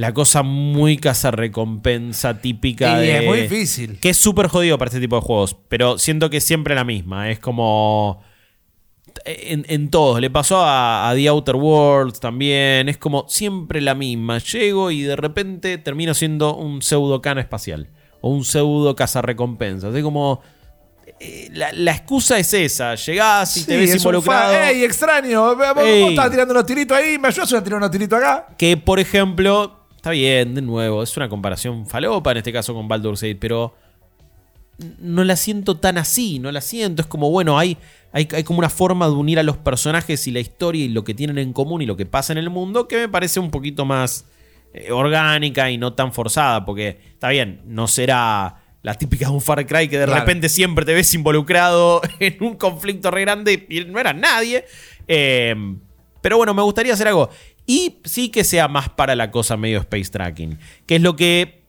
la 0.00 0.14
cosa 0.14 0.42
muy 0.42 0.98
recompensa 1.30 2.40
típica 2.40 3.02
Y 3.02 3.06
de... 3.06 3.18
es 3.18 3.24
muy 3.26 3.40
difícil. 3.42 3.98
Que 4.00 4.10
es 4.10 4.16
súper 4.16 4.48
jodido 4.48 4.78
para 4.78 4.88
este 4.88 5.00
tipo 5.00 5.16
de 5.16 5.22
juegos, 5.22 5.56
pero 5.68 5.98
siento 5.98 6.30
que 6.30 6.38
es 6.38 6.44
siempre 6.46 6.74
la 6.74 6.84
misma. 6.84 7.30
Es 7.30 7.38
como... 7.38 8.22
En, 9.26 9.66
en 9.68 9.90
todos, 9.90 10.20
le 10.20 10.30
pasó 10.30 10.62
a, 10.64 11.10
a 11.10 11.14
The 11.14 11.28
Outer 11.28 11.56
Worlds 11.56 12.20
también, 12.20 12.88
es 12.88 12.96
como 12.96 13.26
siempre 13.28 13.80
la 13.80 13.94
misma. 13.94 14.38
Llego 14.38 14.90
y 14.90 15.02
de 15.02 15.16
repente 15.16 15.76
termino 15.78 16.14
siendo 16.14 16.54
un 16.56 16.80
pseudo 16.80 17.20
cano 17.20 17.40
espacial 17.40 17.88
o 18.22 18.30
un 18.30 18.44
pseudo 18.44 18.94
cazarrecompensas. 18.96 19.94
Es 19.94 20.02
como. 20.02 20.40
eh, 21.18 21.48
la, 21.52 21.72
la 21.72 21.90
excusa 21.92 22.38
es 22.38 22.54
esa: 22.54 22.94
llegás 22.94 23.56
y 23.58 23.64
te 23.66 23.72
Sí, 23.74 23.78
ves 23.80 23.90
es 23.90 23.94
un 23.96 24.14
involucrado. 24.14 24.54
¡Ey, 24.54 24.84
extraño! 24.84 25.56
Vos, 25.56 25.74
vos 25.74 25.84
Ey. 25.84 26.08
estabas 26.10 26.30
tirando 26.30 26.54
unos 26.54 26.66
tiritos 26.66 26.96
ahí, 26.96 27.18
¿me 27.18 27.28
ayudas 27.28 27.52
a 27.52 27.62
tirar 27.62 27.78
unos 27.78 27.90
tiritos 27.90 28.18
acá? 28.18 28.46
Que, 28.56 28.76
por 28.76 29.00
ejemplo, 29.00 29.79
está 30.00 30.12
bien, 30.12 30.54
de 30.54 30.62
nuevo, 30.62 31.02
es 31.02 31.14
una 31.18 31.28
comparación 31.28 31.86
falopa 31.86 32.30
en 32.32 32.38
este 32.38 32.52
caso 32.54 32.72
con 32.72 32.88
Baldur's 32.88 33.20
Gate, 33.20 33.36
pero 33.38 33.74
no 34.98 35.24
la 35.24 35.36
siento 35.36 35.76
tan 35.76 35.98
así, 35.98 36.38
no 36.38 36.50
la 36.50 36.62
siento. 36.62 37.02
Es 37.02 37.08
como, 37.08 37.30
bueno, 37.30 37.58
hay, 37.58 37.76
hay, 38.12 38.26
hay 38.34 38.42
como 38.44 38.60
una 38.60 38.70
forma 38.70 39.06
de 39.06 39.12
unir 39.12 39.38
a 39.38 39.42
los 39.42 39.58
personajes 39.58 40.26
y 40.26 40.30
la 40.30 40.40
historia 40.40 40.86
y 40.86 40.88
lo 40.88 41.04
que 41.04 41.12
tienen 41.12 41.36
en 41.36 41.52
común 41.52 41.82
y 41.82 41.86
lo 41.86 41.98
que 41.98 42.06
pasa 42.06 42.32
en 42.32 42.38
el 42.38 42.48
mundo 42.48 42.88
que 42.88 42.96
me 42.96 43.08
parece 43.10 43.40
un 43.40 43.50
poquito 43.50 43.84
más 43.84 44.24
eh, 44.72 44.90
orgánica 44.90 45.70
y 45.70 45.76
no 45.76 45.92
tan 45.92 46.14
forzada, 46.14 46.64
porque 46.64 46.98
está 47.12 47.28
bien, 47.28 47.60
no 47.66 47.86
será 47.86 48.62
la 48.82 48.94
típica 48.94 49.26
de 49.26 49.32
un 49.32 49.42
Far 49.42 49.66
Cry 49.66 49.88
que 49.88 49.98
de 49.98 50.06
Claro. 50.06 50.20
repente 50.20 50.48
siempre 50.48 50.86
te 50.86 50.94
ves 50.94 51.12
involucrado 51.12 52.00
en 52.20 52.42
un 52.42 52.54
conflicto 52.56 53.10
re 53.10 53.20
grande 53.20 53.66
y 53.68 53.84
no 53.84 53.98
era 54.00 54.14
nadie. 54.14 54.64
Eh, 55.06 55.54
pero 56.22 56.38
bueno, 56.38 56.54
me 56.54 56.62
gustaría 56.62 56.94
hacer 56.94 57.08
algo. 57.08 57.28
Y 57.70 57.98
sí 58.04 58.30
que 58.30 58.42
sea 58.42 58.66
más 58.66 58.88
para 58.88 59.14
la 59.14 59.30
cosa 59.30 59.56
medio 59.56 59.78
space 59.78 60.10
tracking, 60.10 60.58
que 60.86 60.96
es 60.96 61.02
lo 61.02 61.14
que 61.14 61.60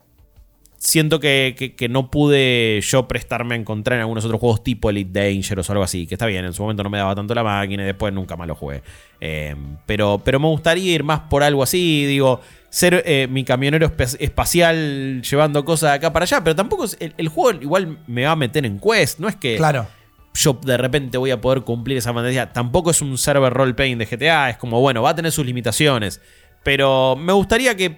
siento 0.77 1.19
que, 1.19 1.75
que- 1.77 1.89
no 1.89 2.09
pude 2.09 2.81
yo 2.81 3.07
prestarme 3.07 3.53
a 3.53 3.57
encontrar 3.59 3.97
en 3.97 4.01
algunos 4.01 4.25
otros 4.25 4.39
juegos 4.39 4.63
tipo 4.63 4.89
Elite 4.89 5.11
Dangerous 5.19 5.69
o 5.69 5.73
algo 5.73 5.83
así. 5.83 6.07
Que 6.07 6.15
está 6.15 6.25
bien, 6.25 6.43
en 6.43 6.53
su 6.53 6.63
momento 6.63 6.81
no 6.81 6.89
me 6.89 6.97
daba 6.97 7.13
tanto 7.13 7.35
la 7.35 7.43
máquina 7.43 7.83
y 7.83 7.85
después 7.85 8.11
nunca 8.13 8.35
más 8.35 8.47
lo 8.47 8.55
jugué. 8.55 8.81
Eh, 9.19 9.55
pero, 9.85 10.19
pero 10.25 10.39
me 10.39 10.47
gustaría 10.47 10.91
ir 10.91 11.03
más 11.03 11.19
por 11.29 11.43
algo 11.43 11.61
así, 11.61 12.05
digo, 12.07 12.41
ser 12.71 13.03
eh, 13.05 13.27
mi 13.29 13.43
camionero 13.43 13.91
espacial 14.19 15.21
llevando 15.21 15.63
cosas 15.65 15.91
de 15.91 15.95
acá 15.97 16.11
para 16.11 16.23
allá. 16.23 16.43
Pero 16.43 16.55
tampoco 16.55 16.85
es- 16.85 16.97
el, 16.99 17.13
el 17.17 17.27
juego 17.27 17.61
igual 17.61 17.99
me 18.07 18.23
va 18.25 18.31
a 18.31 18.35
meter 18.35 18.65
en 18.65 18.79
quest, 18.79 19.19
no 19.19 19.27
es 19.27 19.35
que 19.35 19.57
Claro. 19.57 19.87
Yo 20.33 20.59
de 20.63 20.77
repente 20.77 21.17
voy 21.17 21.31
a 21.31 21.41
poder 21.41 21.61
cumplir 21.63 21.97
esa 21.97 22.13
fantasía. 22.13 22.51
Tampoco 22.53 22.91
es 22.91 23.01
un 23.01 23.17
server 23.17 23.51
role-playing 23.53 23.97
de 23.97 24.05
GTA, 24.05 24.49
es 24.51 24.57
como, 24.57 24.79
bueno, 24.79 25.01
va 25.01 25.11
a 25.11 25.15
tener 25.15 25.31
sus 25.31 25.45
limitaciones. 25.45 26.21
Pero 26.63 27.15
me 27.15 27.33
gustaría 27.33 27.75
que, 27.75 27.97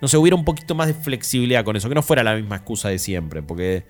no 0.00 0.08
sé, 0.08 0.16
hubiera 0.16 0.34
un 0.36 0.44
poquito 0.44 0.74
más 0.74 0.86
de 0.88 0.94
flexibilidad 0.94 1.64
con 1.64 1.76
eso, 1.76 1.88
que 1.88 1.94
no 1.94 2.02
fuera 2.02 2.22
la 2.22 2.34
misma 2.34 2.56
excusa 2.56 2.88
de 2.88 2.98
siempre, 2.98 3.42
porque 3.42 3.84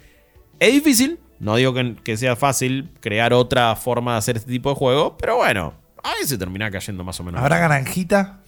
es 0.59 0.73
difícil, 0.73 1.19
no 1.39 1.57
digo 1.57 1.73
que, 1.73 1.95
que 2.03 2.17
sea 2.17 2.37
fácil 2.37 2.91
crear 3.01 3.33
otra 3.33 3.75
forma 3.77 4.13
de 4.13 4.19
hacer 4.19 4.37
este 4.37 4.51
tipo 4.51 4.69
de 4.71 4.75
juego, 4.77 5.17
pero 5.17 5.37
bueno, 5.37 5.73
a 6.03 6.15
veces 6.15 6.39
termina 6.39 6.71
cayendo 6.71 7.05
más 7.05 7.19
o 7.21 7.25
menos. 7.25 7.41
¿Habrá 7.41 7.59
granjita? 7.59 8.41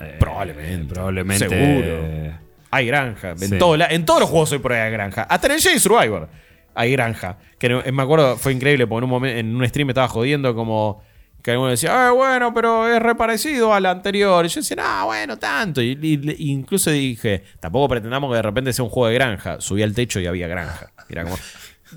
Eh, 0.00 0.16
Probablemente. 0.18 0.92
Probablemente. 0.94 1.48
Seguro. 1.48 2.38
Hay 2.70 2.86
granja. 2.86 3.30
En, 3.32 3.38
Sí. 3.38 3.58
todo 3.58 3.76
la- 3.76 3.86
en 3.88 4.04
todos 4.06 4.20
los 4.20 4.30
juegos 4.30 4.50
hoy 4.52 4.58
por 4.58 4.72
ahí 4.72 4.80
hay 4.80 4.90
granja. 4.90 5.22
Hasta 5.24 5.46
en 5.48 5.52
el 5.54 5.60
Jedi 5.60 5.78
Survivor 5.78 6.28
hay 6.74 6.92
granja. 6.92 7.38
Que 7.58 7.68
no- 7.68 7.82
me 7.92 8.02
acuerdo, 8.02 8.36
fue 8.36 8.52
increíble 8.52 8.86
porque 8.86 8.98
en 8.98 9.04
un, 9.04 9.10
momento, 9.10 9.38
en 9.38 9.56
un 9.56 9.66
stream 9.68 9.86
me 9.86 9.92
estaba 9.92 10.08
jodiendo 10.08 10.54
como 10.54 11.02
que 11.42 11.50
alguno 11.50 11.70
decía, 11.70 12.08
ah, 12.08 12.10
bueno, 12.12 12.54
pero 12.54 12.86
es 12.88 13.02
reparecido 13.02 13.74
al 13.74 13.84
anterior. 13.86 14.44
Y 14.44 14.48
yo 14.48 14.60
decía, 14.60 14.76
ah, 14.80 15.04
bueno, 15.06 15.38
tanto. 15.38 15.82
Y, 15.82 15.98
y- 16.00 16.36
y 16.38 16.50
incluso 16.52 16.90
dije, 16.90 17.42
tampoco 17.58 17.88
pretendamos 17.88 18.30
que 18.30 18.36
de 18.36 18.42
repente 18.42 18.72
sea 18.72 18.84
un 18.84 18.90
juego 18.90 19.08
de 19.08 19.14
granja. 19.14 19.60
Subí 19.60 19.82
al 19.82 19.92
techo 19.94 20.20
y 20.20 20.26
había 20.26 20.46
granja. 20.46 20.92
Y 21.08 21.12
Era 21.14 21.24
como. 21.24 21.36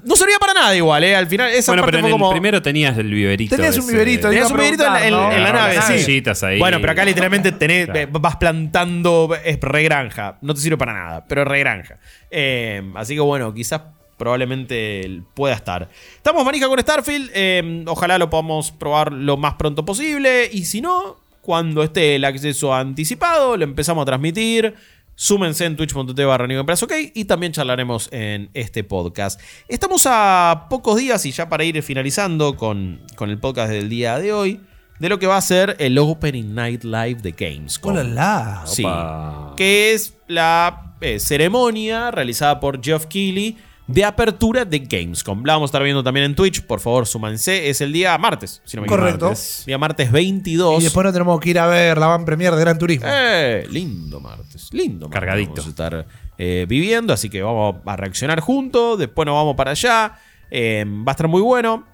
No 0.04 0.16
servía 0.18 0.38
para 0.40 0.54
nada 0.54 0.76
igual, 0.76 1.06
¿eh? 1.06 1.16
Al 1.16 1.26
final, 1.28 1.52
esa 1.52 1.72
Bueno, 1.72 1.84
parte 1.84 1.92
pero 1.92 1.98
en 2.00 2.02
fue 2.02 2.10
el 2.10 2.22
como. 2.22 2.30
primero 2.32 2.62
tenías 2.62 2.98
el 2.98 3.10
viverito. 3.10 3.56
Tenías 3.56 3.78
un 3.78 3.88
viverito, 3.88 4.28
Tenías 4.30 4.52
un 4.52 4.58
viverito 4.58 4.84
en 4.88 4.92
la, 4.94 5.00
en- 5.08 5.14
en 5.38 5.44
la 5.44 5.54
¿no? 5.54 5.60
nave, 5.60 5.80
sí. 6.04 6.24
ahí. 6.46 6.60
Bueno, 6.60 6.80
pero 6.82 6.92
acá 6.92 7.06
literalmente 7.06 7.54
tenés, 7.54 7.86
Claro. 7.86 8.00
eh, 8.02 8.08
vas 8.12 8.36
plantando, 8.36 9.30
es 9.46 9.58
regranja. 9.62 10.38
No 10.42 10.54
te 10.54 10.60
sirve 10.60 10.76
para 10.78 10.92
nada, 10.94 11.26
pero 11.26 11.44
es 11.44 11.48
regranja. 11.48 11.98
Eh, 12.30 12.82
así 12.96 13.14
que 13.14 13.22
bueno, 13.22 13.54
quizás 13.54 13.82
probablemente 14.18 15.22
pueda 15.34 15.56
estar. 15.56 15.90
Estamos 16.16 16.46
manija 16.46 16.68
con 16.68 16.80
Starfield. 16.80 17.32
eh, 17.34 17.84
ojalá 17.88 18.18
lo 18.18 18.30
podamos 18.30 18.72
probar 18.72 19.12
lo 19.12 19.38
más 19.38 19.56
pronto 19.56 19.86
posible. 19.86 20.50
Y 20.52 20.66
si 20.66 20.82
no, 20.82 21.18
cuando 21.42 21.84
esté 21.84 22.16
el 22.16 22.26
acceso 22.26 22.74
anticipado, 22.74 23.56
lo 23.58 23.64
empezamos 23.64 24.02
a 24.02 24.06
transmitir. 24.06 24.74
Súmense 25.18 25.64
en 25.64 25.78
twitch.tv 25.78 26.26
barra 26.26 26.46
ok, 26.60 26.94
y 27.14 27.24
también 27.24 27.54
charlaremos 27.54 28.10
en 28.12 28.50
este 28.54 28.84
podcast. 28.84 29.40
Estamos 29.70 30.06
a 30.10 30.66
pocos 30.70 30.98
días 30.98 31.26
y 31.26 31.32
ya 31.32 31.48
para 31.48 31.64
ir 31.64 31.82
finalizando 31.84 32.58
con, 32.58 33.02
con 33.16 33.30
el 33.30 33.38
podcast 33.38 33.72
del 33.72 33.88
día 33.88 34.20
de 34.20 34.34
hoy, 34.34 34.60
de 35.00 35.08
lo 35.08 35.18
que 35.18 35.28
va 35.28 35.38
a 35.38 35.42
ser 35.42 35.78
el 35.80 35.98
Opening 35.98 36.54
Night 36.54 36.84
Live 36.84 37.22
de 37.22 37.32
Gamescom. 37.32 37.94
Hola, 37.94 38.04
la. 38.04 38.64
Sí. 38.66 38.84
Opa. 38.84 39.54
Que 39.56 39.94
es 39.94 40.18
la 40.28 40.96
eh, 41.00 41.20
ceremonia 41.20 42.12
realizada 42.12 42.60
por 42.60 42.84
Geoff 42.84 43.06
Keighley 43.06 43.58
de 43.88 44.04
apertura 44.04 44.66
de 44.66 44.80
Gamescom. 44.80 45.44
La 45.46 45.54
vamos 45.54 45.68
a 45.68 45.70
estar 45.70 45.84
viendo 45.84 46.04
también 46.04 46.26
en 46.26 46.36
Twitch. 46.36 46.62
Por 46.62 46.80
favor, 46.80 47.06
súmanse. 47.06 47.70
Es 47.70 47.82
el 47.82 47.94
día 47.94 48.18
martes, 48.18 48.62
si 48.66 48.78
no 48.78 48.82
me 48.82 48.88
equivoco. 48.88 49.04
Correcto. 49.04 49.26
Martes. 49.28 49.64
Día 49.66 49.78
martes 49.78 50.12
22. 50.12 50.82
Y 50.82 50.84
después 50.84 51.04
no 51.06 51.12
tenemos 51.14 51.40
que 51.40 51.50
ir 51.50 51.60
a 51.60 51.68
ver 51.68 51.98
la 51.98 52.08
van 52.08 52.26
premier 52.26 52.54
de 52.54 52.62
Gran 52.62 52.80
Turismo. 52.80 53.08
Eh, 53.10 53.68
lindo 53.70 54.20
martes, 54.20 54.74
lindo 54.74 55.08
martes. 55.08 55.20
Cargadito. 55.20 55.52
Vamos 55.52 55.68
a 55.68 55.70
estar 55.70 56.08
eh, 56.38 56.66
viviendo, 56.68 57.14
así 57.14 57.30
que 57.30 57.42
vamos 57.42 57.76
a 57.86 57.96
reaccionar 57.96 58.40
juntos. 58.40 58.98
Después 58.98 59.26
nos 59.26 59.36
vamos 59.36 59.56
para 59.56 59.72
allá. 59.72 60.20
Eh, 60.50 60.86
va 60.88 61.12
a 61.12 61.14
estar 61.14 61.28
muy 61.28 61.42
bueno. 61.42 61.86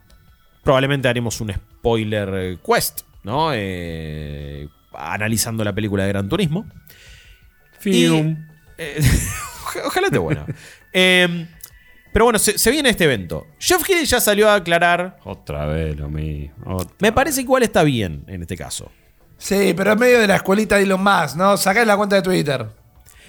Probablemente 0.63 1.07
haremos 1.07 1.41
un 1.41 1.51
spoiler 1.53 2.59
quest, 2.65 3.01
¿no? 3.23 3.49
Eh, 3.53 4.67
analizando 4.93 5.63
la 5.63 5.73
película 5.73 6.03
de 6.03 6.09
Gran 6.09 6.29
Turismo. 6.29 6.65
Fium. 7.79 8.37
Eh, 8.77 9.01
ojalá 9.85 10.07
esté 10.07 10.19
bueno. 10.19 10.45
Pero 12.13 12.25
bueno, 12.25 12.39
se, 12.39 12.57
se 12.57 12.71
viene 12.71 12.89
este 12.89 13.05
evento. 13.05 13.47
Jeff 13.59 13.83
Keighley 13.83 14.05
ya 14.05 14.19
salió 14.19 14.49
a 14.49 14.55
aclarar. 14.55 15.17
Otra 15.23 15.65
vez 15.65 15.95
lo 15.97 16.09
mismo. 16.09 16.53
Otra 16.65 16.93
Me 16.99 17.11
parece 17.11 17.41
igual 17.41 17.63
está 17.63 17.83
bien 17.83 18.23
en 18.27 18.41
este 18.41 18.57
caso. 18.57 18.91
Sí, 19.37 19.73
pero 19.75 19.93
es 19.93 19.99
medio 19.99 20.19
de 20.19 20.27
la 20.27 20.35
escuelita 20.35 20.75
de 20.77 20.83
Elon 20.83 21.03
Musk, 21.03 21.35
¿no? 21.35 21.57
Sacá 21.57 21.83
la 21.85 21.97
cuenta 21.97 22.17
de 22.17 22.21
Twitter. 22.21 22.67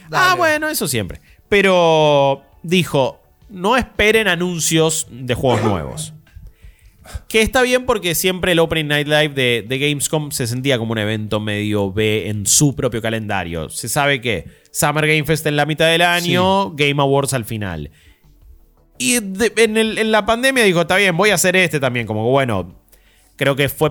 Ah, 0.06 0.08
Dale. 0.10 0.36
bueno, 0.36 0.68
eso 0.68 0.86
siempre. 0.88 1.20
Pero 1.48 2.42
dijo, 2.62 3.22
no 3.48 3.76
esperen 3.76 4.28
anuncios 4.28 5.06
de 5.10 5.34
juegos 5.34 5.62
nuevos. 5.64 6.12
Que 7.28 7.40
está 7.42 7.62
bien 7.62 7.84
porque 7.86 8.14
siempre 8.14 8.52
el 8.52 8.58
Opening 8.58 8.86
Night 8.88 9.06
Live 9.08 9.30
de, 9.30 9.64
de 9.66 9.78
Gamescom 9.78 10.30
se 10.30 10.46
sentía 10.46 10.78
como 10.78 10.92
un 10.92 10.98
evento 10.98 11.40
medio 11.40 11.92
B 11.92 12.28
en 12.28 12.46
su 12.46 12.76
propio 12.76 13.02
calendario. 13.02 13.68
Se 13.70 13.88
sabe 13.88 14.20
que 14.20 14.46
Summer 14.70 15.06
Game 15.06 15.24
Fest 15.24 15.46
en 15.46 15.56
la 15.56 15.66
mitad 15.66 15.86
del 15.90 16.02
año, 16.02 16.70
Game 16.72 17.00
Awards 17.02 17.32
al 17.34 17.44
final. 17.44 17.90
Y 19.02 19.20
de- 19.20 19.52
en, 19.56 19.76
el- 19.76 19.98
en 19.98 20.12
la 20.12 20.24
pandemia 20.26 20.64
dijo, 20.64 20.80
está 20.82 20.96
bien, 20.96 21.16
voy 21.16 21.30
a 21.30 21.34
hacer 21.34 21.56
este 21.56 21.80
también. 21.80 22.06
Como 22.06 22.24
que 22.24 22.30
bueno, 22.30 22.74
creo 23.36 23.56
que 23.56 23.68
fue, 23.68 23.90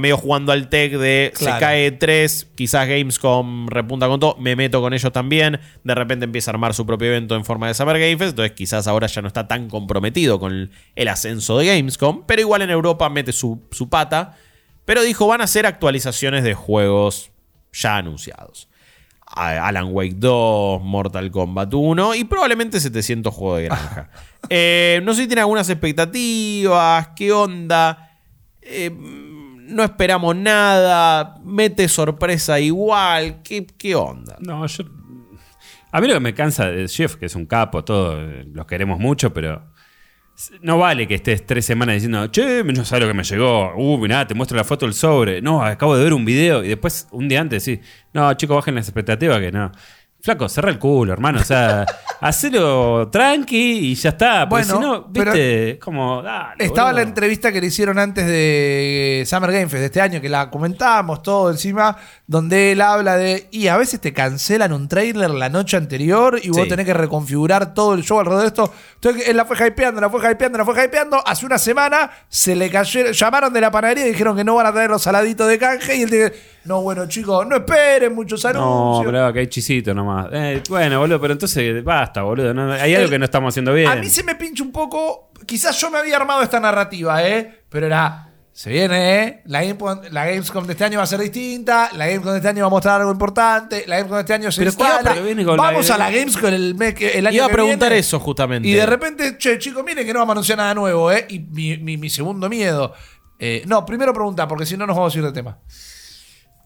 medio 0.00 0.16
jugando 0.16 0.50
al 0.52 0.68
tech 0.68 0.92
de 0.92 1.32
Claro. 1.36 1.54
se 1.56 1.60
cae 1.60 1.90
3, 1.92 2.48
quizás 2.56 2.88
Gamescom 2.88 3.68
repunta 3.68 4.08
con 4.08 4.18
todo, 4.18 4.36
me 4.38 4.56
meto 4.56 4.80
con 4.80 4.92
ellos 4.94 5.12
también. 5.12 5.60
De 5.84 5.94
repente 5.94 6.24
empieza 6.24 6.50
a 6.50 6.54
armar 6.54 6.74
su 6.74 6.84
propio 6.86 7.08
evento 7.08 7.36
en 7.36 7.44
forma 7.44 7.68
de 7.68 7.74
Summer 7.74 7.98
Game 7.98 8.16
Fest. 8.18 8.30
Entonces 8.30 8.52
quizás 8.56 8.86
ahora 8.88 9.06
ya 9.06 9.22
no 9.22 9.28
está 9.28 9.46
tan 9.46 9.68
comprometido 9.68 10.40
con 10.40 10.52
el, 10.52 10.70
el 10.96 11.08
ascenso 11.08 11.58
de 11.58 11.66
Gamescom. 11.66 12.24
Pero 12.26 12.40
igual 12.42 12.62
en 12.62 12.70
Europa 12.70 13.08
mete 13.10 13.32
su, 13.32 13.62
su 13.70 13.88
pata. 13.88 14.36
Pero 14.84 15.02
dijo, 15.02 15.26
van 15.26 15.42
a 15.42 15.44
hacer 15.44 15.66
actualizaciones 15.66 16.42
de 16.44 16.54
juegos 16.54 17.30
ya 17.72 17.98
anunciados. 17.98 18.68
Alan 19.26 19.88
Wake 19.92 20.14
2, 20.16 20.82
Mortal 20.82 21.30
Kombat 21.30 21.72
1 21.74 22.14
y 22.14 22.24
probablemente 22.24 22.80
700 22.80 23.32
juegos 23.34 23.58
de 23.58 23.64
granja. 23.66 24.10
Eh, 24.48 25.00
no 25.04 25.14
sé 25.14 25.22
si 25.22 25.26
tiene 25.26 25.42
algunas 25.42 25.68
expectativas, 25.68 27.08
qué 27.16 27.32
onda. 27.32 28.16
Eh, 28.62 28.90
no 28.90 29.84
esperamos 29.84 30.34
nada, 30.34 31.36
mete 31.44 31.88
sorpresa 31.88 32.58
igual, 32.58 33.42
qué, 33.42 33.66
qué 33.66 33.94
onda. 33.94 34.36
No, 34.40 34.66
yo. 34.66 34.84
A 35.90 36.00
mí 36.00 36.08
lo 36.08 36.14
que 36.14 36.20
me 36.20 36.34
cansa 36.34 36.70
de 36.70 36.88
Jeff, 36.88 37.16
que 37.16 37.26
es 37.26 37.34
un 37.34 37.46
capo, 37.46 37.84
todo, 37.84 38.20
eh, 38.20 38.44
los 38.52 38.66
queremos 38.66 38.98
mucho, 38.98 39.32
pero. 39.32 39.76
No 40.60 40.78
vale 40.78 41.08
que 41.08 41.16
estés 41.16 41.44
tres 41.44 41.64
semanas 41.64 41.94
diciendo, 41.94 42.28
che, 42.28 42.62
no 42.62 42.84
sabes 42.84 43.02
lo 43.02 43.08
que 43.08 43.14
me 43.14 43.24
llegó. 43.24 43.74
Uh, 43.74 43.98
mirá, 43.98 44.24
te 44.24 44.34
muestro 44.34 44.56
la 44.56 44.62
foto 44.62 44.86
del 44.86 44.94
sobre. 44.94 45.42
No, 45.42 45.64
acabo 45.64 45.96
de 45.96 46.04
ver 46.04 46.12
un 46.12 46.24
video. 46.24 46.62
Y 46.62 46.68
después, 46.68 47.08
un 47.10 47.28
día 47.28 47.40
antes, 47.40 47.64
decís, 47.64 47.84
no, 48.12 48.32
chicos, 48.34 48.54
bajen 48.54 48.76
las 48.76 48.86
expectativas 48.86 49.40
que 49.40 49.50
no. 49.50 49.72
Flaco, 50.20 50.48
cerra 50.48 50.70
el 50.70 50.78
culo, 50.78 51.12
hermano. 51.12 51.40
O 51.40 51.44
sea, 51.44 51.86
hacelo 52.20 53.08
tranqui 53.08 53.56
y 53.90 53.94
ya 53.94 54.10
está. 54.10 54.48
Porque 54.48 54.64
Bueno, 54.66 54.74
si 54.76 54.84
no, 54.86 55.02
viste, 55.04 55.78
como, 55.78 56.22
dale. 56.22 56.64
Estaba 56.64 56.88
la 56.88 56.94
boludo. 56.98 57.08
entrevista 57.08 57.52
que 57.52 57.60
le 57.60 57.68
hicieron 57.68 57.98
antes 58.00 58.26
de 58.26 59.22
Summer 59.26 59.52
Game 59.52 59.68
Fest 59.68 59.78
de 59.80 59.86
este 59.86 60.00
año, 60.00 60.20
que 60.20 60.28
la 60.28 60.50
comentábamos 60.50 61.22
todo 61.22 61.50
encima, 61.50 61.96
donde 62.26 62.72
él 62.72 62.80
habla 62.80 63.16
de. 63.16 63.46
Y 63.52 63.68
a 63.68 63.76
veces 63.76 64.00
te 64.00 64.12
cancelan 64.12 64.72
un 64.72 64.88
trailer 64.88 65.30
la 65.30 65.48
noche 65.48 65.76
anterior 65.76 66.38
y 66.42 66.48
vos 66.50 66.62
Sí. 66.62 66.68
tenés 66.68 66.84
que 66.86 66.94
reconfigurar 66.94 67.72
todo 67.72 67.94
el 67.94 68.02
show 68.02 68.18
alrededor 68.18 68.42
de 68.42 68.48
esto. 68.48 68.72
Entonces 68.96 69.28
él 69.28 69.36
la 69.36 69.44
fue 69.44 69.56
hypeando, 69.66 70.00
la 70.00 70.10
fue 70.10 70.20
hypeando, 70.32 70.58
la 70.58 70.64
fue 70.64 70.84
hypeando. 70.84 71.22
Hace 71.26 71.46
una 71.46 71.58
semana 71.58 72.10
se 72.28 72.56
le 72.56 72.68
cayeron, 72.70 73.12
llamaron 73.12 73.52
de 73.52 73.60
la 73.60 73.70
panadería 73.70 74.04
y 74.06 74.10
dijeron 74.10 74.36
que 74.36 74.42
no 74.42 74.56
van 74.56 74.66
a 74.66 74.72
traer 74.72 74.90
los 74.90 75.02
saladitos 75.02 75.46
de 75.48 75.58
canje. 75.58 75.94
Y 75.96 76.02
él 76.02 76.10
dice: 76.10 76.32
No, 76.68 76.82
bueno, 76.82 77.08
chicos, 77.08 77.46
no 77.46 77.56
esperen 77.56 78.14
muchos 78.14 78.44
No, 78.44 78.50
anuncios. 78.50 79.12
pero 79.12 79.32
que 79.32 79.38
hay 79.40 79.46
chisito 79.48 79.94
nomás. 79.94 80.26
Eh, 80.32 80.62
bueno, 80.68 80.98
boludo, 81.00 81.20
pero 81.20 81.32
entonces 81.32 81.82
basta, 81.82 82.22
boludo. 82.22 82.52
no, 82.52 82.70
hay 82.72 82.94
algo 82.94 83.08
que 83.10 83.18
no 83.18 83.24
estamos 83.24 83.52
haciendo 83.52 83.72
bien. 83.72 83.88
A 83.88 83.96
mí 83.96 84.08
se 84.10 84.22
me 84.22 84.34
pincha 84.34 84.62
un 84.62 84.70
poco. 84.70 85.30
Quizás 85.46 85.80
yo 85.80 85.90
me 85.90 85.98
había 85.98 86.16
armado 86.16 86.42
esta 86.42 86.60
narrativa, 86.60 87.26
¿eh? 87.26 87.62
Pero 87.68 87.86
era. 87.86 88.26
Se 88.52 88.70
viene, 88.70 89.22
¿eh? 89.22 89.42
La, 89.46 89.60
Gamescom, 89.62 90.00
la 90.10 90.26
Gamescom 90.26 90.66
de 90.66 90.72
este 90.72 90.84
año 90.84 90.98
va 90.98 91.04
a 91.04 91.06
ser 91.06 91.20
distinta. 91.20 91.90
La 91.94 92.06
Gamescom 92.08 92.32
de 92.32 92.38
este 92.38 92.48
año 92.48 92.62
va 92.62 92.66
a 92.66 92.70
mostrar 92.70 93.00
algo 93.00 93.12
importante. 93.12 93.84
La 93.86 93.96
Gamescom 93.98 94.16
de 94.16 94.20
este 94.22 94.34
año 94.34 94.50
se 94.50 94.60
Pero 94.62 94.70
instala. 94.72 95.14
viene 95.20 95.44
con 95.44 95.56
Vamos 95.56 95.88
la- 95.88 95.94
a 95.94 95.98
la 95.98 96.10
Gamescom 96.10 96.46
el, 96.52 96.74
mes 96.74 96.94
el 97.00 97.24
año 97.28 97.36
Iba 97.36 97.46
a 97.46 97.48
preguntar 97.50 97.90
viene. 97.90 98.00
eso 98.00 98.18
justamente. 98.18 98.68
Y 98.68 98.72
de 98.72 98.84
repente, 98.84 99.38
che, 99.38 99.58
chicos, 99.58 99.84
miren 99.84 100.04
que 100.04 100.12
no 100.12 100.18
vamos 100.18 100.32
a 100.32 100.34
anunciar 100.34 100.58
nada 100.58 100.74
nuevo, 100.74 101.12
¿eh? 101.12 101.24
Y 101.28 101.38
mi, 101.38 101.76
mi- 101.78 101.96
mi 101.96 102.10
segundo 102.10 102.48
miedo. 102.48 102.92
eh, 103.38 103.62
no, 103.66 103.86
primero 103.86 104.12
pregunta, 104.12 104.48
porque 104.48 104.66
si 104.66 104.76
no 104.76 104.84
nos 104.88 104.96
vamos 104.96 105.14
a 105.14 105.18
ir 105.18 105.24
de 105.24 105.30
tema. 105.32 105.58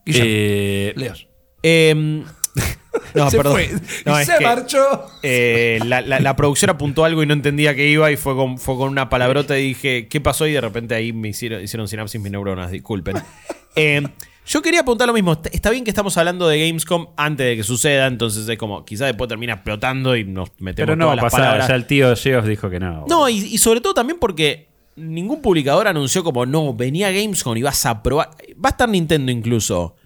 Guillermo, 0.04 0.28
Eh, 0.30 0.92
Leos. 0.96 1.28
Eh, 1.62 2.24
No, 3.14 3.30
se 3.30 3.36
perdón. 3.38 3.52
fue. 3.54 3.70
No, 4.04 4.20
y 4.20 4.24
se 4.24 4.36
que- 4.38 4.44
marchó. 4.44 5.06
Eh, 5.22 5.78
la, 5.86 6.02
la- 6.02 6.20
la 6.20 6.36
producción 6.36 6.70
apuntó 6.70 7.04
algo 7.04 7.22
y 7.22 7.26
no 7.26 7.32
entendía 7.32 7.74
que 7.74 7.88
iba 7.88 8.10
y 8.10 8.16
fue 8.16 8.34
con, 8.36 8.58
fue 8.58 8.76
con 8.76 8.90
una 8.90 9.08
palabrota 9.08 9.58
y 9.58 9.68
dije, 9.68 10.08
¿qué 10.08 10.20
pasó? 10.20 10.46
Y 10.46 10.52
de 10.52 10.60
repente 10.60 10.94
ahí 10.94 11.12
me 11.12 11.28
hicieron, 11.28 11.62
hicieron 11.62 11.88
sinapsis 11.88 12.20
mis 12.20 12.30
neuronas, 12.32 12.70
disculpen. 12.70 13.16
Eh, 13.74 14.02
yo 14.44 14.60
quería 14.60 14.80
apuntar 14.80 15.06
lo 15.08 15.14
mismo. 15.14 15.40
Está- 15.50 15.70
bien 15.70 15.82
que 15.84 15.90
estamos 15.90 16.18
hablando 16.18 16.46
de 16.46 16.58
Gamescom 16.66 17.06
antes 17.16 17.46
de 17.46 17.56
que 17.56 17.62
suceda, 17.62 18.06
entonces 18.06 18.46
es 18.46 18.58
como, 18.58 18.84
quizás 18.84 19.06
después 19.06 19.28
termina 19.28 19.54
explotando 19.54 20.14
y 20.14 20.24
nos 20.24 20.50
metemos 20.58 20.88
Pero 20.88 20.96
no 20.96 21.06
va 21.06 21.12
todas 21.16 21.18
a 21.18 21.22
las 21.22 21.32
pasar. 21.32 21.40
palabras. 21.46 21.68
Ya 21.68 21.74
el 21.76 21.86
tío 21.86 22.14
Geoff 22.14 22.44
dijo 22.44 22.68
que 22.68 22.78
no. 22.78 23.06
No, 23.08 23.30
y, 23.30 23.38
y 23.38 23.56
sobre 23.56 23.80
todo 23.80 23.94
también 23.94 24.18
porque 24.20 24.68
ningún 24.97 25.40
publicador 25.40 25.89
anunció 25.89 26.23
como, 26.24 26.47
no, 26.47 26.74
venía 26.74 27.10
Gamescom 27.10 27.56
y 27.56 27.62
vas 27.62 27.85
a 27.86 28.02
probar. 28.02 28.31
Va 28.52 28.69
a 28.69 28.70
estar 28.70 28.89
Nintendo 28.89 29.32
incluso. 29.32 29.97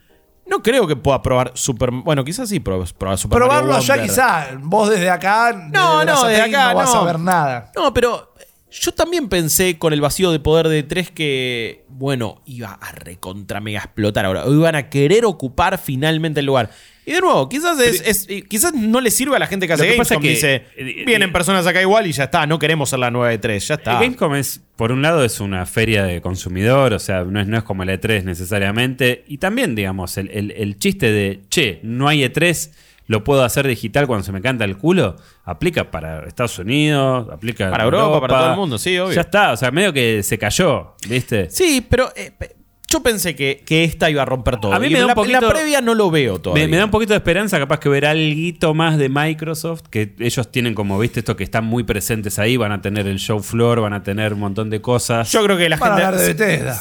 No 0.47 0.63
creo 0.63 0.87
que 0.87 0.95
pueda 0.95 1.23
probar 1.23 1.53
Super. 1.55 1.91
Bueno, 1.91 2.25
quizás 2.25 2.49
sí 2.49 2.61
probar, 2.61 2.87
Super 2.87 3.39
Probarlo 3.39 3.73
Mario 3.73 3.77
allá 3.77 3.95
Wonder. 3.95 4.11
quizá. 4.11 4.49
Vos 4.61 4.91
desde 4.91 5.11
acá. 5.11 5.53
No, 5.73 5.99
desde 6.01 6.13
no, 6.13 6.25
desde 6.25 6.43
acá 6.43 6.69
no 6.71 6.77
vas 6.77 6.95
no. 6.95 7.01
a 7.01 7.05
ver 7.05 7.19
nada. 7.19 7.73
No, 7.75 7.93
pero 7.93 8.33
yo 8.71 8.93
también 8.93 9.29
pensé 9.29 9.79
con 9.79 9.93
el 9.93 10.01
vacío 10.01 10.31
de 10.31 10.39
poder 10.39 10.69
de 10.69 10.83
3 10.83 11.11
que, 11.11 11.85
bueno, 11.89 12.43
iba 12.45 12.79
a 12.81 12.93
recontra 12.93 13.61
mega 13.61 13.81
explotar 13.81 14.25
ahora. 14.25 14.45
O 14.45 14.53
iban 14.53 14.77
a 14.77 14.89
querer 14.89 15.25
ocupar 15.25 15.79
finalmente 15.79 16.41
el 16.41 16.47
lugar. 16.47 16.71
Y 17.07 17.13
de 17.13 17.21
nuevo, 17.21 17.49
quizás 17.49 17.79
es, 17.81 18.27
quizás 18.49 18.75
no 18.75 19.01
le 19.01 19.13
sirve 19.13 19.37
a 19.37 19.39
la 19.39 19.47
gente 19.47 19.67
que 19.69 19.73
hace 19.75 19.85
Lo 19.87 19.93
que 19.93 19.97
pasa 19.99 20.17
Gamescom. 20.17 20.33
es 20.33 20.41
que- 20.43 20.49
dice, 20.75 20.91
eh, 21.01 21.05
vienen 21.07 21.29
eh, 21.29 21.33
personas 21.33 21.65
acá 21.67 21.81
igual 21.81 22.07
y 22.09 22.13
ya 22.13 22.25
está, 22.25 22.45
no 22.47 22.59
queremos 22.59 22.91
ser 22.91 22.99
la 22.99 23.11
9 23.13 23.31
de 23.31 23.39
3, 23.39 23.69
ya 23.69 23.75
está. 23.77 23.93
El 23.93 23.99
Gamescom 24.01 24.35
es, 24.35 24.61
por 24.75 24.91
un 24.91 25.03
lado, 25.03 25.25
es 25.25 25.39
una 25.39 25.65
feria 25.67 26.03
de 26.03 26.21
consumidor, 26.21 26.93
o 26.93 26.99
sea, 26.99 27.23
no 27.23 27.41
es, 27.41 27.47
no 27.47 27.57
es 27.57 27.63
como 27.63 27.85
el 27.85 27.91
E3 27.91 28.25
necesariamente. 28.25 29.25
Y 29.29 29.39
también, 29.39 29.75
digamos, 29.75 30.19
el, 30.19 30.31
el- 30.31 30.51
el 30.51 30.79
chiste 30.79 31.13
de, 31.13 31.41
che, 31.49 31.79
no 31.85 32.09
hay 32.09 32.23
E3, 32.25 32.73
lo 33.09 33.23
puedo 33.23 33.45
hacer 33.45 33.69
digital 33.69 34.09
cuando 34.09 34.25
se 34.25 34.33
me 34.33 34.41
canta 34.41 34.65
el 34.65 34.77
culo, 34.77 35.15
aplica 35.45 35.93
para 35.93 36.27
Estados 36.27 36.59
Unidos, 36.59 37.29
aplica 37.33 37.71
Para 37.71 37.85
Europa, 37.85 38.21
para 38.21 38.39
todo 38.41 38.51
el 38.51 38.57
mundo, 38.57 38.79
sí, 38.79 38.99
obvio. 38.99 39.15
Ya 39.15 39.21
está, 39.21 39.53
o 39.53 39.57
sea, 39.57 39.71
medio 39.71 39.93
que 39.93 40.25
se 40.25 40.39
cayó, 40.39 40.97
¿viste? 41.09 41.49
Sí, 41.51 41.87
pero 41.89 42.13
eh, 42.17 42.33
pe- 42.37 42.56
yo 42.89 43.03
pensé 43.03 43.35
que, 43.35 43.63
que 43.67 43.83
esta 43.85 44.09
iba 44.11 44.23
a 44.23 44.25
romper 44.25 44.59
todo. 44.61 44.73
A 44.73 44.79
mí 44.79 44.87
Y 44.87 44.91
me 44.91 44.99
da 44.99 45.05
un 45.05 45.09
la, 45.09 45.15
poquito- 45.15 45.41
la 45.41 45.49
previa 45.49 45.81
no 45.81 45.95
lo 45.95 46.11
veo 46.11 46.39
todavía. 46.41 46.65
Me, 46.65 46.71
me 46.71 46.77
da 46.77 46.85
un 46.85 46.91
poquito 46.91 47.13
de 47.15 47.19
esperanza, 47.19 47.59
capaz 47.59 47.81
que 47.81 47.89
ver 47.89 48.07
algo 48.07 48.75
más 48.75 48.97
de 48.99 49.09
Microsoft, 49.09 49.83
que 49.91 50.15
ellos 50.21 50.51
tienen 50.53 50.75
como, 50.75 50.99
viste, 50.99 51.21
esto 51.21 51.37
que 51.37 51.45
están 51.45 51.65
muy 51.65 51.83
presentes 51.85 52.39
ahí, 52.39 52.57
van 52.57 52.73
a 52.73 52.81
tener 52.83 53.07
el 53.07 53.19
show 53.19 53.41
floor, 53.43 53.81
van 53.81 53.93
a 53.93 54.03
tener 54.03 54.33
un 54.35 54.41
montón 54.41 54.71
de 54.71 54.81
cosas. 54.81 55.31
Yo 55.33 55.43
creo 55.43 55.57
que 55.57 55.69
la 55.69 55.77
Van 55.77 55.93
a 55.93 55.95
gente. 55.97 56.07
hablar 56.07 56.21
de 56.21 56.35
Bethesda. 56.35 56.81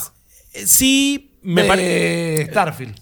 Sí, 0.53 1.31
me 1.41 1.63
parece. 1.63 2.47
Starfield. 2.51 2.95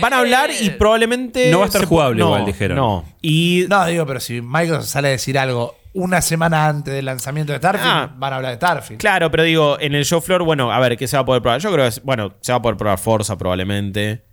Van 0.00 0.12
a 0.12 0.18
hablar 0.18 0.50
y 0.60 0.70
probablemente. 0.70 1.50
No 1.50 1.58
va 1.60 1.64
a 1.64 1.68
estar 1.68 1.84
jugable 1.84 2.18
no, 2.18 2.26
igual, 2.26 2.44
dijeron. 2.46 2.76
No. 2.76 3.04
Y. 3.22 3.66
No, 3.68 3.86
digo, 3.86 4.04
pero 4.06 4.18
si 4.20 4.40
Microsoft 4.42 4.86
sale 4.88 5.08
a 5.08 5.10
decir 5.12 5.38
algo 5.38 5.76
una 5.94 6.20
semana 6.20 6.66
antes 6.68 6.92
del 6.92 7.04
lanzamiento 7.06 7.52
de 7.52 7.58
Starfield, 7.58 7.88
Ah. 7.90 8.14
van 8.16 8.32
a 8.32 8.36
hablar 8.36 8.50
de 8.52 8.56
Starfield. 8.56 9.00
Claro, 9.00 9.30
pero 9.30 9.42
digo, 9.44 9.78
en 9.80 9.94
el 9.94 10.04
show 10.04 10.20
floor, 10.20 10.42
bueno, 10.42 10.70
a 10.72 10.78
ver, 10.80 10.96
¿qué 10.96 11.06
se 11.08 11.16
va 11.16 11.22
a 11.22 11.24
poder 11.24 11.40
probar? 11.40 11.60
Yo 11.60 11.72
creo 11.72 11.88
que, 11.88 12.00
bueno, 12.02 12.34
se 12.40 12.52
va 12.52 12.58
a 12.58 12.62
poder 12.62 12.76
probar 12.76 12.98
Forza 12.98 13.38
probablemente. 13.38 14.24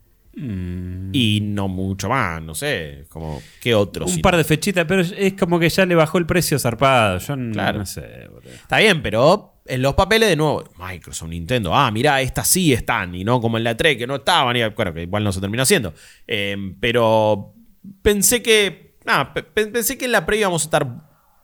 Y 1.13 1.39
no 1.43 1.67
mucho 1.67 2.07
más, 2.09 2.41
no 2.41 2.55
sé. 2.55 3.05
Como, 3.09 3.41
¿qué 3.59 3.75
otro? 3.75 4.05
un 4.05 4.21
par 4.21 4.38
de 4.38 4.43
fechitas, 4.43 4.85
pero 4.85 5.01
es 5.01 5.33
como 5.33 5.59
que 5.59 5.69
ya 5.69 5.85
le 5.85 5.93
bajó 5.95 6.17
el 6.17 6.25
precio 6.25 6.57
zarpado. 6.57 7.17
Yo 7.19 7.35
Claro. 7.51 7.79
no 7.79 7.85
sé, 7.85 8.27
boludo. 8.31 8.49
Está 8.51 8.77
bien, 8.79 9.01
pero 9.03 9.59
en 9.65 9.81
los 9.81 9.93
papeles 9.93 10.29
de 10.29 10.35
nuevo, 10.38 10.63
Microsoft, 10.79 11.29
Nintendo, 11.29 11.75
ah, 11.75 11.91
mirá, 11.91 12.21
estas 12.21 12.47
sí 12.47 12.71
están, 12.73 13.13
y 13.13 13.23
no 13.23 13.41
como 13.41 13.57
en 13.57 13.65
la 13.65 13.75
3 13.75 13.97
que 13.97 14.07
no 14.07 14.15
estaban, 14.15 14.55
y 14.55 14.63
bueno, 14.69 14.93
que 14.93 15.01
igual 15.03 15.23
no 15.23 15.31
se 15.31 15.41
terminó 15.41 15.63
haciendo. 15.63 15.93
Eh, 16.27 16.55
pero 16.79 17.53
pensé 18.01 18.41
que, 18.41 18.95
nada, 19.05 19.33
pe- 19.33 19.43
pe- 19.43 19.67
pensé 19.67 19.97
que 19.97 20.05
en 20.05 20.13
la 20.13 20.25
previa 20.25 20.43
íbamos 20.43 20.63
a 20.63 20.65
estar, 20.65 20.88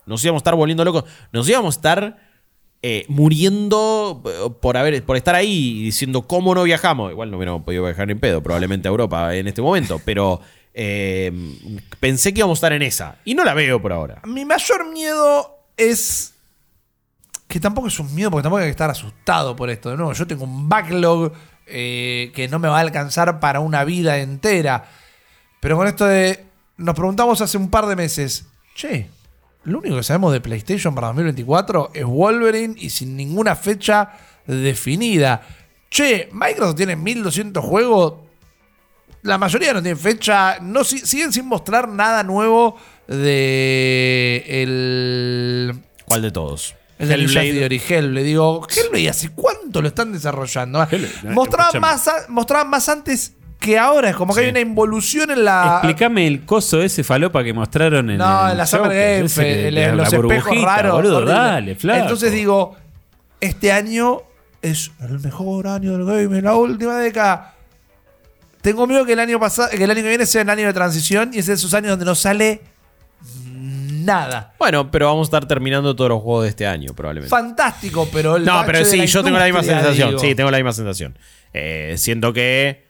nos 0.07 0.23
íbamos 0.23 0.39
a 0.39 0.41
estar 0.41 0.55
volviendo 0.55 0.83
locos, 0.83 1.03
nos 1.31 1.47
íbamos 1.47 1.75
a 1.75 1.77
estar 1.77 2.27
eh, 2.83 3.05
muriendo 3.09 4.21
eh, 4.25 4.49
por, 4.61 4.77
haber, 4.77 5.03
por 5.03 5.17
estar 5.17 5.33
ahí 5.33 5.83
diciendo 5.83 6.27
cómo 6.27 6.53
no 6.53 6.63
viajamos. 6.63 7.11
Igual 7.11 7.31
no 7.31 7.37
hubiéramos 7.37 7.63
podido 7.63 7.83
viajar 7.83 8.09
en 8.11 8.19
pedo, 8.19 8.41
probablemente 8.41 8.87
a 8.87 8.91
Europa 8.91 9.35
en 9.35 9.47
este 9.47 9.61
momento, 9.61 9.99
pero 10.05 10.41
eh, 10.73 11.31
pensé 11.99 12.33
que 12.33 12.39
íbamos 12.39 12.57
a 12.57 12.59
estar 12.59 12.73
en 12.73 12.83
esa, 12.83 13.17
y 13.25 13.33
no 13.33 13.43
la 13.43 13.53
veo 13.53 13.81
por 13.81 13.93
ahora. 13.93 14.21
Mi 14.25 14.45
mayor 14.45 14.91
miedo 14.91 15.57
es. 15.75 16.33
Que 17.47 17.59
tampoco 17.59 17.87
es 17.87 17.97
un 17.99 18.13
miedo, 18.13 18.29
porque 18.29 18.43
tampoco 18.43 18.59
hay 18.59 18.67
que 18.67 18.71
estar 18.71 18.89
asustado 18.89 19.55
por 19.55 19.69
esto. 19.69 19.89
De 19.89 19.95
nuevo, 19.95 20.13
yo 20.13 20.27
tengo 20.27 20.43
un 20.43 20.67
backlog 20.67 21.31
que 21.65 22.47
no 22.51 22.59
me 22.59 22.67
va 22.67 22.77
a 22.77 22.81
alcanzar 22.81 23.39
para 23.39 23.61
una 23.61 23.85
vida 23.85 24.17
entera. 24.19 24.85
Pero 25.61 25.77
con 25.77 25.87
esto 25.87 26.05
de. 26.05 26.45
Nos 26.75 26.93
preguntamos 26.93 27.41
hace 27.41 27.57
un 27.57 27.69
par 27.69 27.85
de 27.87 27.95
meses. 27.95 28.45
Che, 28.75 29.09
lo 29.67 29.79
único 29.79 29.97
que 29.97 30.03
sabemos 30.03 30.31
de 30.33 30.41
PlayStation 30.41 30.95
para 30.95 31.07
2024 31.07 31.91
es 31.93 32.05
Wolverine 32.05 32.75
y 32.77 32.89
sin 32.89 33.15
ninguna 33.17 33.55
fecha 33.55 34.11
definida. 34.45 35.41
Che, 35.89 36.29
Microsoft 36.31 36.75
tiene 36.77 36.95
1200 36.95 37.63
juegos. 37.63 38.13
La 39.23 39.37
mayoría 39.37 39.73
no 39.73 39.81
tiene 39.81 39.97
fecha. 39.97 40.59
No, 40.61 40.83
si- 40.83 40.99
siguen 40.99 41.33
sin 41.33 41.45
mostrar 41.47 41.87
nada 41.89 42.23
nuevo 42.23 42.77
de 43.07 44.43
el. 44.47 45.81
¿Cuál 46.05 46.21
de 46.21 46.31
todos? 46.31 46.75
El 46.99 47.09
de 47.09 47.17
Ninja 47.17 47.41
Hellblade. 47.43 47.59
Theory, 47.59 47.81
Hellblade. 47.89 48.23
Digo, 48.25 48.67
Hellblade, 48.69 49.09
¿hace 49.09 49.29
cuánto 49.29 49.81
lo 49.81 49.87
están 49.89 50.11
desarrollando? 50.13 50.87
Mostraban, 51.31 51.81
más, 51.81 52.09
mostraban 52.29 52.69
más 52.69 52.89
antes 52.89 53.33
que 53.59 53.77
ahora. 53.79 54.09
Es 54.11 54.15
como 54.15 54.33
que 54.33 54.39
Sí. 54.41 54.45
hay 54.45 54.51
una 54.51 54.59
involución 54.59 55.31
en 55.31 55.43
la. 55.45 55.79
Explícame 55.83 56.27
el 56.27 56.45
coso 56.45 56.81
ese 56.81 57.03
falopa 57.03 57.43
que 57.43 57.53
mostraron 57.53 58.09
en 58.09 58.17
No, 58.17 58.45
el 58.45 58.51
en 58.51 58.57
la 58.57 58.65
Summer 58.65 58.89
Game 58.89 59.17
ese 59.25 59.27
Fest, 59.29 59.37
que- 59.39 59.67
el- 59.69 59.75
la- 59.75 59.87
los 59.95 60.11
la 60.11 60.17
espejos 60.19 60.61
raros. 60.61 60.91
boludo, 60.93 61.25
dale, 61.25 61.75
flaco. 61.75 61.99
Entonces 62.01 62.31
digo, 62.31 62.75
este 63.41 63.71
año 63.71 64.21
es 64.61 64.91
el 65.01 65.19
mejor 65.19 65.67
año 65.67 65.93
del 65.97 66.05
game 66.05 66.37
en 66.39 66.43
la 66.45 66.55
última 66.55 66.97
década. 66.97 67.53
Tengo 68.61 68.85
miedo 68.87 69.05
que 69.05 69.13
el 69.13 69.19
año 69.19 69.39
pasado, 69.39 69.69
que 69.69 69.83
el 69.83 69.89
año 69.91 70.01
que 70.01 70.09
viene 70.09 70.25
sea 70.25 70.41
el 70.41 70.49
año 70.49 70.65
de 70.67 70.73
transición 70.73 71.29
y 71.33 71.39
es 71.39 71.45
de 71.45 71.53
esos 71.53 71.73
años 71.73 71.91
donde 71.91 72.05
no 72.05 72.15
sale 72.15 72.61
nada. 73.51 74.53
Bueno, 74.59 74.89
pero 74.91 75.07
vamos 75.07 75.27
a 75.27 75.29
estar 75.29 75.47
terminando 75.47 75.95
todos 75.95 76.09
los 76.09 76.21
juegos 76.21 76.43
de 76.43 76.49
este 76.49 76.65
año, 76.67 76.93
probablemente. 76.95 77.29
Fantástico, 77.29 78.07
pero 78.11 78.35
el 78.37 78.45
No, 78.45 78.63
pero 78.65 78.83
sí, 78.85 79.05
yo 79.05 79.23
tengo 79.23 79.37
la 79.37 79.45
misma 79.45 79.63
sensación. 79.63 80.09
digo. 80.09 80.19
Sí, 80.19 80.35
tengo 80.35 80.51
la 80.51 80.57
misma 80.57 80.73
sensación. 80.73 81.17
Eh, 81.53 81.95
siento 81.97 82.33
que 82.33 82.86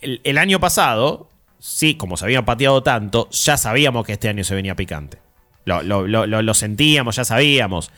el, 0.00 0.38
año 0.38 0.60
pasado, 0.60 1.28
sí, 1.58 1.96
como 1.96 2.16
se 2.16 2.24
había 2.24 2.44
pateado 2.44 2.82
tanto, 2.82 3.28
ya 3.30 3.56
sabíamos 3.56 4.06
que 4.06 4.12
este 4.12 4.28
año 4.28 4.44
se 4.44 4.54
venía 4.54 4.74
picante. 4.74 5.18
Lo- 5.64 5.82
lo 5.82 6.54
sentíamos, 6.54 7.16
ya 7.16 7.24
sabíamos. 7.24 7.90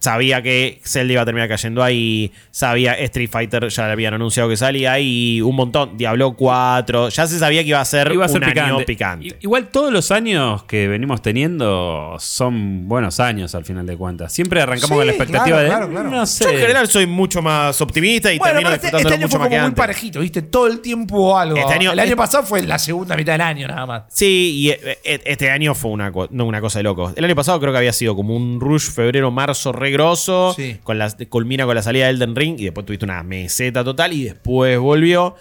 Sabía 0.00 0.42
que 0.42 0.80
Zelda 0.84 1.12
iba 1.14 1.22
a 1.22 1.24
terminar 1.24 1.48
cayendo 1.48 1.82
ahí. 1.82 2.30
Sabía 2.50 2.94
Street 2.94 3.30
Fighter, 3.30 3.68
ya 3.68 3.86
le 3.86 3.92
habían 3.92 4.14
anunciado 4.14 4.48
que 4.48 4.56
salía 4.56 4.92
ahí. 4.92 5.40
Un 5.40 5.56
montón. 5.56 5.96
Diablo 5.96 6.34
4. 6.34 7.08
Ya 7.08 7.26
se 7.26 7.38
sabía 7.38 7.62
que 7.62 7.70
iba 7.70 7.80
a 7.80 7.84
ser, 7.84 8.12
Iba 8.12 8.24
a 8.26 8.28
ser 8.28 8.42
un 8.42 8.48
picante. 8.48 8.70
año 8.74 8.84
picante. 8.84 9.36
Igual 9.40 9.68
todos 9.68 9.92
los 9.92 10.10
años 10.10 10.64
que 10.64 10.86
venimos 10.88 11.22
teniendo 11.22 12.16
son 12.18 12.88
buenos 12.88 13.20
años 13.20 13.54
al 13.54 13.64
final 13.64 13.86
de 13.86 13.96
cuentas. 13.96 14.32
Siempre 14.32 14.60
arrancamos 14.60 14.90
Sí, 14.90 14.94
con 14.96 15.06
la 15.06 15.12
expectativa 15.12 15.56
claro, 15.56 15.62
de 15.62 15.68
claro, 15.68 15.90
claro. 15.90 16.10
no 16.10 16.26
sé. 16.26 16.44
Yo 16.44 16.50
en 16.50 16.58
general 16.58 16.88
soy 16.88 17.06
mucho 17.06 17.42
más 17.42 17.80
optimista 17.80 18.32
y 18.32 18.38
Bueno, 18.38 18.54
termino 18.54 18.70
este, 18.74 18.86
disfrutándolo 18.86 19.08
este 19.08 19.14
año 19.14 19.26
mucho 19.26 19.30
fue 19.36 19.38
más 19.40 19.48
que 19.48 19.54
como 19.56 19.60
muy 19.62 19.66
antes. 19.68 19.78
parejito, 19.82 20.20
¿viste? 20.20 20.42
Todo 20.42 20.66
el 20.66 20.80
tiempo 20.80 21.38
algo. 21.38 21.56
Este 21.56 21.72
año- 21.74 21.92
el 21.92 21.98
año 21.98 22.04
este- 22.08 22.16
pasado 22.16 22.44
fue 22.44 22.62
la 22.62 22.78
segunda 22.78 23.16
mitad 23.16 23.32
del 23.32 23.40
año, 23.40 23.68
nada 23.68 23.86
más. 23.86 24.02
Sí, 24.08 24.52
y 24.56 24.70
eh, 24.70 24.98
eh, 25.04 25.20
este 25.24 25.50
año 25.50 25.74
fue 25.74 25.90
una, 25.90 26.12
no, 26.30 26.44
una 26.44 26.60
cosa 26.60 26.78
de 26.78 26.82
loco. 26.84 27.12
El 27.16 27.24
año 27.24 27.34
pasado 27.34 27.58
creo 27.60 27.72
que 27.72 27.78
había 27.78 27.92
sido 27.92 28.14
como 28.14 28.36
un 28.36 28.60
rush 28.60 28.90
febrero, 28.90 29.30
marzo 29.30 29.72
regroso. 29.86 30.52
Sí. 30.56 30.78
Con 30.82 30.98
las, 30.98 31.16
culmina 31.28 31.64
con 31.64 31.74
la 31.74 31.82
salida 31.82 32.04
de 32.06 32.10
Elden 32.12 32.34
Ring 32.36 32.56
y 32.60 32.64
después 32.64 32.84
tuviste 32.86 33.04
una 33.04 33.22
meseta 33.22 33.82
total 33.84 34.12
y 34.12 34.24
después 34.24 34.78
volvió. 34.78 35.34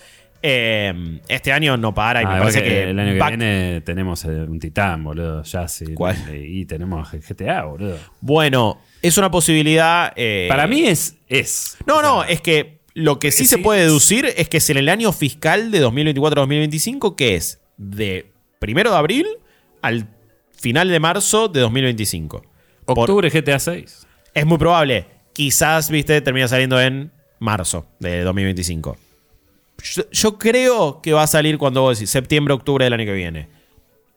Eh, 0.47 0.93
este 1.27 1.51
año 1.51 1.75
no 1.75 1.93
para 1.95 2.21
y 2.21 2.25
Ah, 2.25 2.33
me 2.35 2.39
parece 2.39 2.61
que 2.61 2.69
que, 2.69 2.83
el 2.91 2.99
año 2.99 3.13
que 3.19 3.27
viene 3.29 3.81
tenemos 3.81 4.23
eh, 4.25 4.27
un 4.27 4.59
titán, 4.59 5.03
boludo. 5.03 5.41
Ya 5.43 5.67
sí. 5.67 5.93
¿Cuál? 5.95 6.15
Y 6.35 6.65
tenemos 6.65 7.09
GTA, 7.11 7.63
boludo. 7.63 7.97
Bueno, 8.21 8.79
es 9.01 9.17
una 9.17 9.31
posibilidad. 9.31 10.13
eh, 10.15 10.45
Para 10.47 10.67
mí 10.67 10.85
es. 10.85 11.15
es. 11.27 11.77
No, 11.87 11.97
O 11.97 11.99
sea, 12.01 12.09
no, 12.09 12.23
es 12.25 12.41
que 12.41 12.77
lo 12.93 13.17
que 13.17 13.31
sí 13.31 13.45
se 13.45 13.57
puede 13.57 13.81
deducir 13.81 14.25
es 14.37 14.47
que 14.47 14.57
es 14.57 14.69
en 14.69 14.77
el 14.77 14.87
año 14.89 15.11
fiscal 15.11 15.71
de 15.71 15.83
2024-2025, 15.83 17.15
que 17.15 17.35
es 17.35 17.59
de 17.77 18.31
primero 18.59 18.91
de 18.91 18.97
abril 18.97 19.25
al 19.81 20.07
final 20.51 20.89
de 20.89 20.99
marzo 20.99 21.47
de 21.47 21.61
2025. 21.61 22.43
Por- 22.85 22.99
Octubre 22.99 23.29
GTA 23.29 23.57
6. 23.59 24.05
Es 24.35 24.45
muy 24.45 24.57
probable. 24.59 25.07
Quizás, 25.33 25.89
viste, 25.89 26.21
termina 26.21 26.47
saliendo 26.47 26.79
en 26.79 27.11
marzo 27.39 27.87
de 27.99 28.21
2025. 28.21 28.95
Yo, 29.83 30.03
yo 30.11 30.37
creo 30.37 31.01
que 31.01 31.13
va 31.13 31.23
a 31.23 31.27
salir 31.27 31.57
cuando 31.57 31.81
vos 31.81 31.97
decís 31.97 32.09
septiembre, 32.11 32.53
octubre 32.53 32.85
del 32.85 32.93
año 32.93 33.05
que 33.05 33.13
viene. 33.13 33.47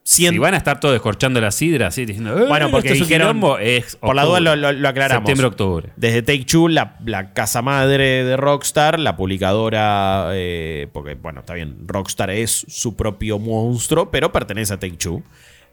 Cien- 0.05 0.31
Si 0.31 0.37
van 0.39 0.53
a 0.55 0.57
estar 0.57 0.79
todos 0.79 0.93
descorchando 0.93 1.39
la 1.39 1.51
sidra, 1.51 1.87
así 1.87 2.05
diciendo, 2.05 2.35
"Eh, 2.37 2.47
Bueno, 2.47 2.71
porque 2.71 2.87
esto 2.87 2.95
es 2.95 3.01
un 3.01 3.07
dijeron, 3.07 3.27
quilombo", 3.27 3.59
es 3.59 3.95
por 3.97 4.15
la 4.15 4.23
duda 4.23 4.39
lo, 4.39 4.55
lo- 4.55 4.71
lo 4.71 4.89
aclaramos. 4.89 5.19
Septiembre, 5.19 5.47
octubre. 5.47 5.89
Desde 5.97 6.21
Take 6.23 6.45
Two, 6.45 6.67
la, 6.67 6.97
la 7.05 7.33
casa 7.33 7.61
madre 7.61 8.23
de 8.23 8.35
Rockstar, 8.37 8.99
la 8.99 9.15
publicadora, 9.15 10.29
eh, 10.33 10.87
porque 10.93 11.13
bueno, 11.15 11.41
está 11.41 11.53
bien, 11.53 11.77
Rockstar 11.85 12.31
es 12.31 12.65
su 12.67 12.95
propio 12.95 13.37
monstruo, 13.37 14.09
pero 14.09 14.31
pertenece 14.31 14.73
a 14.73 14.79
Take 14.79 14.97
Two. 14.97 15.21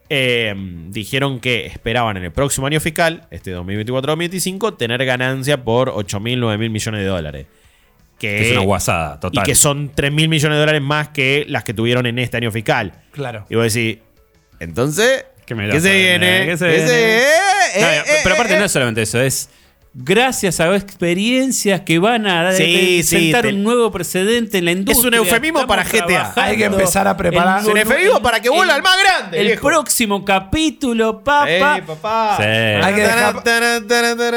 Eh, 0.09 0.55
dijeron 0.89 1.41
que 1.41 1.67
esperaban 1.67 2.17
en 2.17 2.25
el 2.25 2.33
próximo 2.33 2.67
año 2.67 2.81
fiscal, 2.81 3.27
este 3.31 3.57
2024-2025, 3.57 4.77
tener 4.77 5.05
ganancia 5.05 5.63
por 5.65 5.91
8 5.95 6.21
mil, 6.21 6.41
9 6.41 6.59
mil 6.59 6.71
millones 6.71 7.01
de 7.01 7.07
dólares. 7.07 7.47
Que, 8.19 8.47
Es 8.47 8.53
una 8.53 8.61
guasada, 8.65 9.21
total. 9.21 9.43
Y 9.43 9.47
que 9.47 9.55
son 9.55 9.91
3 9.95 10.11
mil 10.13 10.29
millones 10.29 10.57
de 10.57 10.61
dólares 10.61 10.81
más 10.83 11.09
que 11.09 11.45
las 11.49 11.65
que 11.65 11.75
tuvieron 11.75 12.07
en 12.07 12.19
este 12.19 12.37
año 12.39 12.51
fiscal. 12.51 12.93
Claro. 13.13 13.45
Y 13.51 13.57
vos 13.57 13.73
decís, 13.73 13.99
entonces, 14.59 15.27
¿Qué 15.45 15.55
me 15.55 15.69
¿qué 15.69 15.75
la 15.75 15.81
se 15.81 15.95
viene? 15.95 16.47
¿Qué 16.47 16.57
se 16.57 16.65
¿Qué 16.67 16.73
viene? 16.73 16.89
se- 16.89 17.19
eh, 17.19 17.81
No, 17.81 17.87
eh, 17.87 18.03
pero 18.23 18.35
aparte 18.35 18.55
eh, 18.55 18.59
no 18.59 18.65
es 18.65 18.73
solamente 18.73 19.03
eso, 19.03 19.21
es 19.21 19.51
gracias 19.99 20.61
a 20.61 20.75
experiencias 20.77 21.81
que 21.81 21.99
van 21.99 22.27
a 22.27 22.53
Sí, 22.53 23.03
sí, 23.03 23.17
sentar 23.23 23.43
te- 23.43 23.49
un 23.55 23.63
nuevo 23.63 23.91
precedente 23.91 24.59
en 24.59 24.67
la 24.67 24.73
industria. 24.73 25.17
eufemismo 25.17 25.61
Estamos 25.61 25.85
para 25.87 25.89
GTA. 25.89 26.33
Hay 26.37 26.57
que 26.59 26.65
empezar 26.67 27.09
a 27.09 27.17
preparar- 27.17 27.61
Es 27.61 27.67
un 27.67 27.79
eufemismo 27.79 28.21
para 28.21 28.41
que 28.41 28.51
vuelva 28.51 28.65
el- 28.65 28.71
al 28.73 28.83
más 28.83 28.97
grande, 29.03 29.41
El 29.41 29.47
viejo. 29.47 29.67
próximo 29.67 30.23
capítulo, 30.25 31.25
papá. 31.25 31.79
Eh, 31.79 31.83
papá. 31.87 32.35
Sí. 32.37 32.43
Hay 32.45 32.95
que 32.95 33.01
dejar- 33.01 33.43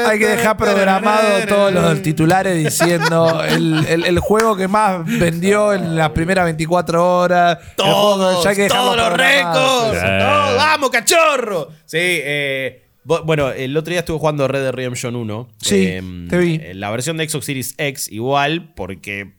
Hay 0.06 0.18
que 0.18 0.26
dejar 0.28 0.56
programado 0.56 1.46
todos 1.46 1.72
los 1.72 2.02
titulares 2.02 2.56
diciendo 2.56 3.42
el, 3.46 3.84
el- 3.86 4.06
el 4.06 4.18
juego 4.18 4.56
que 4.56 4.66
más 4.68 5.04
vendió 5.04 5.74
en 5.74 5.94
las 5.96 6.10
primeras 6.10 6.44
24 6.46 7.18
horas. 7.18 7.58
Juego 7.76 7.92
Todos, 7.92 8.44
ya 8.44 8.54
que 8.54 8.68
todos 8.68 8.96
los 8.96 9.12
récords. 9.12 10.00
Sí. 10.00 10.06
Todos, 10.20 10.56
¡Vamos, 10.56 10.90
cachorro! 10.90 11.68
Sí, 11.84 11.98
eh, 12.00 12.86
bueno, 13.04 13.50
el 13.50 13.76
otro 13.76 13.90
día 13.90 14.00
estuve 14.00 14.18
jugando 14.18 14.46
Red 14.48 14.62
Dead 14.62 14.72
Redemption 14.72 15.16
1. 15.16 15.48
Sí, 15.60 15.84
eh, 15.86 16.02
te 16.28 16.38
vi. 16.38 16.54
eh, 16.62 16.74
La 16.74 16.90
versión 16.90 17.16
de 17.16 17.28
Xbox 17.28 17.46
Series 17.46 17.74
X 17.78 18.10
igual, 18.12 18.72
porque 18.74 19.32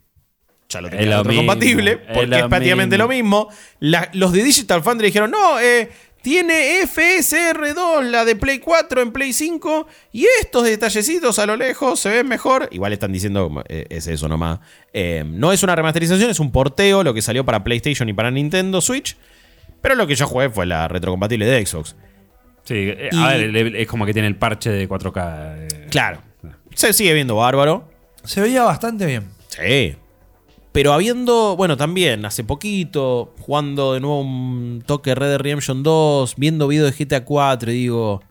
ya 0.69 0.81
lo 0.81 0.89
tenía 0.89 1.05
mismo, 1.23 1.51
es 1.53 1.97
porque 2.13 2.35
es, 2.35 2.41
lo 2.41 2.49
prácticamente 2.49 2.95
mismo. 2.97 3.07
lo 3.07 3.13
mismo. 3.13 3.49
La- 3.79 4.09
los 4.13 4.31
de 4.31 4.43
Digital 4.43 4.81
Foundry 4.83 5.07
dijeron, 5.07 5.29
no, 5.31 5.59
eh, 5.59 5.89
tiene 6.21 6.81
FSR2, 6.83 8.03
la 8.03 8.25
de 8.25 8.35
Play 8.35 8.59
4 8.59 9.01
en 9.01 9.11
Play 9.11 9.33
5, 9.33 9.87
y 10.11 10.25
estos 10.39 10.63
detallecitos 10.63 11.39
a 11.39 11.45
lo 11.45 11.55
lejos 11.55 11.99
se 11.99 12.09
ven 12.09 12.27
mejor. 12.27 12.69
Igual 12.71 12.93
están 12.93 13.11
diciendo, 13.11 13.63
eh, 13.67 13.85
es 13.89 14.07
eso 14.07 14.27
nomás. 14.27 14.59
Eh, 14.93 15.23
no 15.25 15.51
es 15.51 15.63
una 15.63 15.75
remasterización, 15.75 16.29
es 16.29 16.39
un 16.39 16.51
porteo, 16.51 17.03
lo 17.03 17.13
que 17.13 17.21
salió 17.21 17.43
para 17.45 17.63
PlayStation 17.63 18.07
y 18.09 18.13
para 18.13 18.31
Nintendo 18.31 18.81
Switch. 18.81 19.17
Pero 19.81 19.95
lo 19.95 20.05
que 20.05 20.15
yo 20.15 20.27
jugué 20.27 20.49
fue 20.51 20.65
la 20.67 20.87
retrocompatible 20.87 21.45
de 21.45 21.65
Xbox. 21.65 21.95
Sí, 22.63 22.75
eh, 22.75 23.09
Y- 23.11 23.17
a 23.17 23.27
ver, 23.29 23.75
es 23.75 23.87
como 23.87 24.05
que 24.05 24.13
tiene 24.13 24.27
el 24.27 24.35
parche 24.35 24.69
de 24.69 24.87
4K. 24.87 25.55
eh. 25.57 25.87
Claro. 25.89 26.21
Se 26.73 26.93
sigue 26.93 27.13
viendo 27.13 27.35
bárbaro. 27.35 27.89
Se 28.23 28.39
veía 28.41 28.63
bastante 28.63 29.05
bien. 29.05 29.25
Sí. 29.49 29.95
Pero 30.71 30.93
habiendo, 30.93 31.57
bueno, 31.57 31.75
también 31.75 32.23
hace 32.25 32.45
poquito, 32.45 33.33
jugando 33.39 33.93
de 33.93 33.99
nuevo 33.99 34.21
un 34.21 34.81
toque 34.85 35.13
Red 35.15 35.27
Dead 35.27 35.39
Redemption 35.39 35.83
2, 35.83 36.35
viendo 36.37 36.67
videos 36.69 36.97
de 36.97 37.05
GTA 37.05 37.25
4 37.25 37.71
y 37.71 37.75
digo, 37.75 38.23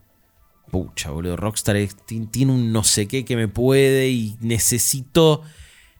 pucha, 0.71 1.11
boludo, 1.11 1.37
Rockstar 1.37 1.77
tiene 2.07 2.51
un 2.51 2.71
no 2.73 2.83
sé 2.83 3.07
qué 3.07 3.25
que 3.25 3.35
me 3.35 3.47
puede 3.47 4.09
y 4.09 4.37
necesito... 4.41 5.43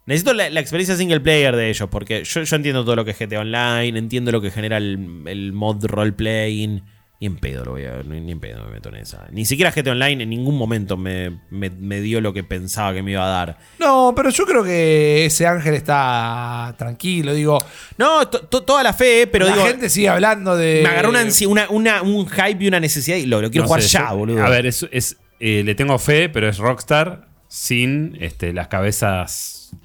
Necesito 0.08 0.34
la, 0.34 0.50
la 0.50 0.60
experiencia 0.62 0.96
single 0.96 1.20
player 1.20 1.56
de 1.56 1.70
ellos, 1.70 1.88
porque 1.92 2.24
yo, 2.24 2.42
yo 2.42 2.56
entiendo 2.56 2.84
todo 2.84 2.96
lo 2.96 3.06
que 3.06 3.12
es 3.12 3.20
GTA 3.20 3.42
Online, 3.42 4.00
entiendo 4.00 4.32
lo 4.32 4.42
que 4.42 4.50
genera 4.50 4.78
el, 4.78 5.22
el 5.28 5.54
mod 5.54 5.86
roleplaying. 5.86 6.82
Ni 7.22 7.28
en 7.28 7.38
pedo 7.38 7.64
lo 7.64 7.72
voy 7.74 7.86
a. 7.86 8.02
Ni, 8.04 8.20
ni 8.20 8.32
en 8.32 8.40
pedo 8.40 8.66
me 8.66 8.72
meto 8.72 8.90
en 8.90 8.96
esa. 8.96 9.28
Ni 9.32 9.46
siquiera 9.46 9.70
GTA 9.72 9.92
Online 9.92 10.24
en 10.24 10.30
ningún 10.32 10.58
momento 10.58 10.98
me, 10.98 11.40
me- 11.52 11.70
me 11.70 12.02
dio 12.02 12.20
lo 12.20 12.34
que 12.34 12.44
pensaba 12.44 12.94
que 12.96 13.04
me 13.04 13.12
iba 13.12 13.24
a 13.24 13.30
dar. 13.30 13.58
No, 13.78 14.12
pero 14.16 14.32
yo 14.32 14.44
creo 14.46 14.64
que 14.64 15.26
ese 15.28 15.46
ángel 15.46 15.76
está 15.76 16.74
tranquilo. 16.80 17.34
Digo, 17.36 17.60
No, 17.98 18.28
to- 18.28 18.42
to- 18.48 18.64
toda 18.64 18.82
la 18.82 18.92
fe, 18.94 19.28
pero 19.28 19.46
la 19.46 19.54
digo, 19.54 19.66
gente 19.68 19.88
sigue 19.90 20.10
hablando 20.10 20.58
de. 20.58 20.82
me 20.84 20.90
agarró 20.90 21.10
una, 21.10 21.22
ansi- 21.24 21.46
una- 21.46 21.70
una- 21.70 22.02
un 22.02 22.28
hype 22.28 22.58
y 22.64 22.68
una 22.68 22.80
necesidad 22.80 23.18
y 23.18 23.28
lo, 23.28 23.40
lo 23.40 23.52
quiero 23.52 23.66
No 23.66 23.68
jugar 23.68 23.84
sé, 23.84 23.90
ya, 23.90 24.10
yo- 24.10 24.18
boludo. 24.18 24.44
A 24.44 24.50
ver, 24.50 24.66
es, 24.66 24.88
es, 24.92 25.18
eh, 25.40 25.62
le 25.64 25.76
tengo 25.76 26.00
fe, 26.00 26.28
pero 26.28 26.50
es 26.50 26.58
Rockstar 26.58 27.28
sin 27.48 28.18
este, 28.20 28.52
las 28.52 28.68
cabezas 28.68 29.76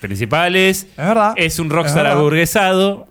principales. 0.00 0.82
Es 0.90 0.96
verdad. 0.96 1.32
Es 1.36 1.58
un 1.58 1.68
Es 1.68 1.72
Rockstar 1.72 2.02
verdad. 2.04 2.18
aburguesado. 2.18 3.08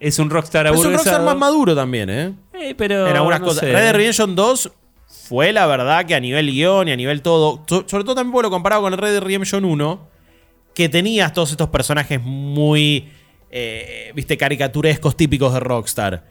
Es 0.00 0.18
un 0.18 0.30
Rockstar 0.30 0.64
Pero 0.66 0.74
es 0.76 0.84
un. 0.86 0.92
Rockstar 0.92 1.22
más 1.22 1.36
maduro 1.36 1.74
también, 1.74 2.08
¿eh? 2.10 2.32
Eh, 2.54 2.74
pero 2.76 3.06
en 3.08 3.16
algunas 3.16 3.40
no 3.40 3.46
cosas. 3.46 3.60
sé. 3.60 3.72
Red 3.72 3.82
Dead 3.82 3.94
Redemption 3.94 4.34
2 4.36 4.70
fue 5.28 5.52
la 5.52 5.66
verdad 5.66 6.06
que 6.06 6.14
a 6.14 6.20
nivel 6.20 6.50
guion 6.50 6.88
y 6.88 6.92
a 6.92 6.96
nivel 6.96 7.22
todo, 7.22 7.62
so- 7.66 7.84
sobre 7.86 8.04
todo 8.04 8.14
también 8.14 8.42
lo 8.42 8.50
comparado 8.50 8.82
con 8.82 8.92
el 8.92 8.98
Red 8.98 9.12
Dead 9.12 9.22
Redemption 9.22 9.64
1, 9.64 10.08
que 10.74 10.88
tenías 10.88 11.32
todos 11.32 11.50
estos 11.50 11.68
personajes 11.68 12.20
muy, 12.22 13.08
eh, 13.50 14.12
viste, 14.14 14.36
caricaturescos 14.36 15.16
típicos 15.16 15.52
de 15.52 15.60
Rockstar. 15.60 16.24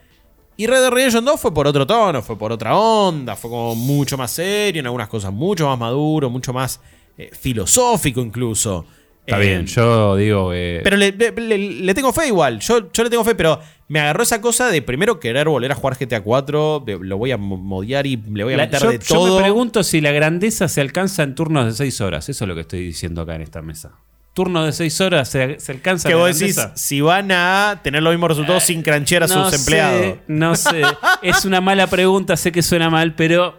Y 0.55 0.65
Red 0.67 0.81
Dead 0.81 0.89
Redemption 0.91 1.25
2 1.25 1.39
fue 1.39 1.53
por 1.53 1.67
otro 1.67 1.85
tono, 1.85 2.21
fue 2.21 2.37
por 2.37 2.51
otra 2.51 2.75
onda, 2.77 3.35
fue 3.35 3.49
como 3.49 3.75
mucho 3.75 4.17
más 4.17 4.31
serio, 4.31 4.79
en 4.79 4.85
algunas 4.85 5.07
cosas 5.09 5.31
mucho 5.33 5.67
más 5.67 5.77
maduro, 5.77 6.29
mucho 6.29 6.53
más 6.53 6.79
eh, 7.17 7.29
filosófico 7.37 8.21
incluso. 8.21 8.85
Está 9.27 9.43
Eh, 9.43 9.45
bien, 9.45 9.65
yo 9.65 10.15
digo 10.15 10.51
que. 10.51 10.79
pero 10.85 10.95
le, 10.95 11.11
le- 11.11 11.31
le- 11.33 11.57
le 11.57 11.93
tengo 11.93 12.13
fe 12.13 12.27
igual. 12.27 12.59
Yo, 12.61 12.89
yo 12.93 13.03
le 13.03 13.09
tengo 13.09 13.25
fe, 13.25 13.35
pero 13.35 13.59
me 13.89 13.99
agarró 13.99 14.23
esa 14.23 14.39
cosa 14.39 14.67
de 14.69 14.81
primero 14.81 15.19
querer 15.19 15.49
volver 15.49 15.69
a 15.73 15.75
jugar 15.75 15.97
GTA 15.99 16.21
4. 16.21 16.81
de- 16.85 16.97
lo 17.01 17.17
voy 17.17 17.31
a 17.31 17.37
mo- 17.37 17.57
modiar 17.57 18.07
y 18.07 18.15
le 18.15 18.43
voy 18.45 18.53
a 18.53 18.57
La- 18.57 18.63
meter 18.65 18.81
yo, 18.81 18.89
de 18.91 18.99
yo 18.99 19.15
todo. 19.15 19.35
me 19.35 19.41
pregunto 19.43 19.83
si 19.83 19.99
la 19.99 20.11
grandeza 20.13 20.69
se 20.69 20.79
alcanza 20.79 21.23
en 21.23 21.35
turnos 21.35 21.65
de 21.65 21.73
6 21.73 21.99
horas. 21.99 22.29
Eso 22.29 22.45
es 22.45 22.47
lo 22.47 22.55
que 22.55 22.61
estoy 22.61 22.79
diciendo 22.85 23.21
acá 23.21 23.35
en 23.35 23.41
esta 23.41 23.61
mesa. 23.61 23.91
Turnos 24.33 24.65
de 24.65 24.71
6 24.71 25.01
horas 25.01 25.27
se, 25.27 25.59
se 25.59 25.71
alcanza 25.73 26.07
que 26.07 26.15
la 26.15 26.21
vos 26.21 26.39
decís, 26.39 26.55
grandeza. 26.55 26.77
si 26.77 27.01
van 27.01 27.29
a 27.33 27.81
tener 27.83 28.01
los 28.03 28.13
mismos 28.13 28.29
resultados 28.29 28.63
sin 28.63 28.81
cranchear 28.83 29.23
a 29.23 29.27
sus 29.27 29.49
sé, 29.49 29.55
empleados. 29.57 30.17
No 30.27 30.55
sé. 30.55 30.83
es 31.21 31.43
una 31.43 31.59
mala 31.59 31.87
pregunta, 31.87 32.37
sé 32.37 32.53
que 32.53 32.61
suena 32.61 32.89
mal, 32.89 33.13
pero. 33.13 33.55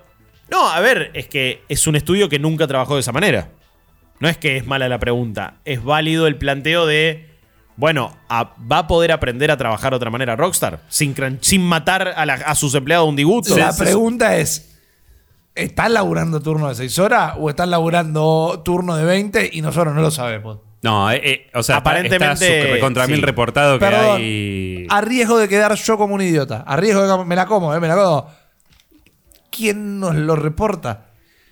No, 0.51 0.67
a 0.71 0.81
ver, 0.81 1.11
es 1.13 1.27
que 1.27 1.61
es 1.69 1.87
un 1.87 1.95
estudio 1.97 2.31
que 2.31 2.39
nunca 2.39 2.67
trabajó 2.67 2.95
de 2.95 3.01
esa 3.01 3.13
manera. 3.13 3.51
No 4.21 4.29
es 4.29 4.37
que 4.37 4.57
es 4.57 4.67
mala 4.67 4.89
la 4.89 4.99
pregunta, 4.99 5.55
es 5.65 5.83
válido 5.85 6.27
el 6.27 6.37
planteo 6.37 6.87
de, 6.87 7.29
bueno, 7.77 8.17
a- 8.29 8.55
¿va 8.71 8.79
a 8.79 8.87
poder 8.89 9.13
aprender 9.13 9.51
a 9.51 9.57
trabajar 9.57 9.91
de 9.93 9.97
otra 9.97 10.11
manera 10.11 10.35
Rockstar? 10.37 10.81
Sin, 10.89 11.15
sin 11.41 11.63
matar 11.63 12.09
a, 12.17 12.27
la- 12.27 12.35
a 12.35 12.55
sus 12.55 12.75
empleados 12.75 13.09
un 13.09 13.17
disgusto. 13.17 13.57
La 13.57 13.73
pregunta 13.77 14.37
es: 14.37 14.77
¿están 15.55 15.95
laburando 15.95 16.41
turno 16.41 16.69
de 16.69 16.75
6 16.75 16.99
horas 16.99 17.35
o 17.39 17.49
están 17.51 17.71
laburando 17.71 18.63
turno 18.65 18.97
de 18.97 19.05
20 19.05 19.51
y 19.53 19.61
nosotros 19.63 19.95
no 19.95 20.01
lo 20.01 20.11
sabemos? 20.11 20.59
No, 20.83 21.11
eh, 21.11 21.21
eh, 21.25 21.51
o 21.55 21.63
sea, 21.65 21.77
Aparentemente, 21.79 22.61
está 22.61 22.75
su- 22.77 22.81
contra 22.81 23.07
sí. 23.07 23.13
mil 23.13 23.23
reportado 23.23 23.79
que 23.81 23.85
Perdón, 23.85 24.17
hay. 24.17 24.87
a 24.89 25.01
riesgo 25.01 25.37
de 25.39 25.49
quedar 25.49 25.75
yo 25.75 25.97
como 25.99 26.15
un 26.15 26.21
idiota, 26.23 26.63
a 26.67 26.77
riesgo 26.77 27.03
de 27.07 27.19
que 27.19 27.25
me 27.25 27.35
la 27.37 27.47
como, 27.47 27.75
eh, 27.75 27.81
me 27.81 27.89
la 27.89 27.97
como. 27.97 28.31
¿Quién 29.51 29.99
nos 29.99 30.15
lo 30.15 30.37
reporta? 30.37 31.07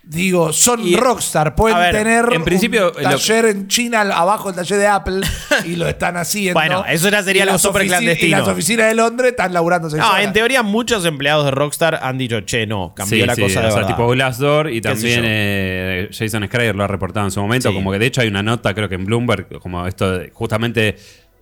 Digo, 0.09 0.53
son 0.53 0.87
Y- 0.87 0.95
Rockstar, 0.95 1.57
pueden 1.57 1.77
ver, 1.79 1.91
tener 1.93 2.27
en 2.33 2.45
principio, 2.45 2.93
un 2.97 3.03
lo- 3.03 3.11
taller 3.11 3.47
en 3.47 3.67
China 3.67 4.03
abajo 4.03 4.53
del 4.53 4.55
taller 4.65 4.79
de 4.79 4.87
Apple 4.87 5.21
y 5.65 5.75
lo 5.75 5.89
están 5.89 6.17
haciendo. 6.17 6.55
Bueno, 6.61 6.85
eso 6.89 7.09
ya 7.09 7.25
sería 7.25 7.45
las 7.45 7.61
súper 7.61 7.87
clandestino. 7.89 8.29
Y 8.37 8.39
las 8.41 8.47
oficinas 8.47 8.87
de 8.87 8.95
Londres 8.95 9.33
están 9.33 9.53
laburando 9.53 9.89
No, 9.89 9.97
horas. 10.09 10.23
en 10.23 10.33
teoría 10.33 10.63
muchos 10.63 11.05
empleados 11.07 11.45
de 11.45 11.51
Rockstar 11.51 11.99
han 12.01 12.19
dicho, 12.19 12.41
che, 12.43 12.69
no, 12.69 12.95
cambió 12.95 13.19
Sí, 13.23 13.27
la 13.27 13.35
sí, 13.35 13.43
cosa 13.43 13.61
de 13.63 13.67
o 13.67 13.71
sea, 13.71 13.81
verdad. 13.81 13.97
tipo 13.97 14.09
Glassdoor 14.09 14.71
y 14.71 14.81
¿Qué 14.81 14.89
sé 14.91 14.95
también 14.95 15.23
eh, 15.25 16.09
Jason 16.13 16.45
Schreier 16.47 16.77
lo 16.77 16.85
ha 16.85 16.87
reportado 16.87 17.27
en 17.27 17.33
su 17.33 17.41
momento. 17.41 17.71
Sí. 17.71 17.75
Como 17.75 17.91
que 17.91 17.99
de 17.99 18.07
hecho 18.07 18.21
hay 18.21 18.29
una 18.29 18.45
nota, 18.45 18.75
creo 18.75 18.89
que 18.89 18.95
en 18.95 19.07
Bloomberg, 19.07 19.59
como 19.59 19.89
esto 19.89 20.19
de- 20.19 20.31
justamente. 20.33 20.95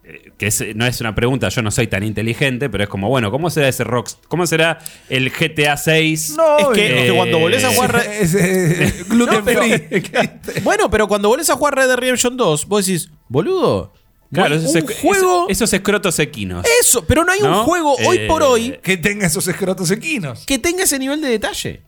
Eh, 0.04 0.32
Que 0.36 0.46
es- 0.48 0.64
no 0.76 0.84
es 0.86 1.00
una 1.00 1.14
pregunta, 1.14 1.48
yo 1.48 1.62
no 1.62 1.70
soy 1.70 1.86
tan 1.86 2.02
inteligente, 2.02 2.68
pero 2.68 2.84
es 2.84 2.90
como, 2.90 3.08
bueno, 3.08 3.30
¿cómo 3.30 3.48
será 3.50 3.68
ese 3.68 3.84
Rockstar? 3.84 4.28
¿Cómo 4.28 4.46
será 4.46 4.78
el 5.08 5.30
GTA 5.30 5.76
6? 5.76 6.34
No, 6.36 6.58
Es 6.58 6.66
que, 6.74 6.86
eh, 6.86 7.00
es 7.06 7.10
que 7.10 7.16
cuando 7.16 7.38
volvés 7.38 7.64
a 7.64 7.70
jugar... 7.70 7.96
Es, 8.20 8.34
eh, 8.38 9.04
gluten 9.08 9.38
No, 9.38 9.44
pero- 9.44 9.62
free. 9.62 10.60
bueno, 10.62 10.90
pero 10.90 11.08
cuando 11.08 11.28
volvés 11.28 11.48
a 11.50 11.54
jugar 11.56 11.74
Red 11.76 11.88
Dead 11.88 11.96
Redemption 11.96 12.36
2, 12.36 12.66
vos 12.66 12.86
decís, 12.86 13.08
boludo, 13.28 13.92
Claro, 14.32 14.56
esos, 14.56 14.74
un 14.74 14.86
juego... 14.88 15.44
esos, 15.44 15.50
esos 15.50 15.72
escrotos 15.74 16.18
equinos. 16.18 16.66
Eso, 16.80 17.04
pero 17.06 17.24
no 17.24 17.30
hay 17.30 17.40
un 17.40 17.54
juego 17.62 17.94
hoy 18.04 18.16
Eh, 18.18 18.26
por 18.26 18.42
hoy 18.42 18.78
que 18.82 18.96
tenga 18.96 19.26
esos 19.28 19.46
escrotos 19.46 19.90
equinos. 19.92 20.44
que 20.44 20.58
tenga 20.58 20.82
ese 20.84 20.98
nivel 20.98 21.20
de 21.20 21.28
detalle. 21.28 21.82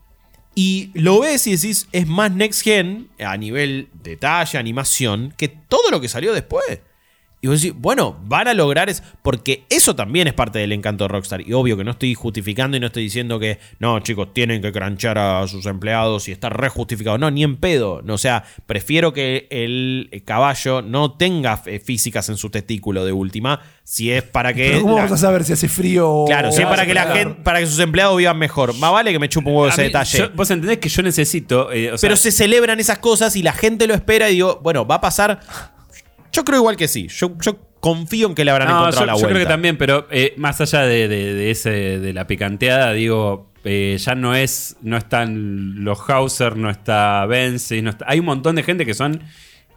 Y 0.55 0.90
lo 0.94 1.20
ves 1.20 1.47
y 1.48 1.56
decís, 1.56 1.88
es 1.93 2.06
más 2.06 2.30
next 2.32 2.62
gen 2.62 3.09
a 3.18 3.36
nivel 3.36 3.88
detalle, 4.02 4.59
animación, 4.59 5.34
que 5.36 5.48
todo 5.48 5.90
lo 5.90 6.01
que 6.01 6.09
salió 6.09 6.32
después. 6.32 6.64
Y 7.47 7.48
vos 7.48 7.62
decís, 7.62 7.77
bueno, 7.81 8.16
van 8.24 8.48
a 8.48 8.55
lograr 8.55 8.89
eso. 8.90 9.05
Porque 9.23 9.64
eso 9.70 9.94
también 9.94 10.27
es 10.27 10.35
parte 10.35 10.59
del 10.59 10.73
encanto 10.73 11.05
de 11.05 11.09
Rockstar. 11.09 11.40
Y 11.47 11.52
obvio 11.52 11.77
que 11.77 11.85
no 11.85 11.93
estoy 11.93 12.14
justificando 12.14 12.77
y 12.77 12.81
no 12.81 12.89
estoy 12.89 13.05
diciendo 13.05 13.39
que, 13.39 13.60
no, 13.78 14.01
chicos, 14.01 14.35
tienen 14.35 14.60
que 14.60 14.73
cranchar 14.73 15.16
a 15.16 15.47
sus 15.47 15.64
empleados 15.66 16.27
y 16.28 16.32
está 16.32 16.48
re 16.48 16.68
justificado. 16.68 17.18
No, 17.18 17.31
ni 17.31 17.44
en 17.44 17.56
pedo. 17.56 18.02
No, 18.02 18.14
o 18.14 18.18
sea, 18.18 18.43
prefiero 18.66 19.12
que 19.12 19.47
el 19.51 20.10
caballo 20.24 20.82
no 20.82 21.12
tenga 21.12 21.62
eh, 21.66 21.78
físicas 21.78 22.28
en 22.28 22.36
su 22.36 22.51
testículo 22.51 23.05
de 23.05 23.12
última. 23.12 23.60
Si 23.85 24.10
es 24.10 24.24
para 24.24 24.52
que. 24.52 24.70
Pero 24.70 24.82
¿Cómo 24.82 24.97
la- 24.97 25.02
vamos 25.05 25.12
a 25.12 25.16
saber 25.27 25.44
si 25.44 25.52
hace 25.52 25.68
frío 25.68 26.10
o- 26.10 26.27
Claro, 26.27 26.51
si 26.51 26.60
es 26.62 26.66
para 26.66 26.85
que 26.85 26.94
la 26.94 27.14
gente, 27.14 27.40
para 27.44 27.60
que 27.60 27.66
sus 27.66 27.78
empleados 27.78 28.16
vivan 28.16 28.36
mejor. 28.39 28.74
Más 28.78 28.90
vale 28.90 29.12
que 29.12 29.20
me 29.20 29.28
chupe 29.28 29.48
un 29.48 29.55
huevo 29.55 29.66
A 29.66 29.68
ese 29.68 29.82
mí, 29.82 29.86
detalle. 29.86 30.18
yo- 30.18 30.31
vos 30.35 30.51
entendés 30.51 30.78
que 30.78 30.89
yo 30.89 31.02
necesito. 31.02 31.70
eh, 31.70 31.93
o 31.93 31.98
sea, 31.98 32.09
Pero 32.09 32.16
se 32.16 32.32
celebran 32.32 32.81
esas 32.81 32.98
cosas 32.98 33.36
y 33.36 33.43
la 33.44 33.52
gente 33.52 33.86
lo 33.86 33.94
espera 33.94 34.28
y 34.28 34.35
digo, 34.35 34.59
bueno, 34.64 34.85
va 34.85 34.97
a 34.97 35.01
pasar. 35.01 35.39
Yo 36.37 36.45
creo 36.45 36.59
igual 36.59 36.77
que 36.77 36.87
sí. 36.89 37.09
Yo, 37.09 37.33
yo 37.41 37.57
confío 37.81 38.27
en 38.29 38.35
que 38.35 38.45
le 38.45 38.51
habrán 38.51 38.69
No, 38.69 38.79
encontrado 38.81 39.01
yo, 39.01 39.07
la 39.07 39.13
yo 39.13 39.19
vuelta. 39.21 39.29
creo 39.35 39.47
que 39.47 39.51
también, 39.51 39.77
pero 39.79 40.07
eh, 40.11 40.35
más 40.37 40.61
allá 40.61 40.83
de, 40.83 41.09
de- 41.09 41.35
de 41.35 41.51
ese, 41.51 41.71
de 41.71 42.13
la 42.13 42.27
picanteada, 42.27 42.93
digo, 42.93 43.51
eh, 43.65 43.97
ya 43.99 44.15
no 44.15 44.35
es, 44.35 44.77
no 44.83 44.97
están 44.97 45.83
los 45.85 45.99
Hauser, 46.09 46.57
no 46.57 46.69
está 46.71 47.25
Benzi, 47.27 47.81
no 47.83 47.91
está- 47.91 48.05
hay 48.09 48.19
un 48.21 48.27
montón 48.27 48.55
de 48.57 48.63
gente 48.63 48.85
que 48.85 48.95
son 48.95 49.23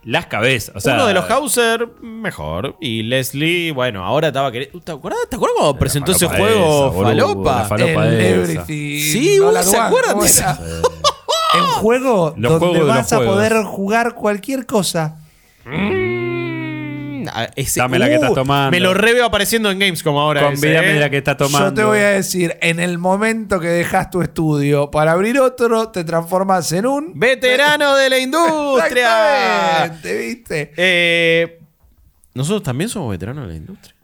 las 0.04 0.26
cabezas. 0.28 0.76
O 0.76 0.80
sea, 0.80 0.96
Uno 0.96 1.08
de 1.08 1.14
los 1.14 1.30
Hauser, 1.30 1.88
mejor. 2.02 2.78
Y 2.82 3.04
Leslie, 3.04 3.72
bueno, 3.72 4.04
ahora 4.06 4.28
estaba 4.30 4.52
queriendo. 4.52 4.80
¿Te 4.82 4.92
acuerdas, 4.92 5.20
¿Te 5.30 5.36
acuerdas 5.36 5.56
cuando 5.58 5.78
presentó 5.80 6.12
ese 6.14 6.28
juego 6.28 6.92
esa, 6.94 7.04
Falopa? 7.04 7.66
falopa 7.66 8.08
El 8.08 8.14
esa. 8.20 8.30
Everything. 8.30 9.00
Sí, 9.02 9.38
no 9.40 9.62
¿se 9.64 9.78
acuerdan 9.78 10.12
¿cómo 10.14 10.24
de 10.24 10.30
esa? 10.30 10.60
En 11.58 11.64
juego 11.82 12.34
Los 12.38 12.60
donde 12.60 12.82
vas 12.84 13.12
a 13.12 13.20
poder 13.20 13.64
jugar 13.64 14.14
cualquier 14.16 14.66
cosa. 14.66 15.18
Mm, 15.66 16.19
ese- 17.56 17.80
Dame 17.80 18.00
la 18.00 18.08
que 18.08 18.16
estás 18.16 18.32
uh, 18.32 18.36
tomando. 18.36 18.72
Me 18.72 18.80
lo 18.80 18.94
reveo 18.94 19.26
apareciendo 19.26 19.70
en 19.72 19.80
Games 19.80 20.04
como 20.04 20.20
ahora. 20.22 20.42
ese, 20.42 20.62
Convídame 20.62 20.98
¿eh? 20.98 21.00
la 21.00 21.10
que 21.10 21.18
está 21.18 21.36
tomando. 21.38 21.70
Yo 21.70 21.74
te 21.74 21.84
voy 21.84 22.00
a 22.00 22.10
decir, 22.10 22.56
en 22.62 22.80
el 22.80 22.98
momento 22.98 23.60
que 23.60 23.68
dejas 23.68 24.10
tu 24.10 24.22
estudio 24.22 24.92
para 24.92 25.12
abrir 25.14 25.40
otro, 25.40 25.90
te 25.90 26.04
transformas 26.04 26.72
en 26.72 26.86
un 26.86 27.20
Veterano 27.20 27.96
de 27.96 28.10
la 28.10 28.20
industria. 28.20 29.80
Exactamente, 29.86 30.18
¿viste? 30.18 30.74
Eh, 30.78 31.60
Nosotros 32.34 32.64
también 32.64 32.90
somos 32.90 33.12
veteranos 33.12 33.44
de 33.48 33.50
la 33.54 33.56
industria. 33.58 33.96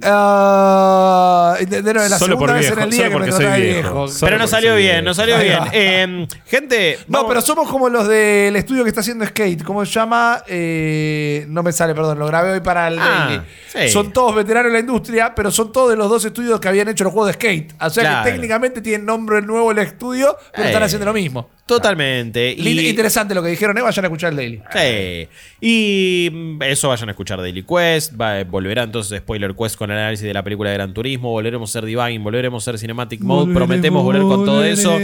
De, 0.00 1.66
de- 1.66 1.82
de 1.82 1.94
la 1.94 2.08
Solo 2.08 2.18
segunda 2.18 2.36
por 2.38 2.52
vez 2.52 2.60
viejo, 2.60 2.74
en 2.76 2.82
el 2.84 2.90
día 2.90 2.98
solo 3.06 3.10
que 3.10 3.24
me 3.24 3.30
porque 3.32 3.44
soy 3.50 3.60
viejo. 3.62 4.06
Pero 4.20 4.36
porque 4.38 4.48
salió 4.48 4.76
bien, 4.76 5.04
nos 5.04 5.16
salió 5.16 5.38
bien. 5.38 5.58
Eh, 5.72 6.26
gente, 6.46 6.98
No, 7.08 7.18
vamos- 7.18 7.28
pero 7.28 7.40
somos 7.40 7.68
como 7.68 7.88
los 7.88 8.06
del 8.08 8.54
estudio 8.56 8.84
que 8.84 8.88
está 8.90 9.00
haciendo 9.00 9.26
Skate. 9.26 9.62
¿Cómo 9.64 9.84
se 9.84 9.92
llama? 9.92 10.42
Eh, 10.46 11.46
no 11.48 11.62
me 11.62 11.72
sale, 11.72 11.94
perdón. 11.94 12.18
Lo 12.18 12.26
grabé 12.26 12.52
hoy 12.52 12.60
para 12.60 12.88
el 12.88 12.98
Ah, 12.98 13.26
Daily. 13.28 13.42
sí. 13.86 13.92
Son 13.92 14.12
todos 14.12 14.34
veteranos 14.34 14.70
de 14.72 14.74
la 14.74 14.80
industria, 14.80 15.34
pero 15.34 15.50
son 15.50 15.72
todos 15.72 15.90
de 15.90 15.96
los 15.96 16.08
dos 16.08 16.24
estudios 16.24 16.60
que 16.60 16.68
habían 16.68 16.88
hecho 16.88 17.04
los 17.04 17.12
juegos 17.12 17.28
de 17.28 17.32
Skate. 17.34 17.74
O 17.80 17.90
sea 17.90 18.02
Claro. 18.04 18.24
que 18.24 18.30
técnicamente 18.32 18.80
tienen 18.80 19.06
nombre 19.06 19.42
nuevo 19.42 19.70
el 19.72 19.78
estudio, 19.78 20.36
pero 20.52 20.64
Eh. 20.64 20.68
están 20.68 20.82
haciendo 20.82 21.06
lo 21.06 21.12
mismo. 21.12 21.50
Totalmente. 21.66 22.50
Y- 22.56 22.88
Interesante 22.88 23.34
lo 23.34 23.42
que 23.42 23.50
dijeron, 23.50 23.76
¿eh? 23.76 23.82
Vayan 23.82 24.04
a 24.04 24.08
escuchar 24.08 24.30
el 24.30 24.36
Daily. 24.36 24.62
Sí. 24.72 25.28
Y 25.60 26.30
mm, 26.32 26.62
eso 26.62 26.88
vayan 26.88 27.10
a 27.10 27.12
escuchar 27.12 27.38
Daily 27.40 27.62
Quest. 27.62 28.18
Va- 28.18 28.42
volverá 28.44 28.84
entonces 28.84 29.18
Spoiler 29.18 29.54
Quest 29.54 29.76
con 29.76 29.87
el 29.90 29.98
análisis 29.98 30.26
de 30.26 30.34
la 30.34 30.42
película 30.42 30.70
de 30.70 30.76
Gran 30.76 30.94
Turismo. 30.94 31.30
Volveremos 31.30 31.70
a 31.70 31.72
ser 31.72 31.84
Divine, 31.84 32.18
volveremos 32.18 32.62
a 32.62 32.72
ser 32.72 32.78
Cinematic 32.78 33.20
Mode. 33.20 33.52
Volveremos, 33.52 33.56
Prometemos 33.56 34.02
volver 34.02 34.22
con 34.22 34.44
todo 34.44 34.64
eso. 34.64 34.98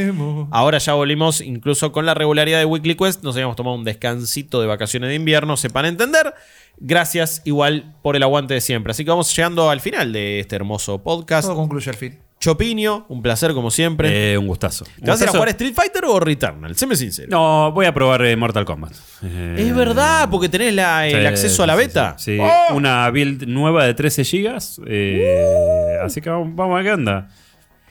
Ahora 0.51 0.78
ya 0.78 0.94
volvimos 0.94 1.40
incluso 1.40 1.93
con 1.93 2.06
la 2.06 2.15
regularidad 2.15 2.59
de 2.59 2.65
Weekly 2.65 2.94
Quest. 2.94 3.23
Nos 3.23 3.35
habíamos 3.36 3.56
tomado 3.56 3.77
un 3.77 3.85
descansito 3.85 4.61
de 4.61 4.66
vacaciones 4.66 5.09
de 5.09 5.16
invierno, 5.16 5.56
sepan 5.56 5.86
entender. 5.86 6.35
Gracias 6.78 7.43
igual 7.44 7.94
por 8.02 8.16
el 8.16 8.23
aguante 8.23 8.55
de 8.55 8.61
siempre. 8.61 8.90
Así 8.90 9.05
que 9.05 9.11
vamos 9.11 9.35
llegando 9.35 9.70
al 9.70 9.81
final 9.81 10.12
de 10.12 10.40
este 10.40 10.56
hermoso 10.56 11.02
podcast. 11.02 11.47
Todo 11.47 11.56
concluye 11.56 11.90
al 11.90 11.97
fin. 11.97 12.19
Chopinio, 12.45 13.07
un 13.09 13.23
placer 13.23 13.55
como 13.55 13.71
siempre. 13.71 14.33
Eh, 14.35 14.37
un 14.39 14.47
gustazo. 14.47 14.85
¿Te 14.85 14.91
vas 14.91 14.99
a 15.01 15.03
ir 15.03 15.09
a 15.09 15.12
Gustazo. 15.12 15.33
jugar 15.39 15.49
Street 15.49 15.73
Fighter 15.75 16.05
o 16.05 16.21
Returnal? 16.21 16.77
Séme 16.77 16.95
sincero. 16.95 17.29
No, 17.31 17.73
voy 17.73 17.87
a 17.87 17.95
probar 17.95 18.23
eh, 18.27 18.37
Mortal 18.37 18.66
Kombat. 18.66 18.93
Eh, 19.23 19.55
Es 19.59 19.75
verdad, 19.75 20.29
porque 20.31 20.51
tenés 20.51 20.75
la- 20.75 21.07
el 21.09 21.21
sí, 21.23 21.27
acceso 21.27 21.62
a 21.62 21.66
la 21.66 21.75
beta. 21.75 22.16
Sí, 22.19 22.37
sí. 22.37 22.43
¡Oh! 22.43 22.75
una 22.75 23.09
build 23.11 23.45
nueva 23.49 23.87
de 23.87 23.95
13 23.95 24.25
GB. 24.25 24.57
así 26.05 26.21
que 26.21 26.29
vamos, 26.29 26.55
vamos 26.55 26.75
a 26.75 26.77
ver 26.77 26.85
qué 26.85 26.93
onda. 26.93 27.29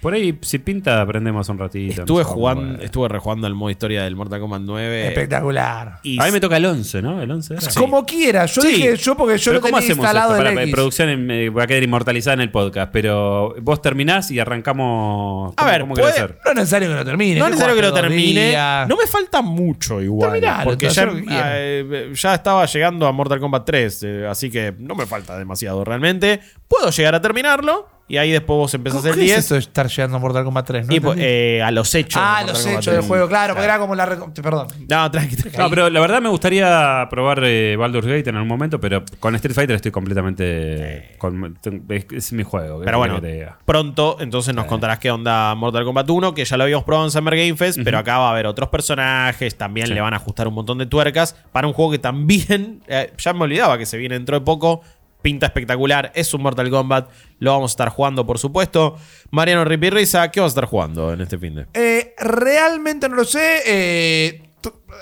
Por 0.04 0.14
ahí, 0.14 0.38
si 0.42 0.60
pinta, 0.60 1.02
aprendemos 1.02 1.50
un 1.50 1.58
ratito. 1.58 2.02
Estuve 2.02 2.20
no 2.22 2.28
sé 2.30 2.34
cómo, 2.34 2.36
jugando, 2.36 2.84
estuve 2.84 3.08
rejugando 3.08 3.48
el 3.48 3.56
modo 3.56 3.72
historia 3.72 4.04
del 4.04 4.16
Mortal 4.16 4.40
Kombat 4.40 4.62
9. 4.62 5.08
Espectacular. 5.08 6.00
y 6.04 6.22
A 6.22 6.26
mí 6.26 6.32
me 6.32 6.40
toca 6.40 6.58
el 6.58 6.66
11, 6.66 7.02
¿no? 7.02 7.22
El 7.22 7.32
11 7.32 7.54
era. 7.56 7.62
Como 7.76 8.06
quiera. 8.06 8.46
Yo 8.46 8.62
Sí. 8.62 8.68
dije 8.68 8.96
yo 8.98 9.16
porque 9.18 9.38
yo 9.38 9.52
Pero 9.52 9.56
lo 9.56 9.62
¿cómo 9.62 9.78
tenía 9.78 9.92
hacemos 9.92 10.04
instalado 10.06 10.32
esto? 10.34 10.46
en 10.48 10.54
Para, 10.54 10.64
X. 10.64 10.74
producción 10.76 11.32
eh, 11.32 11.50
va 11.50 11.64
a 11.64 11.68
quedar 11.68 11.84
inmortalizada 11.84 12.34
en 12.36 12.42
el 12.42 12.52
podcast, 12.52 12.92
pero 12.92 13.56
vos 13.62 13.82
terminás 13.82 14.30
y 14.30 14.40
arrancamos. 14.40 15.54
A 15.54 15.56
¿cómo- 15.56 15.72
ver, 15.72 15.82
¿cómo 15.82 15.94
puede- 15.96 16.06
querés 16.14 16.24
hacer? 16.24 16.40
No 16.44 16.52
es 16.52 16.58
necesario 16.58 16.90
que 16.90 16.96
lo 16.96 17.06
termine. 17.06 17.40
no 17.40 17.46
es 17.46 17.50
¿qué 17.50 17.52
necesario 17.56 17.76
que 17.76 17.82
lo 17.88 17.94
termine. 17.94 18.48
días? 18.50 18.88
No 18.90 18.98
me 18.98 19.08
falta 19.08 19.42
mucho 19.42 20.02
igual. 20.02 20.32
Terminalo, 20.32 20.64
porque 20.72 20.90
ya, 20.90 21.08
eh, 21.56 22.12
ya 22.14 22.34
estaba 22.34 22.66
llegando 22.66 23.08
a 23.08 23.12
Mortal 23.14 23.40
Kombat 23.40 23.66
3. 23.66 24.04
eh, 24.04 24.28
así 24.30 24.50
que 24.52 24.74
no 24.78 24.96
me 24.96 25.06
falta 25.06 25.38
demasiado 25.38 25.84
realmente. 25.86 26.40
Puedo 26.68 26.90
llegar 26.90 27.16
a 27.16 27.22
terminarlo. 27.22 27.88
Y 28.06 28.18
ahí 28.18 28.32
después 28.32 28.58
vos 28.58 28.74
empezás 28.74 29.00
¿Cómo 29.02 29.14
el 29.14 29.20
qué 29.20 29.22
es 29.26 29.28
10. 29.32 29.40
esto 29.40 29.54
de 29.54 29.60
estar 29.62 29.88
llegando 29.88 30.18
a 30.18 30.20
Mortal 30.20 30.44
Kombat 30.44 30.66
3? 30.68 30.88
¿no? 30.88 30.94
y, 30.96 31.00
pues, 31.00 31.18
eh, 31.22 31.62
a 31.64 31.72
los 31.72 31.96
hechos. 31.96 32.22
ah, 32.24 32.42
de 32.46 32.52
los 32.52 32.66
hechos 32.66 32.86
del 32.86 32.96
3. 32.96 33.08
juego, 33.08 33.28
claro, 33.30 33.54
porque 33.54 33.66
era 33.66 33.80
como 33.80 33.96
la. 33.96 34.06
Perdón. 34.06 34.68
No, 34.90 35.10
tranqui, 35.10 35.36
tranqui. 35.38 35.58
No, 35.58 35.70
pero 35.70 35.90
la 35.90 36.00
verdad 36.02 36.22
me 36.22 36.30
gustaría 36.30 37.08
probar 37.10 37.42
eh, 37.46 37.76
Baldur's 37.78 38.06
Gate 38.06 38.30
en 38.30 38.36
algún 38.36 38.50
momento, 38.50 38.80
pero 38.80 39.04
con 39.20 39.34
Street 39.36 39.56
Fighter 39.56 39.76
estoy 39.78 39.92
completamente. 39.92 41.16
con- 41.18 41.58
es, 41.90 42.06
es 42.12 42.34
mi 42.34 42.44
juego. 42.44 42.80
¿qué 42.80 42.86
Pero 42.86 42.98
bueno, 42.98 43.16
querés 43.16 43.30
que 43.32 43.38
te 43.38 43.40
diga? 43.46 43.60
pronto 43.66 44.18
entonces 44.20 44.54
nos 44.54 44.66
contarás 44.66 45.00
qué 45.00 45.10
onda 45.10 45.56
Mortal 45.56 45.86
Kombat 45.86 46.10
1, 46.10 46.34
que 46.34 46.44
ya 46.46 46.58
lo 46.58 46.64
habíamos 46.64 46.84
probado 46.84 47.06
en 47.08 47.12
Summer 47.12 47.36
Game 47.36 47.56
Fest, 47.56 47.80
pero 47.84 47.98
acá 47.98 48.18
va 48.20 48.28
a 48.28 48.32
haber 48.32 48.48
otros 48.48 48.70
personajes, 48.70 49.56
también 49.58 49.88
Sí. 49.88 49.94
le 49.94 50.02
van 50.02 50.14
a 50.14 50.18
ajustar 50.18 50.48
un 50.48 50.54
montón 50.56 50.78
de 50.78 50.86
tuercas 50.86 51.36
para 51.52 51.68
un 51.68 51.74
juego 51.74 51.92
que 51.92 52.00
también, 52.00 52.82
eh, 52.88 53.12
ya 53.18 53.34
me 53.34 53.44
olvidaba 53.44 53.78
que 53.78 53.86
se 53.86 53.98
viene 53.98 54.16
dentro 54.16 54.38
de 54.40 54.46
poco, 54.46 54.82
pinta 55.24 55.48
espectacular, 55.48 56.12
es 56.14 56.32
un 56.36 56.44
Mortal 56.44 56.70
Kombat, 56.70 57.10
lo 57.40 57.52
vamos 57.54 57.72
a 57.72 57.74
estar 57.74 57.90
jugando 57.90 58.28
por 58.28 58.38
supuesto. 58.38 58.98
Mariano 59.32 59.66
Ripirriza, 59.66 60.30
¿qué 60.30 60.40
vas 60.40 60.50
a 60.50 60.54
estar 60.54 60.66
jugando 60.66 61.12
en 61.14 61.22
este 61.22 61.40
fin 61.40 61.56
de? 61.56 61.66
Eh, 61.74 62.14
realmente 62.20 63.10
no 63.10 63.16
lo 63.16 63.24
sé. 63.26 63.62
eh, 63.66 64.42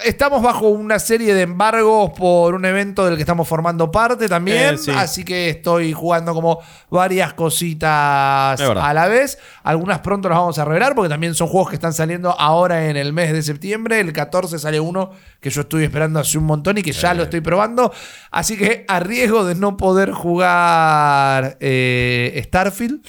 estamos 0.03 0.41
bajo 0.41 0.67
una 0.67 0.99
serie 0.99 1.33
de 1.33 1.43
embargos 1.43 2.11
por 2.11 2.55
un 2.55 2.65
evento 2.65 3.05
del 3.05 3.15
que 3.15 3.21
estamos 3.21 3.47
formando 3.47 3.91
parte 3.91 4.27
también. 4.27 4.75
Eh, 4.75 4.77
sí. 4.77 4.91
Así 4.91 5.23
que 5.23 5.49
estoy 5.49 5.93
jugando 5.93 6.33
como 6.33 6.59
varias 6.89 7.33
cositas 7.33 8.59
a 8.59 8.93
la 8.93 9.07
vez. 9.07 9.37
Algunas 9.63 9.99
pronto 9.99 10.29
las 10.29 10.37
vamos 10.37 10.57
a 10.59 10.65
revelar 10.65 10.95
porque 10.95 11.09
también 11.09 11.35
son 11.35 11.47
juegos 11.47 11.69
que 11.69 11.75
están 11.75 11.93
saliendo 11.93 12.31
ahora 12.31 12.89
en 12.89 12.97
el 12.97 13.13
mes 13.13 13.33
de 13.33 13.43
septiembre. 13.43 13.99
El 13.99 14.13
14 14.13 14.59
sale 14.59 14.79
uno 14.79 15.11
que 15.39 15.49
yo 15.49 15.61
estoy 15.61 15.83
esperando 15.83 16.19
hace 16.19 16.37
un 16.37 16.45
montón 16.45 16.77
y 16.77 16.83
que 16.83 16.91
ya 16.91 17.13
lo 17.13 17.23
estoy 17.23 17.41
probando. 17.41 17.91
Así 18.31 18.57
que 18.57 18.85
a 18.87 18.99
riesgo 18.99 19.45
de 19.45 19.55
no 19.55 19.77
poder 19.77 20.11
jugar 20.11 21.57
eh, 21.59 22.41
Starfield. 22.45 23.01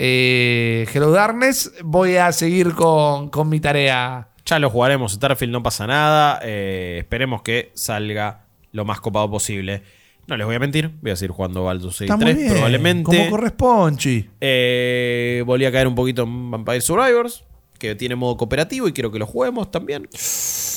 Eh, 0.00 0.86
Hello 0.94 1.10
Darkness, 1.10 1.72
voy 1.82 2.16
a 2.16 2.30
seguir 2.30 2.72
con, 2.74 3.30
con 3.30 3.48
mi 3.48 3.58
tarea. 3.58 4.28
Ya 4.48 4.58
lo 4.58 4.70
jugaremos, 4.70 5.12
Starfield 5.12 5.52
no 5.52 5.62
pasa 5.62 5.86
nada, 5.86 6.40
eh, 6.42 6.96
esperemos 7.00 7.42
que 7.42 7.70
salga 7.74 8.46
lo 8.72 8.84
más 8.86 8.98
copado 9.00 9.30
posible. 9.30 9.82
No 10.26 10.36
les 10.38 10.46
voy 10.46 10.56
a 10.56 10.58
mentir, 10.58 10.90
voy 11.02 11.10
a 11.10 11.16
seguir 11.16 11.32
jugando 11.32 11.64
Baldur's 11.64 11.94
Gate 12.00 12.04
Está 12.04 12.16
muy 12.16 12.24
3 12.26 12.36
bien. 12.36 12.52
probablemente. 12.52 13.04
Como 13.04 13.30
corresponde. 13.30 14.30
Eh, 14.40 15.42
volví 15.44 15.64
a 15.66 15.72
caer 15.72 15.86
un 15.86 15.94
poquito 15.94 16.22
en 16.22 16.50
Vampire 16.50 16.80
Survivors, 16.80 17.44
que 17.78 17.94
tiene 17.94 18.16
modo 18.16 18.36
cooperativo 18.38 18.88
y 18.88 18.92
quiero 18.92 19.10
que 19.12 19.18
lo 19.18 19.26
juguemos 19.26 19.70
también. 19.70 20.08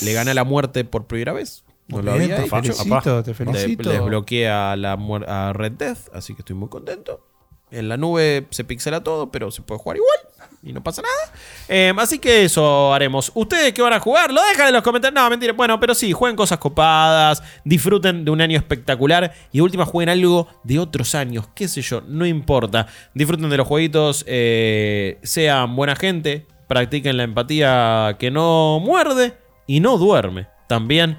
Le 0.04 0.14
gané 0.14 0.34
la 0.34 0.44
muerte 0.44 0.84
por 0.84 1.08
primera 1.08 1.32
vez. 1.32 1.64
No 1.88 1.98
Muy 1.98 2.06
lo 2.06 2.12
bien, 2.14 2.24
había 2.24 2.36
te 2.38 2.42
hecho. 2.44 2.56
felicito, 2.74 3.24
te 3.24 3.32
Le- 3.32 3.36
felicito. 3.36 3.90
desbloqueé 3.90 4.50
a, 4.50 4.76
la 4.76 4.94
a 5.28 5.54
Red 5.54 5.74
Death, 5.74 6.10
así 6.14 6.34
que 6.34 6.42
estoy 6.42 6.56
muy 6.58 6.68
contento. 6.70 7.26
En 7.72 7.88
la 7.88 7.96
nube 7.98 8.48
se 8.50 8.64
pixela 8.66 9.02
todo, 9.02 9.32
pero 9.32 9.50
se 9.52 9.62
puede 9.62 9.80
jugar 9.80 9.98
igual. 9.98 10.41
Y 10.64 10.74
no 10.74 10.84
pasa 10.84 11.02
nada. 11.02 11.40
Eh, 11.68 11.92
así 11.98 12.20
que 12.20 12.44
eso 12.44 12.94
haremos. 12.94 13.32
¿Ustedes 13.34 13.74
qué 13.74 13.82
van 13.82 13.94
a 13.94 14.00
jugar? 14.00 14.32
Lo 14.32 14.42
dejan 14.44 14.68
en 14.68 14.74
los 14.74 14.84
comentarios. 14.84 15.20
No, 15.20 15.28
mentira. 15.28 15.54
Bueno, 15.54 15.80
pero 15.80 15.96
sí, 15.96 16.12
jueguen 16.14 16.36
cosas 16.36 16.60
copadas. 16.60 17.42
Disfruten 17.66 18.24
de 18.24 18.30
un 18.30 18.42
año 18.42 18.58
espectacular. 18.58 19.34
Y 19.52 19.58
de 19.58 19.62
última, 19.64 19.86
jueguen 19.86 20.10
algo 20.10 20.48
de 20.64 20.78
otros 20.78 21.16
años. 21.16 21.48
Qué 21.56 21.68
sé 21.68 21.82
yo, 21.82 22.02
no 22.02 22.28
importa. 22.28 22.86
Disfruten 23.16 23.50
de 23.50 23.58
los 23.58 23.68
jueguitos. 23.68 24.24
eh, 24.28 25.18
sean 25.24 25.76
buena 25.76 25.96
gente. 25.96 26.46
Practiquen 26.68 27.18
la 27.18 27.24
empatía 27.24 28.16
que 28.20 28.30
no 28.30 28.80
muerde 28.80 29.38
y 29.66 29.80
no 29.80 29.98
duerme. 29.98 30.48
También, 30.68 31.18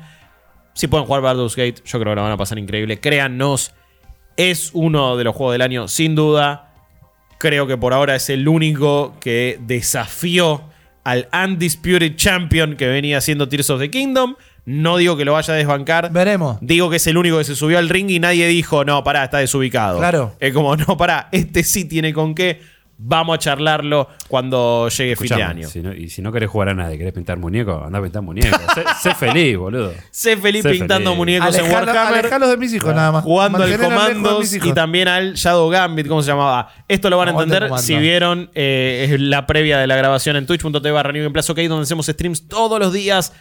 si 0.72 0.86
pueden 0.86 1.06
jugar 1.06 1.20
Baldur's 1.20 1.56
Gate, 1.56 1.82
yo 1.84 1.98
creo 1.98 2.12
que 2.12 2.16
la 2.16 2.22
van 2.22 2.32
a 2.32 2.36
pasar 2.36 2.58
increíble. 2.58 3.00
Créannos, 3.00 3.72
es 4.36 4.70
uno 4.72 5.16
de 5.16 5.24
los 5.24 5.34
juegos 5.34 5.54
del 5.54 5.62
año, 5.62 5.88
sin 5.88 6.14
duda. 6.14 6.71
Creo 7.42 7.66
que 7.66 7.76
por 7.76 7.92
ahora 7.92 8.14
es 8.14 8.30
el 8.30 8.46
único 8.46 9.16
que 9.18 9.58
desafió 9.62 10.62
al 11.02 11.26
Undisputed 11.32 12.14
Champion 12.14 12.76
que 12.76 12.86
venía 12.86 13.20
siendo 13.20 13.48
Tears 13.48 13.68
of 13.70 13.80
the 13.80 13.90
Kingdom. 13.90 14.36
No 14.64 14.96
digo 14.96 15.16
que 15.16 15.24
lo 15.24 15.32
vaya 15.32 15.52
a 15.52 15.56
desbancar. 15.56 16.12
Veremos. 16.12 16.58
Digo 16.60 16.88
que 16.88 16.98
es 16.98 17.06
el 17.08 17.16
único 17.16 17.38
que 17.38 17.42
se 17.42 17.56
subió 17.56 17.78
al 17.78 17.88
ring 17.88 18.08
y 18.10 18.20
nadie 18.20 18.46
dijo, 18.46 18.84
no, 18.84 19.02
pará, 19.02 19.24
está 19.24 19.38
desubicado. 19.38 19.98
Claro. 19.98 20.36
Es 20.38 20.54
como, 20.54 20.76
no, 20.76 20.96
pará, 20.96 21.30
este 21.32 21.64
sí 21.64 21.84
tiene 21.84 22.12
con 22.12 22.36
qué. 22.36 22.60
Vamos 23.04 23.34
a 23.34 23.38
charlarlo 23.38 24.08
cuando 24.28 24.88
llegue 24.88 25.16
fin 25.16 25.26
de 25.28 25.34
Escuchame, 25.34 25.42
año. 25.44 25.68
si 25.68 25.80
no- 25.80 25.92
y 25.92 26.08
si 26.08 26.22
no 26.22 26.30
querés 26.30 26.48
jugar 26.48 26.68
a 26.68 26.74
nadie, 26.74 26.96
querés 26.98 27.12
pintar 27.12 27.36
muñecos, 27.36 27.82
anda 27.84 27.98
a 27.98 28.02
pintar 28.02 28.22
muñecos. 28.22 28.60
sé, 28.74 28.84
sé 29.02 29.14
feliz, 29.16 29.56
boludo. 29.56 29.92
Sé 30.10 30.36
feliz 30.36 30.62
Sé 30.62 30.70
pintando 30.70 31.10
feliz. 31.10 31.18
muñecos 31.18 31.54
en 31.58 31.64
Alejalo- 31.64 31.86
Warhammer. 31.86 32.18
alejalos 32.20 32.50
de 32.50 32.56
mis 32.58 32.72
hijos, 32.74 32.94
nada 32.94 33.10
más. 33.10 33.24
Jugando 33.24 33.58
al 33.62 33.68
Mantener 33.70 33.86
Commandos 33.92 34.54
y 34.54 34.72
también 34.72 35.08
al 35.08 35.34
Shadow 35.34 35.68
Gambit, 35.68 36.06
¿cómo 36.06 36.22
se 36.22 36.28
llamaba? 36.30 36.68
Esto 36.86 37.10
lo 37.10 37.16
van 37.18 37.28
a 37.28 37.30
entender 37.32 37.68
si 37.78 37.96
vieron 37.96 38.50
eh, 38.54 39.08
es 39.10 39.20
la 39.20 39.46
previa 39.46 39.78
de 39.78 39.86
la 39.88 39.96
grabación 39.96 40.36
en 40.36 40.46
twitch.tv 40.46 40.90
barra 40.92 41.10
New 41.12 41.22
Game 41.22 41.32
Plus, 41.32 41.50
ok, 41.50 41.58
donde 41.68 41.82
hacemos 41.82 42.06
streams 42.06 42.46
todos 42.46 42.78
los 42.78 42.92
días 42.92 43.32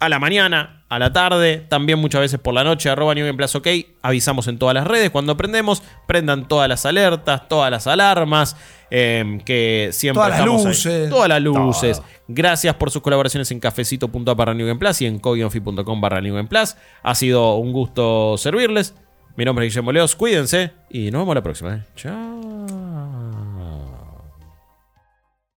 a 0.00 0.08
la 0.08 0.18
mañana, 0.18 0.84
a 0.88 0.98
la 0.98 1.12
tarde, 1.12 1.64
también 1.68 1.98
muchas 1.98 2.20
veces 2.20 2.38
por 2.40 2.52
la 2.54 2.64
noche, 2.64 2.90
arroba 2.90 3.14
New 3.14 3.24
Game 3.24 3.36
Plus, 3.36 3.54
ok. 3.54 3.66
Avisamos 4.02 4.48
en 4.48 4.58
todas 4.58 4.74
las 4.74 4.86
redes. 4.86 5.10
Cuando 5.10 5.36
prendemos, 5.36 5.82
prendan 6.06 6.46
todas 6.48 6.68
las 6.68 6.84
alertas, 6.84 7.48
todas 7.48 7.70
las 7.70 7.86
alarmas, 7.86 8.56
eh, 8.90 9.38
que 9.44 9.90
siempre 9.92 10.18
Todas 10.22 10.30
las 10.30 10.40
ahí. 10.40 10.46
luces. 10.46 11.10
Todas 11.10 11.28
las 11.28 11.40
luces. 11.42 11.96
Todo. 11.98 12.06
Gracias 12.28 12.74
por 12.76 12.90
sus 12.90 13.02
colaboraciones 13.02 13.50
en 13.50 13.60
cafecito.app 13.60 14.36
barra 14.36 14.54
New 14.54 14.66
Game 14.66 14.78
Plus 14.78 15.00
y 15.02 15.06
en 15.06 15.18
coguionfi.com 15.18 16.00
barra 16.00 16.20
New 16.20 16.34
Game 16.34 16.48
Plus. 16.48 16.76
Ha 17.02 17.14
sido 17.14 17.54
un 17.56 17.72
gusto 17.72 18.36
servirles. 18.36 18.94
Mi 19.36 19.44
nombre 19.44 19.66
es 19.66 19.72
Guillermo 19.72 19.90
Leos. 19.92 20.14
Cuídense 20.14 20.72
y 20.90 21.10
nos 21.10 21.22
vemos 21.22 21.34
la 21.34 21.42
próxima. 21.42 21.74
¿eh? 21.74 21.82
Chao. 21.96 22.83